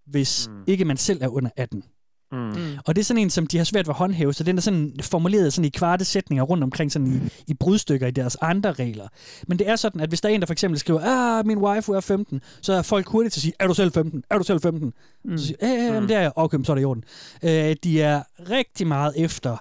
hvis 0.08 0.48
mm. 0.52 0.64
ikke 0.68 0.86
man 0.86 0.98
selv 0.98 1.24
er 1.24 1.28
under 1.28 1.50
18. 1.58 1.84
Mm. 2.32 2.78
Og 2.86 2.96
det 2.96 3.02
er 3.02 3.04
sådan 3.06 3.22
en, 3.22 3.30
som 3.30 3.48
de 3.48 3.58
har 3.58 3.66
svært 3.66 3.88
ved 3.88 3.94
at 3.94 3.98
håndhæve, 3.98 4.34
så 4.34 4.44
den 4.44 4.58
er 4.58 4.62
sådan 4.62 4.94
formuleret 5.02 5.54
sådan 5.54 5.66
i 5.66 5.70
kvarte 5.70 6.06
sætninger 6.06 6.44
rundt 6.44 6.64
omkring 6.64 6.92
sådan 6.92 7.08
i, 7.08 7.52
i 7.52 7.54
brudstykker 7.54 8.08
i 8.08 8.12
deres 8.12 8.38
andre 8.42 8.72
regler. 8.72 9.08
Men 9.48 9.60
det 9.60 9.70
er 9.70 9.76
sådan, 9.76 10.02
at 10.02 10.10
hvis 10.10 10.22
der 10.22 10.30
er 10.30 10.34
en, 10.34 10.40
der 10.40 10.46
for 10.46 10.54
eksempel 10.54 10.80
skriver, 10.80 11.00
ah, 11.04 11.46
min 11.46 11.58
wife 11.58 11.94
er 11.94 12.00
15, 12.00 12.42
så 12.62 12.74
er 12.74 12.82
folk 12.82 13.08
hurtigt 13.08 13.34
til 13.34 13.40
at 13.40 13.42
sige, 13.42 13.54
er 13.60 13.68
du 13.68 13.74
selv 13.74 13.92
15? 13.92 14.24
Er 14.30 14.38
du 14.38 14.44
selv 14.44 14.62
15? 14.62 14.94
Mm. 15.24 15.38
Så 15.38 15.46
siger, 15.46 15.58
ja, 15.62 15.94
ja, 15.94 16.00
mm. 16.00 16.08
det 16.08 16.16
er 16.16 16.22
jeg. 16.22 16.32
Okay, 16.36 16.58
så 16.64 16.72
er 16.72 16.76
det 16.76 16.82
i 16.82 16.86
orden. 16.86 17.04
Øh, 17.44 17.76
de 17.84 18.02
er 18.02 18.24
rigtig 18.50 18.88
meget 18.88 19.14
efter, 19.18 19.52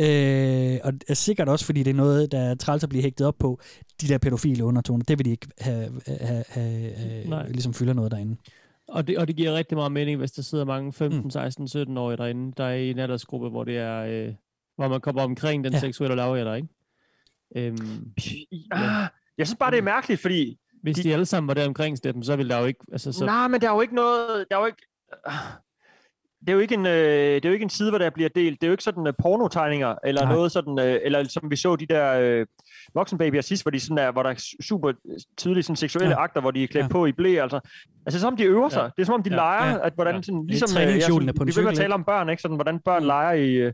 øh, 0.00 0.78
og 0.84 0.92
er 1.08 1.14
sikkert 1.14 1.48
også, 1.48 1.64
fordi 1.64 1.82
det 1.82 1.90
er 1.90 1.94
noget, 1.94 2.32
der 2.32 2.40
er 2.40 2.54
træls 2.54 2.82
at 2.82 2.88
blive 2.88 3.02
hægtet 3.02 3.26
op 3.26 3.34
på, 3.38 3.60
de 4.00 4.08
der 4.08 4.18
pædofile 4.18 4.64
undertoner. 4.64 5.04
Det 5.04 5.18
vil 5.18 5.24
de 5.24 5.30
ikke 5.30 5.46
have, 5.60 6.00
have, 6.06 6.44
have, 6.48 6.92
have 7.30 7.52
ligesom 7.52 7.74
fylder 7.74 7.92
noget 7.92 8.10
derinde. 8.10 8.36
Og 8.90 9.06
det, 9.06 9.18
og 9.18 9.28
det 9.28 9.36
giver 9.36 9.54
rigtig 9.54 9.76
meget 9.76 9.92
mening, 9.92 10.18
hvis 10.18 10.32
der 10.32 10.42
sidder 10.42 10.64
mange 10.64 10.92
15, 10.92 11.30
16, 11.30 11.66
17-årige 11.66 12.16
derinde, 12.16 12.52
der 12.56 12.64
er 12.64 12.74
i 12.74 12.90
en 12.90 12.98
aldersgruppe, 12.98 13.48
hvor 13.48 13.64
det 13.64 13.76
er, 13.78 14.00
øh, 14.04 14.34
hvor 14.76 14.88
man 14.88 15.00
kommer 15.00 15.22
omkring 15.22 15.64
den 15.64 15.72
Ja. 15.72 15.76
ja. 15.76 15.80
seksuelle 15.80 16.16
lavalder, 16.16 16.54
ikke? 16.54 16.68
Øhm, 17.56 18.12
Ah, 18.72 19.06
jeg 19.38 19.46
synes 19.46 19.56
bare, 19.58 19.70
det 19.70 19.78
er 19.78 19.82
mærkeligt, 19.82 20.20
fordi... 20.20 20.58
Hvis 20.82 20.96
de, 20.96 21.02
de 21.02 21.12
alle 21.12 21.26
sammen 21.26 21.48
var 21.48 21.54
der 21.54 21.66
omkring 21.66 21.98
steppen, 21.98 22.24
så 22.24 22.36
ville 22.36 22.54
der 22.54 22.60
jo 22.60 22.66
ikke... 22.66 22.80
Altså, 22.92 23.12
så, 23.12 23.24
Nej, 23.26 23.48
men 23.48 23.60
der 23.60 23.70
er 23.70 23.74
jo 23.74 23.80
ikke 23.80 23.94
noget... 23.94 24.46
Der 24.50 24.56
er 24.56 24.60
jo 24.60 24.66
ikke... 24.66 24.82
Det 26.40 26.48
er 26.48 26.52
jo 26.52 26.58
ikke 26.58 26.74
en, 26.74 26.86
øh, 26.86 26.92
det 27.34 27.44
er 27.44 27.48
jo 27.48 27.52
ikke 27.52 27.62
en 27.62 27.70
side, 27.70 27.90
hvor 27.90 27.98
der 27.98 28.10
bliver 28.10 28.28
delt. 28.34 28.60
Det 28.60 28.66
er 28.66 28.68
jo 28.68 28.72
ikke 28.72 28.84
sådan 28.84 29.06
uh, 29.06 29.12
pornotegninger, 29.22 29.94
eller 30.04 30.24
Nej. 30.24 30.34
noget 30.34 30.52
sådan, 30.52 30.78
øh, 30.80 30.98
eller 31.02 31.24
som 31.28 31.50
vi 31.50 31.56
så 31.56 31.76
de 31.76 31.86
der 31.86 32.14
øh, 32.20 32.46
voksenbabyer 32.94 33.40
sidst, 33.40 33.64
hvor, 33.64 33.70
de 33.70 33.80
sådan 33.80 33.98
er, 33.98 34.10
hvor 34.12 34.22
der 34.22 34.30
er 34.30 34.44
super 34.62 34.92
tydelige 35.36 35.62
sådan, 35.62 35.76
seksuelle 35.76 36.10
Ja. 36.14 36.22
akter, 36.22 36.40
hvor 36.40 36.50
de 36.50 36.62
er 36.62 36.66
klædt 36.66 36.84
Ja. 36.84 36.88
på 36.88 37.06
i 37.06 37.12
blæ. 37.12 37.36
Altså, 37.42 37.60
altså 38.06 38.20
som 38.20 38.32
om 38.32 38.36
de 38.36 38.44
øver 38.44 38.68
sig. 38.68 38.80
Ja. 38.80 38.86
Det 38.96 39.02
er 39.02 39.04
som 39.06 39.14
om 39.14 39.22
de 39.22 39.30
Ja. 39.30 39.36
leger, 39.36 39.70
Ja. 39.70 39.86
at 39.86 39.92
hvordan 39.94 40.14
Ja. 40.14 40.22
sådan, 40.22 40.40
Det 40.40 40.48
ligesom... 40.50 40.68
træningshjulene 40.68 41.28
sådan, 41.28 41.38
på 41.38 41.44
vi 41.44 41.52
cykel, 41.52 41.74
tale 41.74 41.94
om 41.94 42.04
børn, 42.04 42.28
ikke? 42.28 42.42
Sådan, 42.42 42.54
hvordan 42.56 42.78
børn 42.84 43.04
leger 43.04 43.32
i, 43.32 43.52
øh, 43.52 43.72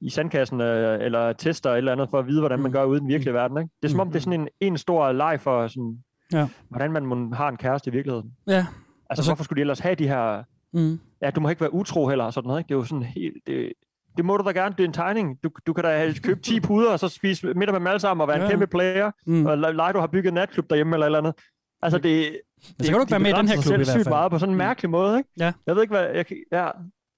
i 0.00 0.10
sandkassen, 0.10 0.60
øh, 0.60 0.98
eller 1.04 1.32
tester 1.32 1.72
eller 1.74 1.92
andet, 1.92 2.10
for 2.10 2.18
at 2.18 2.26
vide, 2.26 2.40
hvordan 2.40 2.60
man 2.60 2.72
gør 2.72 2.84
ude 2.84 2.96
i 2.96 3.00
den 3.00 3.08
virkelige 3.08 3.34
verden. 3.34 3.58
Ikke? 3.58 3.70
Det 3.82 3.88
er 3.88 3.90
som 3.90 4.00
om, 4.00 4.08
det 4.08 4.16
er 4.16 4.20
sådan 4.20 4.40
en, 4.40 4.48
en 4.60 4.78
stor 4.78 5.12
leg 5.12 5.40
for, 5.40 5.68
sådan, 5.68 5.98
Ja. 6.32 6.48
hvordan 6.68 6.92
man 6.92 7.32
har 7.32 7.48
en 7.48 7.56
kæreste 7.56 7.90
i 7.90 7.92
virkeligheden. 7.92 8.30
Ja. 8.48 8.52
Altså, 8.56 8.66
Og 9.10 9.16
så- 9.16 9.22
så... 9.22 9.28
hvorfor 9.30 9.44
skulle 9.44 9.56
de 9.56 9.60
ellers 9.60 9.78
have 9.78 9.94
de 9.94 10.08
her... 10.08 10.42
Mm. 10.76 11.00
Ja, 11.22 11.30
du 11.30 11.40
må 11.40 11.48
ikke 11.48 11.60
være 11.60 11.74
utro 11.74 12.08
heller, 12.08 12.30
sådan 12.30 12.48
noget, 12.48 12.60
ikke? 12.60 12.68
Det 12.68 12.74
er 12.74 12.78
jo 12.78 12.84
sådan 12.84 13.02
helt... 13.02 13.36
Det, 13.46 13.72
det 14.16 14.24
må 14.24 14.36
du 14.36 14.44
da 14.44 14.50
gerne, 14.50 14.74
det 14.78 14.84
er 14.84 14.88
en 14.88 14.92
tegning. 14.92 15.38
Du, 15.44 15.50
du 15.66 15.72
kan 15.72 15.84
da 15.84 16.12
købe 16.22 16.40
10 16.40 16.60
puder, 16.60 16.92
og 16.92 16.98
så 17.00 17.08
spise 17.08 17.46
middag 17.46 17.72
med 17.72 17.80
dem 17.80 17.86
alle 17.86 18.00
sammen, 18.00 18.20
og 18.22 18.28
være 18.28 18.36
Ja. 18.38 18.44
en 18.44 18.50
kæmpe 18.50 18.66
player, 18.66 19.10
Mm. 19.26 19.34
mm. 19.34 19.46
og 19.46 19.58
le- 19.58 19.72
lege, 19.72 19.92
du 19.92 19.98
har 19.98 20.06
bygget 20.06 20.28
en 20.28 20.34
natklub 20.34 20.70
derhjemme, 20.70 20.96
eller 20.96 21.06
eller 21.06 21.18
andet. 21.18 21.34
Altså, 21.82 21.98
det... 21.98 22.40
Men 22.78 22.84
så 22.84 22.90
kan 22.90 22.94
du 22.94 23.00
ikke 23.00 23.10
være 23.10 23.20
med 23.20 23.30
i 23.30 23.34
den 23.34 23.48
her 23.48 23.62
klub 23.62 23.72
i 23.72 23.76
hvert 23.76 23.88
fald. 23.88 24.08
meget 24.08 24.30
på 24.30 24.38
sådan 24.38 24.52
en 24.52 24.58
mærkelig 24.58 24.90
måde, 24.90 25.18
ikke? 25.18 25.30
Ja. 25.38 25.52
Jeg 25.66 25.74
ved 25.74 25.82
ikke, 25.82 25.94
hvad... 25.94 26.06
Jeg, 26.14 26.24
ja, 26.52 26.68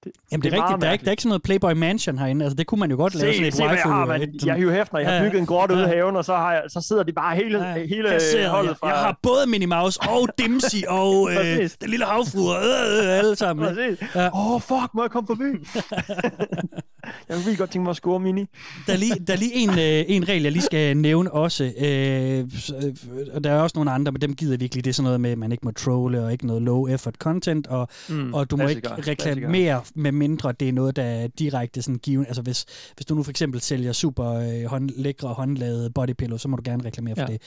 det, 0.03 0.11
Jamen 0.31 0.43
det 0.43 0.53
er, 0.53 0.57
meget 0.57 0.69
rigtigt, 0.69 0.81
der 0.81 0.87
er, 0.87 0.91
ikke, 0.91 1.03
der 1.03 1.07
er 1.07 1.11
ikke 1.11 1.23
sådan 1.23 1.29
noget 1.29 1.43
Playboy 1.43 1.71
Mansion 1.71 2.17
herinde. 2.17 2.45
Altså 2.45 2.55
det 2.55 2.67
kunne 2.67 2.79
man 2.79 2.91
jo 2.91 2.97
godt 2.97 3.15
lave 3.15 3.33
sådan 3.33 3.43
Se, 3.43 3.47
et 3.47 3.53
se 3.53 3.63
jeg 3.63 3.81
har, 3.83 4.05
man. 4.05 4.33
Jeg 4.45 4.57
er 4.57 4.63
Hugh 4.63 4.73
Hefner, 4.73 4.99
jeg 4.99 5.09
har 5.09 5.15
Ja, 5.15 5.23
bygget 5.23 5.39
en 5.39 5.45
grotte 5.45 5.75
ude 5.75 5.83
i 5.83 5.85
ja. 5.85 5.95
haven, 5.95 6.15
og 6.15 6.25
så, 6.25 6.35
har 6.35 6.53
jeg, 6.53 6.63
så 6.67 6.81
sidder 6.81 7.03
de 7.03 7.13
bare 7.13 7.35
hele, 7.35 7.67
Ja, 7.67 7.85
hele 7.85 8.09
jeg 8.09 8.21
sidder, 8.21 8.49
holdet 8.49 8.77
fra... 8.77 8.87
jeg 8.87 8.97
har 8.97 9.19
både 9.23 9.47
Minnie 9.47 9.67
Mouse 9.67 9.99
og 10.09 10.27
Dimsy 10.39 10.75
og 10.87 11.29
øh, 11.31 11.69
den 11.81 11.89
lille 11.89 12.05
havfrue, 12.05 12.57
øh, 12.57 13.05
øh, 13.05 13.17
alle 13.17 13.35
sammen. 13.35 13.67
Præcis. 13.67 14.15
Ja. 14.15 14.27
Åh, 14.27 14.51
oh, 14.51 14.61
fuck, 14.61 14.93
må 14.93 15.03
jeg 15.03 15.11
komme 15.11 15.27
forbi? 15.27 15.49
jeg 17.29 17.37
vil 17.45 17.57
godt 17.57 17.71
tænke 17.71 17.83
mig 17.83 17.89
at 17.89 17.95
score 17.95 18.19
Mini. 18.19 18.45
Der 18.87 18.93
er 18.93 18.97
lige, 18.97 19.15
der 19.27 19.33
er 19.33 19.37
lige 19.37 19.53
en, 19.55 19.69
øh, 19.69 20.05
en 20.15 20.29
regel, 20.29 20.43
jeg 20.43 20.51
lige 20.51 20.61
skal 20.63 20.97
nævne 20.97 21.31
også. 21.31 21.63
Øh, 21.63 22.39
øh, 22.39 22.95
og 23.33 23.43
der 23.43 23.51
er 23.51 23.61
også 23.61 23.77
nogle 23.77 23.91
andre, 23.91 24.11
men 24.11 24.21
dem 24.21 24.35
gider 24.35 24.53
jeg 24.53 24.59
virkelig. 24.59 24.83
Det 24.83 24.89
er 24.89 24.93
sådan 24.93 25.03
noget 25.03 25.21
med, 25.21 25.31
at 25.31 25.37
man 25.37 25.51
ikke 25.51 25.61
må 25.65 25.71
trolle, 25.71 26.23
og 26.25 26.31
ikke 26.31 26.47
noget 26.47 26.61
low 26.61 26.87
effort 26.87 27.15
content, 27.15 27.67
og, 27.67 27.87
Mm, 28.09 28.33
og 28.33 28.51
du 28.51 28.55
må 28.57 28.67
ikke 28.67 28.89
reklamere, 29.07 29.81
med 29.95 30.11
mindre 30.11 30.51
det 30.51 30.69
er 30.69 30.73
noget, 30.73 30.95
der 30.95 31.03
er 31.03 31.27
direkte 31.27 31.81
sådan 31.81 31.97
given. 31.99 32.25
Altså 32.25 32.41
hvis, 32.41 32.65
hvis 32.95 33.05
du 33.05 33.15
nu 33.15 33.23
for 33.23 33.29
eksempel 33.31 33.61
sælger 33.61 33.91
super 33.93 34.25
øh, 34.33 34.65
hånd, 34.65 34.89
lækre 34.95 35.27
håndlavede 35.27 35.89
bodypillow, 35.89 36.37
så 36.37 36.47
må 36.47 36.55
du 36.57 36.61
gerne 36.65 36.83
reklamere 36.85 37.15
for 37.15 37.21
Ja. 37.31 37.37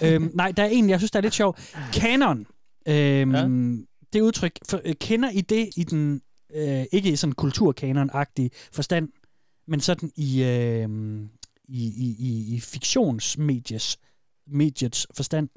det. 0.00 0.14
øhm, 0.14 0.30
nej, 0.34 0.52
der 0.56 0.62
er 0.62 0.68
en, 0.68 0.90
jeg 0.90 1.00
synes, 1.00 1.10
der 1.10 1.18
er 1.18 1.22
lidt 1.22 1.34
sjov. 1.34 1.56
Canon. 1.92 2.46
Øhm, 2.88 3.34
Ja. 3.34 3.46
Det 4.12 4.20
udtryk, 4.20 4.52
for, 4.68 4.80
øh, 4.84 4.94
kender 5.00 5.30
I 5.30 5.40
det 5.40 5.68
i 5.76 5.84
den, 5.84 6.20
øh, 6.54 6.84
ikke 6.92 7.10
i 7.10 7.16
sådan 7.16 7.34
kulturkanon-agtig 7.42 8.48
forstand, 8.72 9.08
men 9.66 9.80
sådan 9.80 10.10
i, 10.16 10.42
øh, 10.42 10.88
i, 11.68 11.86
i, 11.86 12.16
i, 12.18 12.54
i 12.54 12.60
fiktionsmedies 12.60 13.98
mediets 14.46 15.06
forstand. 15.14 15.48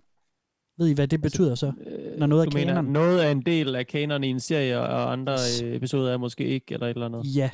Ved 0.78 0.88
I, 0.88 0.94
hvad 0.94 1.08
det 1.08 1.22
betyder 1.22 1.56
så, 1.56 1.72
når 2.18 2.28
noget 2.28 2.42
er 2.42 2.46
Altså, 2.46 2.60
øh, 2.60 2.66
mener, 2.66 2.82
noget 2.82 3.26
er 3.26 3.32
en 3.32 3.42
del 3.42 3.76
af 3.76 3.88
kanon 3.88 4.24
i 4.24 4.28
en 4.28 4.40
serie, 4.40 4.80
og 4.80 5.12
andre 5.12 5.38
øh, 5.64 5.76
episoder 5.76 6.14
er 6.14 6.18
måske 6.18 6.46
ikke, 6.48 6.74
eller 6.74 6.88
et 6.88 6.90
eller 6.90 7.06
andet. 7.06 7.36
Ja. 7.36 7.50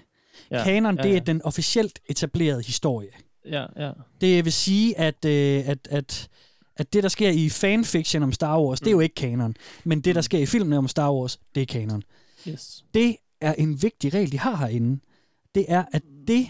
Ja, 0.52 0.64
Kanon, 0.64 0.96
ja, 0.98 1.04
det 1.04 1.10
ja. 1.10 1.16
er 1.16 1.20
den 1.20 1.42
officielt 1.42 2.00
etablerede 2.10 2.64
historie. 2.64 3.10
Ja, 3.46 3.66
ja. 3.78 3.92
Det 4.22 4.46
vil 4.46 4.54
sige, 4.54 5.00
at, 5.00 5.26
øh, 5.26 5.70
at, 5.70 5.88
at, 5.92 6.30
at 6.78 6.94
det, 6.94 7.04
der 7.04 7.10
sker 7.10 7.30
i 7.30 7.50
fanfiction 7.50 8.24
om 8.24 8.32
Star 8.32 8.62
Wars, 8.62 8.80
det 8.80 8.88
er 8.88 8.92
jo 8.92 9.00
ikke 9.00 9.16
kanon. 9.16 9.56
Men 9.84 10.02
det, 10.02 10.16
der 10.16 10.22
sker 10.22 10.40
i 10.40 10.46
filmene 10.46 10.78
om 10.78 10.88
Star 10.88 11.14
Wars, 11.14 11.40
det 11.56 11.62
er 11.62 11.66
kanon. 11.66 12.04
Yes. 12.48 12.86
Det 12.94 13.16
er 13.46 13.54
en 13.54 13.82
vigtig 13.82 14.14
regel, 14.14 14.32
de 14.32 14.40
har 14.40 14.56
herinde. 14.56 15.00
Det 15.56 15.66
er, 15.68 15.84
at 15.92 16.02
det, 16.28 16.48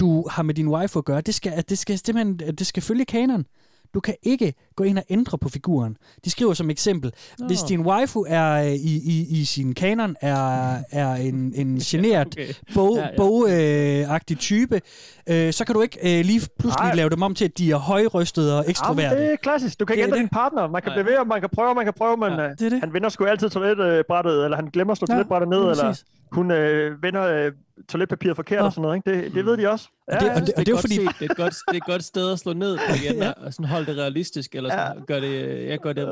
du 0.00 0.28
har 0.30 0.42
med 0.42 0.54
din 0.54 0.68
wife 0.68 0.98
at 0.98 1.04
gøre, 1.04 1.20
det 1.20 1.34
skal, 1.34 1.52
at 1.52 1.70
det 1.70 1.78
skal 1.78 1.98
simpelthen 1.98 2.48
at 2.48 2.58
det 2.58 2.66
skal 2.66 2.82
følge 2.82 3.04
kanon. 3.04 3.46
Du 3.94 4.00
kan 4.00 4.14
ikke 4.22 4.54
gå 4.76 4.84
ind 4.84 4.98
og 4.98 5.04
ændre 5.10 5.38
på 5.38 5.48
figuren. 5.48 5.96
De 6.24 6.30
skriver 6.30 6.54
som 6.54 6.70
eksempel, 6.70 7.12
Nå. 7.38 7.46
hvis 7.46 7.60
din 7.62 7.80
waifu 7.80 8.24
er 8.28 8.52
øh, 8.52 8.72
i, 8.72 9.00
i, 9.04 9.40
i 9.40 9.44
sin 9.44 9.74
kanon 9.74 10.16
er, 10.20 10.76
er 10.90 11.14
en, 11.14 11.52
en 11.56 11.78
generet 11.90 12.26
Okay. 12.26 12.46
bog, 12.74 12.96
Ja, 12.96 13.02
ja. 13.02 13.16
bogagtig 13.16 14.38
type, 14.38 14.80
øh, 15.28 15.52
så 15.52 15.64
kan 15.64 15.74
du 15.74 15.80
ikke 15.82 16.18
øh, 16.18 16.24
lige 16.24 16.40
pludselig 16.58 16.84
Nej. 16.86 16.94
lave 16.94 17.10
dem 17.10 17.22
om 17.22 17.34
til, 17.34 17.44
at 17.44 17.58
de 17.58 17.70
er 17.72 17.76
højrøstede 17.76 18.52
og 18.58 18.62
Jamen, 18.62 18.70
ekstroverte. 18.70 19.16
det 19.16 19.32
er 19.32 19.36
klassisk. 19.42 19.80
Du 19.80 19.84
kan 19.84 19.94
ikke 19.96 20.06
ændre 20.06 20.18
din 20.18 20.28
partner. 20.28 20.68
Man 20.68 20.82
kan 20.82 21.06
ved, 21.06 21.16
og 21.18 21.26
man 21.26 21.40
kan 21.40 21.50
prøve, 21.54 21.74
man 21.74 21.84
kan 21.84 21.94
prøve, 21.98 22.16
men 22.16 22.32
Ja, 22.32 22.42
ja, 22.42 22.48
det 22.48 22.58
det. 22.72 22.80
han 22.80 22.92
vender 22.92 23.08
sgu 23.08 23.24
altid 23.24 23.50
toiletbrættet, 23.50 24.44
eller 24.44 24.56
han 24.56 24.66
glemmer 24.66 24.92
at 24.92 24.98
slå 24.98 25.06
Ja, 25.08 25.14
toiletbrættet 25.14 25.48
ned, 25.48 25.58
eller 25.58 26.00
hun 26.32 26.50
øh, 26.50 27.02
vender 27.02 27.22
øh, 27.24 27.52
toiletpapiret 27.88 28.36
forkert 28.36 28.58
Ja. 28.58 28.64
og 28.64 28.72
sådan 28.72 28.82
noget. 28.82 28.96
Ikke? 29.06 29.24
Det, 29.24 29.34
det 29.34 29.44
ved 29.46 29.56
de 29.56 29.70
også. 29.70 29.88
Ja, 30.10 30.16
Og 30.16 30.20
det- 30.20 30.26
ja. 30.26 30.34
og 30.34 30.40
det- 30.46 30.56
det, 30.56 30.68
er 30.68 30.72
jo 30.72 30.74
godt 30.74 30.80
fordi- 30.80 30.94
set. 30.94 31.04
det, 31.18 31.26
er 31.26 31.30
et 31.30 31.36
godt, 31.36 31.52
det 31.54 31.72
er 31.72 31.76
et 31.76 31.84
godt 31.84 32.04
sted 32.04 32.32
at 32.32 32.38
slå 32.38 32.52
ned 32.52 32.78
på 32.88 32.94
igen, 32.94 33.16
ja. 33.22 33.30
og 33.30 33.52
sådan 33.54 33.66
holde 33.66 33.86
det 33.86 33.96
realistisk, 33.98 34.54
eller 34.54 34.70
sådan, 34.70 34.96
ja. 34.98 35.04
gør 35.04 35.20
det, 35.20 35.66
jeg 35.68 35.78
gør 35.78 35.92
det, 35.92 36.02
ja, 36.02 36.06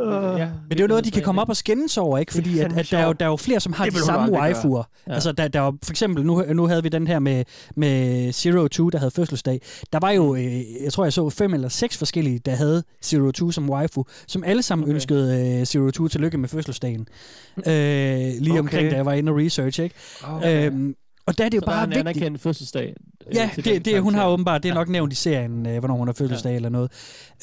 Men 0.46 0.70
det 0.70 0.80
er 0.80 0.84
jo 0.84 0.86
noget, 0.88 1.04
de 1.04 1.10
kan 1.10 1.22
komme 1.22 1.40
op 1.42 1.48
og 1.48 1.56
skændes 1.56 1.98
over, 1.98 2.18
ikke? 2.18 2.32
Fordi 2.32 2.52
Det 2.54 2.60
at, 2.60 2.78
at 2.78 2.90
der, 2.90 2.98
er 2.98 3.06
jo, 3.06 3.12
der 3.12 3.24
er 3.26 3.30
jo 3.30 3.36
flere, 3.36 3.60
som 3.60 3.72
har 3.72 3.84
Det 3.84 3.94
de 3.94 3.98
samme 4.04 4.32
waifuer. 4.32 4.82
Ja. 5.06 5.14
Altså, 5.14 5.32
der, 5.32 5.48
der 5.48 5.60
var, 5.60 5.74
for 5.84 5.92
eksempel, 5.92 6.24
nu, 6.26 6.44
nu 6.54 6.66
havde 6.66 6.82
vi 6.82 6.88
den 6.88 7.06
her 7.06 7.18
med, 7.18 7.44
med 7.76 8.32
Zero 8.32 8.68
Two, 8.68 8.88
der 8.88 8.98
havde 8.98 9.10
fødselsdag. 9.10 9.60
Der 9.92 9.98
var 10.00 10.10
jo, 10.10 10.34
øh, 10.34 10.82
jeg 10.84 10.92
tror, 10.92 11.04
jeg 11.04 11.12
så 11.12 11.30
fem 11.30 11.54
eller 11.54 11.68
seks 11.68 11.96
forskellige, 11.96 12.38
der 12.38 12.54
havde 12.54 12.82
Zero 13.04 13.30
Two 13.32 13.50
som 13.50 13.70
waifu, 13.70 14.04
som 14.28 14.44
alle 14.44 14.62
sammen 14.62 14.84
okay. 14.84 14.94
Ønskede 14.94 15.58
øh, 15.60 15.66
Zero 15.66 15.90
Two 15.90 16.08
tillykke 16.08 16.38
med 16.38 16.48
fødselsdagen. 16.48 17.06
øh, 17.56 17.62
lige 17.64 18.50
Okay. 18.50 18.58
omkring, 18.58 18.90
da 18.90 18.96
jeg 18.96 19.06
var 19.06 19.12
inde 19.12 19.32
og 19.32 19.38
research, 19.38 19.80
ikke? 19.80 19.94
Okay. 20.24 20.66
Øhm, 20.66 20.94
og 21.28 21.38
der 21.38 21.44
er 21.44 21.48
det 21.48 21.56
jo 21.56 21.60
Så 21.64 21.70
er 21.70 21.74
bare 21.74 21.84
en 21.84 21.90
vigtigt. 21.90 22.08
anerkendt 22.08 22.40
fødselsdag. 22.40 22.94
øh, 23.26 23.34
Ja, 23.36 23.50
det, 23.56 23.64
den 23.64 23.82
det 23.84 24.02
hun 24.02 24.14
har 24.14 24.28
åbenbart, 24.28 24.62
det 24.62 24.68
er 24.68 24.74
nok 24.74 24.88
nævnt 24.88 25.12
i 25.12 25.16
serien, 25.16 25.66
øh, 25.66 25.78
hvornår 25.78 25.96
hun 25.96 26.08
har 26.08 26.12
fødselsdag 26.12 26.50
ja. 26.50 26.56
eller 26.56 26.68
noget. 26.68 26.90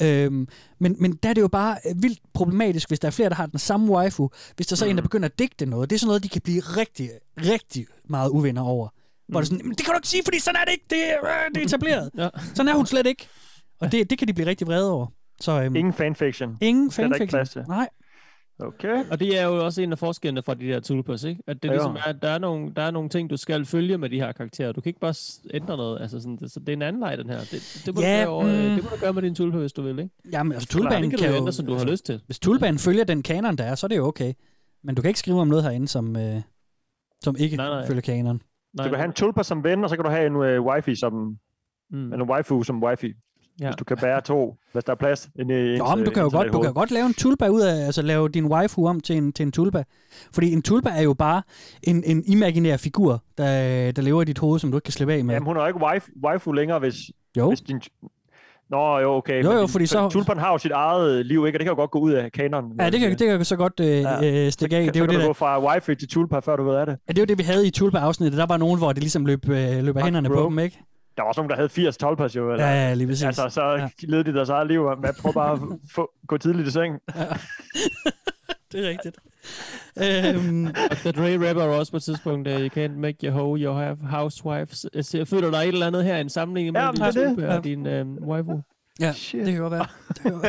Øhm, 0.02 0.48
men, 0.78 0.96
men 1.00 1.12
der 1.22 1.28
er 1.28 1.32
det 1.34 1.40
jo 1.40 1.48
bare 1.48 1.76
øh, 1.90 2.02
vildt 2.02 2.18
problematisk, 2.34 2.88
hvis 2.90 2.98
der 3.00 3.08
er 3.08 3.12
flere, 3.12 3.28
der 3.28 3.34
har 3.34 3.46
den 3.46 3.58
samme 3.58 3.92
waifu, 3.92 4.30
hvis 4.56 4.66
der 4.66 4.76
så 4.76 4.84
er 4.86 4.90
en, 4.90 4.96
der 4.96 5.02
begynder 5.02 5.28
at 5.28 5.38
digte 5.38 5.66
noget. 5.66 5.90
Det 5.90 5.96
er 5.96 6.00
sådan 6.00 6.06
noget, 6.08 6.22
de 6.22 6.28
kan 6.28 6.42
blive 6.44 6.60
rigtig, 6.60 7.10
rigtig 7.38 7.86
meget 8.08 8.28
uvenner 8.30 8.62
over. 8.62 8.88
Hvor 9.28 9.40
det 9.40 9.46
er 9.46 9.50
sådan, 9.54 9.66
"Men 9.68 9.76
det 9.76 9.84
kan 9.84 9.92
du 9.94 9.98
ikke 9.98 10.08
sige, 10.08 10.22
fordi 10.24 10.38
sådan 10.40 10.60
er 10.60 10.64
det 10.64 10.72
ikke, 10.72 10.84
det 10.90 10.98
er, 10.98 11.16
øh, 11.24 11.54
det 11.54 11.60
er 11.60 11.66
etableret. 11.66 12.10
Ja. 12.18 12.28
Sådan 12.54 12.68
er 12.68 12.74
hun 12.76 12.86
slet 12.86 13.06
ikke. 13.06 13.26
Og 13.80 13.92
det, 13.92 14.10
det 14.10 14.18
kan 14.18 14.28
de 14.28 14.32
blive 14.32 14.46
rigtig 14.48 14.66
vrede 14.66 14.92
over. 14.92 15.06
Så 15.40 15.62
øhm, 15.62 15.76
Ingen 15.76 15.92
fanfiction. 15.94 16.56
ingen 16.60 16.88
det 16.88 16.98
er 16.98 17.02
der 17.08 17.14
ikke 17.14 17.16
fanfiction. 17.18 17.28
plads 17.38 17.50
til. 17.50 17.64
Nej. 17.68 17.88
Okay. 18.58 19.04
Og 19.10 19.20
det 19.20 19.38
er 19.40 19.46
jo 19.46 19.64
også 19.64 19.82
en 19.82 19.92
af 19.92 19.98
forskellene 19.98 20.42
fra 20.42 20.54
de 20.54 20.66
der 20.68 20.80
tulpas, 20.80 21.24
ikke? 21.24 21.42
At 21.46 21.62
det 21.62 21.68
Ja. 21.68 21.72
ligesom 21.74 21.96
er, 21.96 22.02
at 22.08 22.16
der 22.22 22.28
er, 22.28 22.38
nogle, 22.38 22.72
der 22.76 22.82
er 22.82 22.90
nogle 22.90 23.08
ting, 23.08 23.30
du 23.30 23.36
skal 23.36 23.64
følge 23.64 23.98
med 23.98 24.10
de 24.10 24.20
her 24.20 24.32
karakterer. 24.32 24.72
Du 24.72 24.80
kan 24.80 24.90
ikke 24.90 25.00
bare 25.00 25.14
ændre 25.54 25.76
noget. 25.76 26.00
Altså 26.00 26.20
sådan, 26.20 26.36
det, 26.36 26.50
så 26.50 26.60
det 26.60 26.68
er 26.68 26.72
en 26.72 26.82
anden 26.82 27.02
vej, 27.02 27.16
den 27.16 27.28
her. 27.30 27.38
Det, 27.38 27.82
det, 27.86 27.94
må, 27.94 28.00
Ja, 28.00 28.24
du 28.24 28.30
gøre, 28.40 28.50
øh, 28.56 28.68
mm. 28.70 28.74
det 28.74 28.84
må 28.84 28.90
du 28.90 28.96
gøre 29.00 29.12
med 29.12 29.22
din 29.22 29.34
tulpa, 29.34 29.58
hvis 29.58 29.72
du 29.72 29.82
vil, 29.82 29.98
ikke? 29.98 30.10
Jamen, 30.32 30.52
altså, 30.52 30.68
Klar, 30.68 30.80
Tulban 30.80 31.02
det 31.02 31.10
kan, 31.10 31.18
kan 31.18 31.30
jo... 31.30 31.36
ændre, 31.36 31.52
som 31.52 31.66
du 31.66 31.74
har 31.74 31.84
lyst 31.84 32.06
til. 32.06 32.20
Hvis 32.26 32.38
Tulban 32.38 32.78
følger 32.78 33.04
den 33.04 33.22
kanon, 33.22 33.56
der 33.56 33.64
er, 33.64 33.74
så 33.74 33.86
er 33.86 33.88
det 33.88 33.96
jo 33.96 34.06
okay. 34.06 34.32
Men 34.84 34.94
du 34.94 35.02
kan 35.02 35.08
ikke 35.08 35.20
skrive 35.20 35.40
om 35.40 35.48
noget 35.48 35.64
herinde, 35.64 35.88
som, 35.88 36.16
øh, 36.16 36.42
som 37.24 37.36
ikke 37.38 37.56
Nej, 37.56 37.68
nej. 37.68 37.86
følger 37.86 38.02
kanon. 38.02 38.38
Du 38.78 38.82
kan 38.82 38.94
have 38.94 39.04
en 39.04 39.12
tulpa 39.12 39.42
som 39.42 39.64
ven, 39.64 39.84
og 39.84 39.90
så 39.90 39.96
kan 39.96 40.04
du 40.04 40.10
have 40.10 40.26
en 40.26 40.36
uh, 40.58 40.66
wifi 40.66 40.94
som... 40.94 41.36
Mm. 41.90 42.12
En 42.12 42.22
waifu 42.22 42.62
som 42.62 42.82
wifi. 42.84 43.12
Ja. 43.60 43.66
Hvis 43.66 43.76
du 43.76 43.84
kan 43.84 43.96
bære 43.96 44.20
to, 44.20 44.56
hvis 44.72 44.84
der 44.84 44.92
er 44.92 44.96
plads. 44.96 45.28
Ind 45.38 45.50
i, 45.50 45.76
Nå, 45.78 45.94
men 45.96 46.04
du 46.04 46.10
kan 46.10 46.22
jo 46.22 46.28
godt, 46.32 46.52
du 46.52 46.60
kan 46.60 46.68
jo 46.70 46.74
godt 46.74 46.90
lave 46.90 47.06
en 47.06 47.14
tulpa 47.14 47.48
ud 47.48 47.60
af, 47.60 47.86
altså 47.86 48.02
lave 48.02 48.28
din 48.28 48.44
waifu 48.46 48.88
om 48.88 49.00
til 49.00 49.16
en, 49.16 49.32
til 49.32 49.42
en 49.46 49.52
tulpa. 49.52 49.82
Fordi 50.34 50.52
en 50.52 50.62
tulpa 50.62 50.90
er 50.90 51.02
jo 51.02 51.14
bare 51.14 51.42
en, 51.82 52.02
en 52.06 52.22
imaginær 52.26 52.76
figur, 52.76 53.22
der, 53.38 53.92
der 53.92 54.02
lever 54.02 54.22
i 54.22 54.24
dit 54.24 54.38
hoved, 54.38 54.58
som 54.58 54.70
du 54.70 54.76
ikke 54.76 54.84
kan 54.84 54.92
slippe 54.92 55.12
af 55.14 55.24
med. 55.24 55.34
Jamen, 55.34 55.46
hun 55.46 55.56
er 55.56 55.60
jo 55.60 55.66
ikke 55.66 55.80
wife, 55.82 56.10
waifu 56.24 56.52
længere, 56.52 56.78
hvis, 56.78 56.94
Jo. 57.36 57.48
hvis 57.48 57.60
din... 57.60 57.80
Nå, 58.70 58.98
jo, 58.98 59.10
okay. 59.14 59.44
Jo, 59.44 59.52
jo, 59.52 59.66
fordi 59.66 59.86
så- 59.86 60.08
Tulpan 60.08 60.38
har 60.38 60.52
jo 60.52 60.58
sit 60.58 60.70
eget 60.72 61.26
liv, 61.26 61.46
ikke? 61.46 61.56
Og 61.56 61.60
det 61.60 61.64
kan 61.66 61.70
jo 61.72 61.76
godt 61.76 61.90
gå 61.90 61.98
ud 61.98 62.12
af 62.12 62.32
kanonen. 62.32 62.72
Ja, 62.80 62.90
det 62.90 63.00
kan, 63.00 63.10
det 63.10 63.18
kan 63.18 63.44
så 63.44 63.56
godt 63.56 63.80
øh, 63.80 63.86
ja. 63.88 64.44
øh, 64.46 64.52
stikke 64.52 64.76
af. 64.76 64.84
Så 64.86 64.90
Det 64.92 64.96
er 64.96 65.00
jo 65.00 65.06
kan 65.06 65.08
det, 65.08 65.14
du 65.14 65.20
der, 65.20 65.26
gå 65.26 65.32
fra 65.32 65.66
wifi 65.66 65.94
til 65.94 66.08
Tulpa, 66.08 66.38
før 66.38 66.56
du 66.56 66.64
ved 66.64 66.76
af 66.76 66.86
det. 66.86 66.96
Ja, 67.08 67.12
det 67.12 67.18
er 67.18 67.22
jo 67.22 67.26
det, 67.26 67.38
vi 67.38 67.42
havde 67.42 67.66
i 67.66 67.70
Tulpa-afsnittet. 67.70 68.38
Der 68.38 68.46
var 68.46 68.56
nogen, 68.56 68.78
hvor 68.78 68.92
det 68.92 69.02
ligesom 69.02 69.26
løb, 69.26 69.48
øh, 69.48 69.84
løb 69.84 69.96
af 69.96 70.04
hænderne 70.04 70.28
på 70.28 70.34
Rogue. 70.34 70.50
dem, 70.50 70.58
ikke? 70.58 70.82
Der 71.16 71.22
var 71.22 71.28
også 71.28 71.40
nogen, 71.40 71.50
der 71.50 71.56
havde 71.56 71.68
80 71.68 71.96
tolpas 71.96 72.36
jo. 72.36 72.52
Eller? 72.52 72.66
Ja, 72.66 72.88
ja, 72.88 72.94
lige 72.94 73.06
præcis. 73.08 73.24
Altså, 73.24 73.48
så 73.48 73.62
ja. 73.64 73.88
levede 74.02 74.30
de 74.32 74.36
deres 74.36 74.48
eget 74.48 74.66
liv 74.68 74.82
med 75.00 75.08
at 75.08 75.16
prøve 75.22 75.32
bare 75.32 75.52
at 75.52 75.58
få, 75.90 76.10
gå 76.26 76.38
tidligt 76.38 76.68
i 76.68 76.70
seng. 76.70 76.98
Ja. 77.16 77.22
det 78.72 78.84
er 78.86 78.88
rigtigt. 78.88 79.16
øhm, 79.98 80.66
Og 80.90 80.96
The 80.96 81.10
Dre 81.12 81.48
rapper 81.48 81.62
også 81.62 81.92
på 81.92 81.96
et 81.96 82.02
tidspunkt, 82.02 82.48
uh, 82.48 82.54
you 82.54 82.66
can't 82.68 82.98
make 82.98 83.16
your 83.26 83.32
hoe, 83.32 83.58
you 83.58 83.72
have 83.72 83.96
housewives. 84.02 84.86
Jeg 84.94 85.04
ser- 85.04 85.24
føler 85.24 85.50
der 85.50 85.58
er 85.58 85.62
et 85.62 85.68
eller 85.68 85.86
andet 85.86 86.04
her, 86.04 86.16
en 86.18 86.28
sammenligning 86.28 86.76
Ja, 86.76 86.90
mellem 86.92 87.12
det 87.14 87.22
er 87.22 87.28
din 87.28 87.28
det. 87.28 87.36
Tulpa 87.36 87.52
Ja. 87.52 87.56
og 87.58 87.64
din 87.64 87.86
øh, 87.86 88.06
waifu. 88.28 88.62
Ja, 89.00 89.12
Shit. 89.12 89.46
det 89.46 89.52
kan 89.52 89.62
godt 89.62 89.72
være. 89.72 89.86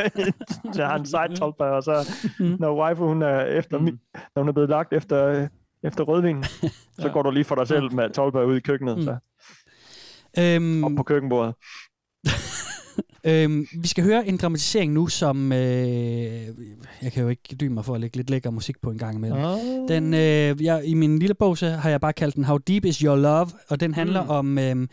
så 0.74 0.84
har 0.84 0.92
han 0.92 1.06
side 1.06 1.36
tolpa, 1.36 1.64
og 1.64 1.82
så 1.82 2.10
mm. 2.38 2.56
når 2.60 2.88
wife 2.88 3.02
hun 3.04 3.22
er 3.22 3.40
efter, 3.40 3.78
mm. 3.78 3.98
når 4.34 4.42
hun 4.42 4.48
er 4.48 4.52
blevet 4.52 4.70
lagt 4.70 4.92
efter, 4.92 5.26
øh, 5.26 5.48
efter 5.82 6.04
rødvin, 6.04 6.44
så 6.98 7.08
går 7.12 7.22
du 7.22 7.30
lige 7.30 7.44
for 7.44 7.54
dig 7.54 7.68
selv 7.68 7.92
med 7.94 8.10
tolpa 8.10 8.42
ud 8.42 8.56
i 8.56 8.60
køkkenet. 8.60 8.96
Mm. 8.96 9.02
Så. 9.02 9.16
Øhm, 10.38 10.84
Op 10.84 10.92
på 10.96 11.02
køkkenbordet. 11.02 11.54
Øhm, 13.28 13.66
vi 13.82 13.88
skal 13.88 14.04
høre 14.04 14.28
en 14.28 14.36
dramatisering 14.36 14.92
nu, 14.92 15.06
som... 15.06 15.52
Øh, 15.52 15.58
jeg 17.02 17.12
kan 17.12 17.22
jo 17.22 17.28
ikke 17.28 17.56
dybe 17.60 17.74
mig 17.74 17.84
for 17.84 17.94
at 17.94 18.00
lægge 18.00 18.16
lidt 18.16 18.30
lækker 18.30 18.50
musik 18.50 18.76
på 18.82 18.90
en 18.90 18.98
gang 18.98 19.16
imellem. 19.16 19.38
Oh. 19.44 19.58
Den, 19.88 20.14
øh, 20.14 20.64
jeg, 20.64 20.82
I 20.84 20.94
min 20.94 21.18
lille 21.18 21.34
bog, 21.34 21.58
så 21.58 21.70
har 21.70 21.90
jeg 21.90 22.00
bare 22.00 22.12
kaldt 22.12 22.34
den 22.34 22.44
How 22.44 22.56
Deep 22.56 22.84
Is 22.84 22.98
Your 22.98 23.16
Love, 23.16 23.48
og 23.68 23.80
den 23.80 23.94
handler 23.94 24.22
mm. 24.24 24.28
om... 24.30 24.58
Øh, 24.58 24.64
det 24.64 24.76
er 24.76 24.88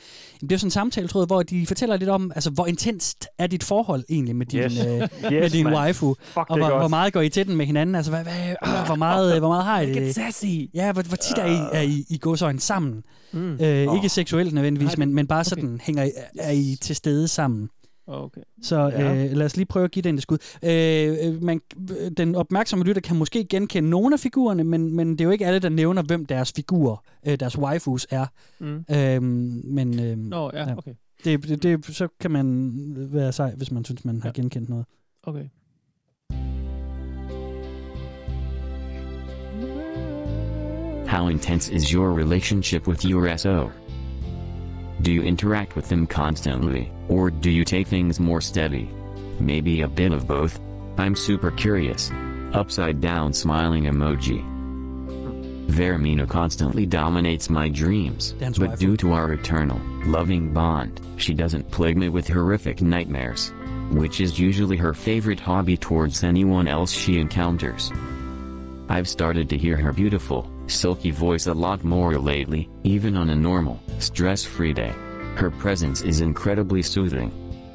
jo 0.51 0.57
sådan 0.57 0.67
en 0.67 0.71
samtale, 0.71 1.07
hvor 1.27 1.43
de 1.43 1.65
fortæller 1.67 1.97
lidt 1.97 2.09
om, 2.09 2.31
altså, 2.35 2.49
hvor 2.49 2.67
intenst 2.67 3.27
er 3.37 3.47
dit 3.47 3.63
forhold 3.63 4.03
egentlig 4.09 4.35
med 4.35 4.45
din, 4.45 4.59
Yes. 4.59 4.85
øh, 4.85 4.99
Yes, 5.01 5.09
med 5.31 5.49
din 5.49 5.63
man. 5.63 5.73
waifu, 5.73 6.15
Fuck, 6.21 6.37
og 6.49 6.57
hvor, 6.57 6.69
godt. 6.69 6.81
hvor 6.81 6.87
meget 6.87 7.13
går 7.13 7.21
I 7.21 7.29
til 7.29 7.47
den 7.47 7.55
med 7.55 7.65
hinanden, 7.65 7.95
altså, 7.95 8.11
hvad, 8.11 8.23
hvad, 8.23 8.49
øh, 8.49 8.85
hvor, 8.85 8.95
meget, 8.95 9.33
øh, 9.33 9.39
hvor 9.39 9.49
meget 9.49 9.63
har 9.63 9.81
I 9.81 9.93
det? 9.93 10.15
sassy. 10.15 10.45
Ja, 10.73 10.91
hvor, 10.91 11.01
hvor 11.01 11.15
tit 11.17 11.37
er 11.37 11.45
I, 11.45 11.59
er 11.73 11.81
I, 11.81 12.05
I 12.09 12.17
gåsøjne 12.17 12.59
sammen? 12.59 13.03
Mm. 13.33 13.53
Øh, 13.61 13.95
ikke 13.95 14.09
seksuelt 14.09 14.53
nødvendigvis, 14.53 14.97
men, 14.97 15.13
men 15.13 15.27
bare 15.27 15.39
okay. 15.39 15.49
sådan, 15.49 15.79
hænger 15.83 16.03
I, 16.03 16.11
er 16.39 16.51
I 16.51 16.77
til 16.81 16.95
stede 16.95 17.27
sammen? 17.27 17.69
Okay. 18.07 18.41
Så 18.61 18.75
Ja. 18.89 19.25
øh, 19.25 19.31
lad 19.31 19.45
os 19.45 19.57
lige 19.57 19.65
prøve 19.65 19.85
at 19.85 19.91
give 19.91 20.03
den 20.03 20.15
et 20.15 20.21
skud. 20.21 20.37
Øh, 20.63 21.17
øh, 21.27 21.43
man, 21.43 21.61
øh, 21.99 22.11
den 22.17 22.35
opmærksomme 22.35 22.85
lytter 22.85 23.01
kan 23.01 23.15
måske 23.17 23.45
genkende 23.45 23.89
nogle 23.89 24.13
af 24.13 24.19
figurerne, 24.19 24.63
men, 24.63 24.95
men 24.95 25.11
det 25.11 25.21
er 25.21 25.25
jo 25.25 25.31
ikke 25.31 25.45
alle, 25.45 25.59
der 25.59 25.69
nævner, 25.69 26.01
hvem 26.01 26.25
deres 26.25 26.53
figurer, 26.55 26.97
øh, 27.27 27.39
deres 27.39 27.57
waifus 27.57 28.07
er. 28.09 28.25
Mm. 28.59 28.85
Øhm, 28.91 29.61
men 29.63 29.99
øh, 29.99 30.17
Nå, 30.17 30.51
ja, 30.53 30.77
okay. 30.77 30.93
det, 31.23 31.43
det, 31.47 31.63
det, 31.63 31.85
så 31.95 32.07
kan 32.19 32.31
man 32.31 32.71
være 32.97 33.31
sej, 33.31 33.53
hvis 33.55 33.71
man 33.71 33.85
synes, 33.85 34.05
man 34.05 34.21
har 34.21 34.31
genkendt 34.31 34.69
noget. 34.69 34.85
Okay. 35.23 35.45
How 41.07 41.27
intense 41.29 41.73
is 41.73 41.83
your 41.89 42.17
relationship 42.19 42.87
with 42.87 43.05
your 43.05 43.37
SO? 43.37 43.69
Do 45.05 45.11
you 45.11 45.21
interact 45.21 45.75
with 45.75 45.87
them 45.87 46.07
constantly, 46.07 46.91
or 47.09 47.29
do 47.29 47.51
you 47.51 47.63
take 47.63 47.85
things 47.85 48.19
more 48.19 48.41
steady? 48.41 48.89
Maybe 49.39 49.81
a 49.81 49.87
bit 49.87 50.11
of 50.11 50.25
both? 50.25 50.59
I'm 50.97 51.15
super 51.15 51.51
curious. 51.51 52.11
Upside 52.53 53.01
down 53.01 53.31
smiling 53.31 53.83
emoji. 53.83 54.43
Vermina 55.67 56.27
constantly 56.27 56.87
dominates 56.87 57.51
my 57.51 57.69
dreams, 57.69 58.33
but 58.57 58.79
due 58.79 58.97
to 58.97 59.13
our 59.13 59.33
eternal, 59.33 59.79
loving 60.07 60.51
bond, 60.51 60.99
she 61.17 61.35
doesn't 61.35 61.69
plague 61.69 61.97
me 61.97 62.09
with 62.09 62.27
horrific 62.27 62.81
nightmares. 62.81 63.53
Which 63.91 64.19
is 64.19 64.39
usually 64.39 64.77
her 64.77 64.95
favorite 64.95 65.39
hobby 65.39 65.77
towards 65.77 66.23
anyone 66.23 66.67
else 66.67 66.91
she 66.91 67.19
encounters. 67.19 67.91
I've 68.89 69.07
started 69.07 69.49
to 69.49 69.57
hear 69.57 69.77
her 69.77 69.93
beautiful, 69.93 70.49
silky 70.67 71.11
voice 71.11 71.47
a 71.47 71.53
lot 71.53 71.83
more 71.83 72.17
lately, 72.17 72.69
even 72.83 73.15
on 73.15 73.29
a 73.29 73.35
normal, 73.35 73.79
stress-free 73.99 74.73
day. 74.73 74.93
Her 75.35 75.51
presence 75.51 76.01
is 76.01 76.21
incredibly 76.21 76.81
soothing. 76.81 77.31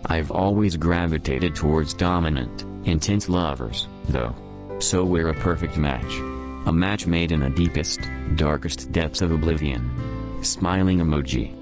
I've 0.07 0.31
always 0.31 0.77
gravitated 0.77 1.55
towards 1.55 1.95
dominant, 1.95 2.65
intense 2.85 3.29
lovers, 3.29 3.87
though. 4.09 4.35
So 4.79 5.05
we're 5.05 5.29
a 5.29 5.35
perfect 5.35 5.77
match. 5.77 6.13
A 6.67 6.73
match 6.73 7.07
made 7.07 7.33
in 7.33 7.41
the 7.41 7.51
deepest, 7.51 8.01
darkest 8.37 8.93
depths 8.93 9.21
of 9.21 9.31
oblivion. 9.31 9.91
Smiling 10.43 10.99
emoji. 10.99 11.55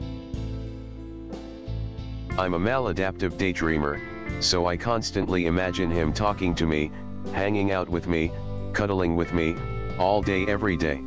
I'm 2.38 2.54
a 2.54 2.58
maladaptive 2.60 3.32
daydreamer, 3.32 4.00
so 4.40 4.66
I 4.66 4.76
constantly 4.76 5.46
imagine 5.46 5.90
him 5.90 6.12
talking 6.12 6.54
to 6.56 6.66
me, 6.66 6.92
hanging 7.32 7.72
out 7.72 7.88
with 7.88 8.06
me, 8.06 8.30
cuddling 8.72 9.16
with 9.16 9.32
me, 9.32 9.56
all 9.98 10.22
day 10.22 10.46
every 10.46 10.76
day. 10.76 11.02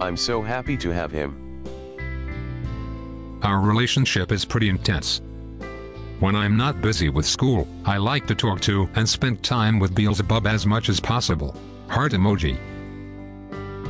I'm 0.00 0.16
so 0.16 0.42
happy 0.42 0.76
to 0.78 0.90
have 0.90 1.10
him. 1.10 1.40
Our 3.42 3.60
relationship 3.60 4.32
is 4.32 4.44
pretty 4.44 4.68
intense. 4.68 5.20
When 6.20 6.34
I'm 6.34 6.56
not 6.56 6.80
busy 6.80 7.08
with 7.08 7.26
school, 7.26 7.68
I 7.84 7.98
like 7.98 8.26
to 8.28 8.34
talk 8.34 8.60
to 8.62 8.88
and 8.94 9.06
spend 9.08 9.42
time 9.42 9.78
with 9.78 9.94
Beelzebub 9.94 10.46
as 10.46 10.64
much 10.64 10.88
as 10.88 11.00
possible. 11.00 11.54
Heart 11.88 12.12
emoji. 12.12 12.56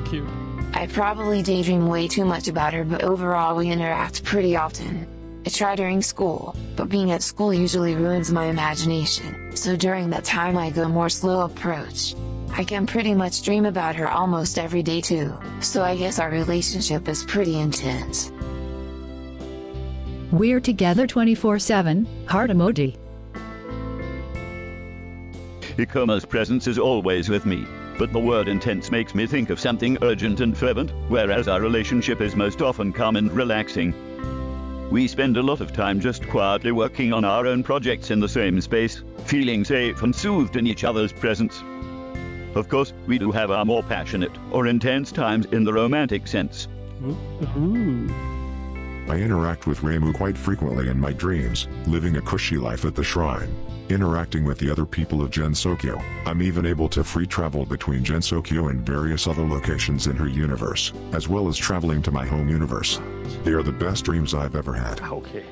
Cute. 0.06 0.28
I 0.72 0.88
probably 0.88 1.42
daydream 1.42 1.86
way 1.86 2.08
too 2.08 2.24
much 2.24 2.48
about 2.48 2.72
her, 2.74 2.82
but 2.82 3.04
overall 3.04 3.56
we 3.56 3.70
interact 3.70 4.24
pretty 4.24 4.56
often. 4.56 5.06
I 5.46 5.50
try 5.50 5.76
during 5.76 6.02
school, 6.02 6.56
but 6.74 6.88
being 6.88 7.12
at 7.12 7.22
school 7.22 7.54
usually 7.54 7.94
ruins 7.94 8.32
my 8.32 8.46
imagination, 8.46 9.54
so 9.54 9.76
during 9.76 10.10
that 10.10 10.24
time 10.24 10.56
I 10.56 10.70
go 10.70 10.88
more 10.88 11.08
slow 11.08 11.42
approach. 11.42 12.14
I 12.56 12.62
can 12.62 12.86
pretty 12.86 13.14
much 13.14 13.42
dream 13.42 13.64
about 13.64 13.96
her 13.96 14.08
almost 14.08 14.60
every 14.60 14.80
day 14.80 15.00
too, 15.00 15.36
so 15.58 15.82
I 15.82 15.96
guess 15.96 16.20
our 16.20 16.30
relationship 16.30 17.08
is 17.08 17.24
pretty 17.24 17.58
intense. 17.58 18.30
We're 20.30 20.60
together 20.60 21.04
24 21.08 21.58
7, 21.58 22.06
heart 22.26 22.50
emoji. 22.50 22.96
Ikoma's 25.78 26.24
presence 26.24 26.68
is 26.68 26.78
always 26.78 27.28
with 27.28 27.44
me, 27.44 27.66
but 27.98 28.12
the 28.12 28.20
word 28.20 28.46
intense 28.46 28.92
makes 28.92 29.16
me 29.16 29.26
think 29.26 29.50
of 29.50 29.58
something 29.58 29.98
urgent 30.02 30.40
and 30.40 30.56
fervent, 30.56 30.92
whereas 31.08 31.48
our 31.48 31.60
relationship 31.60 32.20
is 32.20 32.36
most 32.36 32.62
often 32.62 32.92
calm 32.92 33.16
and 33.16 33.32
relaxing. 33.32 33.92
We 34.92 35.08
spend 35.08 35.38
a 35.38 35.42
lot 35.42 35.60
of 35.60 35.72
time 35.72 35.98
just 35.98 36.28
quietly 36.28 36.70
working 36.70 37.12
on 37.12 37.24
our 37.24 37.48
own 37.48 37.64
projects 37.64 38.12
in 38.12 38.20
the 38.20 38.28
same 38.28 38.60
space, 38.60 39.02
feeling 39.24 39.64
safe 39.64 40.04
and 40.04 40.14
soothed 40.14 40.54
in 40.54 40.68
each 40.68 40.84
other's 40.84 41.12
presence. 41.12 41.64
Of 42.54 42.68
course, 42.68 42.92
we 43.06 43.18
do 43.18 43.30
have 43.32 43.50
our 43.50 43.64
more 43.64 43.82
passionate 43.82 44.32
or 44.52 44.66
intense 44.66 45.10
times 45.10 45.46
in 45.46 45.64
the 45.64 45.72
romantic 45.72 46.26
sense. 46.26 46.68
Mm-hmm. 47.00 48.10
I 49.10 49.16
interact 49.16 49.66
with 49.66 49.80
Ramu 49.80 50.14
quite 50.14 50.38
frequently 50.38 50.88
in 50.88 50.98
my 50.98 51.12
dreams, 51.12 51.68
living 51.86 52.16
a 52.16 52.22
cushy 52.22 52.56
life 52.56 52.84
at 52.84 52.94
the 52.94 53.04
shrine. 53.04 53.54
Interacting 53.90 54.44
with 54.44 54.58
the 54.58 54.70
other 54.70 54.86
people 54.86 55.20
of 55.20 55.30
Gensokyo, 55.30 56.02
I'm 56.24 56.40
even 56.40 56.64
able 56.64 56.88
to 56.88 57.04
free 57.04 57.26
travel 57.26 57.66
between 57.66 58.02
Gensokyo 58.02 58.70
and 58.70 58.80
various 58.80 59.26
other 59.26 59.46
locations 59.46 60.06
in 60.06 60.16
her 60.16 60.26
universe, 60.26 60.92
as 61.12 61.28
well 61.28 61.48
as 61.48 61.58
traveling 61.58 62.00
to 62.02 62.10
my 62.10 62.24
home 62.24 62.48
universe. 62.48 62.98
They 63.42 63.52
are 63.52 63.62
the 63.62 63.72
best 63.72 64.06
dreams 64.06 64.32
I've 64.32 64.56
ever 64.56 64.72
had. 64.72 65.00
Ah, 65.02 65.10
okay. 65.10 65.44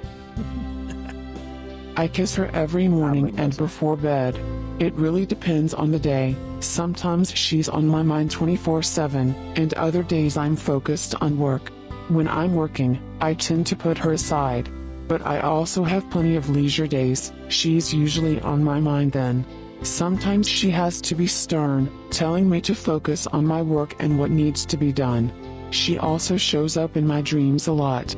I 1.97 2.09
kiss 2.09 2.35
her 2.37 2.47
every 2.55 2.89
morning 2.89 3.39
and 3.39 3.57
before 3.57 3.97
bed. 3.97 4.39
It 4.79 4.95
really 4.95 5.27
depends 5.27 5.75
on 5.75 5.91
the 5.91 5.99
day. 5.99 6.35
Sometimes 6.61 7.37
she's 7.37 7.69
on 7.69 7.87
my 7.87 8.03
mind 8.03 8.31
24 8.31 8.83
7, 8.83 9.35
and 9.57 9.75
other 9.75 10.03
days 10.03 10.37
I'm 10.37 10.57
focused 10.57 11.15
on 11.21 11.39
work. 11.39 11.71
When 12.09 12.29
I'm 12.29 12.55
working, 12.55 12.99
I 13.21 13.35
tend 13.35 13.67
to 13.69 13.77
put 13.77 13.99
her 13.99 14.13
aside. 14.13 14.71
But 15.07 15.27
I 15.27 15.41
also 15.41 15.85
have 15.85 16.09
plenty 16.11 16.37
of 16.37 16.49
leisure 16.49 16.87
days, 16.87 17.33
she's 17.49 17.93
usually 17.93 18.41
on 18.41 18.65
my 18.65 18.81
mind 18.81 19.13
then. 19.13 19.45
Sometimes 19.83 20.49
she 20.49 20.71
has 20.71 21.01
to 21.03 21.15
be 21.15 21.27
stern, 21.27 21.91
telling 22.11 22.49
me 22.49 22.61
to 22.63 22.75
focus 22.75 23.27
on 23.27 23.45
my 23.45 23.61
work 23.61 23.97
and 23.99 24.19
what 24.19 24.31
needs 24.31 24.65
to 24.67 24.77
be 24.77 24.93
done. 24.93 25.33
She 25.71 25.99
also 25.99 26.37
shows 26.37 26.77
up 26.77 26.97
in 26.97 27.07
my 27.07 27.21
dreams 27.21 27.67
a 27.67 27.73
lot. 27.73 28.15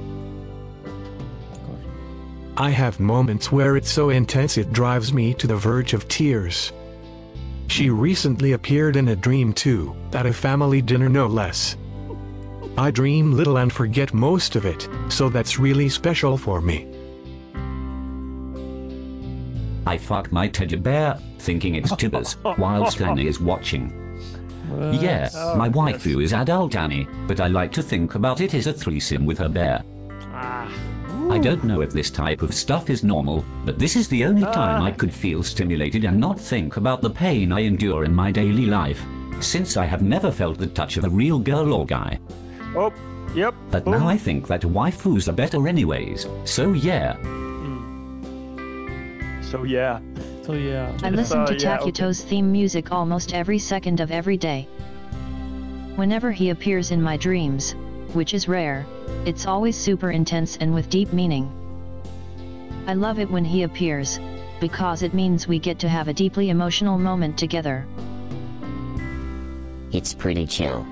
I 2.56 2.70
have 2.70 3.00
moments 3.00 3.50
where 3.50 3.76
it's 3.76 3.90
so 3.90 4.10
intense 4.10 4.58
it 4.58 4.72
drives 4.72 5.12
me 5.12 5.34
to 5.34 5.46
the 5.46 5.56
verge 5.56 5.92
of 5.92 6.06
tears. 6.06 6.72
She 7.66 7.90
recently 7.90 8.52
appeared 8.52 8.96
in 8.96 9.08
a 9.08 9.16
dream 9.16 9.52
too, 9.52 9.94
at 10.12 10.26
a 10.26 10.32
family 10.32 10.80
dinner 10.80 11.08
no 11.08 11.26
less. 11.26 11.76
I 12.78 12.90
dream 12.90 13.32
little 13.32 13.58
and 13.58 13.72
forget 13.72 14.14
most 14.14 14.54
of 14.54 14.66
it, 14.66 14.88
so 15.08 15.28
that's 15.28 15.58
really 15.58 15.88
special 15.88 16.36
for 16.36 16.60
me. 16.60 16.86
I 19.86 19.98
fuck 19.98 20.30
my 20.32 20.48
teddy 20.48 20.76
bear, 20.76 21.18
thinking 21.38 21.74
it's 21.74 21.94
Tibbers, 21.96 22.36
whilst 22.58 23.00
Annie 23.00 23.26
is 23.26 23.40
watching. 23.40 23.92
Yeah, 25.00 25.28
Oh, 25.34 25.56
my 25.56 25.68
waifu 25.68 26.22
is 26.22 26.32
adult 26.32 26.74
Annie, 26.74 27.06
but 27.26 27.40
I 27.40 27.48
like 27.48 27.72
to 27.72 27.82
think 27.82 28.14
about 28.14 28.40
it 28.40 28.54
as 28.54 28.66
a 28.66 28.72
threesome 28.72 29.26
with 29.26 29.38
her 29.38 29.48
bear. 29.48 29.82
Ah. 30.32 30.72
I 31.30 31.38
don't 31.38 31.64
know 31.64 31.80
if 31.80 31.92
this 31.92 32.10
type 32.10 32.42
of 32.42 32.54
stuff 32.54 32.90
is 32.90 33.02
normal, 33.02 33.44
but 33.64 33.78
this 33.78 33.96
is 33.96 34.08
the 34.08 34.24
only 34.24 34.42
time 34.42 34.82
I 34.82 34.90
could 34.90 35.12
feel 35.12 35.42
stimulated 35.42 36.04
and 36.04 36.20
not 36.20 36.38
think 36.38 36.76
about 36.76 37.00
the 37.00 37.10
pain 37.10 37.50
I 37.52 37.60
endure 37.60 38.04
in 38.04 38.14
my 38.14 38.30
daily 38.30 38.66
life. 38.66 39.02
Since 39.40 39.76
I 39.76 39.84
have 39.84 40.02
never 40.02 40.30
felt 40.30 40.58
the 40.58 40.66
touch 40.68 40.96
of 40.96 41.04
a 41.04 41.10
real 41.10 41.38
girl 41.38 41.72
or 41.72 41.86
guy. 41.86 42.20
Oh, 42.76 42.92
yep. 43.34 43.54
But 43.70 43.86
now 43.86 44.06
I 44.06 44.16
think 44.16 44.46
that 44.48 44.62
waifus 44.62 45.28
are 45.28 45.32
better 45.32 45.66
anyways. 45.66 46.26
So 46.44 46.72
yeah. 46.72 47.16
So 49.42 49.64
yeah. 49.64 50.00
So 50.42 50.52
yeah. 50.52 50.96
I 51.02 51.10
listen 51.10 51.46
to 51.46 51.58
So, 51.58 51.66
yeah, 51.66 51.80
okay. 51.80 51.90
Takuto's 51.90 52.22
theme 52.22 52.52
music 52.52 52.92
almost 52.92 53.32
every 53.34 53.58
second 53.58 54.00
of 54.00 54.10
every 54.10 54.36
day. 54.36 54.68
Whenever 55.96 56.32
he 56.32 56.50
appears 56.50 56.90
in 56.90 57.00
my 57.00 57.16
dreams, 57.16 57.74
which 58.14 58.34
is 58.34 58.48
rare, 58.48 58.86
it's 59.24 59.46
always 59.46 59.76
super 59.76 60.10
intense 60.10 60.56
and 60.56 60.74
with 60.74 60.88
deep 60.88 61.12
meaning. 61.12 61.50
I 62.86 62.94
love 62.94 63.18
it 63.18 63.30
when 63.30 63.44
he 63.44 63.62
appears, 63.62 64.20
because 64.60 65.02
it 65.02 65.14
means 65.14 65.48
we 65.48 65.58
get 65.58 65.78
to 65.80 65.88
have 65.88 66.08
a 66.08 66.12
deeply 66.12 66.50
emotional 66.50 66.98
moment 66.98 67.38
together. 67.38 67.86
It's 69.92 70.12
pretty 70.12 70.46
chill. 70.46 70.84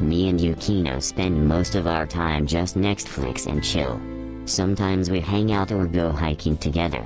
Me 0.00 0.28
and 0.28 0.38
Yukino 0.38 1.02
spend 1.02 1.48
most 1.48 1.74
of 1.74 1.86
our 1.86 2.06
time 2.06 2.46
just 2.46 2.76
Netflix 2.76 3.46
and 3.46 3.62
chill. 3.62 4.00
Sometimes 4.46 5.10
we 5.10 5.20
hang 5.20 5.52
out 5.52 5.72
or 5.72 5.86
go 5.86 6.10
hiking 6.10 6.56
together. 6.56 7.04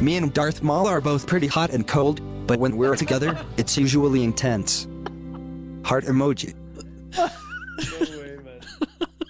Me 0.00 0.16
and 0.16 0.32
Darth 0.32 0.62
Maul 0.62 0.86
are 0.86 1.00
both 1.00 1.26
pretty 1.26 1.46
hot 1.46 1.70
and 1.70 1.86
cold, 1.86 2.20
but 2.46 2.58
when 2.58 2.76
we're 2.76 2.96
together, 2.96 3.38
it's 3.56 3.76
usually 3.76 4.24
intense. 4.24 4.88
Heart 5.84 6.04
emoji. 6.04 6.54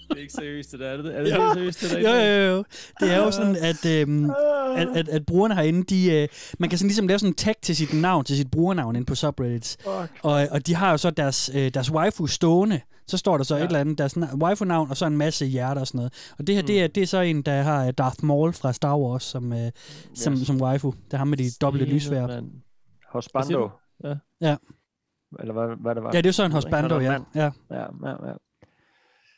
Det 0.09 0.16
er 0.16 0.20
ikke 0.22 0.33
seriøst, 0.33 0.72
det 0.72 0.81
der. 0.81 0.87
Er 0.89 0.97
det, 0.97 1.16
er 1.16 1.22
det 1.22 1.31
Ja. 1.31 1.53
seriøst, 1.55 1.81
det 1.81 1.91
der? 1.91 1.99
Jo, 2.01 2.49
jo, 2.51 2.57
jo. 2.57 2.64
Det 3.01 3.12
er 3.12 3.16
jo 3.18 3.31
sådan, 3.31 3.57
at, 3.57 3.87
øhm, 3.87 4.31
at, 4.76 4.89
at, 4.95 5.09
at 5.09 5.26
brugerne 5.26 5.55
herinde, 5.55 5.83
de, 5.85 6.12
øh, 6.12 6.28
man 6.59 6.68
kan 6.70 6.78
sådan 6.78 6.89
ligesom 6.89 7.07
lave 7.07 7.18
sådan 7.18 7.31
en 7.31 7.35
tag 7.35 7.55
til 7.62 7.76
sit 7.76 7.93
navn, 7.95 8.24
til 8.24 8.37
sit 8.37 8.51
brugernavn 8.51 8.97
inde 8.97 9.07
på 9.07 9.14
subreddits. 9.14 9.76
Og, 10.22 10.49
og 10.51 10.66
de 10.66 10.74
har 10.74 10.91
jo 10.91 10.97
så 10.97 11.11
deres, 11.11 11.51
øh, 11.55 11.70
deres 11.74 11.91
waifu 11.93 12.26
stående. 12.26 12.81
Så 13.07 13.16
står 13.16 13.37
der 13.37 13.45
så 13.45 13.57
ja. 13.57 13.62
et 13.62 13.66
eller 13.66 13.81
andet, 13.81 13.99
deres 13.99 14.16
na- 14.16 14.37
waifu-navn, 14.43 14.91
og 14.91 14.97
så 14.97 15.07
en 15.07 15.16
masse 15.16 15.47
hjerter 15.47 15.81
og 15.81 15.87
sådan 15.87 15.99
noget. 15.99 16.12
Og 16.39 16.47
det 16.47 16.55
her, 16.55 16.62
mm. 16.62 16.66
det, 16.66 16.83
er, 16.83 16.87
det 16.87 17.03
er 17.03 17.07
så 17.07 17.20
en, 17.20 17.43
der 17.43 17.62
har 17.62 17.87
øh, 17.87 17.93
Darth 17.99 18.24
Maul 18.24 18.53
fra 18.53 18.72
Star 18.72 18.97
Wars 18.99 19.22
som, 19.24 19.53
øh, 19.53 19.70
som, 20.14 20.33
Yes. 20.35 20.47
som 20.47 20.61
waifu. 20.62 20.95
Det 21.07 21.12
er 21.14 21.18
ham 21.18 21.28
med 21.28 21.37
de 21.39 21.51
dobbelte 21.61 21.87
lysvær. 21.87 22.41
Hosbando. 23.12 23.68
Ja. 24.05 24.14
Ja. 24.41 24.57
Eller 25.39 25.53
hvad, 25.55 25.76
hvad 25.76 25.95
det 25.95 26.03
var. 26.03 26.11
Ja, 26.12 26.16
det 26.18 26.26
er 26.26 26.28
jo 26.28 26.33
så 26.33 26.43
en 26.45 26.53
Jeg 26.53 26.55
ved 26.55 26.64
ikke, 26.66 26.76
hosbando, 26.76 26.99
hvad 26.99 27.07
der 27.07 27.24
ja. 27.35 27.43
var 27.68 27.76
ja. 27.76 27.81
Ja, 27.81 28.11
ja, 28.11 28.28
ja. 28.28 28.35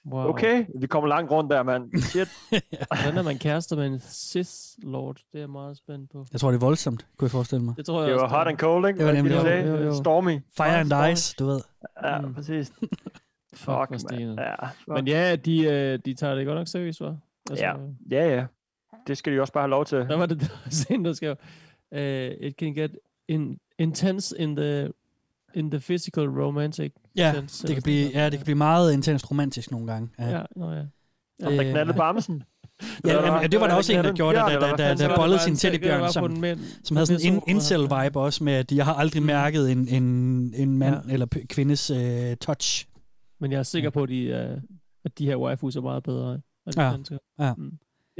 Wow. 0.06 0.28
Okay, 0.28 0.64
vi 0.80 0.86
kommer 0.86 1.08
langt 1.08 1.30
rundt 1.30 1.50
der, 1.50 1.62
mand. 1.62 1.98
Shit. 2.10 2.28
Hvordan 3.02 3.18
er 3.18 3.22
man 3.22 3.38
kærester 3.38 3.76
med 3.76 3.86
en 3.86 4.00
Sith-lord? 4.00 5.16
Det 5.16 5.24
er 5.34 5.38
jeg 5.38 5.50
meget 5.50 5.76
spændt 5.76 6.10
på. 6.10 6.26
Jeg 6.32 6.40
tror, 6.40 6.50
det 6.50 6.56
er 6.56 6.60
voldsomt, 6.60 7.06
kunne 7.16 7.26
jeg 7.26 7.30
forestille 7.30 7.64
mig. 7.64 7.76
Det 7.76 7.86
tror 7.86 8.00
jeg 8.00 8.08
Det 8.08 8.16
var 8.16 8.22
også, 8.22 8.36
hot 8.36 8.46
and 8.46 8.58
cold, 8.58 8.86
ikke? 8.86 8.98
Det 8.98 9.06
var 9.06 9.12
nemlig 9.12 9.42
man? 9.42 9.66
Jo, 9.66 9.76
jo, 9.76 9.82
jo. 9.82 9.94
Stormy. 9.94 10.40
Fire 10.56 10.78
and 10.80 10.86
Stormy. 10.88 11.12
Ice, 11.12 11.34
du 11.38 11.46
ved. 11.46 11.60
Ja, 12.04 12.20
præcis. 12.34 12.72
Fuck, 13.54 13.90
mand. 13.90 13.98
stenet. 13.98 14.36
Ja, 14.36 14.66
fuck. 14.66 14.88
Men 14.88 15.06
ja, 15.08 15.36
de, 15.36 15.64
øh, 15.64 15.98
de 16.04 16.14
tager 16.14 16.34
det 16.34 16.46
godt 16.46 16.58
nok 16.58 16.68
seriøst, 16.68 17.02
hva'? 17.02 17.14
Altså, 17.50 17.64
Ja, 17.64 17.74
ja, 18.10 18.34
ja. 18.34 18.44
Det 19.06 19.18
skal 19.18 19.32
de 19.32 19.40
også 19.40 19.52
bare 19.52 19.62
have 19.62 19.70
lov 19.70 19.84
til. 19.84 19.98
Der 20.08 20.16
var 20.16 20.26
det 20.26 20.40
der 20.40 20.70
scene, 20.70 21.04
der 21.04 21.12
skrev, 21.12 21.36
uh, 21.90 21.98
it 22.46 22.54
can 22.58 22.74
get 22.74 22.90
in, 23.28 23.58
intense 23.78 24.38
in 24.38 24.56
the, 24.56 24.88
in 25.54 25.70
the 25.70 25.80
physical 25.80 26.28
romantic 26.28 26.92
Ja, 27.16 27.32
sense. 27.34 27.66
det 27.66 27.76
kan 27.76 27.82
blive, 27.82 28.10
ja, 28.14 28.24
det 28.30 28.38
kan 28.38 28.44
blive 28.44 28.56
meget 28.58 28.92
intenst 28.92 29.30
romantisk 29.30 29.70
nogle 29.70 29.86
gange. 29.86 30.08
Ja, 30.18 30.28
ja 30.36 30.42
nå 30.56 30.70
ja. 30.72 30.80
Om 31.44 31.52
der 31.52 31.62
knaldede 31.70 31.96
på 31.96 32.02
Amsen. 32.02 32.42
Ja, 33.06 33.26
jamen, 33.26 33.52
det 33.52 33.60
var 33.60 33.66
der 33.66 33.74
også 33.74 33.92
en, 33.92 34.04
der 34.04 34.12
gjorde 34.12 34.38
det, 34.38 34.60
da, 34.60 34.70
da, 34.76 34.94
da, 34.94 35.08
da 35.08 35.16
bollede 35.16 35.38
sin 35.40 35.56
teddybjørn, 35.56 36.12
som, 36.12 36.44
som 36.84 36.96
havde 36.96 37.06
sådan 37.06 37.32
en 37.34 37.42
incel-vibe 37.48 38.18
også 38.18 38.44
med, 38.44 38.52
at 38.52 38.72
jeg 38.72 38.84
har 38.84 38.94
aldrig 38.94 39.22
mærket 39.22 39.72
en, 39.72 39.88
en, 39.88 40.02
en 40.56 40.78
mand 40.78 40.96
Ja. 41.08 41.12
eller 41.12 41.26
kvindes 41.48 41.90
uh, 41.90 41.98
touch. 42.40 42.86
Men 43.40 43.52
jeg 43.52 43.58
er 43.58 43.62
sikker 43.62 43.90
på, 43.90 44.02
at 44.02 44.08
de, 44.08 44.50
uh, 44.56 44.62
at 45.04 45.18
de 45.18 45.26
her 45.26 45.36
waifus 45.36 45.76
er 45.76 45.80
meget 45.80 46.02
bedre. 46.02 46.34
end 46.66 46.74
Ja, 46.76 47.44
ja. 47.46 47.54
Mm. 47.54 47.70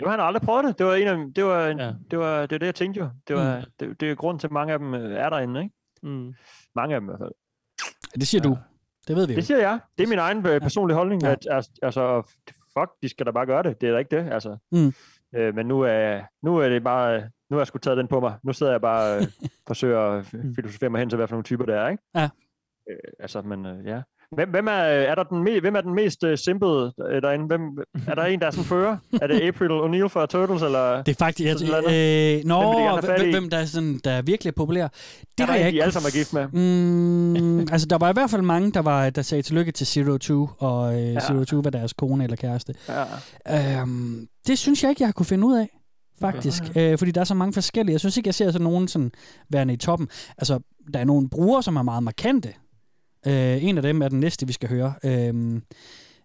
Jo, 0.01 0.09
han 0.11 0.18
har 0.18 0.26
aldrig 0.26 0.43
prøvet 0.43 0.64
det. 0.64 0.78
Det 0.78 0.87
var 0.87 0.95
en 0.95 1.09
af, 1.09 1.16
det 1.37 1.45
var, 1.45 1.68
en, 1.68 1.78
Ja. 1.78 1.93
det 2.11 2.18
var, 2.18 2.41
det 2.41 2.51
var 2.51 2.59
det, 2.59 2.66
jeg 2.66 2.74
tænkte 2.74 3.01
jo. 3.01 3.09
Det 3.28 3.37
var, 3.37 3.57
Mm. 3.59 3.64
det, 3.80 4.01
det 4.01 4.11
er 4.11 4.14
grund 4.14 4.39
til, 4.41 4.47
at 4.47 4.51
mange 4.51 4.72
af 4.72 4.78
dem 4.78 4.95
øh, 4.95 5.12
er 5.12 5.28
derinde, 5.30 5.62
ikke? 5.62 5.74
Mm. 6.03 6.35
Mange 6.75 6.95
af 6.95 7.01
dem 7.01 7.09
i 7.09 7.11
hvert 7.11 7.20
fald. 7.20 7.33
Det 8.14 8.29
siger 8.29 8.43
du. 8.43 8.59
Det 9.09 9.16
ved 9.16 9.27
vi 9.27 9.33
jo. 9.33 9.37
Det 9.37 9.47
siger 9.47 9.59
jeg. 9.59 9.79
Det 9.99 10.05
er 10.05 10.09
min 10.09 10.18
egen 10.18 10.47
øh, 10.47 10.61
personlige 10.61 10.97
holdning, 10.97 11.25
at 11.25 11.47
altså- 11.51 11.70
altså, 11.83 12.23
fuck, 12.79 12.91
de 13.03 13.09
skal 13.09 13.27
da 13.27 13.31
bare 13.31 13.47
gøre 13.47 13.62
det. 13.62 13.81
Det 13.81 13.89
er 13.89 13.93
da 13.93 13.99
ikke 13.99 14.16
det, 14.16 14.33
altså. 14.33 14.57
Mm. 14.73 14.93
Øh, 15.35 15.55
men 15.55 15.66
nu 15.66 15.81
er, 15.81 16.20
nu 16.43 16.57
er 16.57 16.68
det 16.68 16.85
bare, 16.85 17.20
nu 17.20 17.57
har 17.57 17.59
jeg 17.59 17.66
sgu 17.66 17.79
taget 17.79 17.99
den 17.99 18.09
på 18.09 18.20
mig. 18.20 18.35
Nu 18.43 18.53
sidder 18.53 18.73
jeg 18.73 18.81
bare 18.81 19.16
og 19.18 19.23
forsøger 19.68 20.01
at 20.01 20.27
filosofere 20.57 20.91
mig 20.91 20.99
hen 20.99 21.09
til, 21.11 21.16
hvad 21.16 21.29
for 21.29 21.35
nogle 21.35 21.45
typer 21.45 21.64
det 21.66 21.75
er, 21.75 21.89
ikke? 21.89 22.03
Ja. 22.14 22.29
Øh, 22.91 22.99
altså, 23.18 23.43
men 23.43 23.66
øh, 23.66 23.87
ja. 23.87 24.03
Hvem, 24.33 24.51
hvem, 24.51 24.66
er, 24.66 24.72
er 24.72 25.14
der 25.14 25.22
den 25.22 25.61
hvem 25.61 25.76
er 25.76 25.80
den 25.80 25.95
mest 25.95 26.22
uh, 26.22 26.35
simple 26.35 26.93
øh, 27.11 27.22
derinde? 27.22 27.47
Hvem, 27.47 27.62
er 28.09 28.14
der 28.14 28.22
en, 28.24 28.41
der 28.41 28.47
er 28.47 28.51
sådan 28.51 28.64
fører? 28.64 28.97
er 29.22 29.26
det 29.26 29.41
April 29.43 29.70
O'Neil 29.70 30.07
fra 30.07 30.26
Turtles, 30.26 30.62
eller? 30.62 31.03
Det 31.03 31.12
er 31.12 31.24
faktisk... 31.24 31.62
Jeg, 31.62 32.39
øh, 32.41 32.45
nå, 32.45 32.72
Hvem 33.01 33.11
de 33.16 33.22
hvem, 33.22 33.30
hvem 33.30 33.51
der, 33.51 33.59
er 33.59 33.64
sådan, 33.64 34.01
der 34.05 34.11
er 34.11 34.22
virkelig 34.22 34.55
populær. 34.55 34.89
Det 34.89 34.93
er 35.41 35.47
der 35.47 35.53
har 35.53 35.55
jeg 35.55 35.62
de 35.62 35.68
ikke... 35.68 35.83
alle 35.83 35.93
sammen 35.93 36.09
er 36.09 36.12
gift 36.12 36.33
med? 36.33 36.49
Mm, 36.49 37.61
altså, 37.61 37.87
der 37.87 37.99
var 37.99 38.11
i 38.11 38.12
hvert 38.12 38.30
fald 38.30 38.43
mange, 38.43 38.72
der, 38.72 38.80
var, 38.80 39.11
der 39.11 39.22
sagde 39.22 39.43
tillykke 39.43 39.72
til 39.72 39.87
Zero 39.87 40.18
Two, 40.18 40.49
og 40.59 40.95
øh, 40.95 41.12
Ja. 41.14 41.20
Zero 41.20 41.45
Two 41.45 41.61
var 41.61 41.70
deres 41.70 41.93
kone 41.93 42.24
eller 42.24 42.37
kæreste. 42.37 42.74
Ja. 43.49 43.80
Øhm, 43.80 44.26
det 44.47 44.59
synes 44.59 44.83
jeg 44.83 44.91
ikke, 44.91 45.03
jeg 45.03 45.09
har 45.09 45.12
kunne 45.12 45.26
finde 45.26 45.47
ud 45.47 45.57
af, 45.57 45.78
faktisk. 46.20 46.62
Okay. 46.70 46.93
Øh, 46.93 46.99
fordi 46.99 47.11
der 47.11 47.20
er 47.20 47.24
så 47.24 47.35
mange 47.35 47.53
forskellige. 47.53 47.93
Jeg 47.93 48.01
synes 48.01 48.16
ikke, 48.16 48.28
jeg 48.28 48.35
ser 48.35 48.51
sådan 48.51 48.64
nogen 48.64 48.89
sådan 48.89 49.12
værende 49.51 49.74
i 49.74 49.76
toppen. 49.76 50.09
Altså, 50.39 50.61
der 50.95 51.01
er 51.01 51.05
nogle 51.05 51.28
brugere, 51.28 51.62
som 51.62 51.76
er 51.76 51.83
meget 51.83 52.03
markante. 52.03 52.49
Øh, 53.27 53.64
en 53.64 53.77
af 53.77 53.83
dem 53.83 54.03
er 54.03 54.09
den 54.09 54.20
næste, 54.20 54.47
vi 54.47 54.53
skal 54.53 54.68
høre. 54.68 54.95
Øh, 55.05 55.55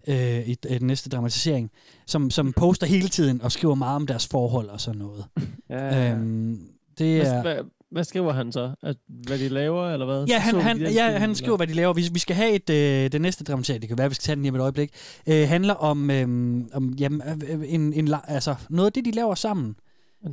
øh, 0.07 0.47
i, 0.47 0.51
i 0.51 0.77
den 0.77 0.87
næste 0.87 1.09
dramatisering, 1.09 1.71
som, 2.05 2.29
som 2.31 2.53
poster 2.53 2.87
hele 2.87 3.07
tiden 3.07 3.41
og 3.41 3.51
skriver 3.51 3.75
meget 3.75 3.95
om 3.95 4.07
deres 4.07 4.27
forhold 4.27 4.69
og 4.69 4.81
sådan 4.81 4.99
noget. 4.99 5.25
Ja, 5.69 5.85
ja. 5.85 6.11
Øhm, 6.11 6.59
det 6.97 7.21
Hvad, 7.21 7.31
er... 7.31 7.41
hvad, 7.41 7.55
hvad 7.91 8.03
skriver 8.03 8.33
han 8.33 8.51
så? 8.51 8.71
At, 8.83 8.95
hvad 9.07 9.39
de 9.39 9.49
laver, 9.49 9.89
eller 9.89 10.05
hvad? 10.05 10.25
Ja, 10.25 10.39
han, 10.39 10.53
Så 10.53 10.59
han, 10.59 10.77
ja, 10.81 11.07
film, 11.09 11.19
han 11.19 11.35
skriver, 11.35 11.57
hvad 11.57 11.67
de 11.67 11.73
laver. 11.73 11.93
Vi, 11.93 12.09
vi 12.11 12.19
skal 12.19 12.35
have 12.35 12.51
et, 12.51 12.69
øh, 12.69 13.11
det 13.11 13.21
næste 13.21 13.43
dramatisering, 13.43 13.81
det 13.81 13.87
kan 13.87 13.97
være, 13.97 14.09
vi 14.09 14.15
skal 14.15 14.23
tage 14.23 14.35
den 14.35 14.41
lige 14.43 14.51
om 14.51 14.55
et 14.55 14.61
øjeblik, 14.61 14.89
øh, 15.27 15.47
handler 15.47 15.73
om, 15.73 16.11
øh, 16.11 16.61
om 16.73 16.93
jamen, 16.99 17.21
øh, 17.49 17.73
en, 17.73 17.93
en, 17.93 18.07
la- 18.13 18.33
altså, 18.33 18.55
noget 18.69 18.85
af 18.85 18.93
det, 18.93 19.05
de 19.05 19.11
laver 19.11 19.35
sammen. 19.35 19.75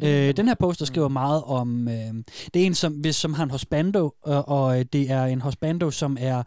Øh, 0.02 0.36
den 0.36 0.48
her 0.48 0.54
poster 0.54 0.86
skriver 0.86 1.08
meget 1.08 1.42
om, 1.42 1.88
øh, 1.88 2.14
det 2.54 2.62
er 2.62 2.66
en, 2.66 2.74
som, 2.74 2.92
hvis, 2.92 3.16
som 3.16 3.34
har 3.34 3.44
en 3.44 3.50
hosbando, 3.50 4.14
og, 4.22 4.48
og 4.48 4.78
øh, 4.78 4.84
det 4.92 5.10
er 5.10 5.24
en 5.24 5.40
hosbando, 5.40 5.90
som 5.90 6.16
er 6.20 6.42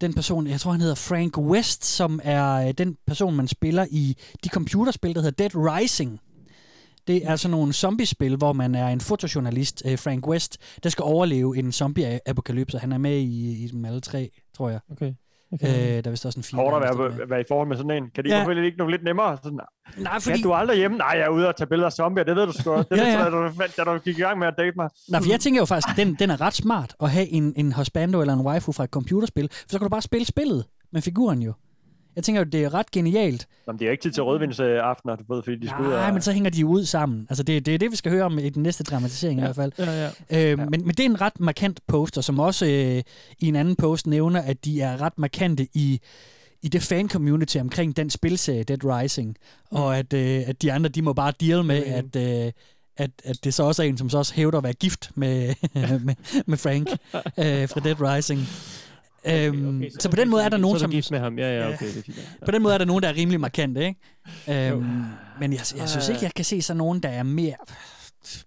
den 0.00 0.14
person, 0.14 0.46
jeg 0.46 0.60
tror 0.60 0.70
han 0.72 0.80
hedder 0.80 0.94
Frank 0.94 1.38
West, 1.38 1.84
som 1.84 2.20
er 2.24 2.54
øh, 2.68 2.74
den 2.78 2.96
person, 3.06 3.34
man 3.34 3.48
spiller 3.48 3.86
i 3.90 4.16
de 4.44 4.48
computerspil, 4.48 5.14
der 5.14 5.20
hedder 5.20 5.48
Dead 5.48 5.50
Rising. 5.54 6.20
Det 7.06 7.26
er 7.26 7.36
sådan 7.36 7.50
nogle 7.50 7.72
zombiespil, 7.72 8.36
hvor 8.36 8.52
man 8.52 8.74
er 8.74 8.88
en 8.88 9.00
fotojournalist, 9.00 9.82
øh, 9.86 9.98
Frank 9.98 10.26
West, 10.28 10.58
der 10.82 10.88
skal 10.88 11.02
overleve 11.02 11.58
en 11.58 11.72
zombie-apokalypse. 11.72 12.78
Han 12.78 12.92
er 12.92 12.98
med 12.98 13.18
i, 13.18 13.64
i 13.64 13.68
dem 13.68 13.84
alle 13.84 14.00
tre, 14.00 14.30
tror 14.56 14.68
jeg. 14.68 14.80
Okay. 14.90 15.14
Okay. 15.52 15.66
Øh, 15.98 16.04
der 16.04 16.06
er 16.06 16.10
vist 16.10 16.26
også 16.26 16.38
en 16.38 16.42
fire. 16.42 16.60
Hårdt 16.60 16.84
at 16.84 16.92
der 16.92 17.08
være, 17.08 17.30
være 17.30 17.40
i 17.40 17.44
forhold 17.48 17.68
med 17.68 17.76
sådan 17.76 17.90
en. 17.90 18.10
Kan 18.14 18.24
de 18.24 18.28
Ja. 18.28 18.50
ja. 18.50 18.62
ikke 18.62 18.78
nogle 18.78 18.92
lidt 18.92 19.04
nemmere? 19.04 19.38
Sådan, 19.42 19.60
Nej, 19.98 20.20
fordi... 20.20 20.42
du 20.42 20.50
er 20.50 20.56
aldrig 20.56 20.78
hjemme? 20.78 20.96
Nej, 20.98 21.06
jeg 21.08 21.20
er 21.24 21.28
ude 21.28 21.48
og 21.48 21.56
tage 21.56 21.68
billeder 21.68 21.86
af 21.86 21.92
zombier. 21.92 22.24
Det 22.24 22.36
ved 22.36 22.46
du 22.46 22.52
sgu. 22.52 22.76
Det 22.76 22.86
Ja, 22.90 22.96
ja. 22.96 23.24
Da, 23.24 23.30
du, 23.30 23.50
da 23.76 23.84
du 23.84 23.98
gik 23.98 24.18
i 24.18 24.20
gang 24.20 24.38
med 24.38 24.46
at 24.46 24.54
date 24.58 24.72
mig. 24.76 24.88
Nej, 25.08 25.20
for 25.22 25.30
jeg 25.30 25.40
tænker 25.40 25.60
jo 25.60 25.64
faktisk, 25.64 25.88
at 25.90 25.96
den, 26.06 26.14
den 26.14 26.30
er 26.30 26.40
ret 26.40 26.54
smart 26.54 26.94
at 27.02 27.10
have 27.10 27.28
en, 27.28 27.52
en 27.56 27.72
husbando 27.72 28.20
eller 28.20 28.34
en 28.34 28.40
waifu 28.40 28.72
fra 28.72 28.84
et 28.84 28.90
computerspil, 28.90 29.48
for 29.52 29.68
så 29.68 29.78
kan 29.78 29.84
du 29.84 29.88
bare 29.88 30.02
spille 30.02 30.26
spillet 30.26 30.64
med 30.92 31.02
figuren 31.02 31.42
jo. 31.42 31.52
Jeg 32.18 32.24
tænker 32.24 32.40
jo, 32.40 32.44
det 32.44 32.64
er 32.64 32.74
ret 32.74 32.90
genialt. 32.90 33.48
Jamen, 33.66 33.78
det 33.78 33.86
er 33.86 33.90
ikke 33.90 34.02
tid 34.02 34.10
til 34.10 34.22
rødvinsaftener, 34.22 35.16
du 35.16 35.34
ved, 35.34 35.42
fordi 35.42 35.56
de 35.56 35.68
skal 35.68 35.84
ud 35.84 35.90
Nej, 35.90 36.06
og... 36.06 36.12
men 36.12 36.22
så 36.22 36.32
hænger 36.32 36.50
de 36.50 36.66
ud 36.66 36.84
sammen. 36.84 37.26
Altså, 37.30 37.42
det, 37.42 37.66
det 37.66 37.74
er 37.74 37.78
det, 37.78 37.90
vi 37.90 37.96
skal 37.96 38.12
høre 38.12 38.24
om 38.24 38.38
i 38.38 38.48
den 38.48 38.62
næste 38.62 38.84
dramatisering 38.84 39.40
ja. 39.40 39.44
i 39.44 39.46
hvert 39.46 39.56
fald. 39.56 39.72
Ja, 39.78 40.10
ja. 40.30 40.52
Øh, 40.52 40.58
men, 40.58 40.70
men 40.70 40.88
det 40.88 41.00
er 41.00 41.04
en 41.04 41.20
ret 41.20 41.40
markant 41.40 41.80
poster, 41.86 42.20
som 42.20 42.38
også 42.38 42.66
øh, 42.66 43.02
i 43.38 43.48
en 43.48 43.56
anden 43.56 43.76
post 43.76 44.06
nævner, 44.06 44.40
at 44.40 44.64
de 44.64 44.80
er 44.80 45.02
ret 45.02 45.18
markante 45.18 45.68
i 45.74 46.00
i 46.62 46.68
det 46.68 46.82
fan-community 46.82 47.56
omkring 47.56 47.96
den 47.96 48.10
spilserie 48.10 48.62
Dead 48.62 48.84
Rising, 48.84 49.28
mm. 49.28 49.76
og 49.76 49.98
at, 49.98 50.12
øh, 50.12 50.42
at 50.46 50.62
de 50.62 50.72
andre, 50.72 50.88
de 50.88 51.02
må 51.02 51.12
bare 51.12 51.32
deal 51.40 51.64
med, 51.64 51.84
at, 51.84 52.16
øh, 52.16 52.52
at, 52.96 53.10
at 53.24 53.44
det 53.44 53.54
så 53.54 53.62
også 53.62 53.82
er 53.82 53.86
en, 53.86 53.98
som 53.98 54.10
så 54.10 54.18
også 54.18 54.34
hævder 54.34 54.58
at 54.58 54.64
være 54.64 54.72
gift 54.72 55.10
med, 55.14 55.54
med, 56.04 56.14
med 56.46 56.58
Frank 56.58 56.88
øh, 57.14 57.68
fra 57.68 57.80
Dead 57.80 58.00
Rising. 58.00 58.40
Okay, 59.24 59.48
okay, 59.48 59.76
okay, 59.76 59.90
så, 59.90 59.96
så 60.00 60.10
på 60.10 60.16
den 60.16 60.30
måde 60.30 60.44
er 60.44 60.48
der 60.48 60.56
nogen, 60.56 60.78
så 60.78 60.84
er 60.84 60.86
som... 60.86 60.90
gift 60.90 61.10
med 61.10 61.18
ham. 61.18 61.38
Ja, 61.38 61.58
ja, 61.58 61.74
okay, 61.74 61.86
det 61.86 61.98
er 61.98 62.02
fint. 62.02 62.18
Ja. 62.40 62.44
På 62.44 62.50
den 62.50 62.62
måde 62.62 62.74
er 62.74 62.78
der 62.78 62.84
nogen, 62.84 63.02
der 63.02 63.08
er 63.08 63.16
rimelig 63.16 63.40
markante, 63.40 63.86
ikke? 63.86 64.70
Øhm, 64.70 64.82
men 65.40 65.52
jeg, 65.52 65.60
jeg 65.76 65.88
synes 65.88 66.08
ikke, 66.08 66.20
jeg 66.22 66.34
kan 66.36 66.44
se 66.44 66.62
sådan 66.62 66.78
nogen, 66.78 67.00
der 67.00 67.08
er 67.08 67.22
mere, 67.22 67.56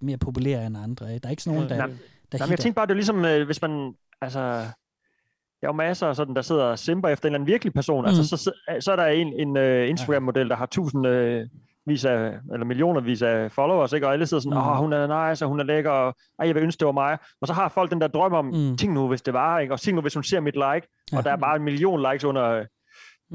mere 0.01 0.17
populære 0.17 0.65
end 0.65 0.77
andre. 0.77 1.13
Ikke? 1.13 1.23
Der 1.23 1.27
er 1.27 1.31
ikke 1.31 1.43
sådan 1.43 1.55
nogen, 1.55 1.69
der, 1.69 1.77
Nej, 1.77 1.87
der 2.31 2.37
nej, 2.37 2.47
men 2.47 2.51
jeg 2.51 2.59
tænkte 2.59 2.75
bare, 2.75 2.85
det 2.85 2.91
er 2.91 2.95
ligesom, 2.95 3.25
øh, 3.25 3.45
hvis 3.45 3.61
man, 3.61 3.93
altså, 4.21 4.39
der 4.39 5.67
er 5.67 5.67
jo 5.67 5.71
masser, 5.71 6.13
sådan, 6.13 6.35
der 6.35 6.41
sidder 6.41 6.63
og 6.63 6.79
simper 6.79 7.09
efter 7.09 7.25
en 7.25 7.29
eller 7.29 7.39
anden 7.39 7.47
virkelig 7.47 7.73
person. 7.73 8.01
Mm. 8.01 8.07
Altså, 8.07 8.27
så, 8.27 8.37
så, 8.37 8.51
så 8.79 8.91
er 8.91 8.95
der 8.95 9.05
en, 9.05 9.33
en 9.33 9.57
uh, 9.57 9.89
Instagram-model, 9.89 10.49
der 10.49 10.55
har 10.55 10.65
tusind 10.65 11.07
uh, 11.07 11.41
vis 11.85 12.05
af, 12.05 12.33
eller 12.53 12.65
millioner 12.65 13.01
vis 13.01 13.21
af 13.21 13.51
followers, 13.51 13.93
ikke? 13.93 14.07
og 14.07 14.13
alle 14.13 14.27
sidder 14.27 14.41
sådan, 14.41 14.57
åh, 14.57 14.63
Mm. 14.63 14.69
oh, 14.71 14.77
hun 14.77 14.93
er 14.93 15.29
nice, 15.29 15.45
og 15.45 15.49
hun 15.49 15.59
er 15.59 15.63
lækker, 15.63 15.91
og 15.91 16.15
ej, 16.39 16.47
jeg 16.47 16.55
vil 16.55 16.63
ønske, 16.63 16.79
det 16.79 16.85
var 16.85 16.91
mig. 16.91 17.17
Og 17.41 17.47
så 17.47 17.53
har 17.53 17.69
folk 17.69 17.91
den 17.91 18.01
der 18.01 18.07
drøm 18.07 18.33
om, 18.33 18.45
mm. 18.45 18.77
tænk 18.77 18.93
nu, 18.93 19.07
hvis 19.07 19.21
det 19.21 19.33
var, 19.33 19.59
ikke? 19.59 19.73
og 19.73 19.81
tænk 19.81 19.95
nu, 19.95 20.01
hvis 20.01 20.13
hun 20.13 20.23
ser 20.23 20.39
mit 20.39 20.55
like, 20.55 20.87
ja. 21.11 21.17
og 21.17 21.23
der 21.23 21.31
er 21.31 21.37
bare 21.37 21.55
en 21.55 21.63
million 21.63 22.05
likes 22.11 22.23
under 22.23 22.43
øh, 22.43 22.65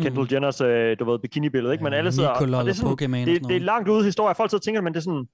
Kendall 0.02 0.22
mm. 0.22 0.28
Jenners, 0.32 0.60
øh, 0.60 0.96
du 0.98 1.04
ved, 1.10 1.18
bikini-billede, 1.18 1.72
ikke? 1.74 1.84
Men 1.84 1.92
alle 1.92 2.12
sidder, 2.12 2.28
og, 2.28 2.36
og 2.58 2.64
det 2.64 2.70
er, 2.70 2.74
sådan, 2.74 2.90
og 2.92 2.98
det, 3.26 3.48
det 3.48 3.56
er 3.56 3.60
langt 3.60 3.88
ude 3.88 4.04
historie. 4.04 4.34
Folk 4.34 4.50
sidder 4.50 4.60
og 4.60 4.64
tænker, 4.64 4.80
men 4.80 4.92
det 4.92 4.98
er 5.00 5.02
sådan, 5.04 5.26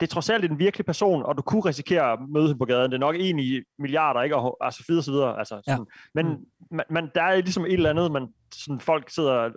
det 0.00 0.06
er 0.06 0.10
trods 0.14 0.30
alt 0.30 0.44
en 0.44 0.58
virkelig 0.58 0.86
person, 0.86 1.22
og 1.22 1.36
du 1.36 1.42
kunne 1.42 1.60
risikere 1.64 2.12
at 2.12 2.18
møde 2.28 2.46
hende 2.46 2.58
på 2.58 2.64
gaden. 2.64 2.90
Det 2.90 2.96
er 2.96 3.00
nok 3.00 3.14
en 3.18 3.38
i 3.38 3.60
milliarder, 3.78 4.22
ikke? 4.22 4.36
Og, 4.36 4.56
altså, 4.60 4.84
videre, 4.88 5.02
så 5.02 5.10
videre. 5.10 5.38
Altså, 5.38 5.60
sådan. 5.68 5.86
Men 6.14 6.26
man, 6.70 6.84
man, 6.90 7.10
der 7.14 7.22
er 7.22 7.36
ligesom 7.36 7.64
et 7.64 7.72
eller 7.72 7.90
andet, 7.90 8.12
man, 8.12 8.28
sådan, 8.54 8.80
folk 8.80 9.10
sidder 9.10 9.50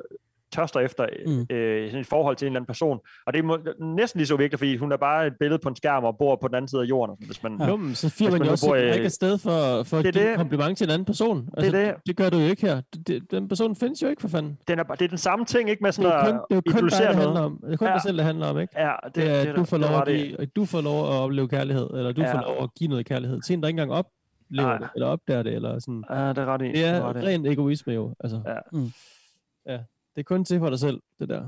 tørster 0.51 0.79
efter 0.79 1.05
mm. 1.27 1.55
øh, 1.55 1.87
sådan 1.87 1.99
et 2.01 2.07
forhold 2.07 2.35
til 2.35 2.45
en 2.45 2.49
eller 2.51 2.59
anden 2.59 2.67
person. 2.67 2.99
Og 3.25 3.33
det 3.33 3.39
er 3.39 3.43
må, 3.43 3.57
næsten 3.79 4.17
lige 4.17 4.27
så 4.27 4.35
vigtigt, 4.35 4.59
fordi 4.59 4.77
hun 4.77 4.91
er 4.91 4.97
bare 4.97 5.27
et 5.27 5.33
billede 5.39 5.59
på 5.59 5.69
en 5.69 5.75
skærm 5.75 6.03
og 6.03 6.17
bor 6.17 6.35
på 6.41 6.47
den 6.47 6.55
anden 6.55 6.67
side 6.69 6.81
af 6.81 6.85
jorden. 6.85 7.15
Hvis 7.25 7.43
man, 7.43 7.61
Jo, 7.67 7.75
men 7.75 7.95
så 7.95 8.09
firer 8.09 8.29
hvis 8.29 8.39
man 8.39 8.45
jo 8.45 8.51
også 8.51 8.67
bor 8.67 8.75
i- 8.75 8.93
ikke 8.93 9.05
afsted 9.05 9.37
for, 9.37 9.83
for 9.83 9.97
at 9.97 10.05
Det 10.05 10.09
er 10.09 10.11
give 10.11 10.23
det. 10.23 10.31
en 10.31 10.37
kompliment 10.37 10.77
til 10.77 10.85
en 10.85 10.91
anden 10.91 11.05
person. 11.05 11.49
Altså, 11.57 11.71
det. 11.77 11.93
det 12.07 12.15
gør 12.17 12.29
du 12.29 12.37
jo 12.37 12.45
ikke 12.47 12.61
her. 12.67 12.81
Det, 12.93 13.07
det, 13.07 13.31
den 13.31 13.47
person 13.47 13.75
findes 13.75 14.01
jo 14.03 14.07
ikke 14.07 14.21
for 14.21 14.27
fanden. 14.29 14.57
Den 14.67 14.79
er, 14.79 14.83
bare- 14.83 14.97
det 14.97 15.05
er 15.05 15.09
den 15.09 15.17
samme 15.17 15.45
ting, 15.45 15.69
ikke 15.69 15.81
med 15.83 15.91
Det 15.91 15.97
er 16.05 16.11
sådan 16.11 16.25
jo 16.27 16.31
kun, 16.31 16.39
det 16.49 16.51
er 16.51 16.55
jo 16.55 16.57
at 16.57 16.63
kun 16.81 16.89
dig, 16.89 17.07
det 17.07 17.15
handler 17.15 17.41
om. 17.41 17.59
Det 17.65 17.73
er 17.73 17.77
kun 17.77 17.87
Ja. 17.87 17.93
dig 17.93 18.01
selv, 18.01 18.17
det 18.17 18.25
handler 18.25 18.47
om, 18.47 18.59
ikke? 18.59 18.73
Ja, 18.81 18.91
det, 19.05 19.15
det 19.15 19.29
er, 19.29 19.41
det, 19.41 19.49
at 19.49 19.55
du 19.55 19.63
får 19.63 19.77
det 19.77 19.85
lov 19.85 19.93
var 19.95 20.01
at, 20.01 20.07
det. 20.07 20.19
give, 20.27 20.41
at 20.41 20.55
du 20.55 20.65
får 20.65 20.81
lov 20.81 20.99
at 21.03 21.09
opleve 21.23 21.47
kærlighed, 21.47 21.89
eller 21.93 22.11
du 22.11 22.21
Ja. 22.21 22.33
får 22.33 22.41
lov 22.41 22.63
at 22.63 22.69
give 22.79 22.89
noget 22.89 23.05
kærlighed 23.05 23.41
til 23.41 23.53
en, 23.53 23.61
der 23.61 23.67
ikke 23.67 23.81
engang 23.81 23.91
oplever 23.91 24.67
Nej. 24.69 24.77
det, 24.77 24.89
eller 24.95 25.07
opdager 25.07 25.43
det, 25.43 25.53
eller 25.53 25.79
sådan. 25.79 26.03
Ja, 26.09 26.29
det 26.29 26.37
er 26.37 26.45
ret 26.45 26.61
i. 26.61 26.65
Det 26.65 26.75
Det 26.75 26.85
er 26.85 26.99
var 27.01 27.13
det. 27.13 27.23
ren 27.23 27.45
egoisme 27.45 27.93
jo. 27.93 28.13
Altså. 28.19 28.41
Ja. 28.47 28.55
Mm. 28.79 28.91
ja. 29.67 29.77
Det 30.15 30.21
er 30.21 30.23
kun 30.23 30.45
til 30.45 30.59
for 30.59 30.69
dig 30.69 30.79
selv, 30.79 31.01
det 31.19 31.29
der. 31.29 31.47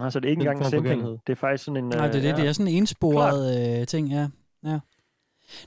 Altså, 0.00 0.20
det 0.20 0.26
er 0.26 0.30
ikke 0.30 0.40
engang 0.40 0.64
simping. 0.64 0.86
kærlighed. 0.86 1.18
Det 1.26 1.32
er 1.32 1.36
faktisk 1.36 1.64
sådan 1.64 1.84
en... 1.84 1.88
Nej, 1.90 2.06
det 2.06 2.14
er 2.14 2.20
øh, 2.22 2.28
det. 2.28 2.36
Det 2.36 2.48
er 2.48 2.52
sådan 2.52 2.68
en 2.72 2.76
ensporet 2.76 3.80
øh, 3.80 3.86
ting, 3.86 4.08
ja. 4.08 4.28
ja. 4.64 4.78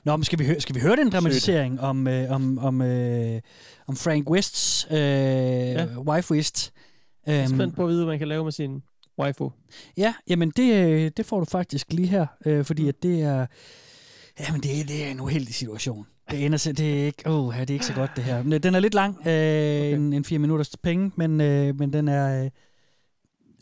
Nå, 0.04 0.16
men 0.16 0.24
skal 0.24 0.38
vi, 0.38 0.44
høre, 0.46 0.60
skal 0.60 0.74
vi 0.74 0.80
høre 0.80 0.96
den 0.96 1.10
dramatisering 1.10 1.80
om, 1.80 2.06
øh, 2.08 2.30
om, 2.30 2.58
om, 2.58 2.82
øh, 2.82 3.40
om 3.86 3.96
Frank 3.96 4.30
Wests 4.30 4.86
øh, 4.90 4.96
ja. 4.98 5.86
wife 6.00 6.34
West? 6.34 6.72
Jeg 7.26 7.36
er 7.36 7.42
Øhm, 7.44 7.54
spændt 7.56 7.76
på 7.76 7.82
at 7.82 7.88
vide, 7.88 8.04
hvad 8.04 8.12
man 8.12 8.18
kan 8.18 8.28
lave 8.28 8.44
med 8.44 8.52
sin 8.52 8.82
waifu. 9.18 9.52
Ja, 9.96 10.14
jamen 10.28 10.50
det, 10.50 10.74
øh, 10.86 11.10
det 11.16 11.26
får 11.26 11.38
du 11.38 11.44
faktisk 11.44 11.92
lige 11.92 12.08
her, 12.08 12.26
øh, 12.46 12.64
fordi 12.64 12.88
at 12.88 13.02
det 13.02 13.22
er, 13.22 13.46
jamen 14.40 14.60
det, 14.60 14.80
er- 14.80 14.84
det 14.84 15.04
er 15.06 15.10
en 15.10 15.20
uheldig 15.20 15.54
situation. 15.54 16.06
Det 16.30 16.44
ender 16.44 16.72
det 16.76 17.00
er 17.02 17.06
ikke, 17.06 17.22
oh, 17.26 17.54
det 17.60 17.70
er 17.70 17.74
ikke 17.74 17.86
så 17.86 17.94
godt 17.94 18.10
det 18.16 18.24
her. 18.24 18.42
Men 18.42 18.62
den 18.62 18.74
er 18.74 18.80
lidt 18.80 18.94
lang, 18.94 19.16
øh, 19.16 19.22
okay. 19.22 19.94
en, 19.94 20.12
en 20.12 20.24
fire 20.24 20.38
minutters 20.38 20.76
penge, 20.82 21.12
men, 21.16 21.40
øh, 21.40 21.78
men 21.78 21.92
den 21.92 22.08
er 22.08 22.44
øh, 22.44 22.50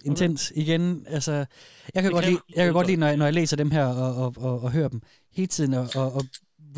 intens 0.04 0.52
igen. 0.56 1.06
Altså, 1.08 1.32
jeg 1.32 1.46
kan, 1.94 2.04
Det 2.04 2.12
godt 2.12 2.24
kan- 2.24 2.32
lide, 2.32 2.42
jeg 2.56 2.64
kan 2.64 2.72
godt 2.72 2.86
lide, 2.86 2.96
når 2.96 3.06
jeg, 3.06 3.16
når 3.16 3.24
jeg 3.24 3.34
læser 3.34 3.56
dem 3.56 3.70
her 3.70 3.84
og, 3.86 4.14
og, 4.24 4.34
og, 4.36 4.60
og 4.62 4.72
hører 4.72 4.88
dem 4.88 5.02
hele 5.32 5.46
tiden, 5.46 5.74
og, 5.74 5.88
og, 5.94 6.12
og 6.12 6.22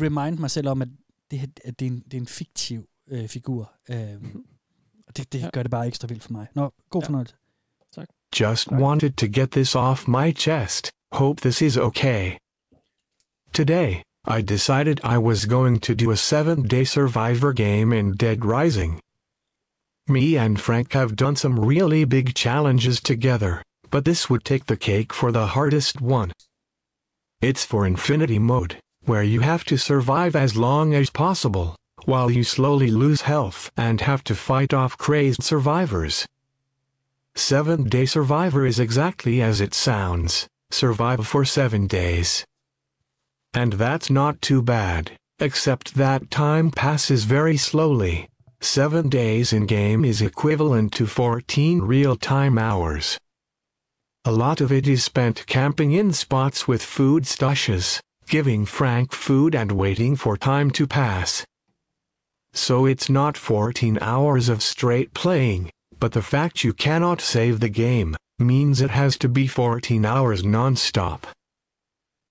remind 0.01 0.39
mig 0.39 0.51
selv 0.51 0.67
om, 0.69 0.81
at 0.81 0.87
det, 1.31 1.39
her- 1.39 1.47
at 1.63 1.79
det, 1.79 1.85
er, 1.85 1.89
en, 1.89 1.99
det 2.05 2.13
er 2.13 2.17
en 2.21 2.27
fiktiv 2.27 2.85
øh, 3.11 3.27
figur. 3.27 3.71
Øh, 3.89 3.97
og 5.07 5.17
det, 5.17 5.33
det 5.33 5.49
gør 5.53 5.61
det 5.63 5.71
bare 5.71 5.87
ekstra 5.87 6.07
vildt 6.07 6.23
for 6.23 6.31
mig. 6.31 6.47
Nå, 6.55 6.73
god 6.89 7.03
fornøjelse. 7.03 7.35
Just 8.39 8.71
wanted 8.71 9.11
to 9.11 9.25
get 9.33 9.51
this 9.51 9.75
off 9.75 10.07
my 10.07 10.31
chest. 10.37 10.91
Hope 11.11 11.41
this 11.41 11.61
is 11.61 11.77
okay. 11.77 12.31
Today, 13.53 13.95
I 14.27 14.41
decided 14.41 14.99
I 15.03 15.19
was 15.19 15.45
going 15.45 15.79
to 15.81 15.93
do 15.93 16.09
a 16.09 16.17
seven 16.17 16.63
day 16.63 16.83
survivor 16.83 17.53
game 17.53 17.93
in 17.93 18.13
Dead 18.13 18.43
Rising. 18.43 18.99
Me 20.07 20.35
and 20.35 20.59
Frank 20.59 20.93
have 20.93 21.15
done 21.15 21.35
some 21.35 21.59
really 21.59 22.05
big 22.05 22.33
challenges 22.33 22.99
together, 22.99 23.61
but 23.91 24.03
this 24.03 24.27
would 24.27 24.43
take 24.43 24.65
the 24.65 24.77
cake 24.77 25.13
for 25.13 25.31
the 25.31 25.47
hardest 25.47 26.01
one. 26.01 26.31
It's 27.39 27.63
for 27.63 27.85
Infinity 27.85 28.39
Mode, 28.39 28.77
where 29.03 29.21
you 29.21 29.41
have 29.41 29.63
to 29.65 29.77
survive 29.77 30.35
as 30.35 30.57
long 30.57 30.95
as 30.95 31.11
possible, 31.11 31.75
while 32.05 32.31
you 32.31 32.43
slowly 32.43 32.89
lose 32.89 33.21
health 33.21 33.69
and 33.77 34.01
have 34.01 34.23
to 34.23 34.33
fight 34.33 34.73
off 34.73 34.97
crazed 34.97 35.43
survivors. 35.43 36.25
Seven 37.35 37.83
Day 37.83 38.07
Survivor 38.07 38.65
is 38.65 38.79
exactly 38.79 39.39
as 39.41 39.61
it 39.61 39.75
sounds 39.75 40.47
survive 40.71 41.27
for 41.27 41.45
seven 41.45 41.85
days. 41.85 42.43
And 43.55 43.71
that's 43.73 44.09
not 44.09 44.41
too 44.41 44.61
bad, 44.61 45.17
except 45.39 45.95
that 45.95 46.29
time 46.29 46.71
passes 46.71 47.23
very 47.23 47.55
slowly. 47.55 48.27
Seven 48.59 49.07
days 49.07 49.53
in 49.53 49.65
game 49.65 50.03
is 50.03 50.21
equivalent 50.21 50.91
to 50.93 51.07
14 51.07 51.81
real 51.81 52.17
time 52.17 52.57
hours. 52.57 53.17
A 54.25 54.31
lot 54.31 54.59
of 54.59 54.73
it 54.73 54.89
is 54.89 55.05
spent 55.05 55.45
camping 55.45 55.93
in 55.93 56.11
spots 56.11 56.67
with 56.67 56.83
food 56.83 57.23
stashes, 57.23 58.01
giving 58.27 58.65
Frank 58.65 59.13
food 59.13 59.55
and 59.55 59.71
waiting 59.71 60.17
for 60.17 60.35
time 60.35 60.69
to 60.71 60.85
pass. 60.85 61.45
So 62.53 62.85
it's 62.85 63.09
not 63.09 63.37
14 63.37 63.99
hours 64.01 64.49
of 64.49 64.63
straight 64.63 65.13
playing, 65.13 65.69
but 65.97 66.11
the 66.11 66.21
fact 66.21 66.65
you 66.65 66.73
cannot 66.73 67.21
save 67.21 67.61
the 67.61 67.69
game 67.69 68.17
means 68.37 68.81
it 68.81 68.91
has 68.91 69.17
to 69.19 69.29
be 69.29 69.47
14 69.47 70.03
hours 70.03 70.43
non-stop. 70.43 71.27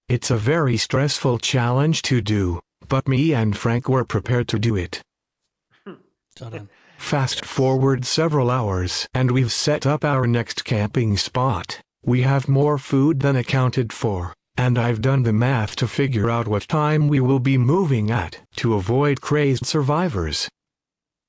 It's 0.08 0.30
a 0.30 0.36
very 0.36 0.76
stressful 0.76 1.38
challenge 1.38 2.02
to 2.02 2.20
do, 2.20 2.60
but 2.88 3.08
me 3.08 3.32
and 3.32 3.56
Frank 3.56 3.88
were 3.88 4.04
prepared 4.04 4.48
to 4.48 4.58
do 4.58 4.76
it. 4.76 5.02
Fast 6.98 7.44
forward 7.44 8.04
several 8.04 8.50
hours 8.50 9.08
and 9.14 9.30
we've 9.30 9.52
set 9.52 9.86
up 9.86 10.04
our 10.04 10.26
next 10.26 10.64
camping 10.64 11.16
spot. 11.16 11.80
We 12.04 12.22
have 12.22 12.48
more 12.48 12.76
food 12.76 13.20
than 13.20 13.36
accounted 13.36 13.92
for, 13.92 14.34
and 14.56 14.78
I've 14.78 15.00
done 15.00 15.22
the 15.22 15.32
math 15.32 15.74
to 15.76 15.88
figure 15.88 16.28
out 16.28 16.48
what 16.48 16.68
time 16.68 17.08
we 17.08 17.20
will 17.20 17.40
be 17.40 17.56
moving 17.56 18.10
at 18.10 18.40
to 18.56 18.74
avoid 18.74 19.20
crazed 19.20 19.64
survivors. 19.64 20.48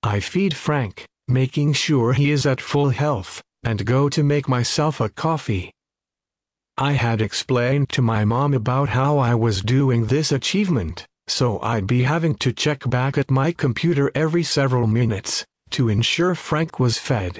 I 0.03 0.19
feed 0.19 0.53
Frank, 0.53 1.05
making 1.27 1.73
sure 1.73 2.13
he 2.13 2.29
is 2.29 2.45
at 2.45 2.59
full 2.59 2.89
health, 2.89 3.41
and 3.63 3.85
go 3.85 4.09
to 4.09 4.21
make 4.21 4.49
myself 4.49 4.99
a 4.99 5.09
coffee. 5.09 5.71
I 6.77 6.91
had 6.91 7.21
explained 7.21 7.87
to 7.89 8.01
my 8.01 8.25
mom 8.25 8.53
about 8.53 8.89
how 8.89 9.17
I 9.17 9.33
was 9.33 9.61
doing 9.61 10.07
this 10.07 10.33
achievement, 10.33 11.07
so 11.25 11.61
I'd 11.61 11.87
be 11.87 12.03
having 12.03 12.35
to 12.35 12.51
check 12.51 12.89
back 12.89 13.17
at 13.17 13.31
my 13.31 13.53
computer 13.53 14.11
every 14.13 14.43
several 14.43 14.85
minutes 14.85 15.45
to 15.69 15.87
ensure 15.87 16.35
Frank 16.35 16.77
was 16.77 16.97
fed. 16.97 17.39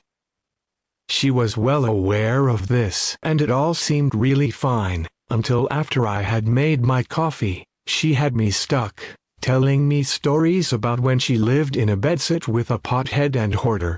She 1.10 1.32
was 1.32 1.58
well 1.58 1.84
aware 1.84 2.48
of 2.48 2.70
this, 2.70 3.18
and 3.24 3.42
it 3.42 3.52
all 3.52 3.74
seemed 3.74 4.16
really 4.16 4.52
fine, 4.52 5.06
until 5.30 5.68
after 5.70 6.08
I 6.08 6.22
had 6.22 6.48
made 6.48 6.82
my 6.82 7.04
coffee, 7.04 7.66
she 7.88 8.14
had 8.14 8.38
me 8.38 8.52
stuck, 8.52 9.04
telling 9.42 9.86
me 9.86 10.04
stories 10.04 10.72
about 10.72 11.02
when 11.02 11.20
she 11.20 11.38
lived 11.38 11.76
in 11.76 11.90
a 11.90 11.98
bedsit 11.98 12.48
with 12.48 12.72
a 12.72 12.80
pothead 12.80 13.36
and 13.36 13.54
hoarder. 13.54 13.98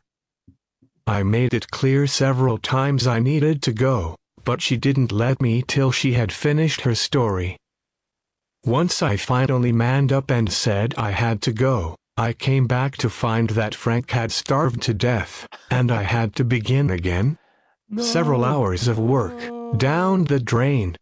I 1.05 1.21
made 1.21 1.53
it 1.53 1.69
clear 1.69 2.07
several 2.07 2.57
times 2.57 3.05
I 3.05 3.19
needed 3.19 3.61
to 3.61 3.71
go, 3.71 4.15
but 4.47 4.61
she 4.61 4.77
didn't 4.77 5.11
let 5.11 5.41
me 5.41 5.61
till 5.61 5.91
she 5.91 6.13
had 6.13 6.31
finished 6.31 6.79
her 6.87 6.95
story. 6.95 7.57
Once 8.63 9.03
I 9.03 9.17
finally 9.17 9.73
manned 9.73 10.13
up 10.13 10.31
and 10.31 10.49
said 10.49 10.95
I 10.97 11.11
had 11.11 11.41
to 11.41 11.51
go, 11.51 11.97
I 12.15 12.31
came 12.31 12.65
back 12.65 12.95
to 12.97 13.09
find 13.09 13.49
that 13.49 13.75
Frank 13.75 14.09
had 14.11 14.31
starved 14.31 14.81
to 14.83 14.93
death, 14.93 15.45
and 15.69 15.91
I 15.91 16.03
had 16.03 16.33
to 16.37 16.45
begin 16.45 16.89
again. 16.89 17.37
Several 17.97 18.45
hours 18.45 18.87
of 18.87 18.97
work, 18.97 19.37
down 19.77 20.23
the 20.23 20.39
drain. 20.39 20.95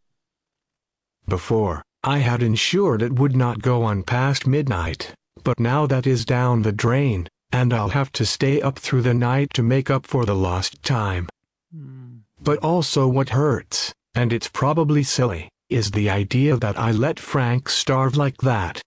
Before, 1.27 1.83
I 2.03 2.17
had 2.29 2.41
ensured 2.41 3.03
it 3.03 3.19
would 3.19 3.35
not 3.35 3.61
go 3.61 3.83
on 3.83 4.01
past 4.01 4.47
midnight, 4.47 5.13
but 5.43 5.59
now 5.59 5.85
that 5.85 6.07
is 6.07 6.25
down 6.25 6.63
the 6.63 6.71
drain, 6.85 7.27
and 7.51 7.75
I'll 7.75 7.89
have 7.99 8.11
to 8.13 8.25
stay 8.25 8.59
up 8.59 8.79
through 8.79 9.03
the 9.03 9.13
night 9.13 9.53
to 9.53 9.61
make 9.61 9.91
up 9.91 10.07
for 10.07 10.25
the 10.25 10.35
lost 10.35 10.81
time. 10.81 11.29
Hmm. 11.71 12.04
But 12.45 12.59
also 12.59 13.07
what 13.07 13.29
hurts, 13.29 13.91
and 14.13 14.31
it's 14.31 14.47
probably 14.47 15.01
silly, 15.01 15.49
is 15.67 15.89
the 15.89 16.11
idea 16.11 16.57
that 16.57 16.77
I 16.77 16.91
let 16.91 17.19
Frank 17.19 17.69
starve 17.69 18.15
like 18.15 18.37
that. 18.37 18.83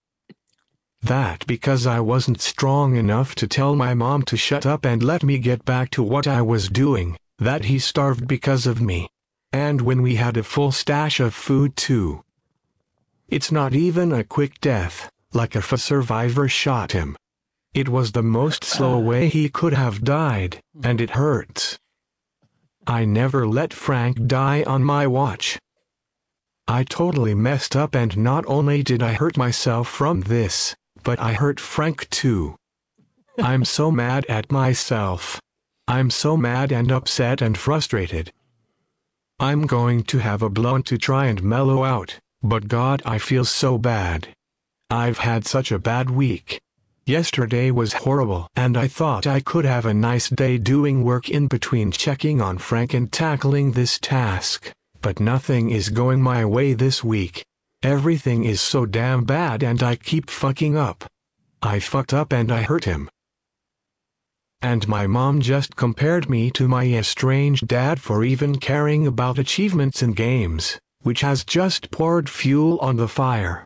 That 1.02 1.44
because 1.48 1.84
I 1.84 1.98
wasn't 1.98 2.40
strong 2.40 2.94
enough 2.94 3.34
to 3.34 3.48
tell 3.48 3.74
my 3.74 3.94
mom 3.94 4.22
to 4.26 4.36
shut 4.36 4.64
up 4.64 4.84
and 4.84 5.02
let 5.02 5.24
me 5.24 5.38
get 5.38 5.64
back 5.64 5.90
to 5.90 6.04
what 6.04 6.28
I 6.28 6.40
was 6.40 6.68
doing, 6.68 7.16
that 7.38 7.64
he 7.64 7.80
starved 7.80 8.28
because 8.28 8.64
of 8.64 8.80
me. 8.80 9.08
And 9.52 9.80
when 9.80 10.02
we 10.02 10.14
had 10.14 10.36
a 10.36 10.44
full 10.44 10.70
stash 10.70 11.18
of 11.18 11.34
food 11.34 11.76
too. 11.76 12.22
It's 13.26 13.50
not 13.50 13.74
even 13.74 14.12
a 14.12 14.22
quick 14.22 14.60
death, 14.60 15.10
like 15.32 15.56
if 15.56 15.72
a 15.72 15.78
survivor 15.78 16.48
shot 16.48 16.92
him. 16.92 17.16
It 17.74 17.88
was 17.88 18.12
the 18.12 18.22
most 18.22 18.62
slow 18.62 19.00
way 19.00 19.28
he 19.28 19.48
could 19.48 19.72
have 19.72 20.04
died, 20.04 20.60
and 20.84 21.00
it 21.00 21.10
hurts. 21.10 21.76
I 22.88 23.04
never 23.04 23.46
let 23.46 23.74
Frank 23.74 24.26
die 24.26 24.62
on 24.62 24.82
my 24.82 25.06
watch. 25.06 25.58
I 26.66 26.84
totally 26.84 27.34
messed 27.34 27.76
up 27.76 27.94
and 27.94 28.16
not 28.16 28.46
only 28.46 28.82
did 28.82 29.02
I 29.02 29.12
hurt 29.12 29.36
myself 29.36 29.86
from 29.86 30.22
this, 30.22 30.74
but 31.04 31.20
I 31.20 31.34
hurt 31.34 31.60
Frank 31.60 32.08
too. 32.08 32.56
I'm 33.38 33.66
so 33.66 33.90
mad 33.90 34.24
at 34.30 34.50
myself. 34.50 35.38
I'm 35.86 36.08
so 36.08 36.34
mad 36.34 36.72
and 36.72 36.90
upset 36.90 37.42
and 37.42 37.58
frustrated. 37.58 38.32
I'm 39.38 39.66
going 39.66 40.02
to 40.04 40.18
have 40.20 40.40
a 40.40 40.48
blunt 40.48 40.86
to 40.86 40.96
try 40.96 41.26
and 41.26 41.42
mellow 41.42 41.84
out, 41.84 42.18
but 42.42 42.68
God, 42.68 43.02
I 43.04 43.18
feel 43.18 43.44
so 43.44 43.76
bad. 43.76 44.28
I've 44.88 45.18
had 45.18 45.46
such 45.46 45.70
a 45.70 45.78
bad 45.78 46.08
week. 46.08 46.58
Yesterday 47.08 47.70
was 47.70 47.94
horrible, 47.94 48.48
and 48.54 48.76
I 48.76 48.86
thought 48.86 49.26
I 49.26 49.40
could 49.40 49.64
have 49.64 49.86
a 49.86 49.94
nice 49.94 50.28
day 50.28 50.58
doing 50.58 51.02
work 51.02 51.30
in 51.30 51.46
between 51.46 51.90
checking 51.90 52.42
on 52.42 52.58
Frank 52.58 52.92
and 52.92 53.10
tackling 53.10 53.72
this 53.72 53.98
task. 53.98 54.70
But 55.00 55.18
nothing 55.18 55.70
is 55.70 55.88
going 55.88 56.20
my 56.20 56.44
way 56.44 56.74
this 56.74 57.02
week. 57.02 57.46
Everything 57.82 58.44
is 58.44 58.60
so 58.60 58.84
damn 58.84 59.24
bad 59.24 59.62
and 59.62 59.82
I 59.82 59.96
keep 59.96 60.28
fucking 60.28 60.76
up. 60.76 61.06
I 61.62 61.80
fucked 61.80 62.12
up 62.12 62.30
and 62.30 62.52
I 62.52 62.60
hurt 62.60 62.84
him. 62.84 63.08
And 64.60 64.86
my 64.86 65.06
mom 65.06 65.40
just 65.40 65.76
compared 65.76 66.28
me 66.28 66.50
to 66.50 66.68
my 66.68 66.84
estranged 66.88 67.66
dad 67.68 68.02
for 68.02 68.22
even 68.22 68.56
caring 68.58 69.06
about 69.06 69.38
achievements 69.38 70.02
in 70.02 70.12
games, 70.12 70.78
which 71.00 71.22
has 71.22 71.42
just 71.42 71.90
poured 71.90 72.28
fuel 72.28 72.78
on 72.80 72.96
the 72.96 73.08
fire. 73.08 73.64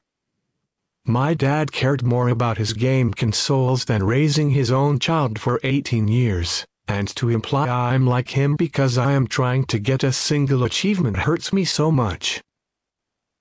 My 1.07 1.35
dad 1.35 1.73
cared 1.73 2.05
more 2.05 2.29
about 2.29 2.59
his 2.59 2.75
game 2.75 3.13
consoles 3.13 3.87
than 3.87 4.05
raising 4.05 4.51
his 4.51 4.71
own 4.71 5.01
child 5.01 5.41
for 5.41 5.59
18 5.65 6.07
years, 6.07 6.65
and 6.87 7.09
to 7.17 7.29
imply 7.29 7.69
I'm 7.69 8.07
like 8.07 8.31
him 8.31 8.55
because 8.55 8.97
I 8.97 9.13
am 9.13 9.27
trying 9.27 9.65
to 9.65 9.81
get 9.81 10.05
a 10.05 10.13
single 10.13 10.63
achievement 10.63 11.17
hurts 11.17 11.53
me 11.53 11.65
so 11.65 11.91
much. 11.91 12.41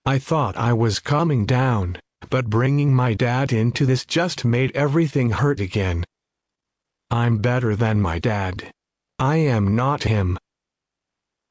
I 0.08 0.18
thought 0.18 0.58
I 0.58 0.74
was 0.74 1.00
calming 1.00 1.46
down, 1.46 2.00
but 2.32 2.50
bringing 2.50 2.96
my 2.96 3.14
dad 3.14 3.54
into 3.54 3.86
this 3.86 4.08
just 4.08 4.44
made 4.44 4.76
everything 4.76 5.30
hurt 5.30 5.60
again. 5.60 6.04
I'm 7.12 7.38
better 7.38 7.76
than 7.76 8.02
my 8.02 8.18
dad. 8.18 8.72
I 9.20 9.36
am 9.36 9.76
not 9.76 10.02
him. 10.02 10.40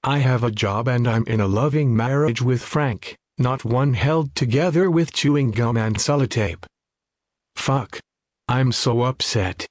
I 0.02 0.18
have 0.18 0.42
a 0.42 0.50
job 0.50 0.88
and 0.88 1.06
I'm 1.06 1.24
in 1.26 1.40
a 1.40 1.46
loving 1.46 1.96
marriage 1.96 2.42
with 2.42 2.62
Frank, 2.62 3.16
not 3.40 3.64
one 3.64 3.94
held 3.96 4.28
together 4.34 4.88
with 4.88 5.12
chewing 5.12 5.56
gum 5.56 5.76
and 5.76 5.96
sellotape. 5.98 6.62
Fuck. 7.58 8.00
I'm 8.52 8.72
so 8.72 9.08
upset. 9.08 9.66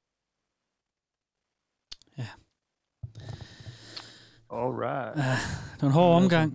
Alright. 4.54 5.16
Det 5.16 5.82
var 5.82 5.88
en 5.88 5.94
hård 5.94 6.22
omgang. 6.24 6.54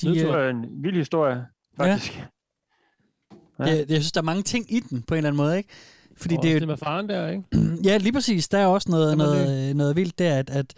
De, 0.00 0.06
det 0.14 0.26
øh, 0.26 0.34
er 0.34 0.48
en 0.50 0.82
vild 0.82 0.96
historie, 0.96 1.46
faktisk. 1.76 2.18
Ja. 2.18 2.24
Ja. 3.58 3.64
Jeg, 3.64 3.78
jeg 3.78 4.00
synes, 4.00 4.12
der 4.12 4.20
er 4.20 4.24
mange 4.24 4.42
ting 4.42 4.72
i 4.72 4.80
den, 4.80 5.02
på 5.02 5.14
en 5.14 5.18
eller 5.18 5.28
anden 5.28 5.36
måde, 5.36 5.56
ikke? 5.58 5.68
Fordi 6.16 6.36
Og 6.36 6.42
det, 6.42 6.50
er 6.50 6.54
jo- 6.54 6.60
det 6.60 6.68
med 6.68 6.76
faren 6.76 7.08
der, 7.08 7.28
ikke? 7.28 7.44
ja, 7.88 7.96
lige 7.96 8.12
præcis. 8.12 8.48
Der 8.48 8.58
er 8.58 8.66
også 8.66 8.90
noget, 8.90 9.18
noget, 9.18 9.76
noget 9.76 9.96
vildt 9.96 10.18
der, 10.18 10.38
at, 10.38 10.50
at, 10.50 10.74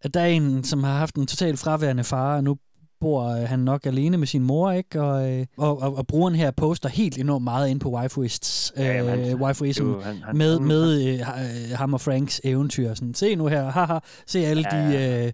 at 0.00 0.14
der 0.14 0.20
er 0.20 0.26
en, 0.26 0.64
som 0.64 0.84
har 0.84 0.92
haft 0.98 1.14
en 1.16 1.26
totalt 1.26 1.58
fraværende 1.58 2.04
far, 2.04 2.36
og 2.36 2.44
nu 2.44 2.58
bor 3.00 3.24
øh, 3.24 3.48
han 3.48 3.58
nok 3.58 3.86
alene 3.86 4.16
med 4.16 4.26
sin 4.26 4.42
mor, 4.42 4.70
ikke? 4.70 5.02
Og, 5.02 5.32
øh, 5.32 5.46
og, 5.56 5.80
og, 5.82 5.96
og 5.96 6.06
brugeren 6.06 6.34
her 6.34 6.50
poster 6.50 6.88
helt 6.88 7.18
enormt 7.18 7.44
meget 7.44 7.68
ind 7.68 7.80
på 7.80 7.90
waifuists, 7.90 8.72
øh, 8.76 8.84
Ja, 8.84 9.04
han- 9.10 9.40
waifuism, 9.40 9.84
det 9.84 9.92
jo- 9.92 10.00
han- 10.00 10.16
han- 10.22 10.36
med, 10.36 10.58
med 10.58 11.02
øh, 11.08 11.12
øh, 11.14 11.78
ham 11.78 11.94
og 11.94 12.00
Franks 12.00 12.40
eventyr. 12.44 12.94
Sådan, 12.94 13.14
se 13.14 13.34
nu 13.34 13.46
her, 13.46 13.70
haha, 13.70 13.98
se 14.26 14.38
alle 14.38 14.64
Ja, 14.72 14.90
de 15.22 15.24
øh, 15.26 15.32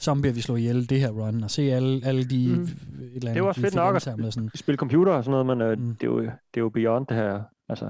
zombier, 0.00 0.32
vi 0.32 0.40
slår 0.40 0.56
ihjel 0.56 0.90
det 0.90 1.00
her 1.00 1.10
run, 1.10 1.44
og 1.44 1.50
se 1.50 1.62
alle, 1.62 2.00
alle 2.06 2.24
de... 2.24 2.48
Mm. 2.56 2.62
Et 2.62 2.68
eller 2.68 3.10
Det 3.20 3.24
er 3.24 3.30
andet, 3.30 3.42
også 3.42 3.60
de 3.60 3.64
fedt 3.66 3.74
nok 3.74 3.96
at 3.96 4.02
sådan. 4.02 4.50
spille 4.54 4.76
computer 4.78 5.12
og 5.12 5.24
sådan 5.24 5.44
noget, 5.44 5.46
men 5.46 5.60
øh, 5.60 5.76
det, 5.94 6.02
er 6.02 6.06
jo, 6.06 6.20
det 6.20 6.28
er 6.56 6.60
jo 6.60 6.68
beyond 6.68 7.06
det 7.06 7.16
her. 7.16 7.40
Altså, 7.68 7.84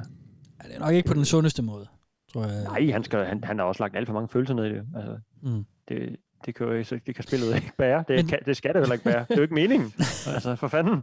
Det 0.62 0.74
er 0.74 0.80
nok 0.80 0.94
ikke 0.94 1.08
på 1.08 1.14
den 1.14 1.24
sundeste 1.24 1.62
måde, 1.62 1.86
tror 2.32 2.44
jeg. 2.44 2.62
nej, 2.64 2.90
han, 2.92 3.04
skal, 3.04 3.24
han, 3.26 3.44
han 3.44 3.58
har 3.58 3.64
også 3.66 3.82
lagt 3.82 3.96
alt 3.96 4.06
for 4.06 4.14
mange 4.14 4.28
følelser 4.28 4.54
ned 4.54 4.64
i 4.64 4.68
det. 4.68 4.82
Altså, 4.96 5.16
Mm. 5.42 5.64
det, 5.88 6.16
det, 6.46 6.54
kan 6.54 6.66
jo, 6.66 6.72
ikke- 6.72 7.00
det 7.06 7.14
kan 7.14 7.24
spillet 7.24 7.54
ikke 7.56 7.72
bære. 7.78 8.04
Det, 8.08 8.16
Men- 8.16 8.26
kan, 8.26 8.38
det 8.46 8.56
skal 8.56 8.72
det 8.74 8.80
heller 8.80 8.92
ikke 8.92 9.04
bære. 9.04 9.20
Det 9.28 9.30
er 9.30 9.36
jo 9.36 9.42
ikke 9.42 9.54
meningen. 9.54 9.92
altså, 10.34 10.56
for 10.56 10.68
fanden. 10.68 11.02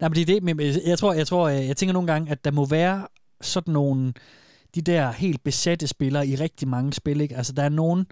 Nej, 0.00 0.08
men 0.08 0.14
det 0.14 0.20
er 0.22 0.26
det, 0.26 0.42
men 0.42 0.60
jeg 0.86 0.98
tror, 0.98 1.12
jeg 1.12 1.26
tror, 1.26 1.48
jeg 1.48 1.76
tænker 1.76 1.92
nogle 1.92 2.12
gange, 2.12 2.30
at 2.32 2.44
der 2.44 2.50
må 2.50 2.66
være 2.66 3.06
sådan 3.40 3.72
nogle, 3.74 4.12
de 4.74 4.82
der 4.82 5.10
helt 5.12 5.44
besatte 5.44 5.86
spillere 5.86 6.26
i 6.26 6.36
rigtig 6.36 6.68
mange 6.68 6.92
spil, 6.92 7.20
ikke? 7.20 7.36
Altså, 7.36 7.52
der 7.52 7.62
er 7.62 7.68
nogen, 7.68 8.06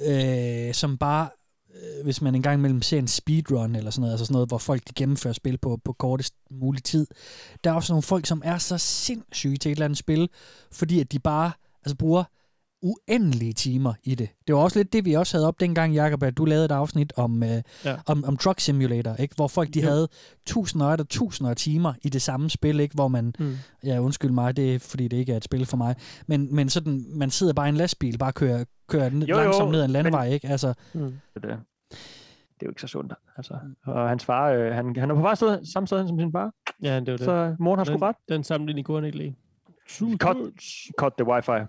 øh, 0.00 0.74
som 0.74 0.98
bare, 0.98 1.28
øh, 1.74 2.04
hvis 2.04 2.22
man 2.22 2.34
engang 2.34 2.58
imellem 2.58 2.82
ser 2.82 2.98
en 2.98 3.08
speedrun 3.08 3.76
eller 3.76 3.90
sådan 3.90 4.00
noget, 4.00 4.12
altså 4.12 4.24
sådan 4.24 4.32
noget, 4.32 4.48
hvor 4.48 4.58
folk 4.58 4.82
de 4.88 4.94
gennemfører 4.94 5.34
spil 5.34 5.58
på, 5.58 5.80
på 5.84 5.92
kortest 5.92 6.34
mulig 6.50 6.84
tid, 6.84 7.06
der 7.64 7.70
er 7.70 7.74
også 7.74 7.92
nogle 7.92 8.02
folk, 8.02 8.26
som 8.26 8.42
er 8.44 8.58
så 8.58 8.78
sindssyge 8.78 9.56
til 9.56 9.68
et 9.70 9.76
eller 9.76 9.84
andet 9.84 9.98
spil, 9.98 10.28
fordi 10.72 11.00
at 11.00 11.12
de 11.12 11.18
bare 11.18 11.52
altså, 11.84 11.96
bruger 11.96 12.24
uendelige 12.82 13.52
timer 13.52 13.94
i 14.04 14.14
det. 14.14 14.28
Det 14.46 14.54
var 14.54 14.60
også 14.60 14.78
lidt 14.78 14.92
det, 14.92 15.04
vi 15.04 15.12
også 15.12 15.36
havde 15.36 15.48
op 15.48 15.60
dengang, 15.60 15.94
Jacob, 15.94 16.22
at 16.22 16.36
du 16.36 16.44
lavede 16.44 16.64
et 16.64 16.70
afsnit 16.70 17.12
om, 17.16 17.42
øh, 17.42 17.62
Ja. 17.84 17.96
om, 18.06 18.24
om 18.24 18.36
Truck 18.36 18.60
Simulator, 18.60 19.14
ikke? 19.14 19.34
hvor 19.34 19.48
folk 19.48 19.74
de 19.74 19.80
Jo. 19.80 19.88
havde 19.88 20.08
tusinder 20.46 20.86
og 20.86 21.08
tusinder 21.08 21.50
af 21.50 21.56
timer 21.56 21.92
i 22.02 22.08
det 22.08 22.22
samme 22.22 22.50
spil, 22.50 22.80
ikke? 22.80 22.94
hvor 22.94 23.08
man, 23.08 23.34
Mm. 23.38 23.44
mm. 23.44 23.54
ja 23.84 23.98
undskyld 23.98 24.30
mig, 24.30 24.56
det 24.56 24.74
er 24.74 24.78
fordi 24.78 25.08
det 25.08 25.16
ikke 25.16 25.32
er 25.32 25.36
et 25.36 25.44
spil 25.44 25.66
for 25.66 25.76
mig, 25.76 25.96
men, 26.26 26.54
men 26.54 26.68
sådan, 26.68 27.04
man 27.14 27.30
sidder 27.30 27.52
bare 27.52 27.66
i 27.66 27.68
en 27.68 27.76
lastbil, 27.76 28.18
bare 28.18 28.32
kører, 28.32 28.64
kører 28.88 29.10
Jo, 29.10 29.26
jo, 29.28 29.36
langsomt 29.36 29.70
ned 29.70 29.80
ad 29.80 29.84
en 29.84 29.88
men- 29.88 29.92
landevej, 29.92 30.28
ikke? 30.28 30.48
Altså, 30.48 30.74
Mm. 30.94 31.00
Det, 31.00 31.12
er 31.36 31.40
det. 31.40 31.50
er 31.50 32.66
jo 32.66 32.68
ikke 32.70 32.80
så 32.80 32.86
sundt. 32.86 33.12
Altså. 33.36 33.54
Og 33.86 34.08
hans 34.08 34.24
far, 34.24 34.50
øh, 34.50 34.74
han, 34.74 34.96
han 34.96 35.10
er 35.10 35.14
på 35.14 35.20
vej 35.20 35.34
sted, 35.34 35.64
samme 35.72 35.86
sted 35.86 36.08
som 36.08 36.18
sin 36.18 36.32
far. 36.32 36.52
Ja, 36.82 37.00
det 37.00 37.10
var 37.10 37.16
det. 37.16 37.24
Så 37.24 37.56
moren 37.58 37.78
har 37.78 37.84
sgu 37.84 37.92
den, 37.94 38.02
ret. 38.02 38.16
Den 38.28 38.44
sammenligning 38.44 38.86
kunne 38.86 38.96
han 38.96 39.04
ikke 39.04 39.18
lide. 39.18 39.34
Cut, 40.18 40.36
cut 40.98 41.12
the 41.18 41.26
wifi. 41.26 41.64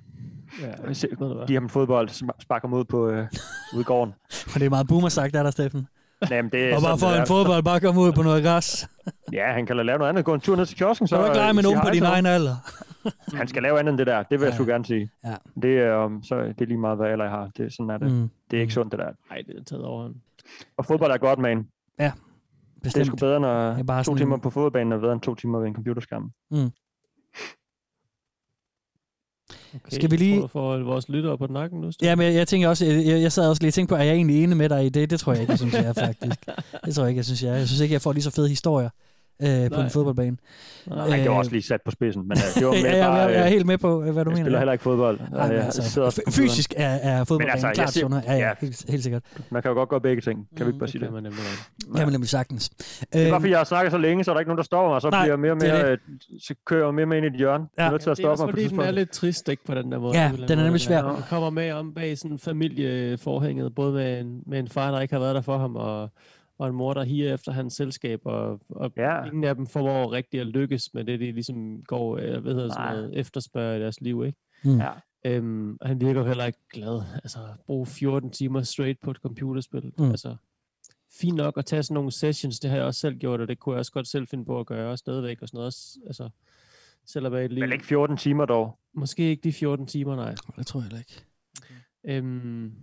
Ja, 0.61 0.93
Se, 0.93 1.07
giv 1.47 1.55
ham 1.55 1.63
en 1.63 1.69
fodbold, 1.69 2.09
sp- 2.09 2.41
sparker 2.41 2.67
ham 2.67 2.77
ud 2.77 2.83
på 2.83 3.09
øh, 3.09 3.27
ude 3.73 3.81
i 3.81 3.83
gården. 3.83 4.13
for 4.51 4.59
det 4.59 4.65
er 4.65 4.69
meget 4.69 4.87
boomer 4.87 5.09
sagt, 5.09 5.35
er 5.35 5.43
der, 5.43 5.51
Steffen. 5.51 5.87
Jamen, 6.31 6.51
det 6.51 6.63
er 6.71 6.75
Og 6.75 6.81
bare 6.81 6.97
for 6.97 7.07
det 7.07 7.19
en 7.19 7.27
fodbold, 7.27 7.63
bare 7.63 7.79
komme 7.79 8.01
ud 8.01 8.11
på 8.11 8.21
noget 8.21 8.43
græs. 8.43 8.87
Ja, 9.33 9.51
han 9.53 9.65
kan 9.65 9.75
lave 9.85 9.97
noget 9.97 10.09
andet. 10.09 10.25
Gå 10.25 10.33
en 10.33 10.39
tur 10.41 10.55
ned 10.55 10.65
til 10.65 10.77
kiosken. 10.77 11.07
Så 11.07 11.17
du 11.17 11.25
ikke 11.25 11.37
lege 11.37 11.53
med 11.53 11.63
øh, 11.63 11.63
nogen 11.63 11.79
på 11.83 11.89
din 11.93 12.03
ham. 12.03 12.13
egen 12.13 12.25
alder. 12.25 12.55
Han 13.37 13.47
skal 13.47 13.63
lave 13.63 13.79
andet 13.79 13.91
end 13.91 13.97
det 13.97 14.07
der. 14.07 14.23
Det 14.23 14.39
vil 14.39 14.45
jeg 14.45 14.51
Ja. 14.51 14.55
sgu 14.55 14.65
gerne 14.65 14.85
sige. 14.85 15.09
Ja. 15.25 15.35
Det 15.61 15.79
er, 15.79 16.05
um, 16.05 16.23
så 16.23 16.35
det 16.35 16.61
er 16.61 16.65
lige 16.65 16.77
meget, 16.77 16.97
hvad 16.97 17.07
alder 17.07 17.25
jeg 17.25 17.31
har. 17.31 17.49
Det, 17.57 17.73
sådan 17.73 17.89
er 17.89 17.97
det. 17.97 18.11
Mm. 18.11 18.29
Det 18.51 18.57
er 18.57 18.61
ikke 18.61 18.73
sundt, 18.73 18.91
det 18.91 18.99
der. 18.99 19.09
Nej, 19.29 19.41
det 19.47 19.55
er 19.59 19.63
taget 19.63 19.83
over. 19.85 20.09
Og 20.77 20.85
fodbold 20.85 21.11
er 21.11 21.17
godt, 21.17 21.39
man. 21.39 21.67
Ja, 21.99 22.11
Det 22.83 22.97
er 22.97 23.03
sgu 23.03 23.15
bedre, 23.15 23.39
når 23.39 23.69
Det 23.69 23.79
er 23.79 23.83
bare 23.83 23.99
to 23.99 24.03
sådan- 24.03 24.17
timer 24.17 24.37
på 24.37 24.49
fodboldbanen 24.49 24.93
er 24.93 24.97
bedre 24.97 25.13
end 25.13 25.21
to 25.21 25.35
timer 25.35 25.59
ved 25.59 25.67
en 25.67 25.75
computerskærm. 25.75 26.31
Mm. 26.51 26.71
Okay, 29.75 29.95
Skal 29.95 30.11
vi 30.11 30.17
lige- 30.17 30.47
får 30.51 30.77
vores 30.77 31.09
lyttere 31.09 31.37
på 31.37 31.47
nakken 31.47 31.81
nu? 31.81 31.91
Ja, 32.01 32.15
men 32.15 32.25
jeg, 32.27 32.35
jeg 32.35 32.47
tænker 32.47 32.67
også, 32.69 32.85
jeg, 32.85 33.21
jeg 33.21 33.31
sad 33.31 33.49
også 33.49 33.61
lige 33.61 33.69
og 33.69 33.73
tænkte 33.73 33.91
på, 33.91 33.95
er 33.95 34.03
jeg 34.03 34.13
egentlig 34.15 34.43
enig 34.43 34.57
med 34.57 34.69
dig 34.69 34.85
i 34.85 34.89
det? 34.89 35.09
Det 35.09 35.19
tror 35.19 35.31
jeg 35.33 35.41
ikke, 35.41 35.51
jeg 35.51 35.59
synes, 35.59 35.73
jeg 35.73 35.85
er 35.85 35.93
faktisk. 35.93 36.45
Det 36.85 36.95
tror 36.95 37.03
jeg 37.03 37.09
ikke, 37.09 37.19
jeg 37.19 37.25
synes, 37.25 37.43
jeg 37.43 37.51
er. 37.51 37.55
Jeg 37.55 37.67
synes 37.67 37.81
ikke, 37.81 37.93
jeg 37.93 38.01
får 38.01 38.13
lige 38.13 38.23
så 38.23 38.31
fede 38.31 38.49
historier 38.49 38.89
øh, 39.41 39.71
på 39.71 39.81
en 39.81 39.89
fodboldbane. 39.89 40.37
Nej, 40.87 41.07
det 41.17 41.29
var 41.29 41.35
også 41.37 41.51
lige 41.51 41.61
sat 41.61 41.81
på 41.85 41.91
spidsen, 41.91 42.27
men 42.27 42.37
øh, 42.37 42.59
det 42.59 42.67
var 42.67 42.73
ja, 42.75 42.81
mere 42.83 42.95
ja, 42.95 43.07
bare... 43.07 43.15
jeg, 43.19 43.31
jeg 43.31 43.39
er 43.39 43.45
øh, 43.45 43.51
helt 43.51 43.65
med 43.65 43.77
på, 43.77 44.03
øh, 44.03 44.11
hvad 44.13 44.13
du 44.13 44.17
jeg 44.19 44.25
mener. 44.25 44.35
spiller 44.43 44.57
ja. 44.57 44.59
heller 44.59 44.71
ikke 44.73 44.83
fodbold. 44.83 45.19
Nej, 45.31 45.41
Jeg 45.45 45.63
altså, 45.65 45.81
sidder 45.89 46.09
f- 46.09 46.31
fysisk 46.31 46.73
er, 46.77 46.87
er 46.87 47.23
fodboldbanen 47.23 47.51
altså, 47.51 47.67
klart 47.67 47.77
jeg 47.77 47.89
siger- 47.89 48.03
sundere. 48.03 48.21
Ja, 48.27 48.33
ja, 48.33 48.39
ja. 48.47 48.53
helt, 48.61 48.85
helt 48.89 49.03
sikkert. 49.03 49.23
Man 49.49 49.61
kan 49.61 49.69
jo 49.69 49.75
godt 49.75 49.89
gøre 49.89 50.01
begge 50.01 50.21
ting. 50.21 50.47
Kan 50.57 50.65
vi 50.65 50.69
ikke 50.69 50.79
bare 50.79 50.89
sige 50.89 51.01
det? 51.05 51.13
man 51.13 51.23
nemlig 51.23 51.39
Ja. 51.95 51.99
Jamen, 51.99 52.11
nemlig 52.11 52.29
sagtens. 52.29 52.69
Det 52.69 53.07
er 53.13 53.29
bare 53.29 53.39
fordi, 53.41 53.51
jeg 53.51 53.59
har 53.59 53.63
snakket 53.65 53.91
så 53.91 53.97
længe, 53.97 54.23
så 54.23 54.31
er 54.31 54.33
der 54.35 54.39
ikke 54.39 54.49
nogen, 54.49 54.57
der 54.57 54.63
stopper 54.63 54.91
mig. 54.91 55.01
Så 55.01 55.09
Nej, 55.09 55.23
bliver 55.23 55.33
jeg 55.33 55.39
mere 55.39 55.51
og 55.51 55.59
det 55.59 55.69
er 55.69 55.73
mere, 55.83 55.91
øh, 55.91 55.97
så 56.39 56.53
kører 56.65 56.85
jeg 56.85 56.93
mere 56.93 57.03
og 57.03 57.07
mere 57.07 57.17
ind 57.17 57.25
i 57.25 57.29
et 57.29 57.35
hjørne. 57.37 57.65
Jeg 57.77 57.85
er 57.87 57.91
nødt 57.91 58.01
til 58.01 58.09
at 58.09 58.17
det 58.17 58.25
er 58.25 58.29
også 58.29 58.41
stoppe 58.41 58.51
mig 58.61 58.67
på 58.67 58.69
fordi, 58.69 58.81
den 58.81 58.87
er 58.87 58.91
lidt 58.91 59.09
trist, 59.11 59.49
ikke, 59.49 59.65
på 59.65 59.75
den 59.75 59.91
der 59.91 59.99
måde. 59.99 60.17
Ja, 60.21 60.31
den 60.35 60.43
er 60.43 60.55
nemlig 60.55 60.69
måde. 60.71 60.79
svær. 60.79 61.25
Kommer 61.29 61.49
med 61.49 61.71
om 61.71 61.93
bag 61.93 62.17
sådan 62.17 62.39
familieforhænget, 62.39 63.75
både 63.75 63.93
med 63.93 64.19
en, 64.21 64.41
med 64.47 64.59
en 64.59 64.67
far, 64.67 64.91
der 64.91 64.99
ikke 65.01 65.13
har 65.13 65.19
været 65.21 65.35
der 65.35 65.41
for 65.41 65.57
ham, 65.57 65.75
og, 65.75 66.09
og 66.57 66.67
en 66.67 66.75
mor, 66.75 66.93
der 66.93 67.03
higer 67.03 67.33
efter 67.33 67.51
hans 67.51 67.73
selskab, 67.73 68.21
og, 68.25 68.61
og 68.69 68.91
ja. 68.97 69.23
ingen 69.23 69.43
af 69.43 69.55
dem 69.55 69.67
formår 69.67 70.11
rigtig 70.11 70.39
at 70.39 70.47
lykkes 70.47 70.93
med 70.93 71.03
det, 71.03 71.19
de 71.19 71.31
ligesom 71.31 71.83
går, 71.83 72.17
eller 72.17 72.39
hvad 72.39 72.53
hedder 72.53 72.73
sådan 72.73 72.95
noget, 72.95 73.19
efterspørger 73.19 73.75
i 73.75 73.81
deres 73.81 74.01
liv, 74.01 74.25
ikke? 74.25 74.39
Mm. 74.63 74.79
Ja. 74.79 74.91
Øhm, 75.25 75.77
og 75.81 75.87
han 75.87 76.01
virker 76.01 76.21
jo 76.21 76.27
heller 76.27 76.45
ikke 76.45 76.59
glad. 76.73 77.01
Altså, 77.23 77.39
bruge 77.65 77.85
14 77.85 78.29
timer 78.29 78.61
straight 78.61 79.01
på 79.01 79.11
et 79.11 79.17
computerspil. 79.17 79.93
Mm. 79.97 80.09
Altså, 80.09 80.35
fint 81.19 81.35
nok 81.35 81.57
at 81.57 81.65
tage 81.65 81.83
sådan 81.83 81.93
nogle 81.93 82.11
sessions, 82.11 82.59
det 82.59 82.69
har 82.69 82.77
jeg 82.77 82.85
også 82.85 82.99
selv 82.99 83.17
gjort, 83.17 83.41
og 83.41 83.47
det 83.47 83.59
kunne 83.59 83.73
jeg 83.73 83.79
også 83.79 83.91
godt 83.91 84.07
selv 84.07 84.27
finde 84.27 84.45
på 84.45 84.59
at 84.59 84.65
gøre, 84.65 84.91
og 84.91 84.97
stadigvæk 84.97 85.41
og 85.41 85.47
sådan 85.47 85.57
noget. 85.57 85.67
Også, 85.67 85.99
Altså, 86.07 86.29
selvom 87.05 87.33
jeg 87.33 87.45
et 87.45 87.51
liv. 87.51 87.61
Men 87.61 87.71
ikke 87.71 87.85
14 87.85 88.17
timer 88.17 88.45
dog. 88.45 88.79
Måske 88.93 89.23
ikke 89.23 89.41
de 89.43 89.53
14 89.53 89.87
timer, 89.87 90.15
nej. 90.15 90.35
Det 90.57 90.67
tror 90.67 90.79
jeg 90.79 90.83
heller 90.83 90.99
ikke. 90.99 91.23
Øhm, 92.03 92.73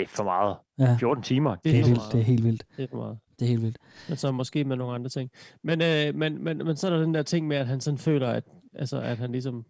Det 0.00 0.12
er 0.12 0.16
for 0.16 0.24
meget. 0.24 0.56
Ja. 0.78 0.96
14 0.96 1.22
timer. 1.24 1.56
Det 1.64 1.78
er 1.78 1.82
Det 1.84 1.90
er, 1.90 1.94
meget. 1.94 2.12
det 2.12 2.20
er 2.20 2.24
helt 2.24 2.44
vildt. 2.44 2.64
det 2.76 2.82
er 2.82 2.88
for 2.90 2.96
meget. 2.96 3.18
Det 3.38 3.44
er 3.44 3.48
helt 3.48 3.62
vildt. 3.62 3.78
Men 4.08 4.16
så 4.16 4.32
måske 4.32 4.64
med 4.64 4.76
nogle 4.76 4.94
andre 4.94 5.08
ting. 5.08 5.30
Men, 5.64 5.82
øh, 5.82 6.14
men, 6.14 6.44
men, 6.44 6.58
men 6.58 6.76
så 6.76 6.86
er 6.86 6.90
der 6.90 7.00
den 7.02 7.14
der 7.14 7.22
ting 7.22 7.46
med, 7.46 7.56
at 7.56 7.66
han 7.66 7.80
sådan 7.80 7.98
føler, 7.98 8.28
at, 8.28 8.44
altså, 8.74 9.00
at 9.00 9.18
han 9.18 9.32
ligesom... 9.32 9.64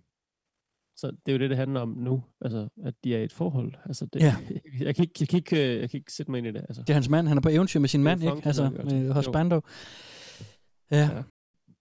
Så 0.96 1.06
det 1.26 1.32
er 1.32 1.32
jo 1.32 1.38
det, 1.38 1.50
det 1.50 1.56
handler 1.58 1.80
om 1.80 1.88
nu. 1.98 2.22
Altså, 2.40 2.68
at 2.84 2.94
de 3.04 3.14
er 3.14 3.18
i 3.20 3.24
et 3.24 3.32
forhold. 3.32 3.74
Altså, 3.86 4.06
det, 4.12 4.20
Ja. 4.20 4.36
jeg, 4.86 4.94
kan 4.94 5.02
ikke, 5.02 5.14
jeg, 5.20 5.28
kan 5.28 5.36
ikke, 5.36 5.74
øh, 5.74 5.80
jeg 5.80 5.90
kan 5.90 5.98
ikke 5.98 6.12
sætte 6.12 6.30
mig 6.30 6.38
ind 6.38 6.46
i 6.46 6.50
det. 6.52 6.60
Altså. 6.68 6.82
Det 6.82 6.90
er 6.90 6.94
hans 6.94 7.08
mand. 7.08 7.28
Han 7.28 7.36
er 7.36 7.40
på 7.42 7.48
eventyr 7.48 7.80
med 7.80 7.88
sin 7.88 8.02
mand, 8.02 8.22
ikke? 8.22 8.42
Altså, 8.44 8.64
altså. 8.64 8.94
med 8.94 9.06
Jo. 9.06 9.12
husbando. 9.12 9.60
Ja. 10.90 11.00
Ja. 11.00 11.08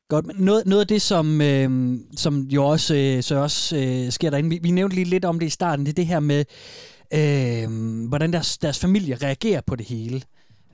Godt, 0.10 0.26
men 0.26 0.36
noget, 0.40 0.66
noget 0.66 0.82
af 0.82 0.88
det, 0.88 1.02
som, 1.02 1.42
øh, 1.42 1.98
som 2.18 2.40
jo 2.42 2.66
også, 2.66 2.96
øh, 2.96 3.24
så 3.24 3.36
også 3.36 3.78
øh, 3.78 4.12
sker 4.12 4.30
derinde, 4.30 4.50
vi, 4.50 4.60
vi 4.64 4.72
nævnte 4.72 4.96
lige 4.96 5.06
lidt 5.06 5.26
om 5.26 5.40
det 5.40 5.46
i 5.46 5.50
starten, 5.50 5.86
det 5.86 5.92
er 5.92 5.96
det 5.96 6.06
her 6.06 6.20
med, 6.20 6.46
øh, 7.14 7.70
hvordan 8.08 8.34
deres, 8.34 8.58
deres 8.58 8.80
familie 8.80 9.16
reagerer 9.16 9.62
på 9.62 9.76
det 9.76 9.86
hele. 9.86 10.22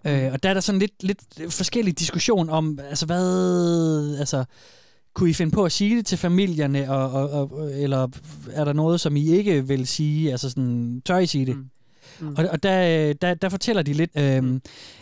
Øh, 0.06 0.34
og 0.34 0.44
der 0.44 0.50
er 0.50 0.54
der 0.54 0.62
sådan 0.62 0.80
lidt, 0.80 1.04
lidt 1.04 1.20
forskellig 1.50 2.00
diskussion 2.00 2.50
om, 2.50 2.80
altså 2.90 3.06
hvad, 3.06 4.18
altså, 4.20 4.46
kunne 5.14 5.30
I 5.30 5.34
finde 5.34 5.52
på 5.52 5.64
at 5.64 5.72
sige 5.72 5.98
det 5.98 6.06
til 6.06 6.18
familierne, 6.18 6.92
og, 6.92 7.12
og, 7.12 7.52
og, 7.52 7.74
eller 7.74 8.08
er 8.54 8.66
der 8.66 8.74
noget, 8.74 9.02
som 9.02 9.16
I 9.16 9.30
ikke 9.30 9.68
vil 9.68 9.88
sige, 9.88 10.32
altså 10.32 10.50
sådan, 10.50 11.02
tør 11.06 11.18
I 11.18 11.26
sige 11.26 11.46
det? 11.46 11.58
Mm. 11.58 11.70
Mm. 12.20 12.36
Og, 12.38 12.46
og 12.52 12.64
der, 12.64 13.14
der, 13.14 13.34
der 13.34 13.50
fortæller 13.50 13.82
de 13.82 13.94
lidt, 13.94 14.12
øh, 14.18 14.44
mm. 14.44 14.62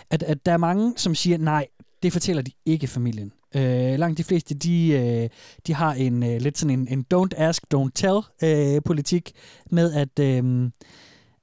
at, 0.09 0.23
at 0.23 0.45
der 0.45 0.51
er 0.51 0.57
mange, 0.57 0.93
som 0.97 1.15
siger, 1.15 1.37
nej, 1.37 1.67
det 2.03 2.13
fortæller 2.13 2.41
de 2.41 2.51
ikke 2.65 2.87
familien. 2.87 3.31
Øh, 3.55 3.99
langt 3.99 4.17
de 4.17 4.23
fleste, 4.23 4.55
de, 4.55 4.89
øh, 4.89 5.29
de 5.67 5.73
har 5.73 5.93
en 5.93 6.23
øh, 6.23 6.41
lidt 6.41 6.57
sådan 6.57 6.79
en, 6.79 6.87
en 6.87 7.05
don't 7.13 7.37
ask, 7.37 7.63
don't 7.75 7.89
tell 7.95 8.19
øh, 8.43 8.81
politik 8.85 9.31
med, 9.71 9.93
at, 9.93 10.19
øh, 10.19 10.69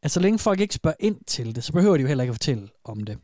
at 0.02 0.10
så 0.10 0.20
længe 0.20 0.39
folk 0.39 0.60
ikke 0.60 0.74
spørger 0.74 0.97
ind 1.01 1.16
til 1.27 1.55
det, 1.55 1.64
så 1.64 1.72
behøver 1.72 1.97
de 1.97 2.02
jo 2.02 2.09
heller 2.09 2.24
ikke 2.24 2.31
at 2.31 2.35
fortælle 2.35 2.68
om 2.85 3.01
det. 3.05 3.18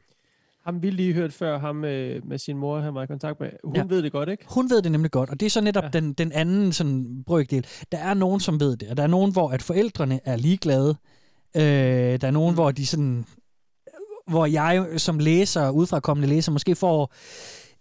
Ham 0.65 0.83
vi 0.83 0.91
lige 0.91 1.13
hørt 1.13 1.33
før, 1.33 1.59
ham 1.59 1.77
med, 1.77 2.21
med 2.21 2.39
sin 2.39 2.57
mor, 2.57 2.81
han 2.81 2.95
var 2.95 3.03
i 3.03 3.07
kontakt 3.07 3.41
med. 3.41 3.51
Hun 3.65 3.77
ja. 3.77 3.85
ved 3.89 4.03
det 4.03 4.13
godt, 4.13 4.29
ikke? 4.29 4.45
Hun 4.49 4.71
ved 4.71 4.83
det 4.83 4.93
nemlig 4.93 5.11
godt, 5.11 5.31
og 5.31 5.41
det 5.41 5.47
er 5.47 5.51
så 5.51 5.61
netop 5.61 5.85
ja. 5.85 5.89
den, 5.89 6.13
den 6.13 6.33
anden 6.33 6.73
sådan 6.73 7.25
brøkdel. 7.27 7.67
Der 7.93 7.99
er 7.99 8.15
nogen, 8.15 8.41
som 8.41 8.61
ved 8.61 8.77
det, 8.77 8.89
og 8.89 8.97
der 8.97 9.03
er 9.03 9.07
nogen, 9.07 9.33
hvor 9.33 9.51
at 9.51 9.63
forældrene 9.63 10.21
er 10.25 10.37
ligeglade. 10.37 10.97
Øh, 11.57 11.63
der 12.21 12.27
er 12.27 12.31
nogen, 12.31 12.51
mm. 12.51 12.55
hvor 12.55 12.71
de 12.71 12.87
sådan 12.87 13.25
hvor 14.27 14.47
jeg 14.47 14.87
som 14.97 15.19
læser, 15.19 15.71
udefrakommende 15.71 16.29
læser, 16.29 16.53
måske 16.53 16.75
får 16.75 17.13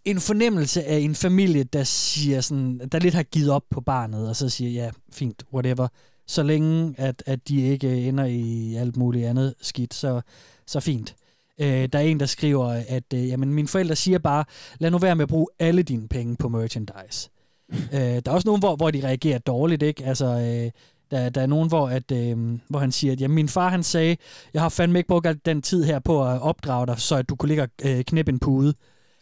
en 0.05 0.19
fornemmelse 0.19 0.83
af 0.83 0.97
en 0.97 1.15
familie, 1.15 1.63
der 1.63 1.83
siger 1.83 2.41
sådan, 2.41 2.79
der 2.91 2.99
lidt 2.99 3.13
har 3.13 3.23
givet 3.23 3.49
op 3.49 3.63
på 3.69 3.81
barnet, 3.81 4.29
og 4.29 4.35
så 4.35 4.49
siger, 4.49 4.71
ja, 4.71 4.91
fint, 5.11 5.43
whatever. 5.53 5.87
Så 6.27 6.43
længe, 6.43 6.95
at, 6.97 7.23
at 7.25 7.47
de 7.47 7.61
ikke 7.61 8.07
ender 8.07 8.25
i 8.25 8.75
alt 8.75 8.97
muligt 8.97 9.27
andet 9.27 9.53
skidt, 9.61 9.93
så, 9.93 10.21
så 10.65 10.79
fint. 10.79 11.15
Øh, 11.59 11.89
der 11.93 11.99
er 11.99 12.03
en, 12.03 12.19
der 12.19 12.25
skriver, 12.25 12.83
at 12.87 13.13
øh, 13.13 13.27
jamen, 13.27 13.53
mine 13.53 13.67
forældre 13.67 13.95
siger 13.95 14.19
bare, 14.19 14.43
lad 14.79 14.91
nu 14.91 14.97
være 14.97 15.15
med 15.15 15.23
at 15.23 15.29
bruge 15.29 15.47
alle 15.59 15.83
dine 15.83 16.07
penge 16.07 16.35
på 16.35 16.49
merchandise. 16.49 17.29
øh, 17.93 17.99
der 17.99 18.21
er 18.25 18.31
også 18.31 18.47
nogen, 18.47 18.61
hvor, 18.61 18.75
hvor 18.75 18.91
de 18.91 19.03
reagerer 19.03 19.39
dårligt, 19.39 19.83
ikke? 19.83 20.05
Altså, 20.05 20.25
øh, 20.25 20.71
der, 21.11 21.29
der 21.29 21.41
er 21.41 21.45
nogen, 21.45 21.69
hvor, 21.69 21.87
at, 21.87 22.11
øh, 22.11 22.59
hvor 22.67 22.79
han 22.79 22.91
siger, 22.91 23.11
at 23.11 23.21
jamen, 23.21 23.35
min 23.35 23.49
far 23.49 23.69
han 23.69 23.83
sagde, 23.83 24.17
jeg 24.53 24.61
har 24.61 24.69
fandme 24.69 24.99
ikke 24.99 25.07
brugt 25.07 25.27
al 25.27 25.39
den 25.45 25.61
tid 25.61 25.83
her 25.83 25.99
på 25.99 26.27
at 26.27 26.41
opdrage 26.41 26.87
dig, 26.87 26.99
så 26.99 27.15
at 27.15 27.29
du 27.29 27.35
kunne 27.35 27.47
ligge 27.47 27.63
og 27.63 27.69
øh, 27.85 28.03
knæppe 28.03 28.31
en 28.31 28.39
pude. 28.39 28.73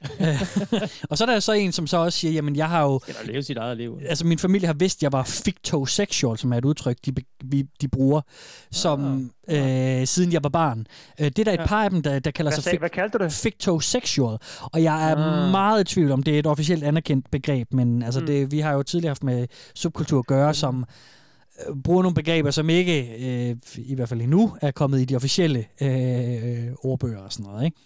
og 1.10 1.18
så 1.18 1.24
er 1.24 1.26
der 1.26 1.40
så 1.40 1.52
en, 1.52 1.72
som 1.72 1.88
så 1.88 1.98
også 1.98 2.20
siger, 2.20 2.32
jamen 2.32 2.56
jeg 2.56 2.70
har 2.70 2.84
jo... 2.84 3.00
Skal 3.04 3.16
leve 3.26 3.44
sit 3.44 3.58
eget 3.58 3.78
liv. 3.78 4.00
Altså 4.10 4.26
min 4.26 4.40
familie 4.40 4.68
har 4.68 4.74
vidst, 4.74 4.98
at 4.98 5.04
jeg 5.04 5.12
var 5.12 5.24
fictosexual, 5.24 6.38
som 6.38 6.54
er 6.54 6.58
et 6.58 6.66
udtryk, 6.66 6.98
de, 7.06 7.14
vi, 7.44 7.66
de 7.82 7.88
bruger, 7.88 8.22
som 8.72 9.32
ah, 9.48 10.00
øh, 10.00 10.08
siden 10.08 10.34
jeg 10.34 10.44
var 10.44 10.50
barn. 10.50 10.88
Øh, 11.20 11.26
det 11.26 11.40
er 11.40 11.44
der 11.44 11.52
et 11.52 11.58
ja. 11.58 11.66
par 11.66 11.84
af 11.84 11.90
dem, 11.90 12.02
der, 12.02 12.20
der 12.20 12.32
kalder 12.32 12.52
hvad 12.52 12.56
sig 12.56 12.64
sag, 12.64 12.80
hvad 12.80 12.90
kaldte 12.90 13.18
du 13.18 13.24
det? 13.24 13.34
fictosexual. 13.34 14.38
Og 14.62 14.84
jeg 14.84 15.12
er 15.12 15.16
ah. 15.16 15.52
meget 15.52 15.82
i 15.82 15.94
tvivl 15.94 16.12
om, 16.12 16.24
det 16.24 16.36
er 16.36 16.40
et 16.40 16.48
officielt 16.48 16.84
anerkendt 16.84 17.32
begreb, 17.32 17.74
men 17.74 18.04
altså, 18.04 18.20
mm. 18.20 18.26
det, 18.26 18.52
vi 18.52 18.60
har 18.60 18.74
jo 18.74 18.84
tidligere 18.84 19.10
haft 19.10 19.24
med 19.24 19.48
subkultur 19.76 20.20
at 20.20 20.28
gøre, 20.28 20.50
mm. 20.50 20.54
som 20.54 20.86
bruger 21.84 22.02
nogle 22.02 22.16
begreber, 22.16 22.52
som 22.52 22.70
ikke, 22.70 23.02
øh, 23.02 23.56
i 23.78 23.96
hvert 23.96 24.10
fald 24.10 24.22
endnu, 24.22 24.56
er 24.62 24.72
kommet 24.72 25.02
i 25.02 25.06
de 25.06 25.16
officielle 25.16 25.66
øh, 25.82 26.74
ordbøger 26.84 27.20
og 27.20 27.34
sådan 27.34 27.52
noget. 27.52 27.66
Ikke? 27.66 27.78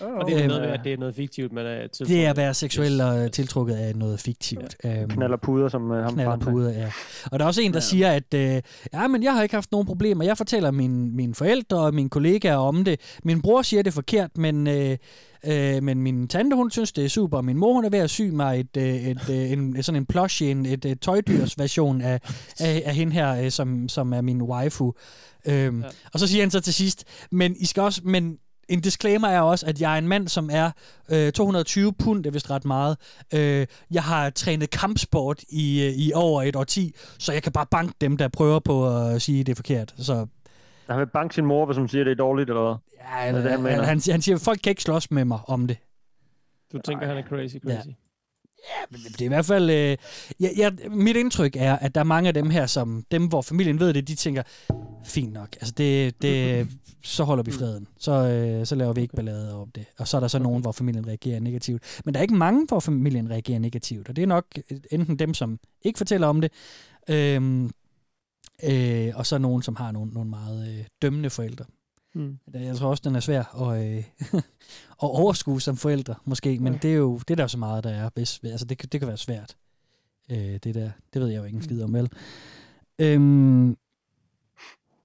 Oh, 0.00 0.12
og 0.12 0.28
det 0.28 0.44
er 0.44 0.46
noget 0.46 0.62
med, 0.62 0.70
at 0.70 0.80
det 0.84 0.92
er 0.92 0.96
noget 0.96 1.14
fiktivt, 1.14 1.52
man 1.52 1.66
er 1.66 1.86
tiltrukket 1.86 2.16
Det 2.16 2.26
er 2.26 2.30
at 2.30 2.36
være 2.36 2.54
seksuel 2.54 3.00
og 3.00 3.32
tiltrukket 3.32 3.74
af 3.74 3.96
noget 3.96 4.20
fiktivt. 4.20 4.76
Ja. 4.84 5.00
Øhm, 5.00 5.10
knaller 5.10 5.36
puder, 5.36 5.68
som 5.68 5.92
øh, 5.92 6.04
ham 6.04 6.14
Knaller 6.14 6.36
puder, 6.36 6.70
ja. 6.70 6.92
Og 7.32 7.38
der 7.38 7.44
er 7.44 7.46
også 7.46 7.62
en, 7.62 7.72
der 7.72 7.76
ja. 7.76 7.80
siger, 7.80 8.12
at 8.12 8.34
øh, 8.34 8.62
ja, 8.92 9.08
men 9.08 9.22
jeg 9.22 9.34
har 9.34 9.42
ikke 9.42 9.54
haft 9.54 9.72
nogen 9.72 9.86
problemer. 9.86 10.24
Jeg 10.24 10.36
fortæller 10.36 10.70
mine, 10.70 11.10
mine 11.10 11.34
forældre 11.34 11.78
og 11.78 11.94
mine 11.94 12.10
kollegaer 12.10 12.56
om 12.56 12.84
det. 12.84 13.00
Min 13.24 13.42
bror 13.42 13.62
siger 13.62 13.82
det 13.82 13.92
forkert, 13.92 14.38
men... 14.38 14.66
Øh, 14.66 14.96
Øh, 15.46 15.82
men 15.82 16.02
min 16.02 16.28
tante, 16.28 16.56
hun 16.56 16.70
synes, 16.70 16.92
det 16.92 17.04
er 17.04 17.08
super. 17.08 17.40
Min 17.40 17.56
mor, 17.56 17.72
hun 17.72 17.84
er 17.84 17.90
ved 17.90 17.98
at 17.98 18.10
sy 18.10 18.22
mig 18.22 18.60
et, 18.60 18.76
et, 18.76 19.10
et, 19.10 19.28
et, 19.28 19.52
en, 19.52 19.82
sådan 19.82 20.02
en 20.02 20.06
plushie, 20.06 20.50
en, 20.50 20.66
et, 20.66 20.84
et 20.84 21.00
tøjdyrs 21.00 21.58
version 21.58 22.00
af, 22.00 22.20
af, 22.60 22.82
af 22.86 22.94
hende 22.94 23.12
her, 23.12 23.44
øh, 23.44 23.50
som, 23.50 23.88
som 23.88 24.12
er 24.12 24.20
min 24.20 24.42
waifu. 24.42 24.94
Øhm, 25.46 25.80
ja. 25.80 25.86
Og 26.12 26.20
så 26.20 26.26
siger 26.26 26.42
han 26.42 26.50
så 26.50 26.60
til 26.60 26.74
sidst, 26.74 27.04
men 27.30 27.56
I 27.58 27.66
skal 27.66 27.82
også, 27.82 28.00
men 28.04 28.38
en 28.68 28.80
disclaimer 28.80 29.28
er 29.28 29.40
også, 29.40 29.66
at 29.66 29.80
jeg 29.80 29.94
er 29.94 29.98
en 29.98 30.08
mand, 30.08 30.28
som 30.28 30.50
er 30.52 30.70
øh, 31.08 31.32
220 31.32 31.92
pund, 31.92 32.24
det 32.24 32.30
er 32.30 32.32
vist 32.32 32.50
ret 32.50 32.64
meget. 32.64 32.96
Øh, 33.34 33.66
jeg 33.90 34.02
har 34.02 34.30
trænet 34.30 34.70
kampsport 34.70 35.44
i, 35.48 35.82
øh, 35.82 35.92
i 35.92 36.12
over 36.14 36.42
et 36.42 36.56
årti, 36.56 36.94
så 37.18 37.32
jeg 37.32 37.42
kan 37.42 37.52
bare 37.52 37.66
banke 37.70 37.94
dem, 38.00 38.16
der 38.16 38.28
prøver 38.28 38.58
på 38.58 38.98
at 38.98 39.22
sige, 39.22 39.44
det 39.44 39.52
er 39.52 39.56
forkert. 39.56 39.94
Så 39.98 40.26
han 40.88 40.98
vil 40.98 41.06
banke 41.06 41.34
sin 41.34 41.46
mor, 41.46 41.66
hvis 41.66 41.76
hun 41.76 41.88
siger, 41.88 42.04
det 42.04 42.10
er 42.10 42.14
dårligt, 42.14 42.50
eller 42.50 42.62
hvad? 42.62 42.74
Ja, 43.08 43.28
eller, 43.28 43.42
det, 43.42 43.50
han, 43.50 43.60
han, 43.60 43.84
han, 43.84 44.00
han 44.10 44.22
siger, 44.22 44.36
at 44.36 44.40
folk 44.40 44.60
kan 44.64 44.70
ikke 44.70 44.82
slås 44.82 45.10
med 45.10 45.24
mig 45.24 45.38
om 45.46 45.66
det. 45.66 45.76
Du 46.72 46.78
tænker, 46.84 47.06
Ej. 47.06 47.14
han 47.14 47.24
er 47.24 47.28
crazy, 47.28 47.56
crazy. 47.56 47.86
Ja. 47.86 47.92
Ja, 48.68 48.84
men 48.90 49.00
det 49.00 49.20
er 49.20 49.24
i 49.24 49.28
hvert 49.28 49.46
fald... 49.46 49.70
Øh, 49.70 49.96
ja, 50.40 50.48
ja, 50.56 50.70
mit 50.90 51.16
indtryk 51.16 51.56
er, 51.56 51.76
at 51.76 51.94
der 51.94 52.00
er 52.00 52.04
mange 52.04 52.28
af 52.28 52.34
dem 52.34 52.50
her, 52.50 52.66
som 52.66 53.04
dem, 53.10 53.26
hvor 53.26 53.42
familien 53.42 53.80
ved 53.80 53.94
det, 53.94 54.08
de 54.08 54.14
tænker, 54.14 54.42
fint 55.04 55.32
nok, 55.32 55.48
altså 55.52 55.74
det, 55.76 56.22
det, 56.22 56.68
så 57.02 57.24
holder 57.24 57.44
vi 57.44 57.50
freden. 57.50 57.86
Så, 57.98 58.12
øh, 58.12 58.66
så 58.66 58.74
laver 58.74 58.92
vi 58.92 59.00
ikke 59.00 59.16
ballade 59.16 59.54
om 59.54 59.70
det. 59.70 59.84
Og 59.98 60.08
så 60.08 60.16
er 60.16 60.20
der 60.20 60.28
så 60.28 60.38
nogen, 60.38 60.62
hvor 60.62 60.72
familien 60.72 61.06
reagerer 61.06 61.40
negativt. 61.40 62.00
Men 62.04 62.14
der 62.14 62.20
er 62.20 62.22
ikke 62.22 62.34
mange, 62.34 62.66
hvor 62.68 62.80
familien 62.80 63.30
reagerer 63.30 63.58
negativt. 63.58 64.08
Og 64.08 64.16
det 64.16 64.22
er 64.22 64.26
nok 64.26 64.44
enten 64.90 65.18
dem, 65.18 65.34
som 65.34 65.58
ikke 65.82 65.98
fortæller 65.98 66.26
om 66.26 66.40
det, 66.40 66.52
øh, 67.08 67.70
Øh, 68.70 69.12
og 69.18 69.26
så 69.26 69.38
nogen, 69.38 69.62
som 69.62 69.76
har 69.76 69.92
nogle, 69.92 70.12
nogle 70.12 70.30
meget 70.30 70.78
øh, 70.78 70.84
dømmende 71.02 71.30
forældre. 71.30 71.64
Mm. 72.14 72.38
Jeg 72.54 72.76
tror 72.76 72.88
også, 72.88 73.02
den 73.06 73.16
er 73.16 73.20
svær 73.20 73.62
at, 73.62 73.86
øh, 73.86 74.04
at 75.02 75.10
overskue 75.22 75.60
som 75.60 75.76
forældre, 75.76 76.14
måske. 76.24 76.58
Men 76.60 76.72
ja. 76.72 76.78
det 76.78 76.92
er 76.92 76.96
jo 76.96 77.18
det 77.18 77.30
er 77.30 77.36
der 77.36 77.44
jo 77.44 77.48
så 77.48 77.58
meget, 77.58 77.84
der 77.84 77.90
er. 77.90 78.10
Hvis, 78.14 78.40
altså, 78.44 78.66
det, 78.66 78.92
det 78.92 79.00
kan 79.00 79.08
være 79.08 79.16
svært. 79.16 79.56
Øh, 80.30 80.36
det 80.36 80.74
der. 80.74 80.90
Det 81.14 81.22
ved 81.22 81.28
jeg 81.28 81.38
jo 81.38 81.44
ikke 81.44 81.56
en 81.56 81.62
skid 81.62 81.82
om, 81.82 81.94
vel? 81.94 82.12
Øhm, 82.98 83.76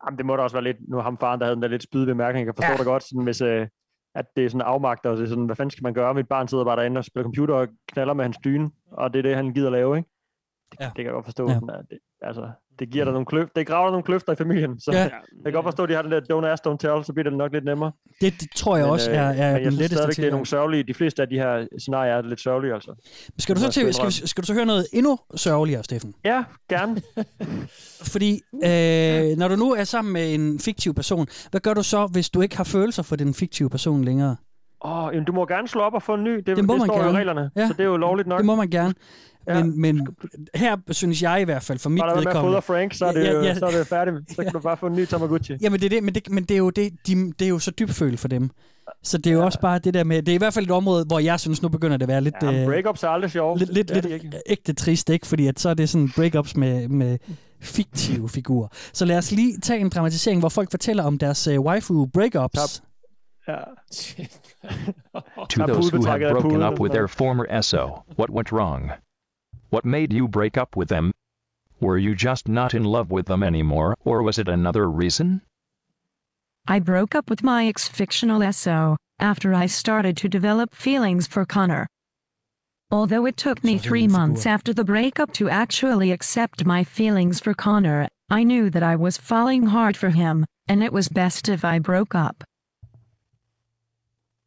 Jamen, 0.06 0.18
det 0.18 0.26
må 0.26 0.36
da 0.36 0.42
også 0.42 0.56
være 0.56 0.64
lidt, 0.64 0.90
nu 0.90 0.98
ham 0.98 1.18
faren, 1.18 1.40
der 1.40 1.46
havde 1.46 1.56
den 1.56 1.62
der 1.62 1.68
lidt 1.68 1.84
spyde 1.84 2.06
bemærkning, 2.06 2.46
jeg 2.46 2.56
forstår 2.56 2.72
ja. 2.72 2.78
det 2.78 2.86
godt, 2.86 3.04
sådan, 3.04 3.24
hvis, 3.24 3.42
øh, 3.42 3.68
at 4.16 4.26
det 4.36 4.46
er 4.46 4.50
sådan 4.50 4.62
afmagt, 4.62 5.06
og 5.06 5.18
det 5.18 5.24
er 5.24 5.28
sådan, 5.28 5.46
hvad 5.46 5.56
fanden 5.56 5.72
skal 5.72 5.84
man 5.84 5.94
gøre? 5.94 6.14
Mit 6.14 6.28
barn 6.28 6.48
sidder 6.48 6.64
bare 6.64 6.76
derinde 6.76 6.98
og 6.98 7.06
spiller 7.06 7.24
computer 7.24 7.56
og 7.56 7.68
knaller 7.88 8.14
med 8.14 8.26
hans 8.26 8.38
dyne, 8.44 8.72
og 8.92 9.14
det 9.14 9.20
er 9.20 9.24
det, 9.24 9.36
han 9.36 9.54
gider 9.54 9.70
lave, 9.70 9.98
ikke? 9.98 10.10
Det, 10.72 10.80
ja. 10.80 10.86
det 10.86 10.96
kan 10.96 11.06
jeg 11.06 11.14
godt 11.14 11.26
forstå. 11.26 11.48
Ja. 11.48 11.54
Sådan, 11.54 11.70
at 11.70 11.86
det, 11.90 12.00
altså, 12.22 12.52
det 12.80 12.90
giver 12.90 13.04
dig 13.04 13.14
nogle 13.14 13.26
kløfter, 13.26 13.52
det 13.56 13.68
graver 13.68 13.92
nogle 13.92 14.04
kløfter 14.04 14.34
i 14.34 14.36
familien, 14.36 14.80
så 14.80 14.92
ja. 14.92 15.00
jeg 15.00 15.12
kan 15.46 15.54
godt 15.54 15.64
forstå, 15.64 15.84
at 15.84 15.90
de 15.90 15.94
har 15.96 16.02
den 16.02 16.12
der 16.12 16.22
don't 16.22 16.46
ask, 16.46 16.68
don't 16.68 16.78
tell, 16.78 17.06
så 17.06 17.14
bliver 17.14 17.30
det 17.30 17.38
nok 17.38 17.54
lidt 17.54 17.66
nemmere. 17.66 17.92
Det, 18.22 18.34
det 18.42 18.48
tror 18.56 18.78
jeg 18.78 18.86
men, 18.86 18.92
også 18.92 19.12
er, 19.12 19.16
er 19.16 19.54
men 19.54 19.64
jeg 19.64 19.72
den 19.72 19.74
letteste 19.74 20.08
til. 20.08 20.18
det 20.18 20.28
er 20.28 20.32
nogle 20.32 20.46
sørgelige, 20.46 20.84
de 20.84 20.94
fleste 20.94 21.22
af 21.22 21.30
de 21.30 21.36
her 21.36 21.68
scenarier 21.78 22.14
er 22.14 22.22
lidt 22.22 22.42
sørgelige, 22.42 22.74
altså. 22.74 23.10
Skal 23.38 23.56
du 23.56 23.62
så, 23.62 23.72
til, 23.72 23.94
skal, 23.94 24.12
skal 24.12 24.42
du 24.42 24.48
så 24.48 24.54
høre 24.54 24.66
noget 24.66 24.88
endnu 24.94 25.20
sørgeligere, 25.36 25.84
Steffen? 25.84 26.14
Ja, 26.26 26.44
gerne. 26.70 27.02
Fordi, 28.14 28.42
øh, 28.54 29.38
når 29.38 29.48
du 29.48 29.56
nu 29.56 29.74
er 29.74 29.84
sammen 29.84 30.14
med 30.14 30.34
en 30.34 30.60
fiktiv 30.60 30.94
person, 30.94 31.28
hvad 31.52 31.62
gør 31.62 31.74
du 31.74 31.84
så, 31.84 32.08
hvis 32.08 32.30
du 32.30 32.42
ikke 32.42 32.58
har 32.58 32.64
følelser 32.64 33.04
for 33.04 33.16
den 33.16 33.34
fiktive 33.34 33.70
person 33.70 34.04
længere? 34.04 34.36
Åh, 34.86 35.04
oh, 35.04 35.14
du 35.28 35.32
må 35.32 35.46
gerne 35.46 35.68
slå 35.68 35.82
op 35.82 35.94
og 35.94 36.04
få 36.04 36.14
en 36.14 36.24
ny. 36.24 36.36
Det, 36.36 36.46
det, 36.46 36.66
må 36.66 36.74
det 36.74 36.80
man 36.80 36.88
står 36.88 36.98
gerne. 36.98 37.12
i 37.12 37.16
reglerne, 37.16 37.52
ja. 37.56 37.68
så 37.68 37.74
det 37.74 37.80
er 37.80 37.88
jo 37.88 37.98
lovligt 37.98 38.28
nok. 38.28 38.38
Det 38.38 38.46
må 38.46 38.56
man 38.56 38.70
gerne. 38.70 38.94
Ja. 39.50 39.64
Men, 39.64 39.82
men 39.82 40.08
her 40.56 40.78
synes 40.92 41.22
jeg 41.22 41.42
i 41.42 41.44
hvert 41.44 41.64
fald, 41.64 41.80
for 41.80 41.90
mit 41.90 42.04
vedkommende... 42.04 42.34
Bare 42.34 42.50
med 42.50 42.58
at 42.58 42.64
Frank, 42.64 42.94
så 42.94 43.06
er 43.06 43.12
det, 43.12 43.24
ja, 43.24 43.42
ja. 43.42 43.56
så 43.56 43.66
er 43.66 43.72
det 43.72 43.88
færdigt. 43.88 44.30
Så 44.30 44.36
kan 44.36 44.46
ja. 44.46 44.50
du 44.50 44.60
bare 44.60 44.78
få 44.78 44.88
en 44.88 44.94
ny 44.94 45.06
Tamagotchi. 45.06 45.58
Jamen 45.62 45.80
det 45.80 45.86
er 45.86 45.90
det, 45.90 46.04
men 46.04 46.16
det, 46.16 46.30
men 46.30 46.44
det 46.44 46.54
er 46.54 46.58
jo, 46.58 46.70
det, 46.70 46.92
de, 47.08 47.34
det 47.40 47.46
er 47.46 47.50
jo 47.50 47.60
så 47.60 47.72
dybfølt 47.72 48.20
for 48.20 48.28
dem. 48.28 48.50
Så 49.04 49.18
det 49.18 49.28
er 49.28 49.34
jo 49.34 49.40
ja. 49.40 49.46
også 49.46 49.60
bare 49.60 49.80
det 49.80 49.94
der 49.94 50.04
med, 50.04 50.22
det 50.22 50.32
er 50.32 50.36
i 50.36 50.38
hvert 50.38 50.54
fald 50.54 50.66
et 50.66 50.72
område, 50.72 51.06
hvor 51.06 51.20
jeg 51.20 51.40
synes, 51.40 51.62
nu 51.62 51.70
begynder 51.70 51.98
det 51.98 52.04
at 52.04 52.08
være 52.08 52.22
lidt... 52.22 52.36
Ja, 52.42 52.66
breakups 52.66 53.04
er 53.04 53.08
aldrig 53.08 53.32
sjovt. 53.32 53.60
Lidt, 53.60 53.74
lidt, 53.74 54.08
lidt 54.08 54.36
ægte 54.46 54.74
trist, 54.74 55.10
ikke? 55.10 55.28
Fordi 55.28 55.48
at 55.48 55.60
så 55.60 55.70
er 55.70 55.74
det 55.74 55.90
sådan 55.90 56.12
breakups 56.16 56.56
med, 56.56 56.88
med 56.88 57.18
fiktive 57.62 58.30
figurer. 58.30 58.68
Så 58.94 59.06
lad 59.06 59.18
os 59.18 59.32
lige 59.32 59.60
tage 59.60 59.80
en 59.80 59.90
dramatisering, 59.90 60.40
hvor 60.40 60.50
folk 60.50 60.72
fortæller 60.72 61.04
om 61.04 61.18
deres 61.18 61.48
uh, 61.48 61.66
waifu 61.66 62.06
breakups. 62.06 62.54
Top. 62.54 62.86
to 65.50 65.66
those 65.66 65.92
who 65.92 66.06
have 66.06 66.22
broken 66.32 66.62
up 66.62 66.80
with 66.80 66.94
their 66.94 67.08
former 67.08 67.62
SO, 67.62 68.04
what 68.18 68.30
went 68.30 68.52
wrong? 68.52 68.92
What 69.70 69.86
made 69.86 70.12
you 70.12 70.28
break 70.28 70.58
up 70.58 70.76
with 70.76 70.90
them? 70.90 71.12
Were 71.80 71.98
you 71.98 72.16
just 72.16 72.48
not 72.48 72.74
in 72.74 72.84
love 72.84 73.12
with 73.12 73.28
them 73.28 73.44
anymore, 73.44 73.96
or 74.04 74.24
was 74.24 74.40
it 74.40 74.48
another 74.48 74.90
reason? 74.90 75.42
I 76.68 76.80
broke 76.80 77.14
up 77.14 77.30
with 77.30 77.44
my 77.44 77.68
ex-fictional 77.68 78.52
SO, 78.52 78.98
after 79.20 79.54
I 79.54 79.68
started 79.68 80.18
to 80.18 80.30
develop 80.30 80.74
feelings 80.74 81.28
for 81.28 81.46
Connor. 81.46 81.88
Although 82.92 83.28
it 83.28 83.38
took 83.38 83.64
me 83.64 83.78
three 83.78 84.08
months 84.08 84.48
after 84.48 84.74
the 84.74 84.84
breakup 84.84 85.32
to 85.34 85.50
actually 85.50 86.12
accept 86.12 86.66
my 86.66 86.84
feelings 86.84 87.40
for 87.40 87.54
Connor, 87.54 88.08
I 88.32 88.44
knew 88.44 88.72
that 88.72 88.82
I 88.82 88.96
was 88.96 89.18
falling 89.18 89.68
hard 89.68 89.96
for 89.96 90.10
him, 90.10 90.46
and 90.68 90.84
it 90.84 90.92
was 90.92 91.10
best 91.10 91.48
if 91.48 91.64
I 91.64 91.78
broke 91.78 92.16
up. 92.16 92.44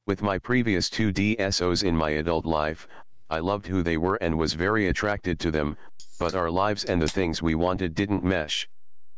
With 0.04 0.22
my 0.22 0.38
previous 0.38 0.90
two 0.90 1.12
DSOs 1.12 1.84
in 1.84 1.96
my 1.96 2.10
adult 2.10 2.44
life, 2.44 2.88
I 3.32 3.38
loved 3.38 3.66
who 3.66 3.82
they 3.82 3.96
were 3.96 4.16
and 4.16 4.36
was 4.36 4.52
very 4.52 4.88
attracted 4.88 5.40
to 5.40 5.50
them, 5.50 5.78
but 6.18 6.34
our 6.34 6.50
lives 6.50 6.84
and 6.84 7.00
the 7.00 7.08
things 7.08 7.40
we 7.40 7.54
wanted 7.54 7.94
didn't 7.94 8.22
mesh. 8.22 8.68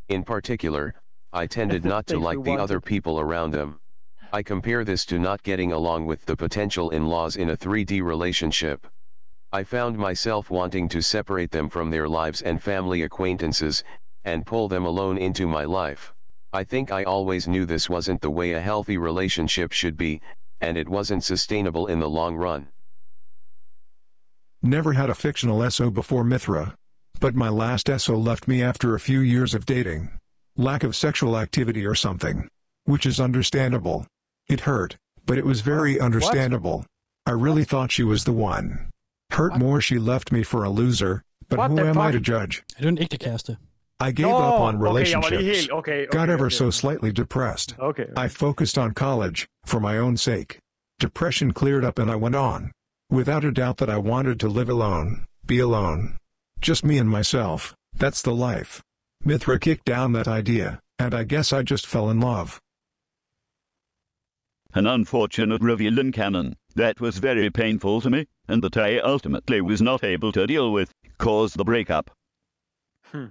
In 0.09 0.23
particular, 0.23 0.95
I 1.33 1.49
tended 1.49 1.85
not 1.85 2.07
to 2.07 2.21
like 2.21 2.41
the 2.45 2.57
other 2.57 2.81
people 2.81 3.19
around 3.19 3.51
them. 3.51 3.81
I 4.33 4.45
compare 4.45 4.85
this 4.85 5.05
to 5.07 5.19
not 5.19 5.43
getting 5.43 5.73
along 5.73 6.07
with 6.07 6.25
the 6.27 6.37
potential 6.37 6.91
in-laws 6.91 7.35
in 7.35 7.51
a 7.51 7.57
3D 7.57 8.03
relationship. 8.03 8.87
I 9.51 9.65
found 9.65 9.99
myself 9.99 10.49
wanting 10.49 10.89
to 10.91 11.03
separate 11.03 11.51
them 11.51 11.69
from 11.69 11.91
their 11.91 12.09
lives 12.09 12.41
and 12.41 12.63
family 12.63 13.03
acquaintances, 13.03 13.83
and 14.23 14.47
pull 14.47 14.69
them 14.69 14.87
alone 14.87 15.19
into 15.19 15.49
my 15.49 15.65
life. 15.65 16.15
I 16.53 16.63
think 16.63 16.93
I 16.93 17.03
always 17.03 17.49
knew 17.49 17.67
this 17.67 17.91
wasn't 17.91 18.21
the 18.21 18.31
way 18.31 18.53
a 18.53 18.61
healthy 18.61 18.97
relationship 18.97 19.73
should 19.73 19.97
be, 19.97 20.23
and 20.61 20.77
it 20.77 20.89
wasn't 20.89 21.25
sustainable 21.25 21.89
in 21.89 21.99
the 21.99 22.09
long 22.09 22.37
run. 22.37 22.69
Never 24.65 24.95
had 24.95 25.11
a 25.11 25.15
fictional 25.15 25.71
SO 25.71 25.91
before 25.91 26.25
Mithra. 26.25 26.75
But 27.21 27.35
my 27.35 27.51
last 27.51 27.91
SO 27.99 28.17
left 28.17 28.49
me 28.49 28.63
after 28.63 28.95
a 28.95 29.01
few 29.01 29.21
years 29.21 29.53
of 29.55 29.67
dating. 29.67 30.11
Lack 30.57 30.83
of 30.85 30.97
sexual 30.97 31.37
activity 31.37 31.85
or 31.85 31.95
something. 31.95 32.49
Which 32.87 33.05
is 33.05 33.21
understandable. 33.21 34.07
It 34.49 34.61
hurt, 34.61 34.97
but 35.27 35.37
it 35.37 35.45
was 35.45 35.61
very 35.61 36.01
understandable. 36.01 36.87
I 37.27 37.33
really 37.33 37.65
thought 37.65 37.93
she 37.93 38.05
was 38.05 38.25
the 38.25 38.33
one. 38.33 38.89
Hurt 39.33 39.57
more 39.59 39.83
she 39.83 39.99
left 39.99 40.33
me 40.33 40.43
for 40.43 40.65
a 40.65 40.71
loser, 40.71 41.23
but 41.51 41.59
What 41.59 41.71
who 41.71 41.77
the 41.77 41.89
am 41.89 41.99
I 41.99 42.11
to 42.13 42.21
judge? 42.21 42.63
Er 42.79 42.83
det 42.83 42.89
en 42.89 42.99
ægte 42.99 43.19
kæreste? 43.19 43.57
I 44.01 44.13
gave 44.13 44.29
Nå, 44.29 44.37
up 44.39 44.61
on 44.61 44.77
okay, 44.77 44.81
jeg 44.81 44.81
var 44.81 44.81
lige 44.81 44.89
relationships. 44.89 45.59
helt- 45.59 45.71
okay, 45.73 46.07
got 46.11 46.29
ever 46.31 46.47
okay. 46.47 46.55
so 46.57 46.71
slightly 46.71 47.13
depressed. 47.13 47.75
Okay. 47.79 48.07
I 48.17 48.29
focused 48.29 48.79
on 48.79 48.93
college, 48.95 49.47
for 49.67 49.79
my 49.81 49.99
own 49.99 50.17
sake. 50.17 50.59
Depression 51.01 51.53
cleared 51.53 51.85
up 51.85 51.99
and 51.99 52.11
I 52.11 52.17
went 52.17 52.35
on. 52.35 52.71
Without 53.15 53.45
a 53.45 53.53
doubt 53.53 53.77
that 53.77 53.89
I 53.89 53.97
wanted 53.97 54.41
to 54.41 54.49
live 54.49 54.69
alone, 54.69 55.25
be 55.47 55.61
alone. 55.61 56.19
Just 56.61 56.85
me 56.85 56.99
and 56.99 57.09
myself, 57.09 57.73
that's 57.97 58.21
the 58.21 58.35
life. 58.35 58.83
Mithra 59.25 59.61
kicked 59.61 59.85
down 59.85 60.15
that 60.15 60.27
idea, 60.27 60.81
and 60.99 61.15
I 61.15 61.23
guess 61.23 61.53
I 61.53 61.63
just 61.63 61.87
fell 61.87 62.11
in 62.11 62.19
love. 62.19 62.61
An 64.75 64.89
unfortunate 64.89 65.63
reveal 65.63 66.01
in 66.01 66.11
canon 66.11 66.57
that 66.75 67.01
was 67.01 67.19
very 67.19 67.51
painful 67.51 68.01
to 68.01 68.11
me, 68.11 68.27
and 68.49 68.65
that 68.65 68.77
I 68.77 68.99
ultimately 68.99 69.61
was 69.61 69.81
not 69.81 70.03
able 70.03 70.33
to 70.33 70.45
deal 70.45 70.73
with, 70.73 70.93
caused 71.17 71.57
the 71.57 71.63
breakup. 71.63 72.11
Hmm. 73.13 73.27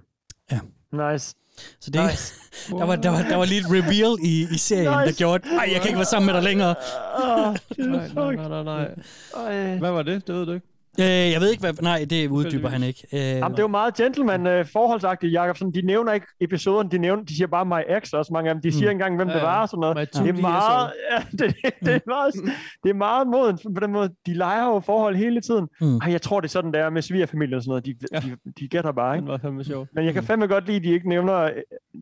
Yeah. 0.50 0.62
Nice. 0.92 1.34
Så 1.80 1.90
det, 1.90 2.06
nice. 2.06 2.34
der, 2.78 2.84
var, 2.84 2.96
der, 2.96 3.10
var, 3.10 3.22
der 3.22 3.36
var 3.36 3.44
lige 3.44 3.60
et 3.60 3.66
reveal 3.66 4.16
i, 4.22 4.46
i 4.54 4.58
serien, 4.58 4.98
nice. 4.98 5.06
der 5.06 5.12
gjorde, 5.12 5.48
ej, 5.48 5.68
jeg 5.72 5.80
kan 5.80 5.88
ikke 5.88 5.96
være 5.98 6.04
sammen 6.04 6.26
med 6.26 6.34
dig 6.34 6.42
længere. 6.42 6.74
Oh, 7.22 7.54
Nej, 7.78 8.08
nej, 8.14 8.34
nej, 8.34 8.62
nej, 8.62 8.88
nej. 9.34 9.76
Hvad 9.78 9.90
var 9.90 10.02
det? 10.02 10.26
Det 10.26 10.34
ved 10.34 10.46
du 10.46 10.52
ikke. 10.52 10.66
Øh, 11.00 11.06
jeg 11.06 11.40
ved 11.40 11.50
ikke, 11.50 11.60
hvad... 11.60 11.72
Nej, 11.82 12.06
det 12.10 12.28
uddyber 12.28 12.68
han 12.68 12.82
ikke. 12.82 13.06
Øh, 13.12 13.18
Jamen, 13.20 13.50
det 13.52 13.58
er 13.58 13.62
jo 13.62 13.68
meget 13.68 13.94
gentleman 13.94 14.46
uh, 14.60 14.66
forholdsagtigt, 14.72 15.32
Jacob. 15.32 15.56
Sådan, 15.56 15.72
de 15.74 15.82
nævner 15.82 16.12
ikke 16.12 16.26
episoden, 16.40 16.90
de, 16.90 16.98
nævner, 16.98 17.24
de 17.24 17.36
siger 17.36 17.46
bare 17.46 17.66
my 17.66 17.96
ex 17.96 18.12
også 18.12 18.32
mange 18.32 18.48
af 18.50 18.54
dem. 18.54 18.62
De 18.62 18.72
siger 18.72 18.84
Mm. 18.84 18.90
ikke 18.90 18.90
engang, 18.92 19.16
hvem 19.16 19.28
Ja, 19.28 19.34
det 19.34 19.40
ja. 19.40 19.46
var 19.46 19.62
og 19.62 19.68
sådan 19.68 19.80
noget. 19.80 19.96
My 19.96 20.00
Det 20.00 20.28
er 20.38 20.40
meget, 20.40 20.92
ja, 21.12 21.18
det, 21.30 21.56
det, 21.80 21.94
er 21.94 22.00
meget, 22.06 22.34
det 22.84 22.90
er 22.90 22.94
meget 22.94 23.26
moden 23.26 23.58
på 23.74 23.80
den 23.80 23.92
måde. 23.92 24.08
De 24.26 24.34
leger 24.34 24.66
jo 24.66 24.80
forhold 24.80 25.16
hele 25.16 25.40
tiden. 25.40 25.68
Mm. 25.80 25.96
Ej, 25.96 26.10
jeg 26.12 26.22
tror, 26.22 26.40
det 26.40 26.48
er 26.48 26.50
sådan, 26.50 26.72
der 26.72 26.90
med 26.90 27.02
svigerfamilien 27.02 27.54
og 27.56 27.62
sådan 27.62 27.70
noget. 27.70 27.86
De, 27.86 27.94
ja. 28.12 28.18
de, 28.20 28.36
de 28.60 28.68
gætter 28.68 28.92
bare, 28.92 29.14
ikke? 29.16 29.22
Den 29.24 29.30
var 29.32 29.38
fandme 29.38 29.64
sjov. 29.64 29.86
Men 29.94 30.04
jeg 30.04 30.14
kan 30.14 30.22
fandme 30.22 30.46
godt 30.46 30.66
lide, 30.66 30.76
at 30.76 30.82
de 30.84 30.88
ikke 30.92 31.08
nævner, 31.08 31.50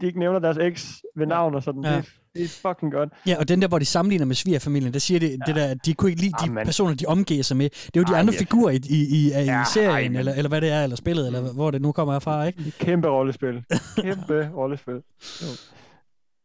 de 0.00 0.06
ikke 0.06 0.18
nævner 0.18 0.38
deres 0.38 0.56
eks 0.56 1.02
ved 1.16 1.26
navn 1.26 1.54
og 1.54 1.62
sådan. 1.62 1.84
Ja. 1.84 1.90
Ja. 1.90 1.96
Det, 1.96 2.08
det 2.34 2.44
er 2.44 2.48
fucking 2.68 2.92
godt. 2.92 3.08
Ja, 3.26 3.36
og 3.38 3.48
den 3.48 3.62
der, 3.62 3.68
hvor 3.68 3.78
de 3.78 3.84
sammenligner 3.84 4.26
med 4.26 4.34
svigerfamilien, 4.34 4.92
der 4.92 4.98
siger 4.98 5.20
det, 5.20 5.30
ja. 5.30 5.36
det 5.46 5.54
der, 5.56 5.74
de 5.74 5.94
kunne 5.94 6.10
ikke 6.10 6.22
lide 6.22 6.32
de 6.44 6.50
Amen. 6.50 6.64
personer, 6.64 6.94
de 6.94 7.06
omgiver 7.06 7.42
sig 7.42 7.56
med. 7.56 7.70
Det 7.70 7.96
er 7.96 8.00
jo 8.00 8.04
de 8.04 8.12
Ej, 8.12 8.18
andre 8.18 8.32
figurer 8.34 8.70
i, 8.70 8.76
i, 8.90 9.00
i, 9.18 9.26
i 9.26 9.28
Ja, 9.44 9.62
serien, 9.74 10.12
ej, 10.14 10.18
eller, 10.18 10.32
eller 10.34 10.48
hvad 10.48 10.60
det 10.60 10.70
er, 10.70 10.82
eller 10.82 10.96
spillet, 10.96 11.26
eller 11.26 11.52
hvor 11.52 11.70
det 11.70 11.82
nu 11.82 11.92
kommer 11.92 12.18
fra, 12.18 12.44
ikke? 12.44 12.72
Kæmpe 12.78 13.08
rollespil. 13.08 13.64
Kæmpe 13.96 14.48
rollespil. 14.58 14.94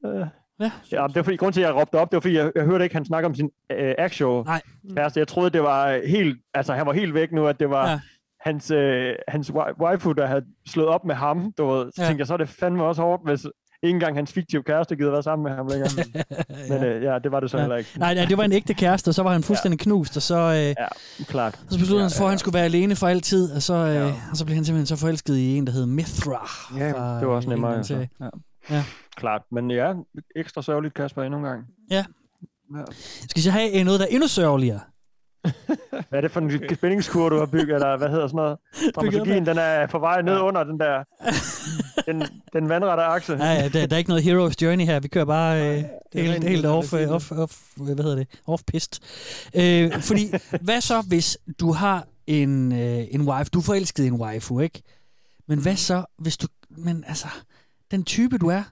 Uh, 0.03 0.09
ja. 0.59 0.71
ja, 0.91 1.03
det 1.07 1.15
var 1.15 1.23
fordi, 1.23 1.35
grund 1.37 1.53
til, 1.53 1.61
at 1.61 1.67
jeg 1.67 1.75
råbte 1.75 1.95
op, 1.95 2.11
det 2.11 2.15
var 2.15 2.21
fordi, 2.21 2.35
jeg, 2.35 2.51
jeg 2.55 2.63
hørte 2.63 2.83
ikke, 2.83 2.95
han 2.95 3.05
snakke 3.05 3.25
om 3.27 3.35
sin 3.35 3.45
uh, 3.45 3.77
actual 3.97 4.43
Nej. 4.45 4.61
kæreste. 4.95 5.19
Jeg 5.19 5.27
troede, 5.27 5.49
det 5.49 5.63
var 5.63 6.07
helt, 6.07 6.37
altså 6.53 6.73
han 6.73 6.85
var 6.85 6.93
helt 6.93 7.13
væk 7.13 7.31
nu, 7.31 7.47
at 7.47 7.59
det 7.59 7.69
var 7.69 7.89
Ja. 7.89 7.99
hans, 8.39 8.71
uh, 8.71 8.77
hans 9.27 9.51
waifu, 9.81 10.11
der 10.11 10.25
havde 10.27 10.45
slået 10.67 10.87
op 10.87 11.05
med 11.05 11.15
ham. 11.15 11.51
Du 11.57 11.67
ved, 11.67 11.91
så 11.95 12.01
Ja. 12.01 12.07
tænkte 12.07 12.21
jeg, 12.21 12.27
så 12.27 12.33
er 12.33 12.37
det 12.37 12.49
fandme 12.49 12.83
også 12.83 13.01
hårdt, 13.01 13.23
hvis 13.25 13.45
ikke 13.83 13.95
engang 13.95 14.15
hans 14.15 14.31
fiktive 14.33 14.63
kæreste 14.63 14.95
gider 14.95 15.11
være 15.11 15.23
sammen 15.23 15.43
med 15.43 15.51
ham 15.51 15.67
længere. 15.67 15.89
Men 16.69 16.77
uh, 16.97 17.03
ja, 17.03 17.19
det 17.23 17.31
var 17.31 17.39
det 17.39 17.51
så 17.51 17.57
Ja. 17.57 17.63
heller 17.63 17.77
ikke. 17.77 17.89
Nej, 17.97 18.13
nej, 18.13 18.25
det 18.25 18.37
var 18.37 18.43
en 18.43 18.51
ægte 18.51 18.73
kæreste, 18.73 19.09
og 19.09 19.13
så 19.15 19.23
var 19.23 19.31
han 19.31 19.43
fuldstændig 19.43 19.79
knust, 19.79 20.15
og 20.17 20.21
så, 20.21 20.35
øh, 20.35 20.53
Ja, 20.55 20.73
klart. 21.27 21.53
så 21.69 21.79
besluttede 21.79 22.01
han 22.01 22.09
sig 22.09 22.17
for, 22.17 22.25
at 22.25 22.31
han 22.31 22.39
skulle 22.39 22.53
være 22.53 22.65
alene 22.65 22.95
for 22.95 23.07
altid, 23.07 23.51
og 23.51 23.61
så, 23.61 23.73
øh, 23.73 24.13
og 24.31 24.37
så 24.37 24.45
blev 24.45 24.55
han 24.55 24.65
simpelthen 24.65 24.85
så 24.85 24.95
forelsket 24.95 25.35
i 25.37 25.55
en, 25.57 25.67
der 25.67 25.73
hed 25.73 25.85
Mithra. 25.85 26.49
Ja, 26.77 26.91
fra 26.91 27.19
det 27.19 27.27
var 27.27 27.33
også 27.35 27.49
en 27.49 27.53
nemmere. 27.53 27.77
Altså. 27.77 28.07
Ja. 28.19 28.25
Ja. 28.69 28.83
Klart, 29.15 29.41
men 29.51 29.71
ja, 29.71 29.93
ekstra 30.35 30.61
sørgeligt, 30.61 30.93
Kasper, 30.93 31.23
endnu 31.23 31.37
en 31.37 31.43
gang. 31.45 31.63
Ja. 31.91 32.05
Ja. 32.77 32.83
Skal 33.29 33.43
så 33.43 33.51
have 33.51 33.79
øh, 33.79 33.85
noget, 33.85 33.99
der 33.99 34.05
er 34.05 34.09
endnu 34.09 34.27
sørgeligere? 34.27 34.79
Hvad 36.09 36.19
er 36.19 36.21
det 36.21 36.31
for 36.31 36.39
en 36.39 36.75
spændingskur, 36.75 37.29
du 37.29 37.37
har 37.39 37.45
bygget, 37.45 37.75
eller 37.75 37.97
hvad 37.97 38.09
hedder 38.09 38.27
sådan 38.27 38.35
noget? 38.35 38.57
Dramaturgien, 38.95 39.45
den 39.45 39.57
er 39.57 39.87
på 39.87 39.99
vej 39.99 40.21
ned 40.21 40.39
under 40.39 40.63
den 40.63 40.79
der, 40.79 41.03
den, 42.05 42.23
den 42.53 42.69
vandrette 42.69 43.03
akse. 43.03 43.33
Ja, 43.33 43.53
ja, 43.53 43.69
der, 43.69 43.85
der 43.85 43.95
er 43.95 43.97
ikke 43.97 44.09
noget 44.09 44.23
Hero's 44.23 44.55
Journey 44.61 44.85
her. 44.85 44.99
Vi 44.99 45.07
kører 45.07 45.25
bare 45.25 45.77
øh, 45.77 45.83
helt, 46.13 46.43
helt 46.43 46.65
off, 46.65 46.93
øh, 46.93 47.09
off, 47.09 47.31
off, 47.31 47.53
hvad 47.75 48.03
hedder 48.03 48.15
det? 48.15 48.27
Off-pist. 48.47 48.99
Øh, 49.55 50.01
fordi, 50.01 50.33
hvad 50.61 50.81
så, 50.81 51.01
hvis 51.01 51.37
du 51.59 51.71
har 51.71 52.07
en, 52.27 52.71
øh, 52.71 53.05
en 53.11 53.21
wife, 53.21 53.49
du 53.53 53.59
er 53.59 53.63
forelsket 53.63 54.03
i 54.03 54.07
en 54.07 54.13
waifu, 54.13 54.59
ikke? 54.59 54.83
Men 55.47 55.59
hvad 55.59 55.75
så, 55.75 56.05
hvis 56.17 56.37
du, 56.37 56.47
men 56.69 57.03
altså, 57.07 57.27
den 57.91 58.03
type 58.03 58.37
du 58.37 58.47
er, 58.47 58.63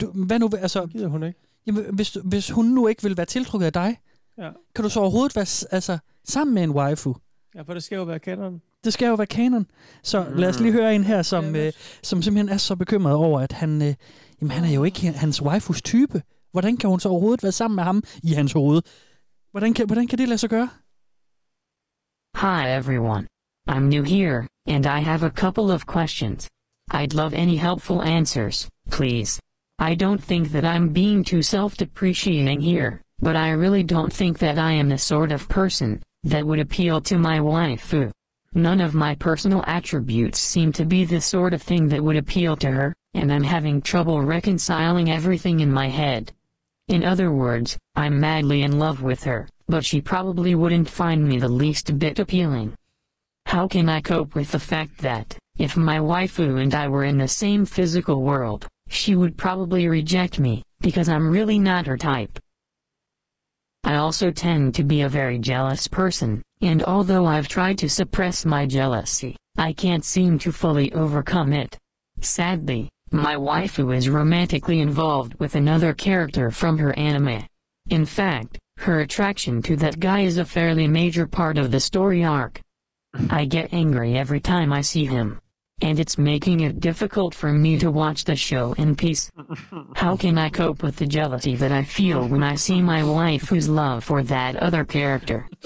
du, 0.00 0.10
hvad 0.14 0.38
nu, 0.38 0.50
altså... 0.58 0.86
Gider 0.86 1.08
hun 1.08 1.22
ikke? 1.22 1.40
Jamen, 1.66 1.84
hvis, 1.92 2.18
hvis 2.24 2.50
hun 2.50 2.64
nu 2.64 2.86
ikke 2.86 3.02
vil 3.02 3.16
være 3.16 3.26
tiltrukket 3.26 3.66
af 3.66 3.72
dig, 3.72 3.96
Ja. 4.38 4.50
kan 4.74 4.84
du 4.84 4.90
så 4.90 5.00
overhovedet 5.00 5.36
være 5.36 5.74
altså, 5.74 5.98
sammen 6.24 6.54
med 6.54 6.62
en 6.62 6.70
waifu? 6.70 7.14
Ja, 7.54 7.62
for 7.62 7.74
det 7.74 7.82
skal 7.82 7.96
jo 7.96 8.02
være 8.02 8.18
kanon. 8.18 8.62
Det 8.84 8.92
skal 8.92 9.06
jo 9.06 9.14
være 9.14 9.26
kanon. 9.26 9.66
Så 10.02 10.24
mm. 10.24 10.36
lad 10.36 10.48
os 10.48 10.60
lige 10.60 10.72
høre 10.72 10.94
en 10.94 11.04
her, 11.04 11.22
som, 11.22 11.56
øh, 11.56 11.72
som 12.02 12.22
simpelthen 12.22 12.48
er 12.48 12.56
så 12.56 12.76
bekymret 12.76 13.14
over, 13.14 13.40
at 13.40 13.52
han, 13.52 13.82
øh, 13.82 13.94
jamen, 14.40 14.50
han 14.50 14.64
er 14.64 14.74
jo 14.74 14.84
ikke 14.84 15.12
hans 15.12 15.42
waifus 15.42 15.82
type. 15.82 16.22
Hvordan 16.52 16.76
kan 16.76 16.90
hun 16.90 17.00
så 17.00 17.08
overhovedet 17.08 17.42
være 17.42 17.52
sammen 17.52 17.76
med 17.76 17.84
ham 17.84 18.02
i 18.22 18.32
hans 18.32 18.52
hoved? 18.52 18.82
Hvordan 19.50 19.74
kan, 19.74 19.86
hvordan 19.86 20.06
kan 20.06 20.18
det 20.18 20.28
lade 20.28 20.38
sig 20.38 20.50
gøre? 20.50 20.68
Hi 22.36 22.76
everyone. 22.78 23.26
I'm 23.68 23.88
new 23.88 24.04
here, 24.04 24.46
and 24.66 24.86
I 24.86 25.00
have 25.00 25.26
a 25.26 25.30
couple 25.30 25.74
of 25.74 25.86
questions. 25.86 26.48
I'd 26.92 27.14
love 27.14 27.34
any 27.34 27.56
helpful 27.56 28.02
answers, 28.02 28.68
please. 28.90 29.40
I 29.78 29.94
don't 29.94 30.22
think 30.22 30.48
that 30.48 30.64
I'm 30.64 30.92
being 30.92 31.24
too 31.24 31.42
self-depreciating 31.42 32.60
here, 32.60 33.00
but 33.20 33.36
I 33.36 33.50
really 33.50 33.82
don't 33.82 34.12
think 34.12 34.38
that 34.38 34.58
I 34.58 34.72
am 34.72 34.88
the 34.88 34.98
sort 34.98 35.32
of 35.32 35.48
person 35.48 36.02
that 36.24 36.46
would 36.46 36.58
appeal 36.58 37.00
to 37.02 37.18
my 37.18 37.38
waifu. 37.38 38.08
Uh, 38.08 38.12
none 38.54 38.80
of 38.80 38.94
my 38.94 39.14
personal 39.14 39.62
attributes 39.66 40.38
seem 40.38 40.72
to 40.72 40.84
be 40.84 41.04
the 41.04 41.20
sort 41.20 41.54
of 41.54 41.62
thing 41.62 41.88
that 41.88 42.02
would 42.02 42.16
appeal 42.16 42.56
to 42.56 42.70
her, 42.70 42.94
and 43.14 43.32
I'm 43.32 43.44
having 43.44 43.80
trouble 43.80 44.22
reconciling 44.22 45.10
everything 45.10 45.60
in 45.60 45.72
my 45.72 45.88
head. 45.88 46.32
In 46.88 47.04
other 47.04 47.32
words, 47.32 47.76
I'm 47.96 48.20
madly 48.20 48.62
in 48.62 48.78
love 48.78 49.02
with 49.02 49.24
her, 49.24 49.48
but 49.68 49.84
she 49.84 50.00
probably 50.00 50.54
wouldn't 50.54 50.88
find 50.88 51.26
me 51.26 51.38
the 51.38 51.48
least 51.48 51.98
bit 51.98 52.18
appealing. 52.18 52.74
How 53.46 53.66
can 53.68 53.88
I 53.88 54.00
cope 54.00 54.34
with 54.34 54.52
the 54.52 54.58
fact 54.58 54.98
that, 54.98 55.36
if 55.58 55.76
my 55.76 55.98
waifu 55.98 56.60
and 56.60 56.74
I 56.74 56.88
were 56.88 57.04
in 57.04 57.18
the 57.18 57.28
same 57.28 57.64
physical 57.64 58.22
world, 58.22 58.66
she 58.88 59.16
would 59.16 59.36
probably 59.36 59.88
reject 59.88 60.38
me, 60.38 60.62
because 60.80 61.08
I'm 61.08 61.30
really 61.30 61.58
not 61.58 61.86
her 61.86 61.96
type? 61.96 62.38
I 63.86 63.98
also 63.98 64.32
tend 64.32 64.74
to 64.74 64.82
be 64.82 65.02
a 65.02 65.08
very 65.08 65.38
jealous 65.38 65.86
person, 65.86 66.42
and 66.60 66.82
although 66.82 67.24
I've 67.24 67.46
tried 67.46 67.78
to 67.78 67.88
suppress 67.88 68.44
my 68.44 68.66
jealousy, 68.66 69.36
I 69.56 69.72
can't 69.72 70.04
seem 70.04 70.40
to 70.40 70.50
fully 70.50 70.92
overcome 70.92 71.52
it. 71.52 71.78
Sadly, 72.20 72.90
my 73.12 73.36
waifu 73.36 73.96
is 73.96 74.08
romantically 74.08 74.80
involved 74.80 75.38
with 75.38 75.54
another 75.54 75.94
character 75.94 76.50
from 76.50 76.78
her 76.78 76.98
anime. 76.98 77.46
In 77.88 78.04
fact, 78.04 78.58
her 78.78 79.02
attraction 79.02 79.62
to 79.62 79.76
that 79.76 80.00
guy 80.00 80.22
is 80.22 80.38
a 80.38 80.44
fairly 80.44 80.88
major 80.88 81.28
part 81.28 81.56
of 81.56 81.70
the 81.70 81.78
story 81.78 82.24
arc. 82.24 82.60
I 83.30 83.44
get 83.44 83.72
angry 83.72 84.18
every 84.18 84.40
time 84.40 84.72
I 84.72 84.80
see 84.80 85.04
him. 85.04 85.38
And 85.82 85.98
it's 86.00 86.16
making 86.16 86.60
it 86.60 86.80
difficult 86.80 87.34
for 87.34 87.52
me 87.52 87.78
to 87.78 87.90
watch 87.90 88.24
the 88.24 88.34
show 88.36 88.72
in 88.78 88.96
peace. 88.96 89.30
How 89.96 90.16
can 90.16 90.38
I 90.38 90.48
cope 90.48 90.82
with 90.82 90.96
the 90.96 91.06
jealousy 91.06 91.54
that 91.56 91.70
I 91.70 91.84
feel 91.84 92.26
when 92.26 92.42
I 92.42 92.54
see 92.56 92.80
my 92.80 93.02
waifu's 93.02 93.68
love 93.68 94.02
for 94.02 94.22
that 94.22 94.56
other 94.56 94.84
character? 94.84 95.46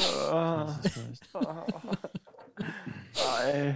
Ej. 3.16 3.74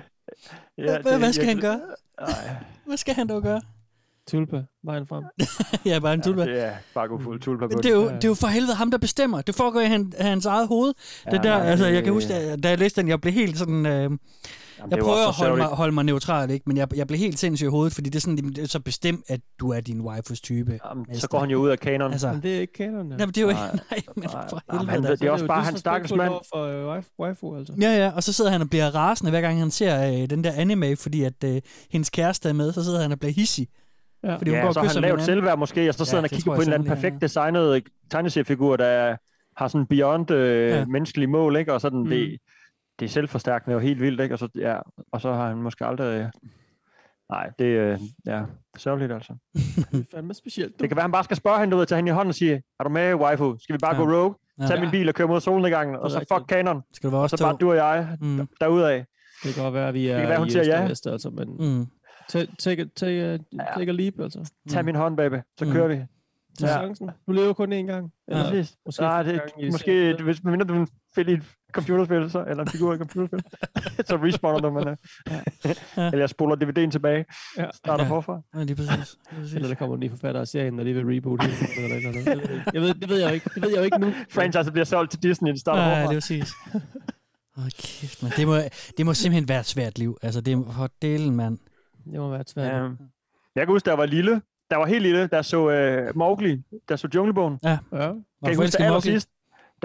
Hvad- 1.02 1.18
hvad 1.18 1.32
skal 1.32 1.44
han 1.46 1.60
gøre? 1.60 1.80
Ej. 2.18 2.56
Hvad 2.86 2.96
skal 2.96 3.14
han 3.14 3.28
dog 3.28 3.42
gøre? 3.42 3.60
Tulpa, 4.28 4.62
vejen 4.84 5.06
frem. 5.06 5.24
ja, 5.86 5.98
bare 5.98 6.14
en 6.14 6.22
tulpa. 6.22 6.44
Det 6.46 6.64
er 6.64 6.72
bare 6.94 7.08
gå 7.08 7.20
fuld 7.22 7.40
tulpa 7.40 7.66
det 7.66 7.86
er, 7.86 7.90
jo, 7.90 8.04
det 8.08 8.24
er 8.24 8.28
jo 8.28 8.34
for 8.34 8.46
helvede 8.46 8.74
ham, 8.74 8.90
der 8.90 8.98
bestemmer. 8.98 9.40
Det 9.42 9.54
foregår 9.54 9.80
i 9.80 9.86
han, 9.86 10.12
hans 10.20 10.46
eget 10.46 10.68
hoved. 10.68 10.88
Det 11.24 11.32
Ja, 11.32 11.36
der, 11.36 11.58
nej, 11.58 11.66
altså, 11.66 11.86
jeg 11.86 12.04
kan 12.04 12.12
huske, 12.12 12.28
da, 12.32 12.56
da 12.56 12.68
jeg 12.68 12.78
læste 12.78 13.00
den, 13.00 13.08
jeg 13.08 13.20
blev 13.20 13.32
helt 13.34 13.58
sådan... 13.58 13.86
Øh, 13.86 14.10
jeg 14.78 14.90
var 14.90 14.96
prøver 14.96 15.28
at 15.28 15.34
holde 15.34 15.56
mig, 15.56 15.66
holde 15.66 15.92
mig 15.94 16.04
neutral, 16.04 16.50
ikke? 16.50 16.62
men 16.66 16.76
jeg, 16.76 16.96
jeg 16.96 17.06
blev 17.06 17.18
helt 17.18 17.38
sindssyg 17.38 17.66
i 17.66 17.68
hovedet, 17.70 17.92
fordi 17.94 18.10
det 18.10 18.16
er, 18.16 18.20
sådan, 18.20 18.36
det 18.36 18.58
er 18.58 18.66
så 18.68 18.80
bestemt, 18.80 19.24
at 19.28 19.40
du 19.60 19.70
er 19.70 19.80
din 19.80 20.00
waifus 20.00 20.40
type. 20.40 20.78
Så 21.12 21.28
går 21.28 21.38
han 21.40 21.50
jo 21.50 21.58
ud 21.58 21.68
af 21.68 21.78
kanon. 21.78 22.12
Altså, 22.12 22.32
Men 22.32 22.42
det 22.42 22.56
er 22.56 22.60
ikke 22.60 22.72
kanon. 22.72 23.06
Nej, 23.06 23.18
men 23.18 23.28
det 23.28 23.36
er 23.38 23.42
jo 23.42 23.48
ikke... 23.48 23.60
Nej. 23.60 23.72
Nej, 23.90 24.00
men 24.16 24.24
for 24.28 24.60
Nej, 24.72 24.78
helvede. 24.94 25.08
han- 25.08 25.18
det 25.18 25.22
er 25.26 25.30
også 25.30 25.46
bare 25.46 25.64
hans 25.64 25.80
stakkels 25.80 26.14
mand. 26.14 26.32
for 26.54 26.64
øh, 26.64 26.94
wife, 26.96 27.08
waifu, 27.20 27.56
altså. 27.56 27.72
Ja, 27.80 27.96
ja, 28.04 28.10
og 28.16 28.22
så 28.22 28.32
sidder 28.32 28.50
han 28.50 28.60
og 28.60 28.70
bliver 28.70 28.94
rasende, 28.94 29.30
hver 29.30 29.40
gang 29.40 29.58
han 29.58 29.70
ser 29.70 30.06
øh, 30.22 30.30
den 30.30 30.44
der 30.44 30.52
anime, 30.52 30.96
fordi 30.96 31.22
at 31.22 31.44
øh, 31.44 31.60
hendes 31.90 32.10
kæreste 32.10 32.48
er 32.48 32.52
med, 32.52 32.72
så 32.72 32.84
sidder 32.84 33.02
han 33.02 33.12
og 33.12 33.18
bliver 33.18 33.32
hissig. 33.32 33.68
Ja, 34.24 34.36
Fordi 34.36 34.50
hun 34.50 34.56
ja, 34.56 34.60
går 34.60 34.68
og 34.68 34.74
så 34.74 34.80
har 34.80 34.88
han 34.88 35.02
lavet 35.02 35.22
selvværd 35.22 35.58
måske, 35.58 35.88
og 35.88 35.94
så 35.94 36.04
sidder 36.04 36.16
Ja, 36.16 36.20
han 36.20 36.24
og 36.24 36.30
kigger 36.30 36.50
på 36.50 36.52
jeg 36.54 36.56
en 36.56 36.62
eller 36.62 36.74
anden 36.74 36.88
perfekt 36.88 37.20
designet 37.20 37.82
tegneseriefigur, 38.10 38.76
der 38.76 39.16
har 39.56 39.68
sådan 39.68 39.86
beyond 39.86 40.30
øh, 40.30 40.68
Ja. 40.70 40.78
ja. 40.78 40.84
menneskelige 40.84 41.26
mål, 41.28 41.56
ikke? 41.56 41.72
og 41.72 41.80
sådan, 41.80 41.98
mm. 41.98 42.06
det, 42.08 42.38
det 43.00 43.04
er 43.04 43.08
selvforstærkende 43.10 43.76
og 43.76 43.80
helt 43.82 44.00
vildt, 44.00 44.20
ikke? 44.20 44.34
Og, 44.34 44.38
så, 44.38 44.48
ja, 44.54 44.78
og 45.12 45.20
så 45.20 45.32
har 45.32 45.48
han 45.48 45.56
måske 45.56 45.86
aldrig... 45.86 46.30
Nej, 47.30 47.50
det 47.58 47.76
er 47.78 47.92
øh, 47.92 47.98
ja, 48.26 48.42
sørgeligt 48.76 49.12
altså. 49.12 49.34
Det 49.54 50.00
er 50.00 50.04
fandme 50.14 50.34
specielt. 50.34 50.80
Det 50.80 50.88
kan 50.88 50.96
være, 50.96 51.02
han 51.02 51.12
bare 51.12 51.24
skal 51.24 51.36
spørge 51.36 51.60
hende, 51.60 51.72
du 51.72 51.76
ved, 51.78 51.86
tage 51.86 51.96
hende 51.96 52.08
i 52.08 52.12
hånden 52.12 52.28
og 52.28 52.34
sige, 52.34 52.62
er 52.80 52.84
du 52.84 52.90
med, 52.90 53.14
waifu? 53.14 53.56
Skal 53.60 53.72
vi 53.72 53.78
bare 53.78 53.94
Ja. 53.94 54.00
ja. 54.02 54.06
gå 54.06 54.16
rogue? 54.16 54.34
Ja. 54.60 54.66
Tag 54.66 54.80
min 54.80 54.90
bil 54.90 55.08
og 55.08 55.14
køre 55.14 55.28
mod 55.28 55.40
solnedgangen, 55.40 55.96
og 55.96 56.10
så 56.10 56.18
rigtigt. 56.20 56.38
fuck 56.38 56.48
kanon. 56.48 56.82
Skal 56.92 57.06
det 57.10 57.12
være 57.12 57.22
og 57.22 57.30
så 57.30 57.44
bare 57.44 57.56
du 57.60 57.70
og 57.70 57.76
jeg 57.76 58.16
Mm. 58.20 58.48
derudad. 58.60 59.04
Det 59.44 59.54
kan 59.54 59.62
godt 59.62 59.74
være, 59.74 59.88
at 59.88 59.94
vi 59.94 60.08
er 60.08 60.12
Det 60.12 60.20
kan 60.22 60.28
være, 60.28 60.38
hun 60.38 60.50
siger 60.50 60.64
ja. 60.64 60.88
vest, 60.88 61.06
altså, 61.06 61.30
men 61.30 61.48
Mm. 61.78 61.86
take, 62.28 62.48
take, 62.58 62.84
take, 62.96 63.22
a- 63.24 63.38
take 63.76 63.90
a 63.90 63.94
leap, 63.94 64.14
altså. 64.20 64.50
Tag 64.70 64.84
min 64.84 64.94
hånd, 64.94 65.16
baby. 65.16 65.34
Så 65.58 65.64
Mm. 65.64 65.72
kører 65.72 65.88
vi. 65.88 66.00
Tag 66.58 66.68
chancen. 66.68 67.10
Du 67.26 67.32
lever 67.32 67.52
kun 67.52 67.72
én 67.72 67.76
gang. 67.76 68.12
Ja, 68.28 68.42
præcis. 68.42 68.76
måske 68.86 69.02
Nej, 69.02 69.22
det, 69.22 69.40
måske, 69.72 70.16
hvis 70.24 70.44
mindre 70.44 70.66
du 70.66 70.74
vil 70.74 70.88
finde 71.14 71.40
computerspil, 71.74 72.30
så, 72.30 72.44
eller 72.48 72.62
en 72.64 72.68
figur 72.70 72.94
i 72.94 72.98
computerspil, 72.98 73.40
så 74.08 74.16
respawner 74.16 74.58
du, 74.60 74.70
men, 74.70 74.84
Ja. 74.86 75.40
eller 75.96 76.18
jeg 76.18 76.28
spoler 76.28 76.56
DVD'en 76.56 76.90
tilbage, 76.90 77.24
Ja. 77.58 77.66
starter 77.74 78.04
Ja. 78.04 78.10
forfra. 78.10 78.40
Ja, 78.54 78.62
lige 78.62 78.76
præcis. 78.76 78.90
Lige 79.30 79.40
præcis. 79.40 79.54
Eller 79.54 79.68
der 79.68 79.74
kommer 79.74 79.94
en 79.96 80.00
ny 80.00 80.10
forfatter 80.10 80.40
af 80.40 80.48
serien, 80.48 80.78
og 80.78 80.84
de 80.84 80.94
vil 80.94 81.04
reboot 81.14 81.40
eller 81.44 81.96
eller 81.96 82.30
andet. 82.30 82.62
Jeg 82.74 82.80
ved, 82.82 82.94
det 82.94 83.08
ved 83.08 83.18
jeg 83.18 83.28
jo 83.28 83.34
ikke. 83.34 83.50
Det 83.54 83.62
ved 83.62 83.70
jeg 83.70 83.78
jo 83.78 83.82
ikke 83.82 83.98
nu. 83.98 84.12
Franchise 84.30 84.70
bliver 84.72 84.84
solgt 84.84 85.10
til 85.10 85.22
Disney, 85.22 85.52
det 85.52 85.60
starter 85.60 85.82
Ja, 85.82 85.88
forfra. 85.90 86.10
det 86.10 86.16
er 86.16 86.20
præcis. 86.20 86.52
Åh, 87.58 87.64
kæft, 87.78 88.22
man. 88.22 88.32
Det 88.36 88.46
må, 88.46 88.54
det 88.98 89.06
må 89.06 89.14
simpelthen 89.14 89.48
være 89.48 89.60
et 89.60 89.66
svært 89.66 89.98
liv. 89.98 90.18
Altså, 90.22 90.40
det 90.40 90.52
er 90.52 90.72
for 90.76 90.90
delen, 91.02 91.36
mand. 91.36 91.58
Det 92.04 92.20
må 92.20 92.30
være 92.30 92.40
et 92.40 92.50
svært. 92.50 92.72
Ja. 92.74 92.82
Jeg 93.56 93.66
kan 93.66 93.68
huske, 93.68 93.86
da 93.86 93.90
jeg 93.90 93.98
var 93.98 94.06
lille, 94.06 94.42
der 94.70 94.76
var 94.76 94.86
helt 94.86 95.02
lille, 95.02 95.26
der 95.26 95.42
så 95.42 96.08
uh, 96.10 96.16
Mowgli, 96.16 96.62
der 96.88 96.96
så 96.96 97.08
Junglebogen. 97.14 97.58
Ja. 97.64 97.78
ja. 97.92 98.12
Kan 98.44 98.52
I 98.52 98.54
huske 98.54 98.78
det 98.78 98.84
allersidst, 98.84 99.28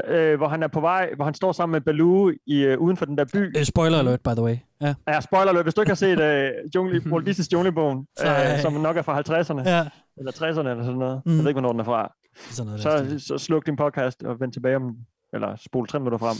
øh, 0.07 0.37
hvor 0.37 0.47
han 0.47 0.63
er 0.63 0.67
på 0.67 0.79
vej, 0.79 1.09
hvor 1.15 1.25
han 1.25 1.33
står 1.33 1.51
sammen 1.51 1.71
med 1.71 1.81
Baloo 1.81 2.31
i, 2.45 2.63
øh, 2.63 2.77
uden 2.79 2.97
for 2.97 3.05
den 3.05 3.17
der 3.17 3.25
by. 3.33 3.57
Uh, 3.57 3.63
spoiler 3.63 3.99
alert, 3.99 4.21
by 4.21 4.29
the 4.29 4.41
way. 4.43 4.55
Ja. 4.81 4.93
Ja, 5.07 5.21
spoiler 5.21 5.49
alert. 5.51 5.65
Hvis 5.65 5.73
du 5.73 5.81
ikke 5.81 5.89
har 5.89 5.95
set 5.95 6.19
øh, 6.19 6.51
jungle, 6.75 7.01
Walt 7.11 7.29
Disney's 7.29 7.47
Junglebogen, 7.53 8.07
øh, 8.25 8.59
som 8.61 8.73
nok 8.73 8.97
er 8.97 9.01
fra 9.01 9.19
50'erne, 9.19 9.69
Ja. 9.69 9.87
eller 10.17 10.31
60'erne 10.31 10.69
eller 10.69 10.83
sådan 10.83 10.99
noget, 10.99 11.21
Mm. 11.25 11.31
jeg 11.31 11.39
ved 11.43 11.47
ikke, 11.49 11.59
hvornår 11.59 11.71
den 11.71 11.79
er 11.79 11.83
fra, 11.83 12.13
Sådan 12.35 12.65
noget, 12.65 12.81
så, 12.81 13.27
så 13.27 13.37
sluk 13.37 13.65
din 13.65 13.75
podcast 13.75 14.23
og 14.23 14.39
vend 14.39 14.51
tilbage 14.53 14.75
om, 14.75 14.95
eller 15.33 15.55
spol 15.55 15.87
tre 15.87 15.99
minutter 15.99 16.17
frem. 16.17 16.35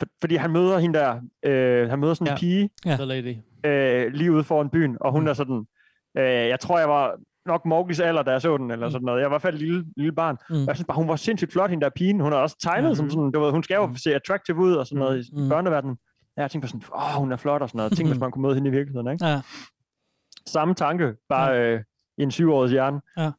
For, 0.00 0.06
fordi 0.20 0.34
han 0.36 0.50
møder 0.50 0.78
hende 0.78 0.98
der, 0.98 1.20
øh, 1.46 1.90
han 1.90 1.98
møder 1.98 2.14
sådan 2.14 2.26
en 2.26 2.30
Ja. 2.32 2.36
pige, 2.38 2.70
Ja. 2.86 2.96
Øh, 3.66 4.12
lige 4.12 4.32
ude 4.32 4.44
foran 4.44 4.70
byen, 4.70 4.96
og 5.00 5.12
hun 5.12 5.28
er 5.28 5.32
sådan, 5.34 5.66
øh, 6.18 6.24
jeg 6.24 6.60
tror, 6.60 6.78
jeg 6.78 6.88
var 6.88 7.14
nok 7.46 7.64
Morgis 7.66 8.00
alder, 8.00 8.22
da 8.22 8.30
jeg 8.30 8.42
så 8.42 8.56
den, 8.56 8.70
eller 8.70 8.90
sådan 8.90 9.04
noget. 9.04 9.20
Jeg 9.20 9.24
var 9.24 9.30
i 9.30 9.32
hvert 9.32 9.42
fald 9.42 9.54
et 9.54 9.60
lille, 9.60 9.84
lille 9.96 10.12
barn. 10.12 10.36
Mm. 10.50 10.56
Mm. 10.56 10.64
Jeg 10.66 10.76
synes 10.76 10.86
bare, 10.86 10.96
hun 10.96 11.08
var 11.08 11.16
sindssygt 11.16 11.52
flot, 11.52 11.70
hende 11.70 11.84
der 11.84 11.90
pigen. 11.96 12.20
Hun 12.20 12.32
er 12.32 12.36
også 12.36 12.56
tegnet 12.62 12.90
mm. 12.90 12.94
som 12.94 13.10
sådan, 13.10 13.30
du 13.30 13.40
ved, 13.40 13.50
hun 13.50 13.62
skal 13.62 13.74
jo 13.74 13.94
se 13.96 14.14
attractive 14.14 14.56
ud 14.56 14.72
og 14.74 14.86
sådan 14.86 14.98
noget 14.98 15.26
i 15.26 15.30
Mm. 15.32 15.42
mm. 15.42 15.48
børneverdenen. 15.48 15.96
Ja, 16.36 16.42
jeg 16.42 16.50
tænkte 16.50 16.66
på 16.66 16.70
sådan, 16.70 16.82
åh, 16.94 17.20
hun 17.20 17.32
er 17.32 17.36
flot 17.36 17.62
og 17.62 17.68
sådan 17.68 17.76
noget. 17.76 17.92
Tænk, 17.96 18.08
hvis 18.08 18.20
man 18.20 18.30
kunne 18.30 18.42
møde 18.42 18.54
hende 18.54 18.68
i 18.68 18.72
virkeligheden, 18.72 19.12
ikke? 19.12 19.26
Ja. 19.26 19.40
Samme 20.46 20.74
tanke, 20.74 21.14
bare 21.28 21.60
øh, 21.60 21.80
i 22.18 22.22
en 22.22 22.30
syvårig 22.30 22.70
hjerne. 22.70 23.00
Ja. 23.16 23.30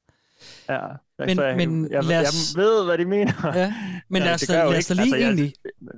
Ja, 0.70 0.80
Men- 1.20 1.28
men, 1.28 1.36
så 1.36 1.44
jeg, 1.44 1.58
men 1.58 1.88
jeg, 1.92 2.04
lad 2.04 2.16
jeg, 2.20 2.28
os- 2.28 2.58
ved, 2.58 2.86
hvad 2.86 2.98
de 2.98 3.06
mener. 3.06 3.34
Ja. 3.56 3.74
Men 4.10 4.22
jeg 4.24 4.38
jo 4.50 4.70
lad 4.70 4.78
os 4.78 4.86
da 4.88 4.94
lige 4.94 5.16
jeg- 5.16 5.24
egentlig- 5.24 5.54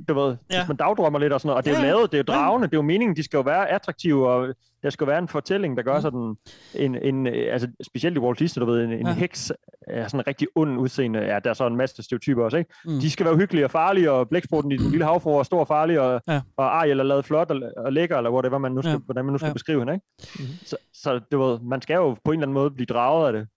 Du 0.08 0.14
ved, 0.14 0.36
Ja. 0.52 0.58
hvis 0.60 0.68
man 0.68 0.78
dagdrømmer 0.78 1.20
lidt 1.20 1.34
og 1.34 1.42
sådan 1.42 1.48
noget, 1.48 1.58
og 1.58 1.66
det 1.66 1.72
er 1.72 1.76
jo 1.76 1.82
Ja, 1.82 1.88
ja. 1.88 1.94
lavet, 1.94 2.12
det 2.12 2.18
er 2.18 2.24
jo 2.28 2.38
dragende, 2.38 2.68
det 2.68 2.74
er 2.74 2.78
jo 2.78 2.82
meningen, 2.82 3.16
de 3.16 3.24
skal 3.24 3.38
jo 3.38 3.42
være 3.44 3.70
attraktive, 3.72 4.30
og 4.30 4.56
der 4.84 4.90
skal 4.90 5.08
være 5.08 5.20
en 5.20 5.28
fortælling, 5.28 5.78
der 5.78 5.84
gør 5.84 6.00
sådan 6.00 6.36
en, 6.76 6.96
en 6.96 7.28
altså 7.28 7.68
specielt 7.86 8.18
i 8.18 8.20
Walt 8.20 8.40
Disney, 8.40 8.62
du 8.66 8.72
ved, 8.72 8.84
en, 8.84 8.92
en 8.92 9.08
Ja. 9.08 9.14
heks 9.14 9.52
er 9.88 10.08
sådan 10.08 10.20
en 10.20 10.28
rigtig 10.28 10.48
ond 10.56 10.80
udseende, 10.80 11.20
ja, 11.20 11.40
der 11.44 11.50
er 11.50 11.54
så 11.54 11.68
en 11.68 11.76
masse 11.76 12.04
stereotyper 12.04 12.44
også, 12.44 12.58
ikke? 12.58 12.74
Mm. 12.86 13.00
De 13.00 13.12
skal 13.12 13.26
være 13.26 13.36
hyggelige 13.38 13.66
og 13.66 13.72
farlige, 13.72 14.12
og 14.12 14.30
blæksprutten 14.30 14.72
i 14.72 14.78
den 14.78 14.90
lille 14.92 15.06
havfru 15.06 15.38
er 15.40 15.44
stor 15.44 15.60
og 15.60 15.68
farlig, 15.68 16.00
og, 16.00 16.22
Ja. 16.28 16.42
og 16.58 16.78
Ariel 16.80 17.00
er 17.00 17.04
lavet 17.04 17.26
flot 17.26 17.52
og, 17.52 17.62
og 17.78 17.94
lækker, 17.94 18.18
eller 18.18 18.30
whatever 18.32 18.58
man 18.58 18.72
nu 18.72 18.82
skal, 18.82 18.92
Ja. 18.92 18.98
hvordan 18.98 19.26
man 19.26 19.32
nu 19.32 19.38
skal 19.38 19.48
Ja. 19.48 19.54
beskrive 19.54 19.80
hende, 19.80 19.94
ikke? 19.94 20.06
Mhm. 20.40 20.48
Så, 20.66 20.78
så 20.94 21.20
du 21.32 21.42
ved, 21.44 21.60
man 21.60 21.82
skal 21.82 21.96
jo 21.96 22.14
på 22.26 22.32
en 22.32 22.34
eller 22.34 22.46
anden 22.48 22.54
måde 22.54 22.72
blive 22.72 22.86
draget 22.86 23.28
af 23.28 23.34
det. 23.34 23.48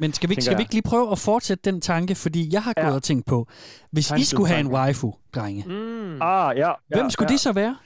Men 0.00 0.12
skal 0.12 0.28
vi, 0.28 0.32
ikke, 0.32 0.42
skal 0.42 0.56
vi 0.56 0.62
ikke 0.62 0.74
lige 0.74 0.82
prøve 0.82 1.12
at 1.12 1.18
fortsætte 1.18 1.70
den 1.70 1.80
tanke? 1.80 2.14
Fordi 2.14 2.48
jeg 2.52 2.62
har 2.62 2.72
gået 2.76 2.86
Ja. 2.86 2.94
og 2.94 3.02
tænkt 3.02 3.26
på, 3.26 3.46
hvis 3.92 4.06
I 4.06 4.08
Tanke, 4.08 4.24
skulle 4.26 4.48
have 4.48 4.60
en 4.60 4.66
waifu, 4.72 5.14
drenge, 5.34 5.64
Mm. 5.66 6.22
Ah, 6.22 6.56
ja. 6.58 6.72
hvem 6.88 7.04
ja, 7.04 7.08
skulle 7.08 7.26
ja. 7.30 7.32
det 7.32 7.40
så 7.40 7.52
være? 7.52 7.76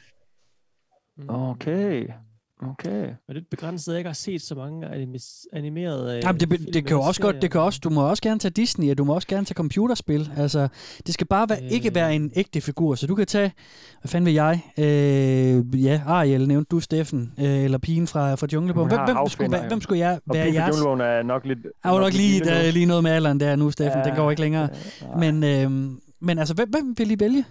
Okay. 1.28 2.08
Okay. 2.70 3.08
Er 3.28 3.32
det 3.32 3.44
begrænset, 3.50 3.88
at 3.88 3.94
jeg 3.94 3.98
ikke 4.00 4.08
har 4.08 4.14
set 4.14 4.42
så 4.42 4.54
mange 4.54 4.86
animes- 4.86 5.46
animerede 5.52 6.16
øh, 6.16 6.22
Jamen, 6.24 6.40
det, 6.40 6.48
film 6.48 6.72
det 6.72 6.86
kan 6.86 6.96
jo 6.96 7.02
også 7.02 7.20
godt, 7.22 7.42
det 7.42 7.50
kan 7.50 7.60
også, 7.60 7.80
du 7.84 7.90
må 7.90 8.08
også 8.08 8.22
gerne 8.22 8.40
tage 8.40 8.52
Disney, 8.52 8.90
og 8.90 8.98
du 8.98 9.04
må 9.04 9.14
også 9.14 9.28
gerne 9.28 9.46
tage 9.46 9.54
computerspil. 9.54 10.30
Altså, 10.36 10.68
det 11.06 11.14
skal 11.14 11.26
bare 11.26 11.48
være, 11.48 11.64
ikke 11.64 11.94
være 11.94 12.14
en 12.14 12.30
ægte 12.36 12.60
figur, 12.60 12.94
så 12.94 13.06
du 13.06 13.14
kan 13.14 13.26
tage, 13.26 13.52
hvad 14.00 14.08
fanden 14.08 14.26
vil 14.26 14.34
jeg? 14.34 14.60
Øh, 14.78 15.84
ja, 15.84 16.00
Ariel 16.06 16.48
nævnte 16.48 16.68
du, 16.70 16.80
Steffen, 16.80 17.32
øh, 17.38 17.44
eller 17.64 17.78
pigen 17.78 18.06
fra, 18.06 18.34
fra 18.34 18.46
Junglebogen. 18.52 18.88
Hvem, 18.88 19.00
hvem, 19.04 19.28
skulle, 19.28 19.58
jo. 19.62 19.68
hvem 19.68 19.80
skulle 19.80 19.98
jeg 19.98 20.18
Og 20.28 20.34
være 20.34 20.50
fra 20.50 20.54
jeres? 20.54 20.76
Junglebogen 20.76 21.00
er 21.00 21.22
nok 21.22 21.46
lidt... 21.46 21.58
Jeg 21.84 21.92
var 21.92 22.00
nok 22.00 22.12
lige, 22.12 22.40
der, 22.40 22.70
lige 22.70 22.86
noget 22.86 23.02
med 23.02 23.10
alderen 23.10 23.40
der 23.40 23.56
nu, 23.56 23.70
Steffen. 23.70 23.98
Ja, 24.04 24.08
den 24.08 24.16
går 24.16 24.30
ikke 24.30 24.42
længere. 24.42 24.68
Men, 25.18 25.44
øh, 25.44 25.70
men 26.20 26.38
altså, 26.38 26.54
hvem, 26.54 26.70
hvem 26.70 26.94
vil 26.98 27.10
I 27.10 27.20
vælge? 27.20 27.44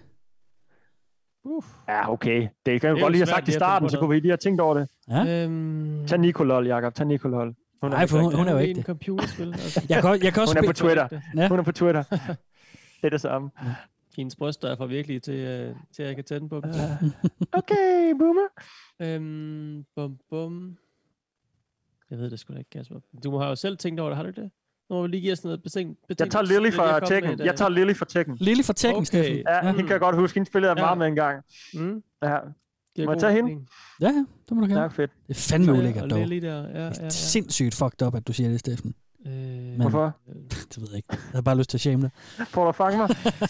Ja, 1.88 2.12
okay. 2.12 2.48
Det 2.66 2.82
kan 2.82 2.90
er 2.90 2.94
jo 2.94 3.00
godt 3.04 3.12
lige 3.12 3.20
have 3.20 3.28
sagt 3.28 3.48
i 3.48 3.52
starten, 3.52 3.90
så 3.90 4.00
kunne 4.00 4.10
vi 4.10 4.20
lige 4.20 4.32
have 4.32 4.38
tænkt 4.38 4.62
over 4.62 4.74
det. 4.74 4.90
Ja? 5.10 5.44
Øhm, 5.46 6.08
Tag 6.08 6.20
Nicolol, 6.20 6.68
Jacob. 6.68 6.94
Tag 6.96 7.08
Nicolol. 7.08 7.56
Hun 7.82 7.92
Nej, 7.92 8.08
for 8.08 8.20
hun, 8.20 8.36
hun 8.36 8.48
er 8.48 8.52
jo 8.52 8.58
ikke 8.58 8.72
en 8.72 8.78
det. 8.78 8.86
computerspil. 8.86 9.48
Altså. 9.48 9.86
Jeg 9.90 10.02
kan, 10.02 10.24
jeg 10.24 10.34
kan 10.34 10.42
også 10.42 10.56
Hun 10.58 10.64
er 10.64 10.68
på 10.70 10.74
Twitter. 10.74 11.08
Ja. 11.36 11.48
Hun 11.48 11.60
er 11.60 11.64
på 11.64 11.72
Twitter. 11.72 12.04
Det 13.02 13.08
er 13.08 13.10
det 13.10 13.22
samme. 13.22 13.50
Hendes 14.18 14.36
bryster 14.36 14.68
er 14.68 14.76
for 14.76 14.86
virkelige 14.86 15.20
til, 15.20 15.34
øh, 15.34 15.76
til 15.96 16.04
at 16.04 16.08
jeg 16.08 16.16
kan 16.16 16.26
tænde 16.26 16.50
på 16.50 16.62
dem. 16.62 16.72
Okay, 17.60 18.14
boomer. 18.20 18.48
Øhm, 19.00 19.86
bum, 19.96 20.18
bum. 20.30 20.78
Jeg 22.10 22.20
ved 22.20 22.30
det 22.30 22.40
sgu 22.40 22.54
da 22.54 22.58
ikke, 22.60 22.70
Kasper. 22.70 23.00
Du 23.24 23.38
har 23.38 23.48
jo 23.50 23.56
selv 23.56 23.78
tænkt 23.78 24.00
over 24.00 24.10
det, 24.10 24.18
har 24.18 24.24
du 24.24 24.30
det? 24.30 24.52
Nu 24.92 24.96
må 24.98 25.02
vi 25.02 25.08
lige 25.08 25.22
give 25.22 25.34
os 25.34 25.44
noget 25.44 25.64
betænkt. 25.64 26.00
Jeg 26.20 26.30
tager 26.30 26.44
Lily 26.44 26.72
fra 26.74 27.00
Tekken. 27.00 27.40
Jeg 27.40 27.56
tager 27.56 27.70
Lily 27.70 27.94
fra 27.94 28.06
Tekken. 28.06 28.38
Lily 28.40 28.62
fra 28.64 28.74
Tekken, 28.74 28.96
Okay. 28.96 29.06
Steffen. 29.06 29.38
Ja, 29.38 29.62
hende 29.68 29.80
kan 29.84 29.90
jeg 29.92 30.00
godt 30.00 30.16
huske. 30.16 30.36
Hende 30.36 30.48
spillede 30.50 30.70
jeg 30.72 30.78
Ja. 30.78 30.84
meget 30.84 30.98
med 30.98 31.08
en 31.08 31.16
gang. 31.16 31.44
Mm. 31.74 32.04
Ja. 32.24 32.38
Giver 32.96 33.06
Må 33.06 33.12
jeg 33.12 33.20
tage 33.22 33.34
hende? 33.34 33.52
Ja, 34.02 34.06
ja, 34.08 34.26
det 34.50 34.52
må 34.52 34.62
du 34.62 34.68
gerne. 34.68 34.82
Ja, 34.82 34.88
fedt. 34.88 35.12
Det 35.28 35.36
er 35.38 35.40
fandme 35.40 35.74
ulækkert 35.74 36.04
og 36.04 36.10
dog. 36.10 36.20
Lily 36.28 36.46
der. 36.48 36.56
Ja, 36.68 36.84
ja, 36.84 36.90
Det 36.90 36.98
ja. 37.00 37.06
er 37.06 37.10
sindssygt 37.10 37.76
fucked 37.76 38.08
up, 38.08 38.16
at 38.16 38.28
du 38.28 38.34
siger 38.34 38.50
det, 38.50 38.60
Steffen. 38.60 38.94
Øh, 39.28 39.34
Men, 39.34 39.82
Hvorfor? 39.82 40.16
det 40.72 40.78
ved 40.82 40.88
jeg 40.90 40.96
ikke. 40.98 41.08
Jeg 41.12 41.18
havde 41.32 41.44
bare 41.44 41.58
lyst 41.58 41.70
til 41.70 41.78
at 41.78 41.82
shame 41.82 42.02
dig. 42.02 42.10
Får 42.48 42.66
du 42.66 42.72
fange 42.72 42.98
mig? 42.98 43.10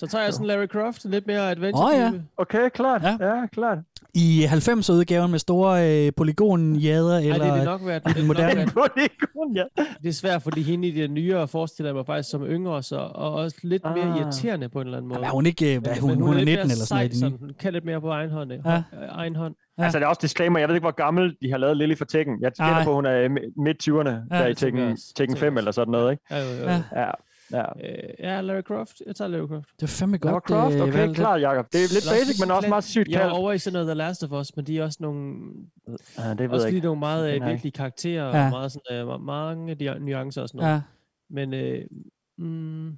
Så 0.00 0.06
tager 0.06 0.24
jeg 0.24 0.32
sådan 0.32 0.46
Larry 0.46 0.66
Croft, 0.66 1.04
lidt 1.04 1.26
mere 1.26 1.50
adventure 1.50 1.86
Åh, 1.86 1.98
ja. 1.98 2.12
Okay, 2.36 2.68
klart. 2.74 3.02
Ja. 3.02 3.16
Ja, 3.20 3.46
klart. 3.46 3.78
I 4.14 4.44
90'er-udgaven 4.50 5.30
med 5.30 5.38
store 5.38 6.06
øh, 6.06 6.12
polygonjader, 6.16 7.14
Ej, 7.14 7.20
eller 7.20 7.44
det 7.44 7.54
vil 7.54 7.64
nok 7.64 7.80
være 7.86 7.98
det. 8.06 8.16
nok 8.16 8.26
moderne. 8.26 8.56
være- 8.56 8.66
Polygon, 8.66 9.56
ja. 9.56 9.64
Det 10.02 10.08
er 10.08 10.12
svært, 10.12 10.42
fordi 10.42 10.62
hende 10.62 10.88
i 10.88 10.90
det 10.90 11.10
nyere 11.10 11.48
forestiller 11.48 11.92
mig 11.92 12.06
faktisk 12.06 12.30
som 12.30 12.42
yngre, 12.46 12.82
så, 12.82 12.96
og 12.96 13.32
også 13.34 13.56
lidt 13.62 13.82
mere 13.84 14.12
Ah. 14.14 14.16
irriterende 14.20 14.68
på 14.68 14.80
en 14.80 14.86
eller 14.86 14.98
anden 14.98 15.08
måde. 15.08 15.20
Er 15.24 15.30
hun 15.30 15.46
ikke, 15.46 15.74
øh, 15.74 15.82
hvad, 15.82 15.92
Men- 15.92 16.00
hun, 16.00 16.10
men 16.10 16.20
hun, 16.20 16.28
er 16.30 16.34
lidt 16.34 16.46
19 16.46 16.66
mere 16.66 16.72
eller 16.72 16.84
sådan 16.84 17.10
noget. 17.20 17.36
Hun 17.40 17.50
kan 17.60 17.72
lidt 17.72 17.84
mere 17.84 18.00
på 18.00 18.08
egen 18.10 18.30
hånd. 18.30 18.52
Ja. 18.52 18.58
Ja. 18.72 18.82
Egen 19.08 19.36
hånd. 19.36 19.54
Ja. 19.80 19.84
Altså, 19.84 19.98
det 19.98 20.04
er 20.04 20.08
også 20.08 20.18
disclaimer. 20.22 20.58
Jeg 20.58 20.68
ved 20.68 20.74
ikke, 20.74 20.84
hvor 20.84 20.90
gammel 20.90 21.36
de 21.42 21.50
har 21.50 21.58
lavet 21.58 21.76
Lily 21.76 21.94
for 21.94 22.04
Tekken. 22.04 22.42
Jeg 22.42 22.52
gætter 22.52 22.84
på, 22.84 22.90
at 22.90 22.94
hun 22.96 23.06
er 23.06 23.20
i 23.20 23.28
midt-20'erne, 23.56 24.08
Ja, 24.34 24.42
der 24.42 24.46
i 24.46 24.54
Tekken. 24.54 24.80
Tekken 24.80 24.96
Tænker 25.16 25.36
5 25.36 25.58
eller 25.58 25.70
sådan 25.70 25.92
noget, 25.92 26.10
ikke? 26.12 26.22
Ja, 26.30 26.38
jo, 26.38 26.44
jo. 26.58 26.62
Ja. 26.64 26.82
Ja. 26.94 27.00
Ja. 27.00 27.10
Ja. 27.52 27.62
Øh, 27.62 28.14
ja, 28.18 28.40
Larry 28.40 28.60
Croft. 28.62 29.02
Jeg 29.06 29.16
tager 29.16 29.28
Larry 29.28 29.46
Croft. 29.46 29.68
Det 29.76 29.82
er 29.82 29.86
fandme 29.86 30.18
godt. 30.18 30.44
Croft, 30.44 30.74
øh, 30.76 30.82
okay, 30.82 30.92
valgt. 30.92 31.16
klart, 31.16 31.40
Jacob. 31.42 31.66
Det 31.72 31.78
er 31.84 31.88
lidt 31.94 32.04
Eller 32.04 32.12
basic, 32.20 32.40
men 32.40 32.50
også 32.50 32.68
meget 32.68 32.84
sygt 32.84 33.08
Jeg 33.08 33.16
er 33.16 33.20
kaldt. 33.20 33.34
over 33.34 33.52
i 33.52 33.58
sådan 33.58 33.72
noget 33.72 33.86
The 33.86 33.94
Last 33.94 34.24
of 34.24 34.32
Us, 34.32 34.56
men 34.56 34.66
de 34.66 34.78
er 34.78 34.84
også 34.84 34.98
nogle, 35.00 35.34
Ja, 36.18 36.30
det 36.30 36.38
ved 36.40 36.48
også 36.50 36.66
jeg 36.66 36.72
lige 36.72 36.76
ikke. 36.76 36.84
nogle 36.86 36.98
meget 37.00 37.34
øh, 37.34 37.46
virkelige 37.46 37.72
karakterer, 37.72 38.36
Ja. 38.38 38.44
og 38.44 38.50
meget 38.50 38.72
sådan, 38.72 39.08
øh, 39.08 39.20
mange 39.20 39.76
dia- 39.82 39.98
nuancer 39.98 40.42
og 40.42 40.48
sådan 40.48 40.58
noget. 40.58 40.72
Ja. 40.74 40.80
Men 41.30 41.54
øh, 41.54 41.84
mm, 42.38 42.96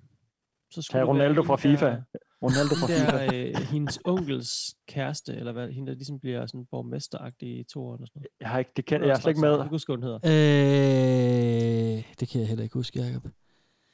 så 0.70 0.82
skulle 0.82 0.98
Tag 1.00 1.06
være 1.06 1.14
Ronaldo 1.14 1.42
fra 1.42 1.56
FIFA. 1.56 1.86
Der, 1.86 1.96
Ronaldo 2.42 2.74
fra 2.74 2.86
FIFA. 2.86 3.26
der, 3.26 3.50
øh, 3.58 3.66
hendes 3.66 3.98
onkels 4.04 4.74
kæreste, 4.88 5.34
eller 5.34 5.52
hvad, 5.52 5.68
hende 5.68 5.88
der 5.90 5.94
ligesom 5.94 6.20
bliver 6.20 6.46
sådan 6.46 6.66
borgmesteragtig 6.70 7.48
i 7.58 7.62
to 7.72 7.80
år 7.86 7.94
eller 7.94 8.06
sådan 8.06 8.18
noget. 8.20 8.26
Jeg 8.40 8.48
har 8.48 8.58
ikke, 8.58 8.70
det 8.76 8.84
kan, 8.84 9.00
jeg 9.02 9.08
er 9.10 9.14
slet 9.20 9.30
ikke 9.30 9.40
med. 9.40 9.50
Jeg 9.50 9.58
kan 9.58 9.68
huske, 9.68 9.92
hun 9.92 10.02
hedder. 10.02 10.18
Øh, 10.24 12.02
det 12.20 12.28
kan 12.28 12.40
jeg 12.40 12.48
heller 12.48 12.62
ikke 12.64 12.74
huske, 12.74 13.00
Jacob. 13.00 13.22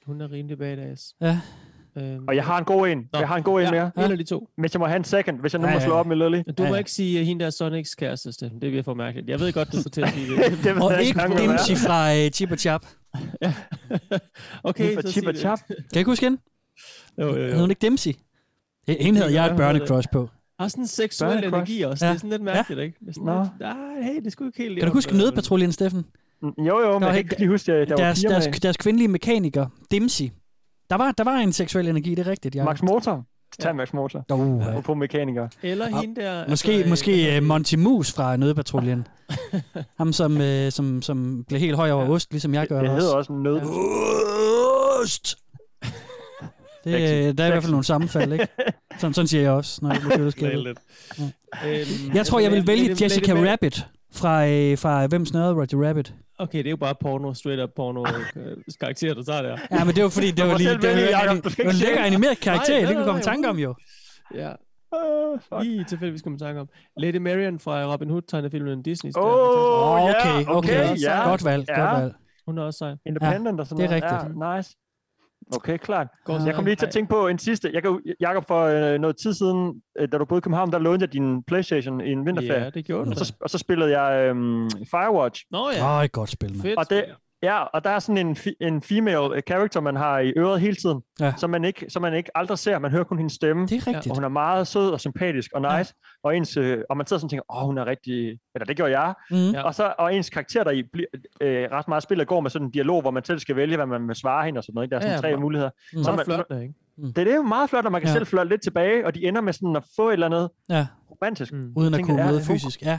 Hun 0.07 0.21
er 0.21 0.31
rimelig 0.33 0.59
badass. 0.59 1.15
Ja. 1.21 1.41
Øhm, 1.97 2.25
Og 2.29 2.37
jeg 2.37 2.45
har 2.45 2.59
en 2.59 2.65
god 2.65 2.89
en. 2.89 2.99
Nå, 3.13 3.19
Jeg 3.19 3.29
har 3.29 3.37
en 3.37 3.43
god 3.43 3.61
en 3.61 3.65
ja, 3.67 3.71
mere. 3.71 4.05
en 4.07 4.13
af 4.13 4.19
de 4.19 4.25
to. 4.25 4.49
Hvis 4.59 4.75
jeg 4.75 4.81
må 4.81 4.87
have 4.87 4.97
en 4.97 5.05
second, 5.05 5.41
hvis 5.41 5.53
jeg 5.53 5.61
nu 5.61 5.67
Ja, 5.67 5.73
må 5.73 5.79
ja, 5.79 5.85
slå 5.85 5.95
ja. 5.95 6.01
op 6.01 6.07
med 6.07 6.17
Lily. 6.17 6.43
Du 6.59 6.63
må 6.63 6.69
Ja. 6.69 6.75
ikke 6.75 6.91
sige, 6.91 7.21
at 7.21 7.27
hende 7.27 7.41
der 7.41 7.47
er 7.47 7.51
Sonics 7.51 7.95
kæreste, 7.95 8.33
Steffen. 8.33 8.61
Det 8.63 8.71
bliver 8.71 8.83
for 8.83 8.95
mærkeligt. 8.95 9.29
Jeg 9.29 9.41
ved 9.41 9.53
godt, 9.53 9.73
du 9.73 9.83
får 9.83 9.91
til 9.91 10.01
at 10.03 10.09
sige 10.15 10.27
det. 10.31 10.37
det 10.65 10.83
Og 10.83 11.03
ikke 11.03 11.21
er. 11.21 11.27
Dimsy 11.37 11.85
fra 11.87 12.15
øh, 12.17 12.31
Chip 12.31 12.51
og 12.53 12.59
Chap. 12.59 12.87
okay, 14.65 14.95
Fra 14.95 15.03
så 15.03 15.13
Chip 15.13 15.23
sig 15.25 15.29
og. 15.29 15.35
Chap. 15.37 15.59
Kan 15.67 15.77
jeg 15.93 15.97
ikke 15.97 16.11
huske 16.11 16.27
hende? 16.27 16.41
Jo, 17.19 17.27
jo, 17.27 17.35
Hed 17.35 17.53
jo. 17.53 17.59
hun 17.61 17.71
ikke 17.71 17.81
Dimsy? 17.81 18.09
Hende 19.01 19.21
havde 19.21 19.33
jeg 19.43 19.51
et 19.51 19.57
børnecrush 19.57 20.09
på. 20.13 20.29
Har 20.61 20.69
sådan 20.69 20.85
en 20.85 20.89
seksuel 20.89 21.31
Børnecrush. 21.31 21.55
energi 21.55 21.83
også. 21.83 22.05
Ja. 22.07 22.11
Det 22.11 22.15
er 22.17 22.19
sådan 22.19 22.31
lidt 22.31 22.43
mærkeligt, 22.43 22.81
ikke? 22.81 22.97
Det 23.01 23.09
er 23.09 23.13
sådan 23.13 23.47
nej, 23.61 24.03
hey, 24.03 24.25
det 24.25 24.33
sgu 24.33 24.47
ikke 24.47 24.63
helt... 24.63 24.79
Kan 24.79 24.89
du 24.89 24.95
huske 24.95 25.17
Nødpatruljen, 25.17 25.73
Steffen? 25.73 26.05
Jo, 26.43 26.53
jo, 26.81 26.93
men 26.93 27.01
var 27.01 27.07
jeg 27.07 27.15
kan 27.15 27.19
ikke 27.19 27.39
lige 27.39 27.49
huske, 27.49 27.73
at 27.73 27.89
der 27.89 27.95
var 27.95 28.03
Deres, 28.03 28.21
piger 28.21 28.31
deres, 28.41 28.61
deres 28.61 28.77
kvindelige 28.77 29.09
mekaniker, 29.09 29.67
Dimsy. 29.91 30.23
Der 30.91 30.97
var, 30.97 31.13
der 31.13 31.25
var 31.25 31.37
en 31.37 31.53
seksuel 31.53 31.89
energi, 31.89 32.15
det 32.15 32.27
er 32.27 32.31
rigtigt. 32.31 32.55
Jeg... 32.55 32.65
Max 32.65 32.83
Motor. 32.83 33.25
Tag 33.61 33.77
Max 33.77 33.93
Motor. 33.93 34.25
Oh, 34.31 34.77
Og 34.77 34.85
på 34.85 34.95
mekaniker. 34.95 35.49
Eller 35.63 36.01
hende 36.01 36.21
der... 36.21 36.49
Måske, 36.49 36.73
altså, 36.73 36.89
måske 36.89 37.39
uh, 37.39 37.47
Monty 37.47 37.75
Mus 37.75 38.13
fra 38.13 38.37
Nødpatruljen. 38.37 39.07
Ham, 39.99 40.13
som, 40.13 40.37
uh, 40.37 40.69
som, 40.71 41.03
som 41.03 41.45
blev 41.49 41.61
helt 41.61 41.77
høj 41.77 41.91
over 41.91 42.09
ost, 42.09 42.31
ligesom 42.33 42.55
jeg 42.55 42.69
gør 42.69 42.81
Det 42.81 42.91
også. 42.91 43.01
hedder 43.01 43.17
også 43.17 43.33
en 43.33 43.43
nød. 43.43 43.61
Ost! 45.03 45.37
Det, 46.93 47.29
øh, 47.29 47.39
der 47.39 47.45
er 47.45 47.49
i 47.49 47.51
hvert 47.51 47.63
fald 47.63 47.71
nogle 47.71 47.85
sammenfald, 47.85 48.33
ikke? 48.33 48.49
Sådan, 48.99 49.15
sådan 49.15 49.29
siger 49.29 49.43
jeg 49.43 49.53
også, 49.53 49.79
når 49.83 49.91
jeg 49.93 50.01
bliver 50.01 50.17
køleskabet. 50.17 50.79
Ja. 51.19 51.85
Jeg 52.15 52.27
tror, 52.27 52.39
jeg 52.41 52.51
vil 52.53 52.67
vælge 52.67 52.97
Jessica 53.05 53.51
Rabbit 53.53 53.87
fra, 54.15 54.47
øh, 54.49 54.79
fra 54.79 55.07
Hvem 55.07 55.27
snørede 55.27 55.55
Roger 55.55 55.89
Rabbit. 55.89 56.15
Okay, 56.39 56.59
det 56.59 56.67
er 56.67 56.71
jo 56.71 56.77
bare 56.77 56.95
porno, 57.01 57.35
straight 57.35 57.63
up 57.63 57.71
porno 57.77 58.05
øh, 58.37 58.57
karakter, 58.81 59.15
du 59.15 59.23
tager 59.23 59.43
der. 59.43 59.59
Ja, 59.71 59.85
men 59.85 59.95
det 59.95 60.03
var 60.03 60.09
fordi, 60.09 60.31
det 60.31 60.47
var 60.47 60.59
lige 60.59 60.71
det 60.71 60.77
var, 60.77 60.81
det 60.95 61.13
var, 61.13 61.35
det 61.35 61.59
var 61.59 61.65
en 61.65 61.69
ikke 61.71 61.73
lækker 61.85 62.03
animeret 62.05 62.41
karakter, 62.41 62.73
Nej, 62.73 62.81
det 62.81 62.85
nej, 62.85 62.93
kan 62.93 63.01
vi 63.01 63.05
komme 63.05 63.21
nej, 63.21 63.33
tanke 63.33 63.49
om 63.49 63.59
jo. 63.59 63.75
Ja. 64.35 64.53
Uh, 64.97 65.41
fuck. 65.41 65.63
Lige 65.63 65.85
tilfældigvis 65.85 66.23
kommer 66.23 66.37
i 66.37 66.41
tanke 66.41 66.61
om. 66.61 66.69
Lady 66.97 67.17
Marian 67.17 67.59
fra 67.59 67.93
Robin 67.93 68.11
Hood 68.11 68.23
tegnefilmen 68.29 68.83
Disney. 68.83 69.13
Åh, 69.17 69.25
oh, 69.25 70.11
ja, 70.11 70.15
Okay, 70.17 70.45
okay, 70.49 71.01
ja. 71.03 71.29
godt 71.29 71.45
valg, 71.45 71.65
Ja. 71.69 71.81
godt 71.81 72.03
valg. 72.03 72.15
Hun 72.47 72.59
er 72.59 72.63
også 72.63 72.79
sej. 72.79 72.95
Independent 73.07 73.61
og 73.61 73.67
sådan 73.67 73.79
det 73.79 73.97
er 73.97 74.01
noget. 74.01 74.13
rigtigt. 74.25 74.43
Ja, 74.45 74.57
nice. 74.57 74.71
Okay, 75.57 75.77
klart. 75.79 76.07
Går 76.25 76.47
Jeg 76.47 76.55
kom 76.55 76.65
lige 76.65 76.77
til 76.77 76.87
at 76.87 76.93
tænke 76.93 77.11
på 77.11 77.29
en 77.29 77.39
sidste. 77.39 77.71
Jeg 77.73 77.83
kan, 77.83 78.01
Jacob, 78.21 78.47
for 78.47 78.65
øh, 78.65 78.99
noget 78.99 79.17
tid 79.17 79.35
siden, 79.35 79.83
øh, 79.99 80.09
da 80.13 80.19
du 80.19 80.25
boede 80.25 80.39
i 80.39 80.43
København, 80.43 80.73
der 80.73 80.79
lånte 80.79 81.05
jeg 81.05 81.13
din 81.13 81.43
Playstation 81.43 82.01
i 82.01 82.13
en 82.13 82.27
vinterferie. 82.27 82.65
Ja, 82.65 82.71
det 82.71 82.85
gjorde 82.85 83.05
du 83.05 83.11
og, 83.11 83.17
så, 83.17 83.35
og 83.41 83.51
så 83.51 83.59
spillede 83.59 84.01
jeg 84.01 84.29
øhm, 84.29 84.71
Firewatch. 84.71 85.45
Nå 85.51 85.59
Åh, 85.59 85.99
oh, 85.99 86.05
et 86.05 86.13
godt 86.13 86.31
spil, 86.31 86.51
mand. 86.51 86.63
Fedt. 86.63 86.79
Og, 86.79 86.91
det, 86.91 87.05
ja, 87.43 87.63
og 87.63 87.85
der 87.85 87.91
er 87.91 87.99
sådan 87.99 88.27
en, 88.27 88.37
fi- 88.37 88.57
en 88.61 88.83
female 88.83 89.35
øh, 89.37 89.43
character, 89.43 89.81
man 89.81 89.97
har 89.97 90.19
i 90.19 90.33
øret 90.37 90.61
hele 90.61 90.77
tiden, 90.77 91.03
Ja. 91.21 91.33
som, 91.37 91.51
man 91.51 91.65
ikke, 91.65 91.87
som 91.89 92.03
man 92.03 92.15
ikke 92.15 92.31
aldrig 92.35 92.59
ser. 92.59 92.79
Man 92.79 92.91
hører 92.91 93.05
kun 93.05 93.19
hendes 93.19 93.33
stemme. 93.33 93.67
Det 93.67 93.73
er 93.73 93.87
rigtigt. 93.87 94.11
Og 94.11 94.17
hun 94.17 94.25
er 94.25 94.29
meget 94.29 94.67
sød 94.67 94.91
og 94.91 95.01
sympatisk 95.01 95.51
og 95.55 95.79
nice. 95.79 95.95
Og, 96.23 96.37
ens, 96.37 96.57
øh, 96.57 96.79
og 96.91 96.97
man 96.97 97.07
sidder 97.07 97.19
sådan 97.21 97.27
og 97.27 97.31
tænker, 97.31 97.57
åh, 97.57 97.67
hun 97.67 97.79
er 97.79 97.87
rigtig... 97.87 98.39
Eller 98.55 98.67
det 98.67 98.77
gjorde 98.77 99.01
jeg. 99.01 99.15
Mm. 99.31 99.37
Ja. 99.51 99.63
Og, 99.63 99.75
så, 99.75 99.95
og 99.99 100.15
ens 100.15 100.31
karakter 100.31 100.65
der 100.65 100.71
i 100.71 100.83
bliver, 100.93 101.07
øh, 101.41 101.69
ret 101.73 101.89
meget 101.89 102.03
spillet 102.03 102.27
går 102.27 102.41
med 102.41 102.51
sådan 102.51 102.67
en 102.67 102.73
dialog, 102.73 103.01
hvor 103.01 103.11
man 103.11 103.25
selv 103.25 103.39
skal 103.39 103.57
vælge, 103.57 103.77
hvad 103.77 103.87
man 103.87 104.09
vil 104.09 104.17
svare 104.17 104.45
hende 104.45 104.59
og 104.59 104.65
sådan 104.65 104.75
noget. 104.75 104.87
ikke? 104.87 104.91
Der 104.91 104.97
er 104.97 105.01
sådan 105.03 105.15
Ja, 105.17 105.21
tre 105.21 105.29
meget- 105.29 105.41
muligheder. 105.41 105.71
Mm. 105.93 106.03
Så 106.05 106.11
Meget 106.13 106.17
man, 106.29 106.35
flot, 106.37 106.49
der, 106.49 106.61
ikke? 106.61 106.75
det, 106.97 107.17
det 107.17 107.31
er 107.33 107.37
jo 107.37 107.43
meget 107.43 107.71
flot, 107.71 107.85
når 107.85 107.91
man 107.91 108.01
kan 108.01 108.09
Ja. 108.09 108.13
ja. 108.13 108.19
selv 108.19 108.27
flirte 108.27 108.49
lidt 108.49 108.63
tilbage, 108.63 109.07
og 109.07 109.15
de 109.15 109.25
ender 109.25 109.41
med 109.41 109.53
sådan 109.53 109.77
at 109.77 109.85
få 109.97 110.09
et 110.09 110.13
eller 110.13 110.27
andet 110.27 110.51
Ja, 110.69 110.87
romantisk. 111.11 111.53
Mm. 111.53 111.73
uden 111.77 111.95
at 111.95 111.99
tænker, 111.99 112.13
kunne 112.13 112.25
ja, 112.25 112.31
møde 112.31 112.41
fysisk. 112.45 112.83
Ja, 112.83 112.99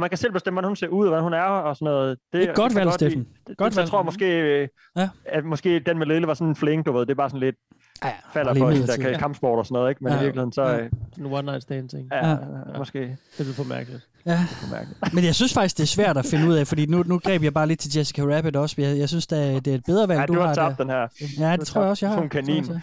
Og 0.00 0.02
man 0.02 0.10
kan 0.10 0.18
selv 0.18 0.32
bestemme, 0.32 0.54
hvordan 0.54 0.68
hun 0.68 0.76
ser 0.76 0.88
ud, 0.88 1.04
og 1.06 1.08
hvordan 1.08 1.22
hun 1.22 1.32
er, 1.34 1.40
og 1.42 1.76
sådan 1.76 1.84
noget. 1.92 2.18
Det, 2.32 2.40
Det 2.40 2.48
er 2.48 2.54
godt 2.54 2.72
kan 2.72 2.76
valg, 2.78 2.86
godt. 2.86 2.94
Steffen. 2.94 3.26
Det, 3.48 3.56
Godt 3.56 3.70
det, 3.72 3.76
jeg 3.76 3.82
valg. 3.82 3.90
tror 3.90 4.02
måske, 4.02 4.38
øh, 4.40 4.68
Ja. 4.96 5.08
at 5.24 5.44
måske 5.44 5.78
den 5.80 5.98
med 5.98 6.06
Lille 6.06 6.26
var 6.26 6.34
sådan 6.34 6.48
en 6.48 6.56
fling, 6.56 6.86
du 6.86 6.92
ved. 6.92 7.00
Det 7.00 7.10
er 7.10 7.14
bare 7.14 7.28
sådan 7.30 7.40
lidt 7.40 7.56
ja, 8.04 8.08
ja 8.08 8.14
falder 8.32 8.52
lige 8.52 8.62
for 8.62 8.70
de 8.70 8.74
midlertidigt. 8.76 9.12
der 9.12 9.18
kampsport 9.18 9.58
og 9.58 9.66
sådan 9.66 9.74
noget, 9.74 9.90
ikke? 9.90 10.04
Men 10.04 10.12
Ja. 10.12 10.18
i 10.18 10.22
virkeligheden, 10.22 10.52
så... 10.52 10.62
Ja. 10.62 10.78
øh, 10.78 10.90
En 11.18 11.26
one 11.26 11.42
night 11.42 11.62
stand 11.62 11.88
ting. 11.88 12.08
Ja, 12.12 12.26
Ja. 12.28 12.30
ja. 12.72 12.78
måske. 12.78 12.98
Det 13.00 13.16
bliver 13.38 13.52
for 13.54 13.64
mærkeligt. 13.64 14.06
Ja. 14.26 14.38
for 14.50 14.70
mærkeligt. 14.74 15.14
Men 15.14 15.24
jeg 15.24 15.34
synes 15.34 15.54
faktisk, 15.54 15.76
det 15.76 15.82
er 15.82 15.86
svært 15.86 16.16
at 16.16 16.26
finde 16.26 16.48
ud 16.48 16.54
af, 16.54 16.66
fordi 16.66 16.86
nu, 16.86 17.02
nu 17.06 17.18
greb 17.18 17.42
jeg 17.42 17.54
bare 17.54 17.66
lidt 17.66 17.80
til 17.80 17.96
Jessica 17.96 18.22
Rabbit 18.36 18.56
også. 18.56 18.74
Jeg, 18.78 18.98
jeg 18.98 19.08
synes, 19.08 19.26
det 19.26 19.68
er 19.68 19.74
et 19.74 19.82
bedre 19.86 20.08
valg, 20.08 20.20
Ja, 20.20 20.26
du, 20.26 20.34
du 20.34 20.40
har 20.40 20.54
tabt 20.54 20.78
der. 20.78 20.84
den 20.84 20.90
her. 20.92 21.06
Ja, 21.50 21.56
det 21.56 21.66
tror 21.66 21.80
jeg 21.80 21.90
også, 21.90 22.06
jeg 22.06 22.14
har. 22.14 22.22
En 22.22 22.28
kanin. 22.28 22.64
Tror 22.64 22.72
jeg, 22.74 22.82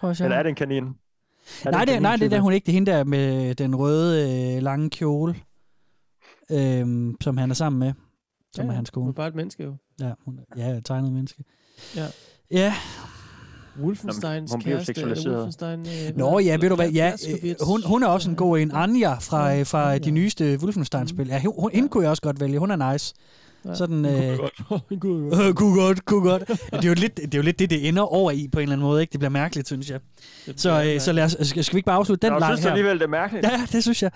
tror 0.00 0.08
jeg, 0.08 0.10
også, 0.10 0.24
jeg 0.24 0.26
Eller 0.26 0.38
er 0.38 0.42
det 0.42 0.48
en 0.50 0.54
kanin? 0.56 0.84
Er 1.64 1.70
Nej, 1.70 1.84
det, 1.84 2.02
nej, 2.02 2.16
det 2.16 2.24
er 2.24 2.28
der 2.28 2.40
hun 2.40 2.52
ikke. 2.52 2.64
Det 2.66 2.72
er 2.72 2.74
hende 2.74 2.92
der 2.92 3.04
med 3.04 3.54
den 3.54 3.76
røde, 3.76 4.54
øh, 4.56 4.62
lange 4.62 4.90
kjole, 4.90 5.34
øhm, 6.52 7.16
som 7.20 7.36
han 7.36 7.50
er 7.50 7.54
sammen 7.54 7.78
med, 7.78 7.92
som 8.54 8.64
Ja, 8.64 8.70
er 8.70 8.74
hans 8.74 8.90
Hun 8.94 9.02
er 9.02 9.04
kone. 9.06 9.14
bare 9.14 9.28
et 9.28 9.34
menneske 9.34 9.62
jo. 9.64 9.76
Ja, 10.00 10.12
hun 10.24 10.38
er, 10.38 10.42
ja, 10.62 10.76
et 10.76 10.84
tegnet 10.84 11.12
menneske. 11.12 11.44
Ja. 11.96 12.06
Ja, 12.50 12.74
Wolfensteins 13.80 14.52
Hun 14.52 14.60
kæreste. 14.60 14.86
seksualiseret. 14.86 15.34
Wolfenstein, 15.36 15.80
øh, 15.80 16.16
Nå 16.16 16.38
ja, 16.38 16.56
ved 16.60 16.68
du 16.68 16.74
hvad, 16.74 16.90
ja, 16.90 17.12
øh, 17.44 17.54
hun, 17.66 17.82
hun 17.86 18.02
er 18.02 18.06
også 18.06 18.30
en 18.30 18.36
god 18.36 18.58
en. 18.58 18.70
Anja 18.70 19.14
fra, 19.14 19.56
øh, 19.56 19.66
fra 19.66 19.98
de 19.98 20.10
nyeste 20.10 20.58
Wolfenstein-spil. 20.62 21.26
Ja, 21.28 21.40
hun, 21.40 21.54
hun, 21.58 21.70
hende 21.74 21.88
kunne 21.88 22.02
jeg 22.02 22.10
også 22.10 22.22
godt 22.22 22.40
vælge. 22.40 22.58
Hun 22.58 22.70
er 22.70 22.92
nice. 22.92 23.14
Ja, 23.64 23.74
Sådan, 23.74 24.02
kunne 24.02 24.30
øh, 24.32 24.38
godt. 24.38 24.52
Hun 24.88 25.00
kunne 25.00 25.30
godt. 25.30 25.46
Øh, 25.48 25.54
kunne 25.54 25.82
godt, 25.82 26.04
kunne 26.04 26.30
godt. 26.30 26.48
Det 26.48 26.84
er, 26.84 26.88
jo 26.88 26.94
lidt, 26.94 27.16
det 27.16 27.34
er 27.34 27.38
jo 27.38 27.42
lidt 27.42 27.58
det, 27.58 27.70
det 27.70 27.88
ender 27.88 28.02
over 28.02 28.30
i 28.30 28.48
på 28.52 28.58
en 28.58 28.62
eller 28.62 28.72
anden 28.72 28.86
måde. 28.86 29.00
Ikke? 29.00 29.12
Det 29.12 29.20
bliver 29.20 29.30
mærkeligt, 29.30 29.66
synes 29.66 29.90
jeg. 29.90 30.00
Så, 30.56 30.84
øh, 30.84 31.00
så 31.00 31.12
lad 31.12 31.24
os, 31.24 31.36
skal 31.42 31.64
skal 31.64 31.74
vi 31.74 31.78
ikke 31.78 31.86
bare 31.86 31.96
afslutte 31.96 32.26
den 32.26 32.38
leg 32.38 32.46
synes 32.48 32.60
du 32.60 32.62
her? 32.64 32.70
alligevel, 32.70 32.98
det 32.98 33.04
er 33.04 33.08
mærkeligt? 33.08 33.46
Ja, 33.46 33.66
det 33.72 33.82
synes 33.82 34.02
jeg. 34.02 34.10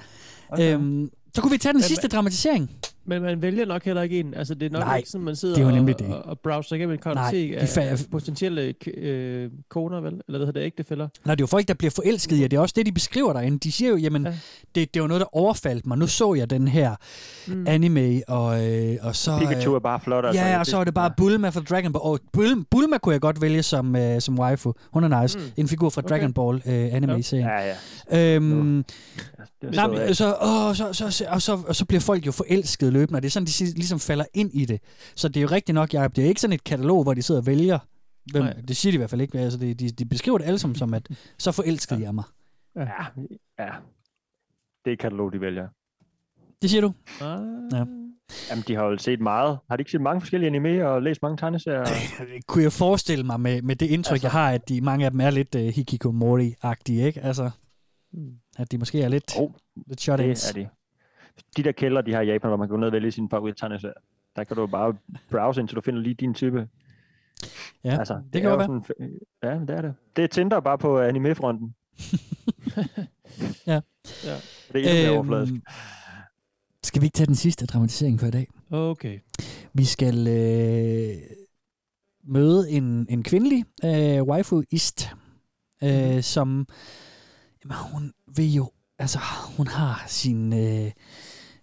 Okay. 0.48 0.74
Øhm, 0.74 1.10
så 1.34 1.40
kunne 1.42 1.50
vi 1.50 1.58
tage 1.58 1.72
den 1.72 1.82
sidste 1.82 2.08
dramatisering. 2.08 2.70
Men 3.06 3.22
man 3.22 3.42
vælger 3.42 3.66
nok 3.66 3.84
heller 3.84 4.02
ikke 4.02 4.20
en. 4.20 4.34
Altså, 4.34 4.54
det 4.54 4.66
er 4.66 4.70
nok 4.70 4.82
Nej, 4.82 4.96
ikke 4.96 5.08
sådan, 5.10 5.24
man 5.24 5.36
sidder 5.36 5.54
det 5.54 5.60
er 5.62 5.64
jo 5.64 5.70
og, 5.70 5.76
nemlig 5.76 5.98
det. 5.98 6.06
og, 6.06 6.26
og 6.26 6.38
browser 6.38 6.76
igennem 6.76 6.92
en 6.92 6.98
kartotek 6.98 7.50
de 7.50 7.56
af, 7.56 7.76
fa- 7.78 7.80
af 7.80 7.98
potentielle 8.10 8.74
øh, 8.96 9.50
koner, 9.70 10.00
vel? 10.00 10.12
Eller 10.12 10.22
hvad 10.38 10.38
hedder 10.46 10.52
det, 10.60 10.66
ægtefælder? 10.66 11.08
Nej, 11.24 11.34
det 11.34 11.40
er 11.40 11.42
jo 11.42 11.46
folk, 11.46 11.68
der 11.68 11.74
bliver 11.74 11.90
forelsket 11.90 12.40
i, 12.40 12.42
og 12.42 12.50
det 12.50 12.56
er 12.56 12.60
også 12.60 12.74
det, 12.76 12.86
de 12.86 12.92
beskriver 12.92 13.32
derinde. 13.32 13.58
De 13.58 13.72
siger 13.72 13.90
jo, 13.90 13.96
jamen, 13.96 14.24
ja. 14.26 14.32
det, 14.74 14.94
det 14.94 15.02
var 15.02 15.08
noget, 15.08 15.20
der 15.20 15.36
overfaldt 15.36 15.86
mig. 15.86 15.98
Nu 15.98 16.06
så 16.06 16.34
jeg 16.34 16.50
den 16.50 16.68
her 16.68 16.94
mm. 17.48 17.66
anime, 17.68 18.20
og, 18.28 18.70
øh, 18.72 18.96
og 19.02 19.16
så... 19.16 19.38
Pikachu 19.38 19.74
er 19.74 19.78
bare 19.78 20.00
flot, 20.00 20.24
altså. 20.26 20.42
Ja, 20.42 20.58
og 20.58 20.66
så 20.66 20.76
er 20.76 20.84
det 20.84 20.94
bare 20.94 21.12
Bulma 21.16 21.48
fra 21.48 21.60
Dragon 21.60 21.92
Ball. 21.92 22.02
Og 22.02 22.20
Bul- 22.36 22.64
Bulma 22.70 22.98
kunne 22.98 23.12
jeg 23.12 23.20
godt 23.20 23.40
vælge 23.42 23.62
som, 23.62 23.96
øh, 23.96 24.20
som 24.20 24.38
waifu. 24.38 24.72
Hun 24.92 25.04
er 25.04 25.22
nice. 25.22 25.38
Mm. 25.38 25.44
En 25.56 25.68
figur 25.68 25.90
fra 25.90 26.00
Dragon 26.02 26.32
Ball 26.32 26.62
øh, 26.66 26.94
anime-serien. 26.94 27.46
Ja, 27.46 27.74
ja. 28.12 28.34
Øhm, 28.36 28.84
Det 29.62 29.76
er 29.78 29.88
nej, 29.88 29.96
så, 29.96 30.04
men, 30.06 30.14
så, 30.14 30.36
åh, 30.42 30.74
så, 30.74 30.92
så, 30.92 31.10
så, 31.10 31.24
og, 31.28 31.42
så, 31.42 31.58
og 31.68 31.76
så 31.76 31.84
bliver 31.84 32.00
folk 32.00 32.26
jo 32.26 32.32
forelsket 32.32 32.92
løbende, 32.94 33.18
og 33.18 33.22
det 33.22 33.28
er 33.28 33.30
sådan, 33.30 33.46
de 33.46 33.78
ligesom 33.82 33.98
falder 33.98 34.24
ind 34.34 34.50
i 34.54 34.64
det. 34.64 34.80
Så 35.14 35.28
det 35.28 35.36
er 35.36 35.42
jo 35.42 35.48
rigtigt 35.48 35.74
nok, 35.74 35.94
Jacob, 35.94 36.16
det 36.16 36.24
er 36.24 36.28
ikke 36.28 36.40
sådan 36.40 36.54
et 36.54 36.64
katalog, 36.64 37.02
hvor 37.02 37.14
de 37.14 37.22
sidder 37.22 37.40
og 37.40 37.46
vælger. 37.46 37.78
Hvem, 38.32 38.42
Nej. 38.42 38.52
det 38.68 38.76
siger 38.76 38.90
de 38.92 38.94
i 38.94 38.98
hvert 38.98 39.10
fald 39.10 39.20
ikke. 39.20 39.38
Altså, 39.38 39.58
de, 39.58 39.74
de, 39.74 39.90
de 39.90 40.04
beskriver 40.04 40.38
det 40.38 40.44
alle 40.44 40.58
som, 40.58 40.74
som 40.74 40.94
at 40.94 41.08
så 41.38 41.52
forelskede 41.52 42.02
jeg 42.02 42.14
mig. 42.14 42.24
Ja, 42.76 42.88
ja. 43.58 43.72
Det 44.84 44.92
er 44.92 44.96
katalog, 44.96 45.32
de 45.32 45.40
vælger. 45.40 45.68
Det 46.62 46.70
siger 46.70 46.80
du? 46.80 46.92
Ah. 47.20 47.40
Ja. 47.72 47.84
Jamen, 48.50 48.64
de 48.68 48.74
har 48.74 48.84
jo 48.84 48.98
set 48.98 49.20
meget. 49.20 49.58
Har 49.70 49.76
de 49.76 49.80
ikke 49.80 49.90
set 49.90 50.00
mange 50.00 50.20
forskellige 50.20 50.46
anime 50.46 50.88
og 50.88 51.02
læst 51.02 51.22
mange 51.22 51.36
tegneserier? 51.36 51.84
Kunne 52.48 52.64
jeg 52.64 52.72
forestille 52.72 53.24
mig 53.24 53.40
med, 53.40 53.62
med 53.62 53.76
det 53.76 53.86
indtryk, 53.86 54.14
altså, 54.14 54.26
jeg 54.26 54.32
har, 54.32 54.50
at 54.50 54.68
de, 54.68 54.80
mange 54.80 55.04
af 55.04 55.10
dem 55.10 55.20
er 55.20 55.30
lidt 55.30 55.54
uh, 55.54 55.60
hikikomori-agtige, 55.60 57.02
ikke? 57.06 57.20
Altså, 57.20 57.50
at 58.58 58.72
de 58.72 58.78
måske 58.78 59.02
er 59.02 59.08
lidt, 59.08 59.32
oh, 59.38 59.52
lidt 59.76 60.06
det 60.06 60.20
ins. 60.20 60.50
er 60.50 60.54
de. 60.54 60.68
De 61.56 61.62
der 61.62 61.72
kælder, 61.72 62.00
de 62.00 62.12
har 62.12 62.20
i 62.20 62.26
Japan, 62.26 62.48
hvor 62.48 62.56
man 62.56 62.68
kan 62.68 62.72
gå 62.72 62.76
ned 62.76 62.86
og 62.86 62.92
vælge 62.92 63.10
sin 63.12 63.30
favorit 63.30 63.56
tegneserie. 63.56 63.94
Der 64.36 64.44
kan 64.44 64.56
du 64.56 64.66
bare 64.66 64.94
browse 65.30 65.60
indtil 65.60 65.76
du 65.76 65.80
finder 65.80 66.00
lige 66.00 66.14
din 66.14 66.34
type. 66.34 66.68
Ja, 67.84 67.98
altså, 67.98 68.22
det 68.32 68.42
kan 68.42 68.50
er 68.50 68.56
godt 68.56 68.68
jo 68.68 68.82
sådan, 68.98 69.18
Ja, 69.42 69.54
det 69.60 69.70
er 69.70 69.82
det. 69.82 69.94
Det 70.16 70.24
er 70.24 70.28
Tinder 70.28 70.60
bare 70.60 70.78
på 70.78 71.00
animefronten. 71.00 71.74
Ja. 73.66 73.80
ja. 74.24 74.36
Det 74.72 74.86
er 74.86 74.90
endnu 74.90 74.92
mere 74.92 75.08
Øhm, 75.08 75.16
overfladisk. 75.16 75.54
Skal 76.82 77.02
vi 77.02 77.06
ikke 77.06 77.16
tage 77.16 77.26
den 77.26 77.34
sidste 77.34 77.66
dramatisering 77.66 78.20
for 78.20 78.26
i 78.26 78.30
dag? 78.30 78.48
Okay. 78.70 79.18
Vi 79.72 79.84
skal 79.84 80.28
øh, 80.28 81.16
møde 82.24 82.70
en, 82.70 83.06
en 83.10 83.22
kvindelig 83.22 83.64
øh, 83.84 84.22
waifu-ist, 84.22 85.10
øh, 85.84 86.22
som 86.22 86.66
jamen, 87.64 87.76
hun 87.92 88.12
vil 88.36 88.52
jo, 88.52 88.70
altså 88.98 89.18
hun 89.56 89.66
har 89.66 90.04
sin, 90.06 90.52
øh, 90.52 90.90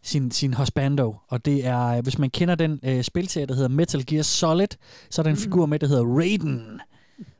sin, 0.03 0.31
sin 0.31 0.53
husbando, 0.53 1.15
og 1.27 1.45
det 1.45 1.65
er, 1.65 2.01
hvis 2.01 2.19
man 2.19 2.29
kender 2.29 2.55
den 2.55 2.79
øh, 2.83 3.03
spilserie, 3.03 3.45
der 3.45 3.53
hedder 3.53 3.69
Metal 3.69 4.05
Gear 4.05 4.23
Solid, 4.23 4.67
så 5.09 5.21
er 5.21 5.23
der 5.23 5.29
en 5.29 5.37
figur 5.37 5.65
med, 5.65 5.79
der 5.79 5.87
hedder 5.87 6.03
Raiden, 6.03 6.81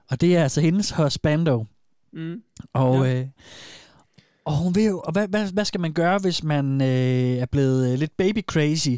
og 0.09 0.21
det 0.21 0.37
er 0.37 0.43
altså 0.43 0.61
hendes 0.61 0.91
husbando. 0.91 1.65
Mm. 2.13 2.41
Og, 2.73 3.05
ja. 3.05 3.19
øh, 3.19 3.27
og 4.45 4.57
hun 4.57 4.75
vil 4.75 4.83
jo, 4.83 4.99
og 4.99 5.11
hvad, 5.11 5.27
hvad, 5.27 5.53
hvad 5.53 5.65
skal 5.65 5.81
man 5.81 5.93
gøre, 5.93 6.19
hvis 6.19 6.43
man 6.43 6.81
øh, 6.81 7.37
er 7.37 7.45
blevet 7.45 7.91
øh, 7.91 7.99
lidt 7.99 8.17
baby 8.17 8.41
crazy, 8.41 8.95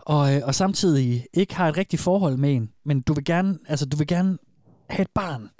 og, 0.00 0.36
øh, 0.36 0.42
og 0.44 0.54
samtidig 0.54 1.26
ikke 1.32 1.54
har 1.54 1.68
et 1.68 1.76
rigtigt 1.76 2.02
forhold 2.02 2.36
med 2.36 2.54
en, 2.54 2.72
men 2.84 3.00
du 3.00 3.12
vil 3.12 3.24
gerne, 3.24 3.58
altså 3.68 3.86
du 3.86 3.96
vil 3.96 4.06
gerne 4.06 4.38
have 4.90 5.02
et 5.02 5.10
barn 5.14 5.50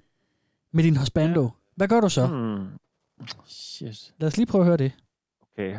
med 0.73 0.85
din 0.85 0.97
husbando. 0.97 1.43
Ja. 1.43 1.49
Hvad 1.77 1.89
gør 1.89 2.01
du 2.01 2.09
så? 2.09 2.27
Hmm. 2.27 2.67
Shit. 3.47 4.13
Lad 4.19 4.27
os 4.27 4.37
lige 4.37 4.47
prøve 4.47 4.63
at 4.63 4.67
høre 4.67 4.77
det. 4.77 4.93
Okay. 5.53 5.77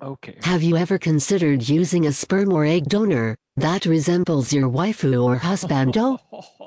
Okay. 0.00 0.36
Have 0.42 0.62
you 0.62 0.76
ever 0.76 0.96
considered 0.96 1.68
using 1.68 2.06
a 2.06 2.12
sperm 2.12 2.52
or 2.52 2.64
egg 2.64 2.84
donor 2.84 3.36
that 3.56 3.84
resembles 3.84 4.52
your 4.52 4.68
waifu 4.68 5.24
or 5.24 5.36
husbando? 5.36 6.18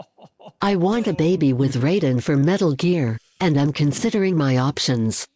I 0.61 0.75
want 0.75 1.07
a 1.07 1.13
baby 1.13 1.53
with 1.53 1.81
Raiden 1.81 2.21
for 2.21 2.35
Metal 2.35 2.73
Gear, 2.73 3.17
and 3.39 3.57
I'm 3.57 3.71
considering 3.71 4.35
my 4.35 4.57
options. 4.57 5.27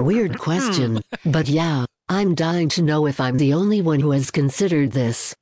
Weird 0.00 0.38
question, 0.38 1.00
but 1.24 1.48
yeah, 1.48 1.86
I'm 2.08 2.34
dying 2.34 2.68
to 2.70 2.82
know 2.82 3.06
if 3.06 3.18
I'm 3.18 3.38
the 3.38 3.54
only 3.54 3.80
one 3.80 4.00
who 4.00 4.10
has 4.10 4.30
considered 4.30 4.92
this. 4.92 5.34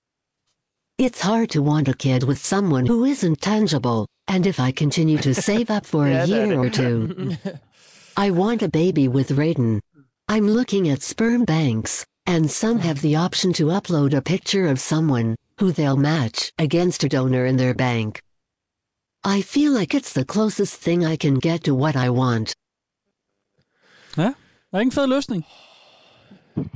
It's 0.96 1.20
hard 1.20 1.50
to 1.50 1.62
want 1.62 1.88
a 1.88 1.94
kid 1.94 2.22
with 2.22 2.38
someone 2.38 2.86
who 2.86 3.04
isn't 3.04 3.40
tangible, 3.40 4.06
and 4.28 4.46
if 4.46 4.60
I 4.60 4.70
continue 4.70 5.18
to 5.18 5.34
save 5.34 5.70
up 5.70 5.84
for 5.84 6.08
Yeah, 6.08 6.22
a 6.22 6.26
year 6.26 6.58
or 6.58 6.70
two, 6.70 7.36
I 8.16 8.30
want 8.30 8.62
a 8.62 8.68
baby 8.68 9.08
with 9.08 9.30
Raiden. 9.30 9.80
I'm 10.28 10.46
looking 10.48 10.88
at 10.90 11.02
sperm 11.02 11.44
banks, 11.44 12.04
and 12.26 12.50
some 12.50 12.78
have 12.78 13.00
the 13.00 13.16
option 13.16 13.52
to 13.54 13.64
upload 13.68 14.14
a 14.14 14.20
picture 14.20 14.66
of 14.70 14.78
someone 14.78 15.36
who 15.60 15.72
they'll 15.72 15.96
match 15.96 16.52
against 16.58 17.04
a 17.04 17.08
donor 17.08 17.44
in 17.46 17.56
their 17.56 17.74
bank. 17.74 18.20
I 19.24 19.42
feel 19.42 19.72
like 19.72 19.94
it's 19.94 20.12
the 20.12 20.24
closest 20.24 20.74
thing 20.84 21.04
I 21.04 21.16
can 21.16 21.38
get 21.38 21.64
to 21.64 21.74
what 21.74 21.96
I 21.96 22.08
want. 22.10 22.54
Ja, 24.16 24.22
der 24.70 24.76
er 24.78 24.80
ingen 24.80 24.92
fed 24.92 25.06
løsning. 25.06 25.44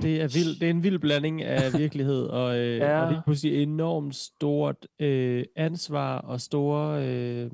Det 0.03 0.21
er, 0.23 0.29
vild, 0.29 0.61
det 0.61 0.67
er 0.67 0.71
en 0.71 0.83
vild 0.83 0.99
blanding 0.99 1.43
af 1.43 1.73
virkelighed 1.79 2.23
og, 2.27 2.59
øh, 2.59 2.77
Ja. 2.77 3.03
og 3.03 3.13
lige 3.13 3.23
pludselig 3.25 3.63
enormt 3.63 4.15
stort 4.17 4.87
øh, 5.01 5.45
ansvar 5.57 6.19
og 6.19 6.41
store... 6.41 7.05
Øh, 7.07 7.51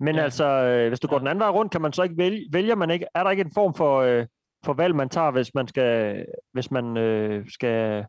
Men 0.00 0.14
ja. 0.14 0.22
altså, 0.22 0.44
øh, 0.44 0.88
hvis 0.88 1.00
du 1.00 1.08
går 1.08 1.18
den 1.18 1.26
anden 1.26 1.40
vej 1.40 1.48
rundt, 1.50 1.72
kan 1.72 1.80
man 1.82 1.92
så 1.92 2.02
ikke 2.02 2.16
vælge, 2.18 2.46
vælger 2.52 2.74
man 2.74 2.90
ikke, 2.90 3.06
er 3.14 3.22
der 3.22 3.30
ikke 3.30 3.40
en 3.40 3.52
form 3.54 3.74
for, 3.74 4.00
øh, 4.00 4.26
for 4.64 4.72
valg, 4.72 4.94
man 4.96 5.08
tager, 5.08 5.30
hvis 5.30 5.54
man 5.54 5.68
skal, 5.68 6.24
hvis 6.52 6.70
man 6.70 6.96
øh, 6.96 7.46
skal, 7.50 8.06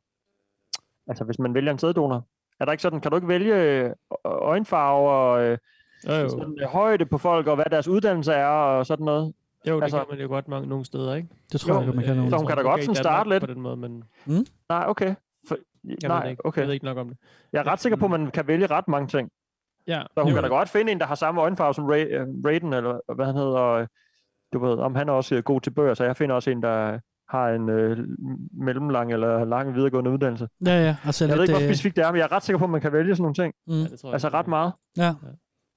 altså 1.08 1.24
hvis 1.24 1.40
man 1.40 1.54
vælger 1.54 1.72
en 1.72 1.80
sæddonor? 1.80 2.26
Er 2.60 2.66
der 2.66 2.72
ikke 2.72 2.82
sådan, 2.82 3.02
kan 3.02 3.12
du 3.12 3.18
ikke 3.18 3.28
vælge 3.28 3.56
øh, 3.56 3.92
øjenfarve 4.26 5.10
og 5.10 5.44
øh, 5.44 5.58
Jo, 6.08 6.14
jo. 6.14 6.30
Sådan, 6.30 6.58
øh, 6.62 6.68
højde 6.68 7.06
på 7.06 7.18
folk, 7.18 7.48
og 7.48 7.56
hvad 7.56 7.66
deres 7.72 7.88
uddannelse 7.88 8.34
er, 8.34 8.48
og 8.48 8.86
sådan 8.86 9.06
noget? 9.06 9.34
jo, 9.68 9.76
det 9.76 9.84
Altså- 9.84 9.98
kan 9.98 10.06
man 10.10 10.20
jo 10.20 10.28
godt 10.28 10.48
mange, 10.48 10.68
nogle 10.70 10.86
steder, 10.86 11.16
ikke? 11.16 11.28
Det 11.52 11.62
tror 11.62 11.74
jeg 11.78 11.86
godt, 11.86 11.96
man 11.96 12.06
kan 12.06 12.16
nogle 12.16 12.32
Så 12.32 12.38
hun 12.38 12.48
kan 12.48 12.56
da 12.58 12.62
Okay, 12.62 12.70
godt 12.72 12.82
sådan 12.84 12.96
Danmark 12.96 13.04
starte 13.04 13.30
lidt. 13.30 13.42
På 13.44 13.54
den 13.54 13.62
måde, 13.62 13.78
men 13.78 14.04
Mm? 14.26 14.46
Nej, 14.70 14.84
okay. 14.88 15.16
For, 15.48 15.58
jeg 15.84 15.96
nej, 16.04 16.24
ved 16.24 16.30
ikke. 16.32 16.46
okay. 16.46 16.60
Jeg 16.62 16.68
ved 16.68 16.74
ikke 16.74 16.86
nok 16.86 16.98
om 16.98 17.10
det. 17.10 17.18
Jeg 17.54 17.60
er 17.60 17.68
ret 17.68 17.80
sikker 17.80 17.98
på, 17.98 18.06
at 18.06 18.12
man 18.12 18.32
kan 18.32 18.48
vælge 18.48 18.68
ret 18.68 18.88
mange 18.88 19.08
ting. 19.08 19.32
Ja, 19.88 20.02
Så 20.14 20.22
hun 20.22 20.30
jo. 20.30 20.34
kan 20.36 20.44
da 20.44 20.50
godt 20.50 20.70
finde 20.70 20.92
en, 20.92 21.00
der 21.00 21.06
har 21.06 21.16
samme 21.16 21.42
øjenfarve 21.42 21.74
som 21.74 21.86
Ray, 21.86 22.06
øh, 22.20 22.28
Raiden, 22.46 22.74
eller 22.74 23.14
hvad 23.16 23.26
han 23.26 23.36
hedder. 23.36 23.58
Og, 23.60 23.82
øh, 23.82 23.88
du 24.54 24.60
ved, 24.66 24.78
om 24.78 24.96
han 24.96 25.10
er 25.10 25.14
også 25.14 25.36
øh, 25.36 25.44
god 25.44 25.62
til 25.62 25.72
bøger, 25.72 25.94
så 25.94 26.04
jeg 26.04 26.18
finder 26.18 26.36
også 26.36 26.50
en, 26.52 26.62
der 26.62 27.00
har 27.30 27.50
en 27.50 27.70
øh, 27.70 27.98
mellemlang 28.66 29.14
eller 29.14 29.46
lang 29.46 29.76
videregående 29.76 30.12
uddannelse. 30.12 30.48
Ja, 30.66 30.84
ja. 30.86 30.96
Og 31.06 31.14
så 31.14 31.26
Jeg 31.26 31.32
ved 31.32 31.40
lidt, 31.40 31.50
ikke, 31.50 31.58
hvor 31.60 31.68
øh, 31.68 31.70
specifikt 31.70 31.96
det 31.96 32.04
er, 32.06 32.12
men 32.12 32.18
jeg 32.20 32.24
er 32.26 32.32
ret 32.32 32.44
sikker 32.44 32.58
på, 32.58 32.64
at 32.64 32.70
man 32.72 32.82
kan 32.82 32.94
vælge 32.94 33.16
sådan 33.16 33.22
nogle 33.22 33.36
ting. 33.36 33.54
Mm. 33.68 33.74
Ja, 33.74 33.80
det 33.84 34.00
tror 34.00 34.10
jeg, 34.10 34.14
altså 34.14 34.28
ret 34.30 34.48
meget. 34.48 34.74
Ja. 34.98 35.14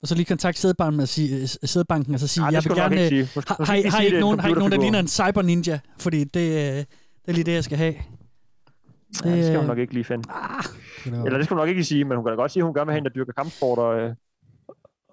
Og 0.02 0.08
så 0.08 0.14
lige 0.14 0.24
kontakt 0.26 0.58
sædbanken 0.58 1.00
og 1.00 1.08
sige, 1.08 1.46
sædbanken 1.46 2.14
og 2.14 2.20
så 2.20 2.28
sige, 2.28 2.44
Ej, 2.44 2.50
jeg 2.52 2.62
vil 2.64 2.74
gerne... 2.76 2.94
ikke 2.94 3.04
øh, 3.04 3.08
sige. 3.26 3.28
Måske- 3.36 3.54
Har, 3.58 3.64
har, 3.64 3.74
ikke 3.74 3.90
har, 3.90 4.00
I 4.00 4.02
er 4.02 4.06
ikke 4.06 4.16
en 4.16 4.20
nogen, 4.20 4.40
har 4.40 4.48
I 4.48 4.50
ikke 4.50 4.58
nogen, 4.58 4.72
der 4.72 4.80
ligner 4.80 4.98
en 4.98 5.08
cyber 5.08 5.42
ninja? 5.42 5.80
Fordi 5.98 6.24
det, 6.24 6.40
øh, 6.40 6.76
det 6.76 6.86
er 7.28 7.32
lige 7.32 7.44
det, 7.44 7.52
jeg 7.54 7.64
skal 7.64 7.78
have. 7.78 7.94
Det, 7.94 9.24
ja, 9.24 9.36
det 9.36 9.44
skal 9.44 9.56
hun 9.56 9.64
øh, 9.64 9.68
nok 9.68 9.78
ikke 9.78 9.92
lige 9.94 10.04
finde. 10.04 10.22
det 11.04 11.12
er- 11.12 11.24
Eller 11.24 11.38
det 11.38 11.44
skal 11.44 11.54
hun 11.54 11.60
nok 11.62 11.68
ikke 11.68 11.84
sige, 11.84 12.04
men 12.04 12.16
hun 12.16 12.24
kan 12.24 12.30
da 12.30 12.36
godt 12.36 12.52
sige, 12.52 12.60
at 12.60 12.64
hun 12.66 12.74
gerne 12.74 12.86
vil 12.86 12.92
have 12.92 12.98
en, 12.98 13.04
der 13.04 13.10
dyrker 13.10 13.32
kampsport 13.32 13.78
og, 13.78 14.00
øh, 14.00 14.14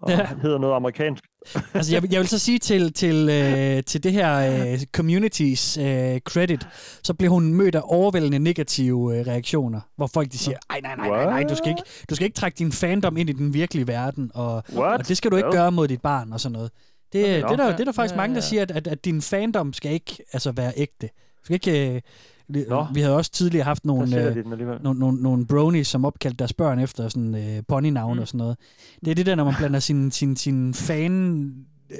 og 0.01 0.09
Ja. 0.11 0.27
hedder 0.41 0.57
noget 0.57 0.75
amerikansk. 0.75 1.23
altså, 1.73 1.93
jeg, 1.95 2.01
vil- 2.01 2.11
jeg 2.11 2.19
vil 2.19 2.27
så 2.27 2.39
sige 2.39 2.59
til, 2.59 2.93
til, 2.93 3.29
øh, 3.29 3.83
til 3.83 4.03
det 4.03 4.11
her 4.13 4.35
øh, 4.71 4.79
communities 4.93 5.77
øh, 5.77 6.19
credit, 6.19 6.67
så 7.03 7.13
blev 7.13 7.31
hun 7.31 7.53
mødt 7.53 7.75
af 7.75 7.81
overvældende 7.83 8.39
negative 8.39 9.17
øh, 9.19 9.27
reaktioner, 9.27 9.81
hvor 9.95 10.07
folk 10.07 10.31
de 10.31 10.37
siger, 10.37 10.57
ej, 10.69 10.79
nej, 10.83 10.95
nej, 10.95 11.07
nej, 11.09 11.25
nej, 11.25 11.43
du 11.43 11.55
skal, 11.55 11.69
ikke, 11.69 11.81
du 12.09 12.15
skal 12.15 12.25
ikke 12.25 12.35
trække 12.35 12.55
din 12.55 12.71
fandom 12.71 13.17
ind 13.17 13.29
i 13.29 13.33
den 13.33 13.53
virkelige 13.53 13.87
verden, 13.87 14.31
og, 14.33 14.63
What? 14.73 14.99
og 14.99 15.07
det 15.07 15.17
skal 15.17 15.31
du 15.31 15.35
ikke 15.35 15.49
Hvad? 15.49 15.57
gøre 15.57 15.71
mod 15.71 15.87
dit 15.87 16.01
barn 16.01 16.33
og 16.33 16.39
sådan 16.39 16.53
noget. 16.53 16.71
Det, 17.13 17.23
Okay, 17.23 17.33
det, 17.35 17.43
er 17.43 17.55
der, 17.55 17.71
det 17.71 17.79
er 17.79 17.85
der 17.85 17.91
faktisk 17.91 18.13
ja, 18.13 18.17
mange, 18.17 18.35
der 18.35 18.41
ja. 18.41 18.47
siger, 18.47 18.61
at, 18.61 18.71
at, 18.71 18.87
at 18.87 19.05
din 19.05 19.21
fandom 19.21 19.73
skal 19.73 19.91
ikke 19.91 20.17
altså, 20.33 20.51
være 20.51 20.73
ægte. 20.77 21.07
Du 21.07 21.43
skal 21.43 21.53
ikke... 21.53 21.95
Øh, 21.95 22.01
Nå. 22.49 22.85
vi 22.93 23.01
havde 23.01 23.15
også 23.15 23.31
tidligere 23.31 23.63
haft 23.63 23.85
nogle, 23.85 24.29
øh, 24.29 24.45
nogle, 24.83 24.99
nogle, 24.99 25.21
nogle 25.21 25.47
bronies, 25.47 25.87
som 25.87 26.05
opkaldte 26.05 26.37
deres 26.37 26.53
børn 26.53 26.79
efter 26.79 27.07
sådan 27.09 27.35
øh, 27.35 27.63
ponynavn 27.67 28.13
mm. 28.15 28.21
og 28.21 28.27
sådan 28.27 28.37
noget. 28.37 28.57
Det 29.05 29.11
er 29.11 29.15
det 29.15 29.25
der, 29.25 29.35
når 29.35 29.43
man 29.43 29.53
blander 29.57 29.79
sin, 29.79 30.11
sin, 30.11 30.35
sin 30.35 30.73
fan 30.73 31.45
øh, 31.89 31.97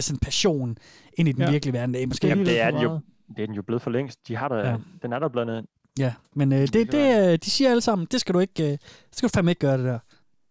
sådan 0.00 0.18
passion 0.18 0.76
ind 1.14 1.28
i 1.28 1.32
den 1.32 1.42
Ja. 1.42 1.50
virkelige 1.50 1.72
verden. 1.72 1.94
Det 1.94 2.02
er 2.02 2.06
måske 2.06 2.26
Jamen, 2.28 2.46
det 2.46 2.60
er 2.60 2.70
den 2.70 2.80
jo, 2.80 3.00
det 3.36 3.42
er 3.42 3.46
den 3.46 3.54
jo 3.54 3.62
blevet 3.62 3.82
for 3.82 3.90
længst. 3.90 4.28
De 4.28 4.36
har 4.36 4.48
der, 4.48 4.56
Ja. 4.56 4.70
ja. 4.70 4.76
Den 5.02 5.12
er 5.12 5.18
der 5.18 5.28
blandet 5.28 5.58
ind. 5.58 5.66
Ja, 5.98 6.14
men 6.36 6.52
øh, 6.52 6.58
det, 6.60 6.72
det, 6.92 7.32
øh, 7.32 7.38
de 7.44 7.50
siger 7.50 7.70
alle 7.70 7.80
sammen, 7.80 8.06
det 8.10 8.20
skal 8.20 8.34
du 8.34 8.38
ikke, 8.38 8.64
øh, 8.64 8.70
det 8.70 8.80
skal 9.12 9.28
du 9.28 9.32
fandme 9.32 9.50
ikke 9.50 9.60
gøre 9.60 9.78
det 9.78 9.84
der. 9.84 9.98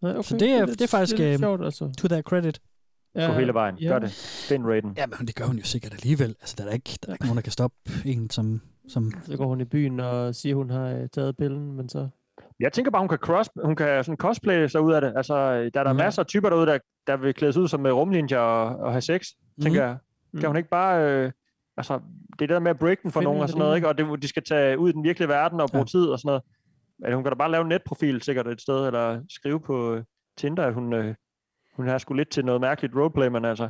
Nej, 0.02 0.10
okay. 0.12 0.22
Så 0.22 0.36
det 0.36 0.50
er, 0.50 0.66
det 0.66 0.80
er 0.80 0.86
faktisk 0.86 1.16
det 1.16 1.26
er 1.28 1.32
øh, 1.32 1.38
sjovt, 1.38 1.64
altså. 1.64 1.92
to 1.98 2.08
their 2.08 2.22
credit. 2.22 2.60
Gå 3.14 3.32
hele 3.32 3.54
vejen. 3.54 3.76
Gør 3.88 3.98
det. 3.98 4.10
Find 4.48 4.64
Raiden. 4.66 4.92
Ja, 4.96 5.06
men 5.06 5.26
det 5.26 5.34
gør 5.34 5.44
hun 5.44 5.56
jo 5.58 5.64
sikkert 5.64 5.92
alligevel. 5.92 6.28
Altså, 6.40 6.54
der 6.58 6.64
er 6.64 6.72
ikke, 6.72 6.98
der 7.02 7.08
er 7.08 7.12
ikke 7.12 7.24
nogen, 7.24 7.36
der 7.36 7.42
kan 7.42 7.52
stoppe 7.52 7.76
en, 8.04 8.30
som... 8.30 8.60
som 8.88 9.10
Så 9.22 9.36
går 9.36 9.46
hun 9.46 9.60
i 9.60 9.64
byen 9.64 10.00
og 10.00 10.34
siger, 10.34 10.54
hun 10.54 10.70
har 10.70 10.86
øh, 10.88 11.08
taget 11.08 11.36
pillen, 11.36 11.72
men 11.72 11.88
så... 11.88 12.08
Jeg 12.60 12.72
tænker 12.72 12.90
bare, 12.90 13.02
hun 13.02 13.08
kan, 13.08 13.18
cross, 13.18 13.50
hun 13.64 13.76
kan 13.76 14.04
sådan 14.04 14.16
cosplay 14.16 14.66
sig 14.66 14.80
ud 14.80 14.92
af 14.92 15.00
det. 15.00 15.12
Altså, 15.16 15.34
der 15.34 15.80
er 15.80 15.84
der 15.84 15.90
Ja. 15.90 15.92
masser 15.92 16.22
af 16.22 16.26
typer 16.26 16.50
derude, 16.50 16.66
der, 16.66 16.78
der 17.06 17.16
vil 17.16 17.34
klædes 17.34 17.56
ud 17.56 17.68
som 17.68 17.86
øh, 17.86 17.92
rumninja 17.94 18.38
og, 18.38 18.76
og 18.76 18.92
have 18.92 19.00
sex, 19.00 19.26
tænker 19.62 19.84
jeg. 19.84 19.96
Kan 20.40 20.46
hun 20.46 20.56
ikke 20.56 20.68
bare... 20.68 21.04
Øh, 21.10 21.32
altså, 21.76 21.94
det 22.32 22.32
er 22.32 22.36
det 22.46 22.48
der 22.48 22.58
med 22.60 22.70
at 22.70 22.78
break 22.78 23.02
den 23.02 23.10
for 23.12 23.20
Finde 23.20 23.24
nogen 23.24 23.38
en, 23.38 23.42
og 23.42 23.48
sådan 23.48 23.58
noget, 23.58 23.76
ikke? 23.76 23.88
Og 23.88 23.98
det, 23.98 24.22
de 24.22 24.28
skal 24.28 24.42
tage 24.42 24.78
ud 24.78 24.88
i 24.88 24.92
den 24.92 25.04
virkelige 25.04 25.28
verden 25.28 25.60
og 25.60 25.68
bruge 25.70 25.84
tid 25.84 26.04
og 26.06 26.18
sådan 26.18 26.28
noget. 26.28 26.42
Men 26.98 27.14
hun 27.14 27.24
kan 27.24 27.32
da 27.32 27.36
bare 27.36 27.50
lave 27.50 27.62
en 27.62 27.68
netprofil 27.68 28.22
sikkert 28.22 28.48
et 28.48 28.60
sted, 28.60 28.86
eller 28.86 29.22
skrive 29.30 29.60
på 29.60 29.94
øh, 29.94 30.02
Tinder, 30.36 30.66
at 30.66 30.74
hun, 30.74 30.92
øh, 30.92 31.14
hun 31.76 31.88
har 31.88 31.98
sgu 31.98 32.14
lidt 32.14 32.30
til 32.30 32.44
noget 32.44 32.60
mærkeligt 32.60 32.94
roleplay, 32.96 33.28
men 33.28 33.44
altså, 33.44 33.68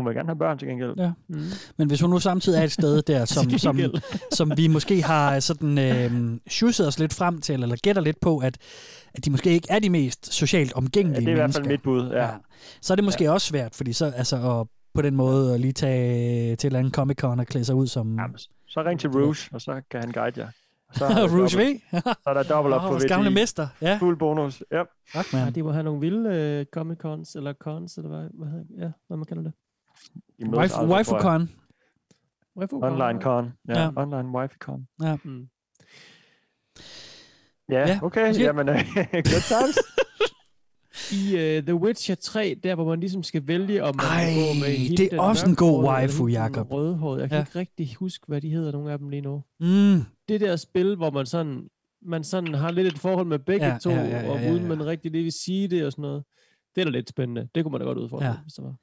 hun 0.00 0.06
vil 0.08 0.14
gerne 0.14 0.28
have 0.28 0.38
børn 0.38 0.58
til 0.58 0.68
gengæld. 0.68 0.94
Ja. 0.96 1.12
Mm. 1.28 1.42
Men 1.76 1.88
hvis 1.88 2.00
hun 2.00 2.10
nu 2.10 2.18
samtidig 2.18 2.58
er 2.60 2.64
et 2.64 2.72
sted 2.72 3.02
der, 3.02 3.24
som, 3.34 3.50
som, 3.50 3.80
som 4.32 4.52
vi 4.56 4.66
måske 4.68 5.02
har 5.02 5.40
sådan 5.40 5.78
øh, 5.78 6.38
sjusset 6.48 6.86
os 6.86 6.98
lidt 6.98 7.14
frem 7.14 7.40
til, 7.40 7.62
eller 7.62 7.76
gætter 7.82 8.02
lidt 8.02 8.20
på, 8.20 8.38
at, 8.38 8.58
at 9.14 9.24
de 9.24 9.30
måske 9.30 9.50
ikke 9.50 9.66
er 9.70 9.78
de 9.78 9.90
mest 9.90 10.32
socialt 10.34 10.72
omgængelige 10.72 11.20
Ja, 11.20 11.20
det 11.20 11.28
er 11.28 11.32
i 11.32 11.34
hvert 11.34 11.44
mennesker. 11.44 11.62
fald 11.64 11.72
mit 11.72 11.82
bud, 11.82 12.10
ja. 12.10 12.28
Så 12.82 12.92
er 12.92 12.94
det 12.94 13.04
måske 13.04 13.24
ja. 13.24 13.30
også 13.32 13.46
svært, 13.46 13.74
fordi 13.74 13.92
så 13.92 14.04
altså 14.16 14.60
at 14.60 14.66
på 14.94 15.02
den 15.02 15.16
måde 15.16 15.54
at 15.54 15.60
lige 15.60 15.72
tage 15.72 16.56
til 16.56 16.66
et 16.66 16.74
eller 16.74 16.78
andet 16.78 16.98
Comic-Con 16.98 17.40
og 17.40 17.46
klæde 17.46 17.64
sig 17.64 17.74
ud 17.74 17.86
som... 17.86 18.18
Jamen, 18.18 18.38
Så 18.66 18.82
ring 18.82 19.00
til 19.00 19.10
Rouge, 19.10 19.36
og 19.52 19.60
så 19.60 19.80
kan 19.90 20.00
han 20.00 20.12
guide 20.12 20.40
jer. 20.40 20.48
Og 20.88 20.94
Så 20.96 21.04
Rouge 21.36 21.44
V? 21.44 21.80
så 22.02 22.14
er 22.26 22.34
der 22.34 22.42
dobbelt 22.42 22.74
op 22.74 22.82
Åh, 22.82 22.88
på 22.90 22.96
VTI. 22.98 23.06
gamle 23.08 23.30
mester, 23.30 23.68
ja. 23.82 23.96
Fuld 24.00 24.18
bonus, 24.18 24.62
ja. 24.72 24.82
Fuck, 25.14 25.32
Ja, 25.34 25.50
de 25.50 25.62
må 25.62 25.72
have 25.72 25.82
nogle 25.82 26.00
vilde 26.00 26.30
øh, 26.30 26.66
Comic-Cons, 26.76 27.36
eller 27.36 27.52
cons, 27.52 27.96
eller 27.96 28.08
hvad, 28.10 28.28
hvad, 28.34 28.48
hedder- 28.48 28.84
ja, 28.84 28.90
hvad 29.08 29.16
man 29.16 29.26
kalder 29.26 29.42
det. 29.42 29.52
I 30.38 30.44
mødes. 30.44 30.72
Waifu-con, 30.76 31.48
Online 32.72 33.04
ja. 33.04 33.20
con. 33.20 33.52
Ja, 33.68 33.80
Ja. 33.82 33.90
online 33.96 34.28
wifi-con. 34.38 34.86
Ja. 35.02 35.16
Mm. 35.24 35.48
Ja, 37.68 37.88
Ja, 37.88 37.98
okay. 38.02 38.26
måske- 38.28 38.42
Jamen, 38.42 38.68
øh, 38.68 38.74
good 39.12 39.44
times. 39.48 39.78
I 41.12 41.34
uh, 41.34 41.64
The 41.64 41.74
Witcher 41.74 42.14
3, 42.14 42.60
der 42.62 42.74
hvor 42.74 42.84
man 42.88 43.00
ligesom 43.00 43.22
skal 43.22 43.46
vælge, 43.46 43.84
om 43.84 43.96
man 43.96 44.06
Ej, 44.06 44.24
vil 44.26 44.34
gå 44.34 44.54
med 44.66 44.76
hende, 44.76 44.96
det 44.96 45.12
er 45.12 45.20
også 45.20 45.46
en 45.48 45.56
god 45.56 45.84
waifu, 45.84 46.26
Jakob. 46.26 46.72
Rødhårede. 46.72 47.20
Jeg 47.20 47.28
kan 47.28 47.36
Ja. 47.36 47.38
ja. 47.38 47.42
ikke 47.46 47.58
rigtig 47.58 47.94
huske, 47.98 48.24
hvad 48.28 48.40
de 48.40 48.50
hedder, 48.50 48.72
nogle 48.72 48.92
af 48.92 48.98
dem 48.98 49.08
lige 49.08 49.20
nu. 49.20 49.42
Mm. 49.60 50.00
Det 50.28 50.40
der 50.40 50.56
spil, 50.56 50.96
hvor 50.96 51.10
man 51.10 51.26
sådan, 51.26 51.68
man 52.02 52.24
sådan 52.24 52.54
har 52.54 52.70
lidt 52.70 52.86
et 52.86 52.98
forhold 52.98 53.26
med 53.26 53.38
begge 53.38 53.66
Ja, 53.66 53.78
to, 53.78 53.90
ja, 53.90 53.96
ja, 54.02 54.20
ja, 54.20 54.30
og 54.30 54.40
ja, 54.40 54.50
uden 54.52 54.62
ja. 54.62 54.68
man 54.68 54.86
rigtig 54.86 55.10
lige 55.10 55.22
vil 55.22 55.32
sige 55.32 55.68
det 55.68 55.86
og 55.86 55.92
sådan 55.92 56.02
noget. 56.02 56.24
Det 56.74 56.80
er 56.80 56.84
da 56.84 56.90
lidt 56.90 57.08
spændende. 57.08 57.48
Det 57.54 57.64
kunne 57.64 57.72
man 57.72 57.80
da 57.80 57.86
godt 57.86 57.98
udfordre, 57.98 58.26
Ja. 58.26 58.34
hvis 58.42 58.52
der 58.54 58.62
var. 58.62 58.74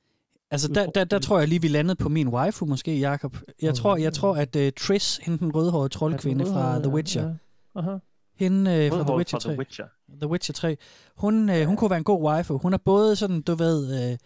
Altså, 0.51 0.67
der, 0.73 0.85
der, 0.85 1.03
der 1.03 1.19
tror 1.19 1.39
jeg 1.39 1.47
lige, 1.47 1.61
vi 1.61 1.67
landede 1.67 1.95
på 1.95 2.09
min 2.09 2.27
waifu 2.27 2.65
måske, 2.65 2.99
Jakob. 2.99 3.37
Jeg 3.61 3.75
tror, 3.75 3.97
jeg 3.97 4.13
tror 4.13 4.35
at 4.35 4.55
uh, 4.55 4.61
Triss, 4.77 5.17
hende 5.17 5.37
den 5.39 5.55
rødhårede 5.55 5.89
troldkvinde 5.89 6.45
fra 6.45 6.79
The 6.79 6.89
ja, 6.89 6.95
Witcher, 6.95 7.23
ja. 7.27 7.33
Aha. 7.75 7.97
hende 8.35 8.89
uh, 8.91 8.97
fra 8.97 9.03
The 9.03 9.15
Witcher 9.17 9.39
fra 9.39 9.43
3, 9.43 9.49
The 9.51 9.59
Witcher. 9.59 9.85
The 10.21 10.29
Witcher 10.29 10.53
3, 10.53 10.77
hun, 11.17 11.49
uh, 11.49 11.55
hun 11.55 11.77
kunne 11.77 11.89
være 11.89 11.97
en 11.97 12.03
god 12.03 12.23
waifu. 12.23 12.57
Hun 12.57 12.73
er 12.73 12.77
både 12.77 13.15
sådan, 13.15 13.41
du 13.41 13.55
ved, 13.55 14.11
uh, 14.11 14.17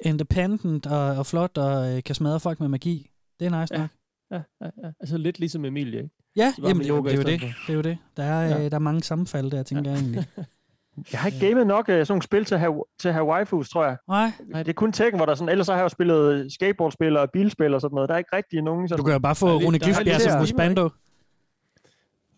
independent 0.00 0.86
og, 0.86 1.00
og 1.00 1.26
flot 1.26 1.58
og 1.58 1.94
uh, 1.94 2.02
kan 2.02 2.14
smadre 2.14 2.40
folk 2.40 2.60
med 2.60 2.68
magi. 2.68 3.10
Det 3.40 3.46
er 3.46 3.60
nice 3.60 3.74
Ja. 3.74 3.80
nok. 3.80 3.90
Ja, 4.30 4.36
ja, 4.60 4.70
ja. 4.84 4.90
Altså 5.00 5.16
lidt 5.16 5.38
ligesom 5.38 5.64
Emilie, 5.64 6.02
ikke? 6.02 6.14
Ja, 6.36 6.54
jamen, 6.62 6.82
det, 6.82 6.90
er 6.90 7.02
det, 7.02 7.12
er 7.12 7.16
jo 7.16 7.22
det. 7.22 7.40
det 7.40 7.52
er 7.68 7.74
jo 7.74 7.80
det. 7.80 7.98
Der 8.16 8.22
er, 8.22 8.48
Ja. 8.48 8.62
ja. 8.62 8.68
der 8.68 8.74
er 8.74 8.78
mange 8.78 9.02
sammenfald 9.02 9.50
der, 9.50 9.62
tænker 9.62 9.90
jeg 9.90 10.00
egentlig. 10.00 10.26
Jeg 11.12 11.20
har 11.20 11.26
ikke 11.28 11.46
gamet 11.48 11.66
nok 11.66 11.88
uh, 11.88 11.92
sådan 11.94 12.06
nogle 12.08 12.22
spil 12.22 12.44
til 12.44 12.54
at 12.54 12.60
have, 12.60 12.84
til 12.98 13.08
at 13.08 13.14
have 13.14 13.26
waifus, 13.26 13.68
tror 13.70 13.84
jeg. 13.84 13.96
Nej. 14.08 14.32
Det 14.52 14.68
er 14.68 14.72
kun 14.72 14.92
Tekken, 14.92 15.18
hvor 15.18 15.26
der 15.26 15.34
sådan, 15.34 15.48
ellers 15.48 15.66
så 15.66 15.72
har 15.72 15.78
jeg 15.78 15.84
jo 15.84 15.88
spillet 15.88 16.52
skateboardspil 16.52 17.16
og 17.16 17.30
bilspil 17.30 17.74
og 17.74 17.80
sådan 17.80 17.94
noget. 17.94 18.08
Der 18.08 18.14
er 18.14 18.18
ikke 18.18 18.36
rigtig 18.36 18.62
nogen 18.62 18.88
sådan... 18.88 18.98
Du 18.98 19.04
kan 19.04 19.12
jo 19.12 19.18
bare 19.18 19.34
få 19.34 19.46
Rune 19.46 19.78
Glifbjerg 19.78 20.20
som 20.20 20.38
husbando. 20.38 20.88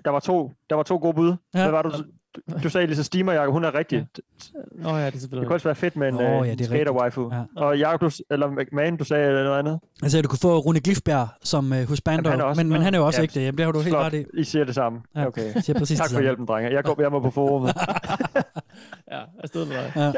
Der 0.05 0.11
var 0.11 0.21
to, 0.21 0.53
der 0.71 0.77
var 0.77 0.83
to 0.83 0.97
gode 0.97 1.15
bud. 1.15 1.35
Ja. 1.55 1.63
Hvad 1.63 1.71
var 1.71 1.83
du? 1.83 1.91
Du, 2.63 2.69
sagde 2.69 2.87
lige 2.87 2.97
så 2.97 3.03
steamer, 3.03 3.33
Jacob, 3.33 3.53
hun 3.53 3.65
er 3.65 3.75
rigtig. 3.75 4.07
Nå 4.73 4.97
ja, 4.97 5.07
det 5.07 5.15
er 5.15 5.19
Det 5.21 5.31
kunne 5.31 5.53
også 5.55 5.69
være 5.69 5.75
fedt 5.75 5.97
med 5.97 6.09
en 6.09 6.15
oh, 6.15 6.21
ja, 6.23 6.43
ja, 6.45 6.51
det 6.53 6.61
er 6.61 6.65
skater 6.65 6.93
waifu. 6.93 7.31
Ja. 7.35 7.43
Og 7.63 7.79
Jacob, 7.79 8.01
du, 8.01 8.11
eller 8.31 8.65
Man, 8.73 8.97
du 8.97 9.05
sagde 9.05 9.33
noget 9.33 9.59
andet. 9.59 9.79
Altså, 10.03 10.23
du 10.23 10.29
kunne 10.29 10.39
få 10.39 10.59
Rune 10.59 10.81
Glifberg 10.81 11.29
som 11.43 11.73
uh, 11.73 11.79
husbando, 11.89 12.29
Jamen, 12.29 12.31
han 12.31 12.41
er 12.41 12.45
også- 12.45 12.63
men, 12.63 12.73
men 12.73 12.83
han 12.83 12.95
er 12.95 12.99
jo 12.99 13.07
også 13.07 13.19
Ja, 13.19 13.23
ikke 13.23 13.35
det. 13.35 13.41
Jamen, 13.41 13.59
det 13.59 13.65
har 13.65 13.73
du 13.73 13.79
helt 13.79 13.89
Flot. 13.91 14.05
ret 14.05 14.15
i. 14.15 14.25
I 14.41 14.45
siger 14.45 14.65
det 14.65 14.75
samme. 14.75 14.99
Ja, 15.17 15.27
Okay. 15.27 15.55
jeg 15.55 15.63
siger 15.65 15.79
præcis 15.79 15.99
tak 15.99 16.11
for 16.11 16.21
hjælpen, 16.21 16.47
drenge. 16.47 16.71
Jeg 16.73 16.85
går 16.85 17.03
jeg 17.03 17.11
må 17.11 17.21
på 17.21 17.31
forumet. 17.31 17.73
Ja, 19.13 19.21
afsted 19.43 19.65
med 19.67 19.77
dig. 19.77 19.93
Ja. 19.97 20.13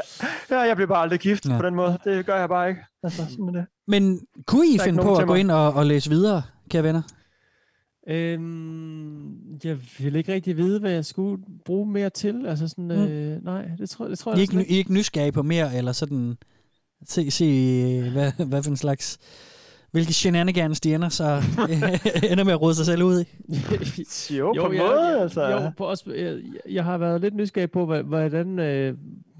ja, 0.55 0.59
jeg 0.61 0.75
bliver 0.75 0.87
bare 0.87 1.01
aldrig 1.01 1.19
gift 1.19 1.45
Ja. 1.49 1.57
på 1.57 1.65
den 1.65 1.75
måde. 1.75 1.97
Det 2.03 2.25
gør 2.25 2.39
jeg 2.39 2.49
bare 2.49 2.69
ikke. 2.69 2.81
Altså, 3.03 3.21
sådan 3.29 3.47
det. 3.53 3.65
Men 3.87 4.19
kunne 4.47 4.67
I 4.67 4.79
finde 4.83 5.03
på 5.03 5.15
at 5.15 5.27
gå 5.27 5.33
mig. 5.33 5.39
ind 5.39 5.51
og, 5.51 5.73
og 5.73 5.85
læse 5.85 6.09
videre, 6.09 6.41
kære 6.69 6.83
venner? 6.83 7.01
Øhm, 8.07 9.55
jeg 9.63 9.77
vil 9.99 10.15
ikke 10.15 10.33
rigtig 10.33 10.57
vide, 10.57 10.79
hvad 10.79 10.91
jeg 10.91 11.05
skulle 11.05 11.43
bruge 11.65 11.91
mere 11.91 12.09
til. 12.09 12.45
Altså 12.45 12.67
sådan, 12.67 12.85
Mm. 12.85 12.91
øh, 12.91 13.43
nej, 13.43 13.65
det 13.77 13.89
tror, 13.89 14.07
det 14.07 14.19
tror 14.19 14.31
I 14.31 14.33
er 14.33 14.37
jeg 14.37 14.41
ikke, 14.41 14.57
altså 14.57 14.71
I 14.71 14.73
er 14.73 14.77
ikke 14.77 14.93
nysgerrige 14.93 15.31
på 15.31 15.43
mere, 15.43 15.75
eller 15.77 15.91
sådan... 15.91 16.37
Se, 17.05 17.31
se 17.31 18.09
hvad, 18.11 18.45
hvad 18.45 18.63
for 18.63 18.69
en 18.69 18.77
slags... 18.77 19.17
Hvilke 19.91 20.13
shenanigans 20.13 20.81
de 20.81 20.95
ender, 20.95 21.09
så 21.09 21.41
ender 22.31 22.43
med 22.43 22.53
at 22.53 22.61
rode 22.61 22.75
sig 22.75 22.85
selv 22.85 23.03
ud 23.03 23.21
i. 23.21 24.33
jo, 24.37 24.53
på 24.59 24.67
en 24.67 24.73
jeg, 24.73 24.81
måde, 24.83 25.01
jeg, 25.07 25.21
altså. 25.21 25.47
Jo, 25.49 25.71
på 25.77 25.85
også, 25.85 26.13
jeg, 26.13 26.39
jeg 26.69 26.83
har 26.83 26.97
været 26.97 27.21
lidt 27.21 27.35
nysgerrig 27.35 27.71
på, 27.71 27.85
hvordan 28.01 28.59
øh, 28.59 28.97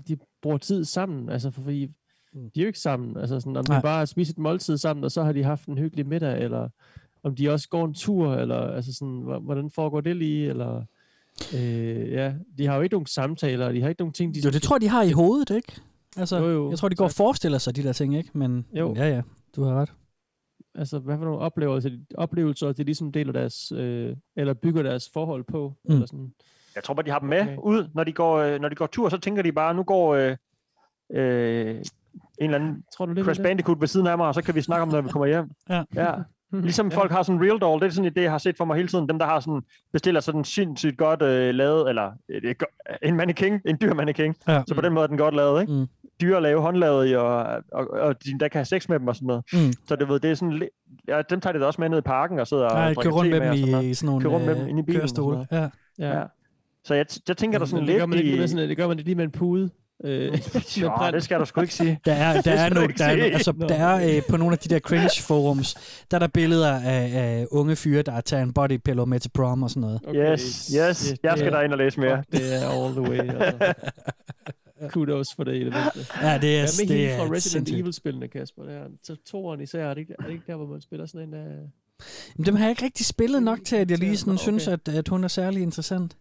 de 0.07 0.18
bruger 0.41 0.57
tid 0.57 0.85
sammen. 0.85 1.30
Altså, 1.30 1.52
for, 1.52 1.61
fordi 1.61 1.85
de 2.34 2.60
er 2.60 2.61
jo 2.61 2.68
ikke 2.68 2.80
sammen. 2.80 3.18
Altså, 3.18 3.40
sådan, 3.40 3.57
om 3.57 3.65
Nej. 3.69 3.77
de 3.77 3.81
bare 3.81 4.07
spiser 4.07 4.34
et 4.34 4.38
måltid 4.38 4.77
sammen, 4.77 5.03
og 5.03 5.11
så 5.11 5.23
har 5.23 5.31
de 5.31 5.44
haft 5.44 5.65
en 5.68 5.77
hyggelig 5.77 6.07
middag, 6.07 6.41
eller 6.44 6.69
om 7.24 7.36
de 7.36 7.50
også 7.50 7.70
går 7.70 7.86
en 7.86 7.94
tur, 7.94 8.34
eller 8.36 8.58
altså 8.58 8.94
sådan, 8.94 9.20
hvor- 9.22 9.40
hvordan 9.40 9.70
foregår 9.70 10.02
det 10.02 10.16
lige, 10.16 10.50
eller... 10.50 10.84
Øh, 11.54 12.12
ja, 12.12 12.34
de 12.58 12.66
har 12.68 12.76
jo 12.76 12.82
ikke 12.82 12.94
nogen 12.95 13.06
samtaler, 13.06 13.66
og 13.68 13.74
de 13.74 13.82
har 13.82 13.90
ikke 13.90 14.02
nogen 14.02 14.14
ting, 14.14 14.36
de... 14.36 14.40
Jo, 14.45 14.50
det 14.50 14.62
tror 14.62 14.76
jeg, 14.76 14.82
de 14.82 14.88
har 14.88 15.04
i 15.04 15.12
hovedet, 15.12 15.50
ikke? 15.56 15.82
Altså, 16.18 16.38
Jo, 16.38 16.50
jo, 16.50 16.70
jeg 16.70 16.78
tror, 16.78 16.90
de 16.90 16.95
går 16.95 17.06
og 17.06 17.12
forestiller 17.12 17.58
sig 17.58 17.76
de 17.76 17.84
der 17.84 17.94
ting, 17.94 18.16
ikke? 18.18 18.30
Men 18.34 18.66
Jo. 18.74 18.88
men 18.88 18.98
ja, 18.98 19.08
ja, 19.10 19.22
du 19.56 19.64
har 19.64 19.74
ret. 19.82 19.94
Altså, 20.76 21.00
hvad 21.00 21.18
for 21.18 21.24
nogle 21.26 21.40
oplevelser, 21.40 21.90
oplevelser 22.16 22.72
de 22.72 22.84
ligesom 22.84 23.12
deler 23.12 23.34
deres, 23.34 23.72
øh, 23.72 24.16
eller 24.36 24.54
bygger 24.54 24.84
deres 24.84 25.10
forhold 25.14 25.44
på, 25.44 25.74
Mm. 25.86 25.94
eller 25.94 26.06
sådan. 26.08 26.34
Jeg 26.76 26.84
tror 26.84 26.94
bare, 26.94 27.06
de 27.06 27.12
har 27.12 27.20
dem 27.20 27.30
med 27.30 27.41
okay. 27.41 27.58
ud, 27.58 27.90
når 27.94 28.04
de, 28.04 28.12
går, 28.14 28.38
øh, 28.38 28.62
når 28.62 28.70
de 28.70 28.76
går 28.76 28.88
tur, 28.88 29.10
så 29.10 29.18
tænker 29.18 29.41
de 29.41 29.52
bare, 29.52 29.74
nu 29.74 29.84
går 29.84 30.16
øh, 30.16 30.36
øh, 31.14 31.70
en 31.70 31.84
eller 32.40 32.56
anden 32.60 32.84
tror, 32.98 33.06
du, 33.06 33.14
det 33.14 33.26
Crash 33.26 33.38
det? 33.41 33.48
Bandicoot 33.48 33.82
ved 33.82 33.88
siden 33.88 34.08
af 34.08 34.18
mig, 34.18 34.28
og 34.28 34.34
så 34.34 34.41
kan 34.41 34.56
vi 34.56 34.62
snakke 34.62 34.82
om 34.82 34.88
det, 34.90 34.94
når 34.94 35.02
vi 35.02 35.10
kommer 35.10 35.26
hjem. 35.28 35.52
Ja. 35.70 35.84
ja. 35.95 36.14
Ligesom 36.61 36.91
folk 36.91 37.11
har 37.11 37.23
sådan 37.23 37.41
real 37.41 37.59
doll, 37.59 37.81
det 37.81 37.88
er 37.88 37.91
sådan 37.91 38.05
en 38.05 38.17
idé, 38.17 38.21
jeg 38.21 38.31
har 38.31 38.38
set 38.38 38.57
for 38.57 38.65
mig 38.65 38.75
hele 38.75 38.88
tiden. 38.88 39.09
Dem, 39.09 39.19
der 39.19 39.25
har 39.25 39.39
sådan, 39.39 39.61
bestiller 39.93 40.21
sådan 40.21 40.43
sindssygt 40.43 40.97
godt 40.97 41.21
øh, 41.21 41.55
lavet, 41.55 41.89
eller 41.89 42.11
øh, 42.30 42.41
det 42.41 42.63
en 43.01 43.15
mannequin, 43.15 43.59
en 43.65 43.77
dyr 43.81 43.93
mannequin. 43.93 44.35
Ja. 44.47 44.63
Så 44.67 44.75
på 44.75 44.81
den 44.81 44.93
måde 44.93 45.03
er 45.03 45.07
den 45.07 45.17
godt 45.17 45.35
lavet, 45.35 45.61
ikke? 45.61 45.73
Mm. 45.73 45.88
Dyre 46.21 46.41
lave, 46.41 46.61
håndlavet 46.61 47.09
i, 47.09 47.13
og, 47.15 47.45
og, 47.71 47.88
og 47.89 48.25
de 48.25 48.39
der 48.39 48.47
kan 48.47 48.59
have 48.59 48.65
sex 48.65 48.89
med 48.89 48.99
dem 48.99 49.07
og 49.07 49.15
sådan 49.15 49.27
noget. 49.27 49.43
Mm. 49.53 49.73
Så 49.88 49.95
det, 49.95 50.09
ved, 50.09 50.19
det 50.19 50.31
er 50.31 50.35
sådan, 50.35 50.67
ja, 51.07 51.21
dem 51.30 51.41
tager 51.41 51.53
de 51.53 51.59
da 51.59 51.65
også 51.65 51.81
med 51.81 51.89
ned 51.89 51.97
i 51.97 52.01
parken 52.01 52.39
og 52.39 52.47
sidder 52.47 52.69
Nej, 52.69 52.89
og 52.89 52.95
drikker 52.95 53.11
rundt 53.11 53.31
med 53.31 53.39
og 53.39 53.45
dem 53.45 53.55
sådan 53.55 53.69
i 53.69 53.71
noget. 53.71 53.97
sådan 53.97 54.05
nogle, 54.07 54.21
Kører 54.23 54.34
rundt 54.34 54.45
med 54.45 54.55
dem 54.55 54.63
øh, 54.63 54.69
inde 54.69 54.80
i 54.80 54.84
bilen. 54.84 55.07
sådan 55.07 55.25
kørestole. 55.25 55.47
noget. 55.51 55.71
Ja. 55.99 56.17
ja. 56.19 56.23
Så 56.84 56.93
jeg, 56.93 57.05
jeg 57.27 57.38
tænker 57.38 57.59
der 57.59 57.65
sådan 57.65 57.85
lidt 57.85 57.93
det 57.93 57.99
gør 58.01 58.05
man 58.05 58.17
ikke 58.19 58.35
i... 58.35 58.39
med 58.39 58.47
sådan, 58.47 58.69
det 58.69 58.77
gør 58.77 58.88
man 58.88 58.97
ikke 58.99 59.07
lige 59.09 59.15
med 59.15 59.23
en 59.25 59.31
pude. 59.31 59.69
Øh, 60.05 60.31
med 60.53 60.61
Jo, 60.81 60.91
det 61.13 61.23
skal 61.23 61.39
du 61.39 61.45
sgu 61.45 61.61
ikke 61.61 61.73
sige. 61.73 61.99
Der 62.05 62.13
er, 62.13 62.34
Det 62.35 62.45
der 62.45 62.51
er, 62.51 62.57
skal 62.65 62.75
du 62.75 62.81
no, 62.81 62.88
ikke 62.88 62.97
der 62.97 63.05
er, 63.05 63.23
altså, 63.23 63.51
der 63.51 63.75
er 63.75 64.15
øh, 64.17 64.21
på 64.30 64.38
nogle 64.38 64.53
af 64.53 64.57
de 64.59 64.69
der 64.69 64.80
cringe 64.80 65.21
forums, 65.27 65.75
der 66.11 66.17
er 66.17 66.19
der 66.19 66.27
billeder 66.27 66.71
af, 66.80 67.11
af 67.13 67.47
unge 67.51 67.75
fyre, 67.75 68.01
der 68.01 68.21
tager 68.21 68.43
en 68.43 68.53
bodypillow 68.53 69.05
med 69.05 69.19
til 69.19 69.30
prom 69.30 69.63
og 69.63 69.69
sådan 69.69 69.81
noget. 69.81 70.01
Yes, 70.15 70.41
yes. 70.41 70.97
det- 70.97 71.19
Jeg 71.23 71.31
det 71.31 71.39
skal 71.39 71.53
er- 71.53 71.57
derind 71.57 71.71
og 71.71 71.77
læse 71.77 71.99
mere. 71.99 72.23
Det 72.31 72.53
er 72.63 72.69
all 72.69 72.93
the 72.93 73.01
way. 73.01 73.19
Altså. 73.43 73.73
Kudos 74.89 75.27
for 75.35 75.43
det 75.43 75.55
i 75.55 75.59
det 75.65 75.73
mindste. 75.73 75.99
Ja, 76.27 76.38
det 76.38 76.55
er- 76.59 76.61
Hvad 76.61 76.85
med 76.88 76.88
det 76.88 76.97
hende 76.97 77.05
er 77.05 77.17
fra 77.17 77.23
Resident 77.25 77.41
sindssygt. 77.41 77.80
Evil-spillene, 77.80 78.27
Kasper? 78.27 78.63
Det 78.63 78.73
er, 78.75 78.84
så 79.03 79.15
toeren 79.31 79.61
især, 79.61 79.85
er 79.85 79.93
det, 79.93 80.01
ikke, 80.01 80.13
er 80.19 80.23
det 80.23 80.31
ikke 80.34 80.43
der, 80.47 80.55
hvor 80.55 80.65
man 80.65 80.81
spiller 80.81 81.05
sådan 81.05 81.27
en... 81.27 81.34
Uh... 81.34 82.45
Dem 82.45 82.55
har 82.55 82.63
jeg 82.63 82.69
ikke 82.69 82.85
rigtig 82.85 83.05
spillet 83.05 83.43
nok 83.43 83.59
til, 83.65 83.75
at 83.75 83.91
jeg 83.91 83.99
lige 83.99 84.17
sådan 84.17 84.34
Okay. 84.34 84.41
synes, 84.41 84.67
at, 84.67 84.88
at 84.88 85.07
hun 85.07 85.23
er 85.23 85.27
særlig 85.27 85.61
interessant. 85.61 86.17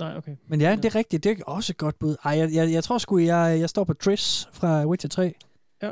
Nej, 0.00 0.16
okay. 0.16 0.36
Men 0.48 0.60
ja, 0.60 0.76
det 0.76 0.84
er 0.84 0.94
rigtigt. 0.94 1.24
Det 1.24 1.38
er 1.40 1.44
også 1.46 1.72
et 1.72 1.76
godt 1.76 1.98
bud. 1.98 2.16
Ej, 2.24 2.38
jeg, 2.38 2.50
jeg, 2.52 2.72
jeg 2.72 2.84
tror 2.84 2.98
sgu, 2.98 3.18
jeg, 3.18 3.56
jeg 3.60 3.68
står 3.68 3.84
på 3.84 3.94
Triss 3.94 4.48
fra 4.52 4.86
Witcher 4.86 5.08
3. 5.08 5.34
Ja. 5.82 5.90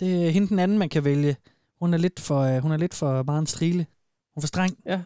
Det 0.00 0.26
er 0.26 0.30
hende 0.30 0.48
den 0.48 0.58
anden, 0.58 0.78
man 0.78 0.88
kan 0.88 1.04
vælge. 1.04 1.36
Hun 1.80 1.94
er 1.94 1.98
lidt 1.98 2.20
for, 2.20 2.40
øh, 2.40 2.62
hun 2.62 2.72
er 2.72 2.76
lidt 2.76 2.94
for 2.94 3.22
meget 3.22 3.40
en 3.40 3.46
strile. 3.46 3.86
Hun 4.34 4.36
er 4.36 4.40
for 4.40 4.46
streng. 4.46 4.78
Ja, 4.86 5.00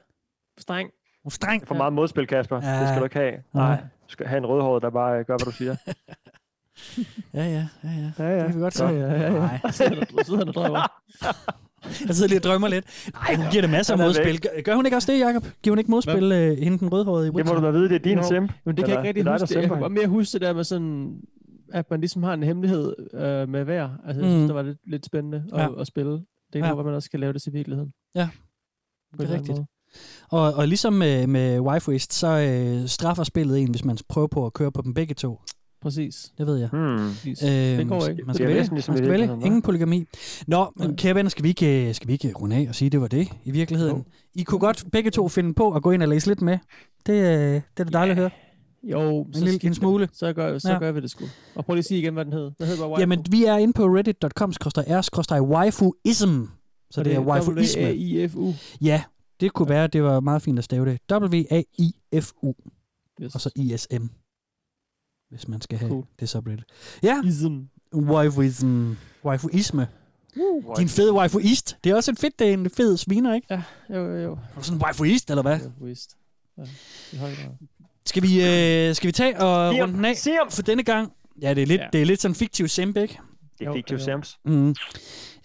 streng. 0.59 0.90
Hun 1.23 1.28
er 1.28 1.31
streng. 1.31 1.69
For 1.69 1.74
meget 1.74 1.93
modspil, 1.93 2.27
Kasper. 2.27 2.60
Ja. 2.62 2.81
Det 2.81 2.89
skal 2.89 2.98
du 2.98 3.05
ikke 3.05 3.16
have. 3.16 3.35
Nej. 3.55 3.81
Du 3.81 4.12
skal 4.12 4.27
have 4.27 4.39
en 4.39 4.47
rødhåret, 4.47 4.82
der 4.82 4.90
bare 4.90 5.19
øh, 5.19 5.24
gør, 5.27 5.36
hvad 5.36 5.44
du 5.44 5.51
siger. 5.51 5.77
Ja, 7.35 7.44
ja, 7.44 7.69
ja, 7.85 7.89
ja. 7.90 8.12
Ja, 8.19 8.24
ja. 8.24 8.39
Det 8.39 8.47
kan 8.47 8.55
vi 8.55 8.60
godt 8.60 8.74
se. 8.74 8.85
Ja, 8.85 8.90
ja, 8.90 9.12
ja, 9.12 9.23
ja. 9.23 9.31
Nej. 9.31 9.60
Sidder 9.70 10.36
han 10.36 10.48
og 10.48 10.55
drømmer. 10.55 10.93
Jeg 12.06 12.14
sidder 12.14 12.28
lige 12.28 12.38
og 12.38 12.42
drømmer 12.44 12.68
lidt. 12.68 12.84
Nej, 13.14 13.34
hun 13.36 13.46
giver 13.50 13.60
det 13.62 13.70
masser 13.70 13.94
af 13.94 13.98
er 13.98 14.02
modspil. 14.04 14.40
Gør, 14.40 14.62
gør 14.64 14.74
hun 14.74 14.86
ikke 14.86 14.96
også 14.96 15.12
det, 15.12 15.20
Jacob? 15.20 15.44
Giver 15.62 15.72
hun 15.72 15.78
ikke 15.78 15.90
modspil, 15.90 16.32
øh, 16.32 16.59
hende 16.59 16.78
den 16.78 16.92
rødhårede 16.92 17.24
i 17.24 17.26
Det 17.26 17.32
må 17.34 17.38
Witcher? 17.38 17.60
du 17.60 17.66
da 17.66 17.70
vide, 17.70 17.88
det 17.88 17.94
er 17.94 17.98
din 17.98 18.18
Jo, 18.18 18.28
simp. 18.28 18.52
Men 18.66 18.76
det 18.76 18.84
kan 18.84 18.94
jeg 18.94 18.98
ikke 19.00 19.09
rigtig 19.09 19.26
er 19.26 19.38
huske. 19.40 19.60
Jeg 19.60 19.68
kan 19.82 19.92
mere 19.92 20.06
huske 20.06 20.32
det 20.32 20.40
der 20.40 20.52
med 20.52 20.64
sådan, 20.64 21.14
at 21.72 21.90
man 21.90 22.00
ligesom 22.00 22.22
har 22.22 22.34
en 22.34 22.42
hemmelighed 22.42 22.94
øh, 23.14 23.48
med 23.48 23.64
hver. 23.64 23.88
Altså, 24.06 24.22
jeg 24.22 24.30
synes, 24.30 24.40
Mm. 24.40 24.46
det 24.46 24.54
var 24.54 24.62
lidt, 24.62 24.78
lidt 24.86 25.06
spændende 25.06 25.44
at, 25.52 25.59
Ja. 25.60 25.80
at 25.80 25.86
spille. 25.86 26.12
Det 26.12 26.22
kan 26.52 26.64
Ja. 26.64 26.78
at 26.78 26.84
man 26.86 26.94
også 26.94 27.10
kan 27.10 27.20
lave 27.20 27.32
det 27.32 27.42
til 27.42 27.52
virkeligheden. 27.52 27.92
Ja, 28.14 28.28
det 29.18 29.30
er 29.30 29.34
rigtigt. 29.34 29.59
Og, 30.30 30.54
og 30.54 30.68
ligesom 30.68 30.92
med, 30.92 31.26
med 31.26 31.60
Wifeist, 31.60 32.12
så 32.12 32.26
øh, 32.28 32.88
straffer 32.88 33.24
spillet 33.24 33.59
en, 33.60 33.70
hvis 33.70 33.84
man 33.84 33.98
prøver 34.09 34.26
på 34.28 34.46
at 34.46 34.52
køre 34.52 34.72
på 34.72 34.82
dem 34.82 34.94
begge 34.94 35.14
to. 35.14 35.40
Præcis. 35.82 36.32
Det 36.38 36.46
ved 36.46 36.56
jeg. 36.56 36.68
Hmm. 36.72 36.96
Præcis. 37.09 37.42
Øhm, 37.42 37.50
Det 37.78 37.88
går 37.88 38.06
ikke. 38.06 38.22
Man 38.22 38.28
Det 38.28 38.34
skal 38.34 38.46
vælge. 38.46 38.59
næsten 38.60 38.74
ligesom 38.76 38.92
man 38.92 38.98
skal 38.98 39.10
vælge. 39.10 39.24
Ingen 39.46 39.62
polygami. 39.62 40.04
Nå, 40.46 40.72
men 40.76 40.96
kære 40.96 41.14
venner, 41.14 41.28
skal 41.30 41.42
vi, 41.44 41.48
ikke, 41.48 41.88
øh, 41.88 41.94
skal 41.94 42.09
vi 42.09 42.12
ikke 42.12 42.32
runde 42.32 42.56
af 42.56 42.66
og 42.68 42.74
sige, 42.74 42.86
at 42.86 42.92
det 42.92 43.00
var 43.00 43.09
det 43.09 43.28
i 43.44 43.50
virkeligheden? 43.50 44.04
I 44.34 44.42
kunne 44.42 44.59
godt 44.60 44.84
begge 44.92 45.10
to 45.10 45.28
finde 45.28 45.54
på 45.54 45.72
at 45.72 45.82
gå 45.82 45.90
ind 45.90 46.02
og 46.02 46.09
læse 46.09 46.26
lidt 46.26 46.42
med. 46.42 46.59
Det, 47.06 47.12
øh, 47.12 47.54
det 47.54 47.62
er 47.78 47.84
da 47.84 47.90
dejligt 47.90 48.12
at 48.12 48.16
høre. 48.18 48.30
Jo, 48.82 49.22
En 49.22 49.30
lille- 49.32 49.48
skidt 49.48 49.64
en 49.64 49.74
smule. 49.74 50.06
det. 50.06 50.16
Så, 50.16 50.32
gør, 50.32 50.59
så 50.59 50.68
Ja. 50.68 50.74
ja. 50.74 50.80
gør 50.80 50.92
vi 50.92 51.00
det 51.00 51.10
sgu. 51.10 51.24
Og 51.54 51.64
prøv 51.64 51.74
lige 51.74 51.78
at 51.80 51.84
sige 51.84 52.00
igen, 52.00 52.14
hvad 52.14 52.24
den 52.24 52.32
hed. 52.32 52.50
Den 52.59 52.66
hed 52.66 52.76
bare 52.78 52.88
Waifu. 52.88 53.00
Jamen, 53.00 53.24
vi 53.30 53.44
er 53.44 53.56
inde 53.56 53.72
på 53.72 53.84
reddit.com 53.86 54.52
r 54.52 55.40
waifuism. 55.40 56.44
Så 56.90 57.00
Og 57.00 57.04
det 57.04 57.14
er 57.14 57.20
waifuisme. 57.20 57.82
W-A-I-F-U. 57.82 58.52
Ja, 58.80 59.02
det 59.40 59.52
kunne 59.52 59.68
være, 59.68 59.86
det 59.86 60.02
var 60.02 60.20
meget 60.20 60.42
fint 60.42 60.59
at 60.59 60.64
stave 60.64 60.86
det. 60.86 60.98
W-A-I-F-U. 61.12 62.52
Yes. 63.22 63.34
Og 63.34 63.40
så 63.40 63.50
I-S-M. 63.56 64.10
Hvis 65.32 65.48
man 65.48 65.60
skal 65.60 65.78
have 65.78 65.88
Cool. 65.90 66.04
det 66.20 66.28
subreddit. 66.28 66.64
Ja, 67.02 67.22
Ism. 67.24 67.59
waifuism. 67.94 68.92
Waifuisme. 69.24 69.86
Din 70.78 70.88
fede 70.88 71.12
waifuist. 71.12 71.76
Det 71.84 71.90
er 71.92 71.96
også 71.96 72.10
en 72.10 72.16
fedt, 72.16 72.38
det 72.38 72.48
er 72.48 72.52
en 72.52 72.70
fed 72.70 72.96
sviner, 72.96 73.34
ikke? 73.34 73.46
Ja, 73.50 73.62
jo, 73.90 74.06
jo, 74.06 74.16
jo. 74.22 74.32
Er 74.32 74.36
du 74.59 74.62
sådan 74.64 74.78
en 74.78 74.82
waifuist, 74.84 75.30
eller 75.30 75.42
hvad? 75.42 75.60
Waifuist. 75.60 76.16
Ja. 76.59 76.62
Skal 78.06 78.22
vi, 78.22 78.28
øh, 78.44 78.94
skal 78.94 79.06
vi 79.06 79.12
tage 79.12 79.40
og 79.40 79.74
runde 79.74 79.94
den 79.96 80.04
af 80.04 80.14
ham. 80.26 80.50
for 80.50 80.62
denne 80.62 80.82
gang? 80.82 81.12
Ja, 81.42 81.54
det 81.54 81.62
er 81.62 81.66
lidt, 81.66 81.80
ja. 81.80 81.86
Det 81.92 82.02
er 82.02 82.06
lidt 82.06 82.20
sådan 82.22 82.34
fiktiv 82.34 82.68
simp, 82.68 82.96
ikke? 82.96 83.18
Det 83.59 83.66
er 83.66 83.72
fiktiv 83.72 83.98
Sims. 83.98 84.38
Mm. 84.44 84.74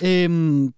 Øhm, 0.04 0.74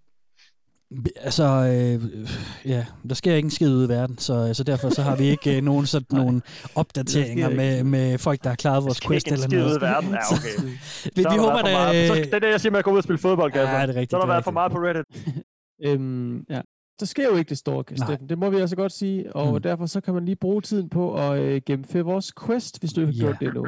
altså, 1.15 1.43
øh, 1.43 2.29
ja, 2.65 2.85
der 3.09 3.15
sker 3.15 3.35
ikke 3.35 3.45
en 3.45 3.51
skid 3.51 3.73
ude 3.75 3.85
i 3.85 3.89
verden, 3.89 4.17
så, 4.17 4.53
så 4.53 4.63
derfor 4.63 4.89
så 4.89 5.01
har 5.01 5.15
vi 5.15 5.23
ikke 5.25 5.57
øh, 5.57 5.63
nogen 5.63 5.85
sådan 5.85 6.17
nogle 6.21 6.41
opdateringer 6.75 7.49
Der 7.49 7.55
med, 7.55 7.83
med 7.83 8.17
folk, 8.17 8.43
der 8.43 8.49
har 8.49 8.55
klaret 8.55 8.83
vores 8.83 8.99
quest 9.01 9.27
ikke 9.27 9.29
en 9.29 9.33
eller 9.33 9.47
skid 9.47 9.57
ude 9.57 9.65
noget. 9.65 9.77
i 9.77 9.81
verden. 9.81 10.09
Ja, 10.09 10.17
okay. 10.35 10.69
vi, 10.69 10.77
Så 10.81 11.09
vi 11.15 11.23
der 11.23 11.29
håber, 11.39 11.59
for 11.59 11.71
meget. 11.71 12.07
Så, 12.07 12.13
at... 12.13 12.25
det 12.25 12.33
er 12.33 12.39
det, 12.39 12.49
jeg 12.49 12.61
siger 12.61 12.71
med 12.71 12.79
at 12.79 12.85
gå 12.85 12.91
ud 12.91 12.97
og 12.97 13.03
spille 13.03 13.19
fodbold, 13.19 13.51
Kasper. 13.51 13.75
Ja, 13.79 13.81
det 13.87 13.95
er 13.95 13.99
rigtigt, 13.99 14.11
Så 14.11 14.17
har 14.17 14.21
der 14.21 14.27
er 14.27 14.33
været 14.33 14.43
for 14.43 14.51
meget 14.51 14.71
på 14.71 14.77
Reddit. 14.77 15.05
Øhm, 15.85 16.45
ja. 16.49 16.61
Der 16.99 17.05
sker 17.05 17.23
jo 17.29 17.35
ikke 17.35 17.49
det 17.49 17.57
store. 17.57 17.83
Steffen. 17.95 18.29
Det 18.29 18.37
må 18.37 18.49
vi 18.49 18.57
altså 18.57 18.75
godt 18.75 18.91
sige. 18.91 19.35
Og 19.35 19.53
Mm. 19.53 19.61
derfor 19.61 19.85
så 19.85 20.01
kan 20.01 20.13
man 20.13 20.25
lige 20.25 20.35
bruge 20.35 20.61
tiden 20.61 20.89
på 20.89 21.15
at 21.15 21.39
øh, 21.39 21.61
gennemføre 21.65 22.03
vores 22.03 22.33
quest, 22.45 22.79
hvis 22.79 22.93
du 22.93 23.01
ikke 23.01 23.13
har 23.13 23.19
Ja. 23.19 23.25
gjort 23.25 23.39
det 23.39 23.47
endnu. 23.47 23.65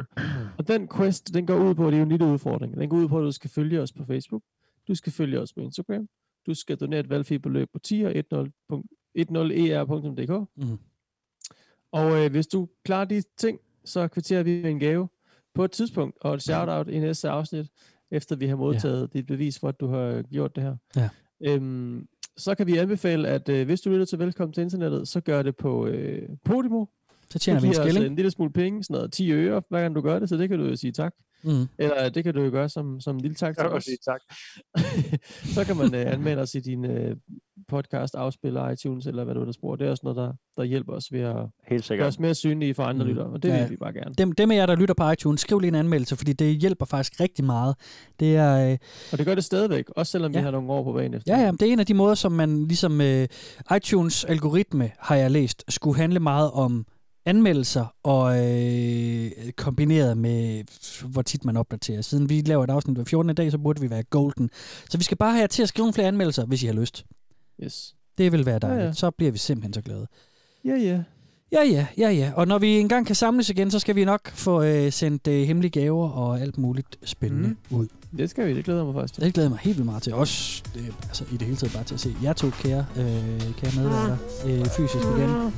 Og 0.58 0.68
den 0.68 0.88
quest, 0.96 1.34
den 1.34 1.46
går 1.46 1.56
ud 1.56 1.74
på, 1.74 1.86
det 1.86 1.92
er 1.94 1.98
jo 1.98 2.02
en 2.02 2.08
lille 2.08 2.26
udfordring. 2.26 2.76
Den 2.76 2.88
går 2.88 2.96
ud 2.96 3.08
på, 3.08 3.18
at 3.18 3.22
du 3.22 3.32
skal 3.32 3.50
følge 3.50 3.80
os 3.80 3.92
på 3.92 4.04
Facebook. 4.08 4.42
Du 4.88 4.94
skal 4.94 5.12
følge 5.12 5.40
os 5.40 5.52
på 5.52 5.60
Instagram. 5.60 6.06
Du 6.46 6.54
skal 6.54 6.76
donere 6.76 7.00
et 7.00 7.10
valgfri 7.10 7.38
beløb 7.38 7.68
på 7.72 7.78
10er10er.dk. 7.86 10.48
Mhm. 10.56 10.78
Og 11.92 12.24
øh, 12.24 12.30
hvis 12.30 12.46
du 12.46 12.68
klarer 12.84 13.04
de 13.04 13.22
ting, 13.36 13.60
så 13.84 14.08
kvitterer 14.08 14.42
vi 14.42 14.62
med 14.62 14.70
en 14.70 14.78
gave 14.78 15.08
på 15.54 15.64
et 15.64 15.70
tidspunkt, 15.70 16.16
og 16.20 16.34
et 16.34 16.42
shout-out 16.42 16.88
i 16.88 16.98
næste 16.98 17.28
afsnit, 17.28 17.66
efter 18.10 18.36
vi 18.36 18.46
har 18.46 18.56
modtaget 18.56 19.00
ja. 19.00 19.06
dit 19.18 19.26
bevis 19.26 19.58
for, 19.58 19.68
at 19.68 19.80
du 19.80 19.86
har 19.86 20.22
gjort 20.22 20.56
det 20.56 20.64
her. 20.64 20.76
Ja. 20.96 21.08
Øhm, 21.40 22.08
så 22.36 22.54
kan 22.54 22.66
vi 22.66 22.76
anbefale, 22.76 23.28
at 23.28 23.48
øh, 23.48 23.66
hvis 23.66 23.80
du 23.80 23.90
lytter 23.90 24.06
til 24.06 24.18
Velkommen 24.18 24.52
til 24.52 24.62
Internettet, 24.62 25.08
så 25.08 25.20
gør 25.20 25.42
det 25.42 25.56
på 25.56 25.86
øh, 25.86 26.28
Podimo. 26.44 26.84
Så 27.30 27.38
tjener 27.38 27.60
vi 27.60 27.66
en 27.66 27.74
skilling. 27.74 28.06
en 28.06 28.16
lille 28.16 28.30
smule 28.30 28.52
penge, 28.52 28.84
sådan 28.84 28.94
noget 28.94 29.12
10 29.12 29.32
øre, 29.32 29.62
hver 29.68 29.80
gang 29.80 29.94
du 29.94 30.00
gør 30.00 30.18
det, 30.18 30.28
så 30.28 30.36
det 30.36 30.48
kan 30.48 30.58
du 30.58 30.64
jo 30.64 30.76
sige 30.76 30.92
tak. 30.92 31.14
Mm. 31.44 31.68
Eller 31.78 32.08
det 32.08 32.24
kan 32.24 32.34
du 32.34 32.42
jo 32.42 32.50
gøre 32.50 32.68
som, 32.68 33.00
som 33.00 33.16
en 33.16 33.20
lille 33.20 33.34
tak 33.34 33.56
til 33.58 33.66
os. 33.66 33.84
sige 33.84 33.98
tak. 34.04 34.20
så 35.54 35.64
kan 35.64 35.76
man 35.76 35.94
øh, 35.94 36.12
anmelde 36.12 36.42
os 36.42 36.54
i 36.54 36.60
din 36.60 36.84
øh, 36.84 37.16
podcast, 37.68 38.14
afspiller, 38.14 38.70
iTunes, 38.70 39.06
eller 39.06 39.24
hvad 39.24 39.34
du 39.34 39.44
der 39.44 39.52
spor. 39.52 39.76
Det 39.76 39.86
er 39.86 39.90
også 39.90 40.00
noget, 40.04 40.16
der, 40.16 40.32
der 40.56 40.64
hjælper 40.64 40.92
os 40.92 41.12
ved 41.12 41.20
at 41.20 41.36
Helt 41.68 41.88
gøre 41.88 42.06
os 42.06 42.18
mere 42.18 42.34
synlige 42.34 42.74
for 42.74 42.82
andre 42.82 43.04
mm. 43.04 43.08
lyttere, 43.08 43.26
og 43.26 43.42
det 43.42 43.52
vil 43.52 43.70
vi 43.70 43.76
bare 43.76 43.92
gerne. 43.92 44.14
Dem, 44.14 44.32
dem 44.32 44.50
af 44.50 44.56
jer, 44.56 44.66
der 44.66 44.76
lytter 44.76 44.94
på 44.94 45.10
iTunes, 45.10 45.40
skriv 45.40 45.58
lige 45.58 45.68
en 45.68 45.74
anmeldelse, 45.74 46.16
fordi 46.16 46.32
det 46.32 46.56
hjælper 46.56 46.84
faktisk 46.84 47.20
rigtig 47.20 47.44
meget. 47.44 47.76
Det 48.20 48.36
er, 48.36 48.70
øh, 48.70 48.78
Og 49.12 49.18
det 49.18 49.26
gør 49.26 49.34
det 49.34 49.44
stadigvæk, 49.44 49.84
også 49.96 50.10
selvom 50.12 50.32
ja. 50.32 50.38
Ja. 50.38 50.40
vi 50.40 50.44
har 50.44 50.50
nogle 50.50 50.72
år 50.72 50.84
på 50.84 50.92
banen 50.92 51.14
efter. 51.14 51.36
ja, 51.36 51.44
ja, 51.44 51.50
det 51.50 51.62
er 51.62 51.72
en 51.72 51.80
af 51.80 51.86
de 51.86 51.94
måder, 51.94 52.14
som 52.14 52.32
man 52.32 52.66
ligesom 52.66 53.00
øh, 53.00 53.28
iTunes 53.76 54.24
algoritme, 54.24 54.90
har 54.98 55.16
jeg 55.16 55.30
læst, 55.30 55.64
skulle 55.68 55.96
handle 55.96 56.20
meget 56.20 56.50
om 56.50 56.86
anmeldelser 57.26 57.94
og 58.02 58.46
øh, 58.46 59.30
kombineret 59.56 60.16
med, 60.18 60.64
hvor 61.08 61.22
tit 61.22 61.44
man 61.44 61.56
opdaterer. 61.56 62.00
Siden 62.02 62.28
vi 62.28 62.40
laver 62.40 62.64
et 62.64 62.70
afsnit 62.70 62.96
hver 62.96 63.04
14. 63.04 63.34
dag, 63.34 63.50
så 63.50 63.58
burde 63.58 63.80
vi 63.80 63.90
være 63.90 64.02
golden. 64.02 64.50
Så 64.90 64.98
vi 64.98 65.04
skal 65.04 65.16
bare 65.16 65.30
have 65.32 65.40
jer 65.40 65.46
til 65.46 65.62
at 65.62 65.68
skrive 65.68 65.82
nogle 65.84 65.94
flere 65.94 66.08
anmeldelser, 66.08 66.44
hvis 66.46 66.62
I 66.62 66.66
har 66.66 66.74
lyst. 66.74 67.04
Yes. 67.64 67.94
Det 68.18 68.32
vil 68.32 68.46
være 68.46 68.58
dejligt. 68.58 68.80
Ja, 68.82 68.86
Ja. 68.86 68.92
Så 68.92 69.10
bliver 69.10 69.32
vi 69.32 69.38
simpelthen 69.38 69.72
så 69.72 69.80
glade. 69.80 70.06
Ja, 70.64 70.74
ja. 70.76 71.02
Ja, 71.52 71.62
ja, 71.64 71.86
ja, 71.98 72.10
ja. 72.10 72.32
Og 72.36 72.48
når 72.48 72.58
vi 72.58 72.78
engang 72.78 73.06
kan 73.06 73.14
samles 73.16 73.50
igen, 73.50 73.70
så 73.70 73.78
skal 73.78 73.96
vi 73.96 74.04
nok 74.04 74.30
få 74.30 74.62
øh, 74.62 74.92
sendt 74.92 75.26
øh, 75.26 75.46
hemmelige 75.46 75.70
gaver 75.80 76.08
og 76.10 76.40
alt 76.40 76.58
muligt 76.58 76.96
spændende 77.04 77.48
Mm. 77.48 77.56
mm. 77.70 77.76
ud. 77.78 77.86
Det 78.18 78.30
skal 78.30 78.48
vi, 78.48 78.54
det 78.56 78.64
glæder 78.64 78.84
mig 78.84 78.94
faktisk 78.94 79.14
til. 79.14 79.22
Det 79.24 79.34
glæder 79.34 79.48
mig 79.48 79.58
helt 79.58 79.76
vildt 79.76 79.86
meget 79.86 80.02
til. 80.02 80.14
Også 80.14 80.62
øh, 80.76 80.86
altså, 81.08 81.24
i 81.32 81.36
det 81.36 81.42
hele 81.42 81.56
taget 81.56 81.72
bare 81.72 81.84
til 81.84 81.94
at 81.94 82.00
se 82.00 82.14
jer 82.22 82.32
to 82.32 82.50
kære, 82.50 82.86
øh, 82.96 83.04
kære 83.56 83.72
medværter 83.82 84.16
øh, 84.46 84.66
fysisk 84.66 85.04
igen. 85.16 85.52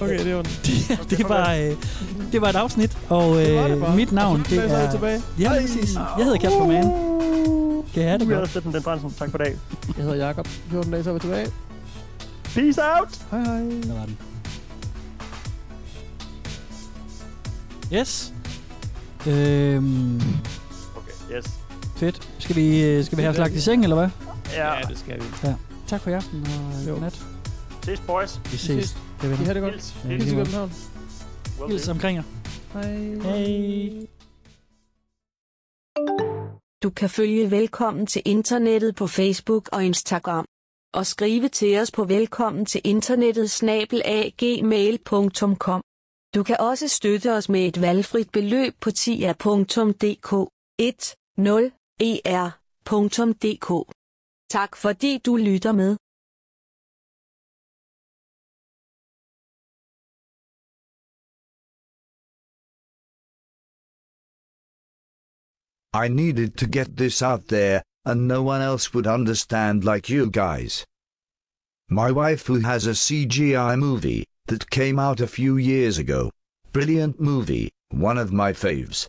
Okay, 0.00 0.24
det 0.24 0.36
var 0.36 0.42
den. 0.42 0.52
det, 1.10 1.18
det, 1.18 1.28
var, 1.28 1.52
øh, 1.54 1.76
det 2.32 2.40
var 2.40 2.48
et 2.48 2.56
afsnit, 2.56 2.98
og 3.08 3.36
Det 3.36 3.56
var 3.56 3.62
det 3.68 3.74
øh, 3.74 3.80
bare. 3.80 3.96
mit 3.96 4.12
navn, 4.12 4.46
det 4.50 4.58
er 4.58 4.86
vi 4.86 4.92
tilbage. 4.92 5.22
Ja, 5.38 5.48
præcis. 5.48 5.94
Jeg 5.94 6.24
hedder 6.24 6.38
Kasper 6.38 6.66
Mann. 6.66 7.12
Kan 7.94 8.02
I 8.02 8.06
have 8.06 8.18
det 8.18 8.28
Vi 8.28 8.34
godt? 8.34 8.50
Steffen 8.50 8.72
Den 8.74 8.82
Brandsen. 8.82 9.10
Tak 9.18 9.30
for 9.30 9.38
i 9.38 9.42
dag. 9.44 9.56
Jeg 9.96 10.04
hedder 10.04 10.26
Jakob. 10.26 10.46
14 10.70 10.92
dage, 10.92 11.04
så 11.04 11.10
er 11.10 11.14
vi 11.14 11.20
tilbage. 11.20 11.46
Peace 12.44 12.80
out! 12.82 13.18
Hej 13.30 13.40
hej. 13.40 13.58
Der 13.82 13.94
var 13.98 14.04
den. 14.06 14.18
Yes. 17.92 18.32
Øhm, 19.26 20.16
Okay, 20.96 21.36
yes. 21.36 21.44
fedt. 21.96 22.28
Skal 22.38 22.56
vi, 22.56 22.82
øh, 22.84 23.04
skal 23.04 23.18
vi 23.18 23.22
have 23.22 23.34
slagt 23.34 23.54
i 23.54 23.60
seng, 23.60 23.82
eller 23.82 23.96
hvad? 23.96 24.08
Ja. 24.54 24.74
Ja, 24.74 24.80
det 24.88 24.98
skal 24.98 25.20
vi. 25.20 25.24
Ja. 25.44 25.54
Tak 25.86 26.00
for 26.00 26.10
i 26.10 26.12
aften, 26.12 26.46
og 26.46 26.86
Jo. 26.88 26.92
godnat. 26.92 27.20
Ses, 27.84 28.00
boys. 28.00 28.40
Vi 28.52 28.56
ses. 28.56 28.96
Det 29.22 29.30
Vi 29.30 29.36
vil 29.36 29.46
har 29.46 29.54
det 29.54 29.62
godt. 29.62 29.74
Hils. 29.74 29.94
Ja, 30.04 30.08
Hils 30.08 30.32
i. 30.32 30.34
København. 30.34 30.72
Hils 31.68 31.88
omkring 31.88 32.16
jer. 32.16 32.22
Hej. 32.72 33.14
Hej. 33.14 34.06
Du 36.82 36.90
kan 36.90 37.10
følge 37.10 37.50
Velkommen 37.50 38.06
til 38.06 38.22
Internettet 38.24 38.94
på 38.94 39.06
Facebook 39.06 39.68
og 39.72 39.84
Instagram. 39.84 40.44
Og 40.94 41.06
skrive 41.06 41.48
til 41.48 41.78
os 41.78 41.90
på 41.90 42.04
velkommen 42.04 42.66
til 42.66 42.80
internettet 42.84 43.50
snabelagmail.com. 43.50 45.82
Du 46.34 46.42
kan 46.42 46.56
også 46.60 46.88
støtte 46.88 47.32
os 47.32 47.48
med 47.48 47.66
et 47.66 47.80
valgfrit 47.80 48.30
beløb 48.32 48.74
på 48.80 48.90
tia.dk 48.90 50.32
10er.dk. 52.02 53.92
Tak 54.50 54.76
fordi 54.76 55.18
du 55.18 55.36
lytter 55.36 55.72
med. 55.72 55.96
I 65.94 66.08
needed 66.08 66.56
to 66.56 66.66
get 66.66 66.96
this 66.96 67.20
out 67.20 67.48
there, 67.48 67.82
and 68.06 68.26
no 68.26 68.42
one 68.42 68.62
else 68.62 68.94
would 68.94 69.06
understand 69.06 69.84
like 69.84 70.08
you 70.08 70.30
guys. 70.30 70.86
My 71.90 72.10
wife 72.10 72.46
who 72.46 72.60
has 72.60 72.86
a 72.86 72.92
CGI 72.92 73.78
movie 73.78 74.24
that 74.46 74.70
came 74.70 74.98
out 74.98 75.20
a 75.20 75.26
few 75.26 75.58
years 75.58 75.98
ago. 75.98 76.30
Brilliant 76.72 77.20
movie, 77.20 77.70
one 77.90 78.16
of 78.16 78.32
my 78.32 78.54
faves. 78.54 79.06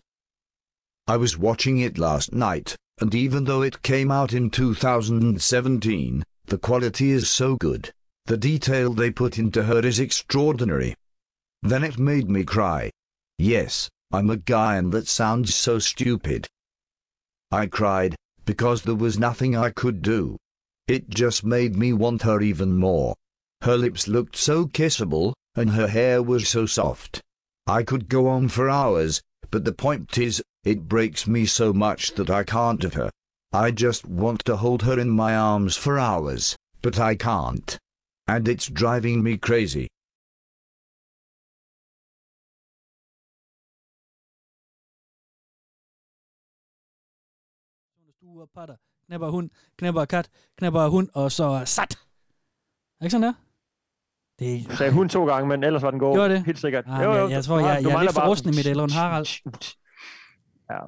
I 1.06 1.16
was 1.16 1.38
watching 1.38 1.78
it 1.78 1.96
last 1.96 2.34
night, 2.34 2.76
and 3.00 3.14
even 3.14 3.44
though 3.44 3.62
it 3.62 3.82
came 3.82 4.10
out 4.10 4.34
in 4.34 4.50
2017, 4.50 6.22
the 6.46 6.58
quality 6.58 7.12
is 7.12 7.30
so 7.30 7.56
good. 7.56 7.90
The 8.26 8.36
detail 8.36 8.92
they 8.92 9.10
put 9.10 9.38
into 9.38 9.62
her 9.62 9.80
is 9.80 9.98
extraordinary. 9.98 10.94
Then 11.62 11.82
it 11.82 11.98
made 11.98 12.28
me 12.28 12.44
cry. 12.44 12.90
Yes, 13.38 13.88
I'm 14.12 14.28
a 14.28 14.36
guy 14.36 14.76
and 14.76 14.92
that 14.92 15.08
sounds 15.08 15.54
so 15.54 15.78
stupid. 15.78 16.46
I 17.54 17.66
cried, 17.66 18.16
because 18.44 18.82
there 18.82 18.96
was 18.96 19.16
nothing 19.16 19.56
I 19.56 19.70
could 19.70 20.02
do. 20.02 20.36
It 20.88 21.08
just 21.08 21.44
made 21.44 21.76
me 21.76 21.92
want 21.92 22.22
her 22.22 22.40
even 22.40 22.76
more. 22.76 23.14
Her 23.60 23.76
lips 23.76 24.08
looked 24.08 24.34
so 24.34 24.66
kissable, 24.66 25.34
and 25.54 25.70
her 25.70 25.86
hair 25.86 26.20
was 26.20 26.48
so 26.48 26.66
soft. 26.66 27.22
I 27.68 27.84
could 27.84 28.08
go 28.08 28.26
on 28.26 28.48
for 28.48 28.68
hours, 28.68 29.22
but 29.52 29.64
the 29.64 29.72
point 29.72 30.18
is, 30.18 30.42
it 30.64 30.88
breaks 30.88 31.28
me 31.28 31.46
so 31.46 31.72
much 31.72 32.14
that 32.14 32.28
I 32.28 32.42
can't 32.42 32.82
of 32.82 32.94
her. 32.94 33.08
I 33.52 33.70
just 33.70 34.04
want 34.04 34.44
to 34.46 34.56
hold 34.56 34.82
her 34.82 34.98
in 34.98 35.10
my 35.10 35.36
arms 35.36 35.76
for 35.76 35.96
hours, 35.96 36.56
but 36.82 36.98
I 36.98 37.14
can't. 37.14 37.78
And 38.26 38.48
it's 38.48 38.66
driving 38.66 39.22
me 39.22 39.36
crazy. 39.36 39.86
Stuer, 48.44 48.60
patter, 48.60 48.74
knæpper 49.06 49.30
hund, 49.30 49.50
knæpper 49.78 50.04
kat, 50.04 50.28
knæpper 50.58 50.88
hund, 50.88 51.08
og 51.14 51.32
så 51.32 51.62
sat. 51.64 51.82
Er 51.82 51.86
det 53.00 53.06
ikke 53.06 53.10
sådan 53.10 53.22
der? 53.22 53.32
Det 54.38 54.70
Du 54.70 54.76
sagde 54.76 54.92
hun 54.92 55.08
to 55.08 55.26
gange, 55.26 55.48
men 55.48 55.64
ellers 55.64 55.82
var 55.82 55.90
den 55.90 56.00
god. 56.00 56.14
Gjorde 56.14 56.34
det? 56.34 56.44
Helt 56.44 56.58
sikkert. 56.58 56.84
Ah, 56.86 57.02
jeg, 57.02 57.30
jeg 57.30 57.44
tror, 57.44 57.58
jeg, 57.58 57.84
du 57.84 57.88
jeg 57.88 57.96
er 57.96 58.02
lidt 58.02 58.12
for 58.12 58.28
rusten 58.28 58.52
i 58.52 58.56
mit 58.56 58.66
Elon 58.66 58.90
Harald. 58.90 59.26
Ja. 60.70 60.78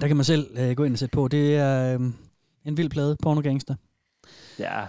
Der 0.00 0.06
kan 0.06 0.16
man 0.16 0.24
selv 0.24 0.58
øh, 0.58 0.76
gå 0.76 0.84
ind 0.84 0.92
og 0.92 0.98
sætte 0.98 1.12
på. 1.14 1.28
Det 1.28 1.56
er 1.56 1.94
øh, 1.94 2.00
en 2.64 2.76
vild 2.76 2.90
plade, 2.90 3.16
pornogangster. 3.22 3.74
Ja, 4.58 4.86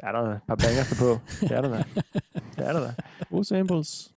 der 0.00 0.06
er 0.06 0.12
der 0.12 0.34
et 0.34 0.40
par 0.48 0.54
bangers 0.54 0.98
på. 0.98 1.20
Det 1.40 1.52
er 1.52 1.60
der 1.60 1.68
da. 1.68 1.84
Det 2.56 2.68
er 2.68 2.72
der 2.72 2.80
da. 2.80 2.94
Gode 3.30 3.44
samples. 3.44 4.12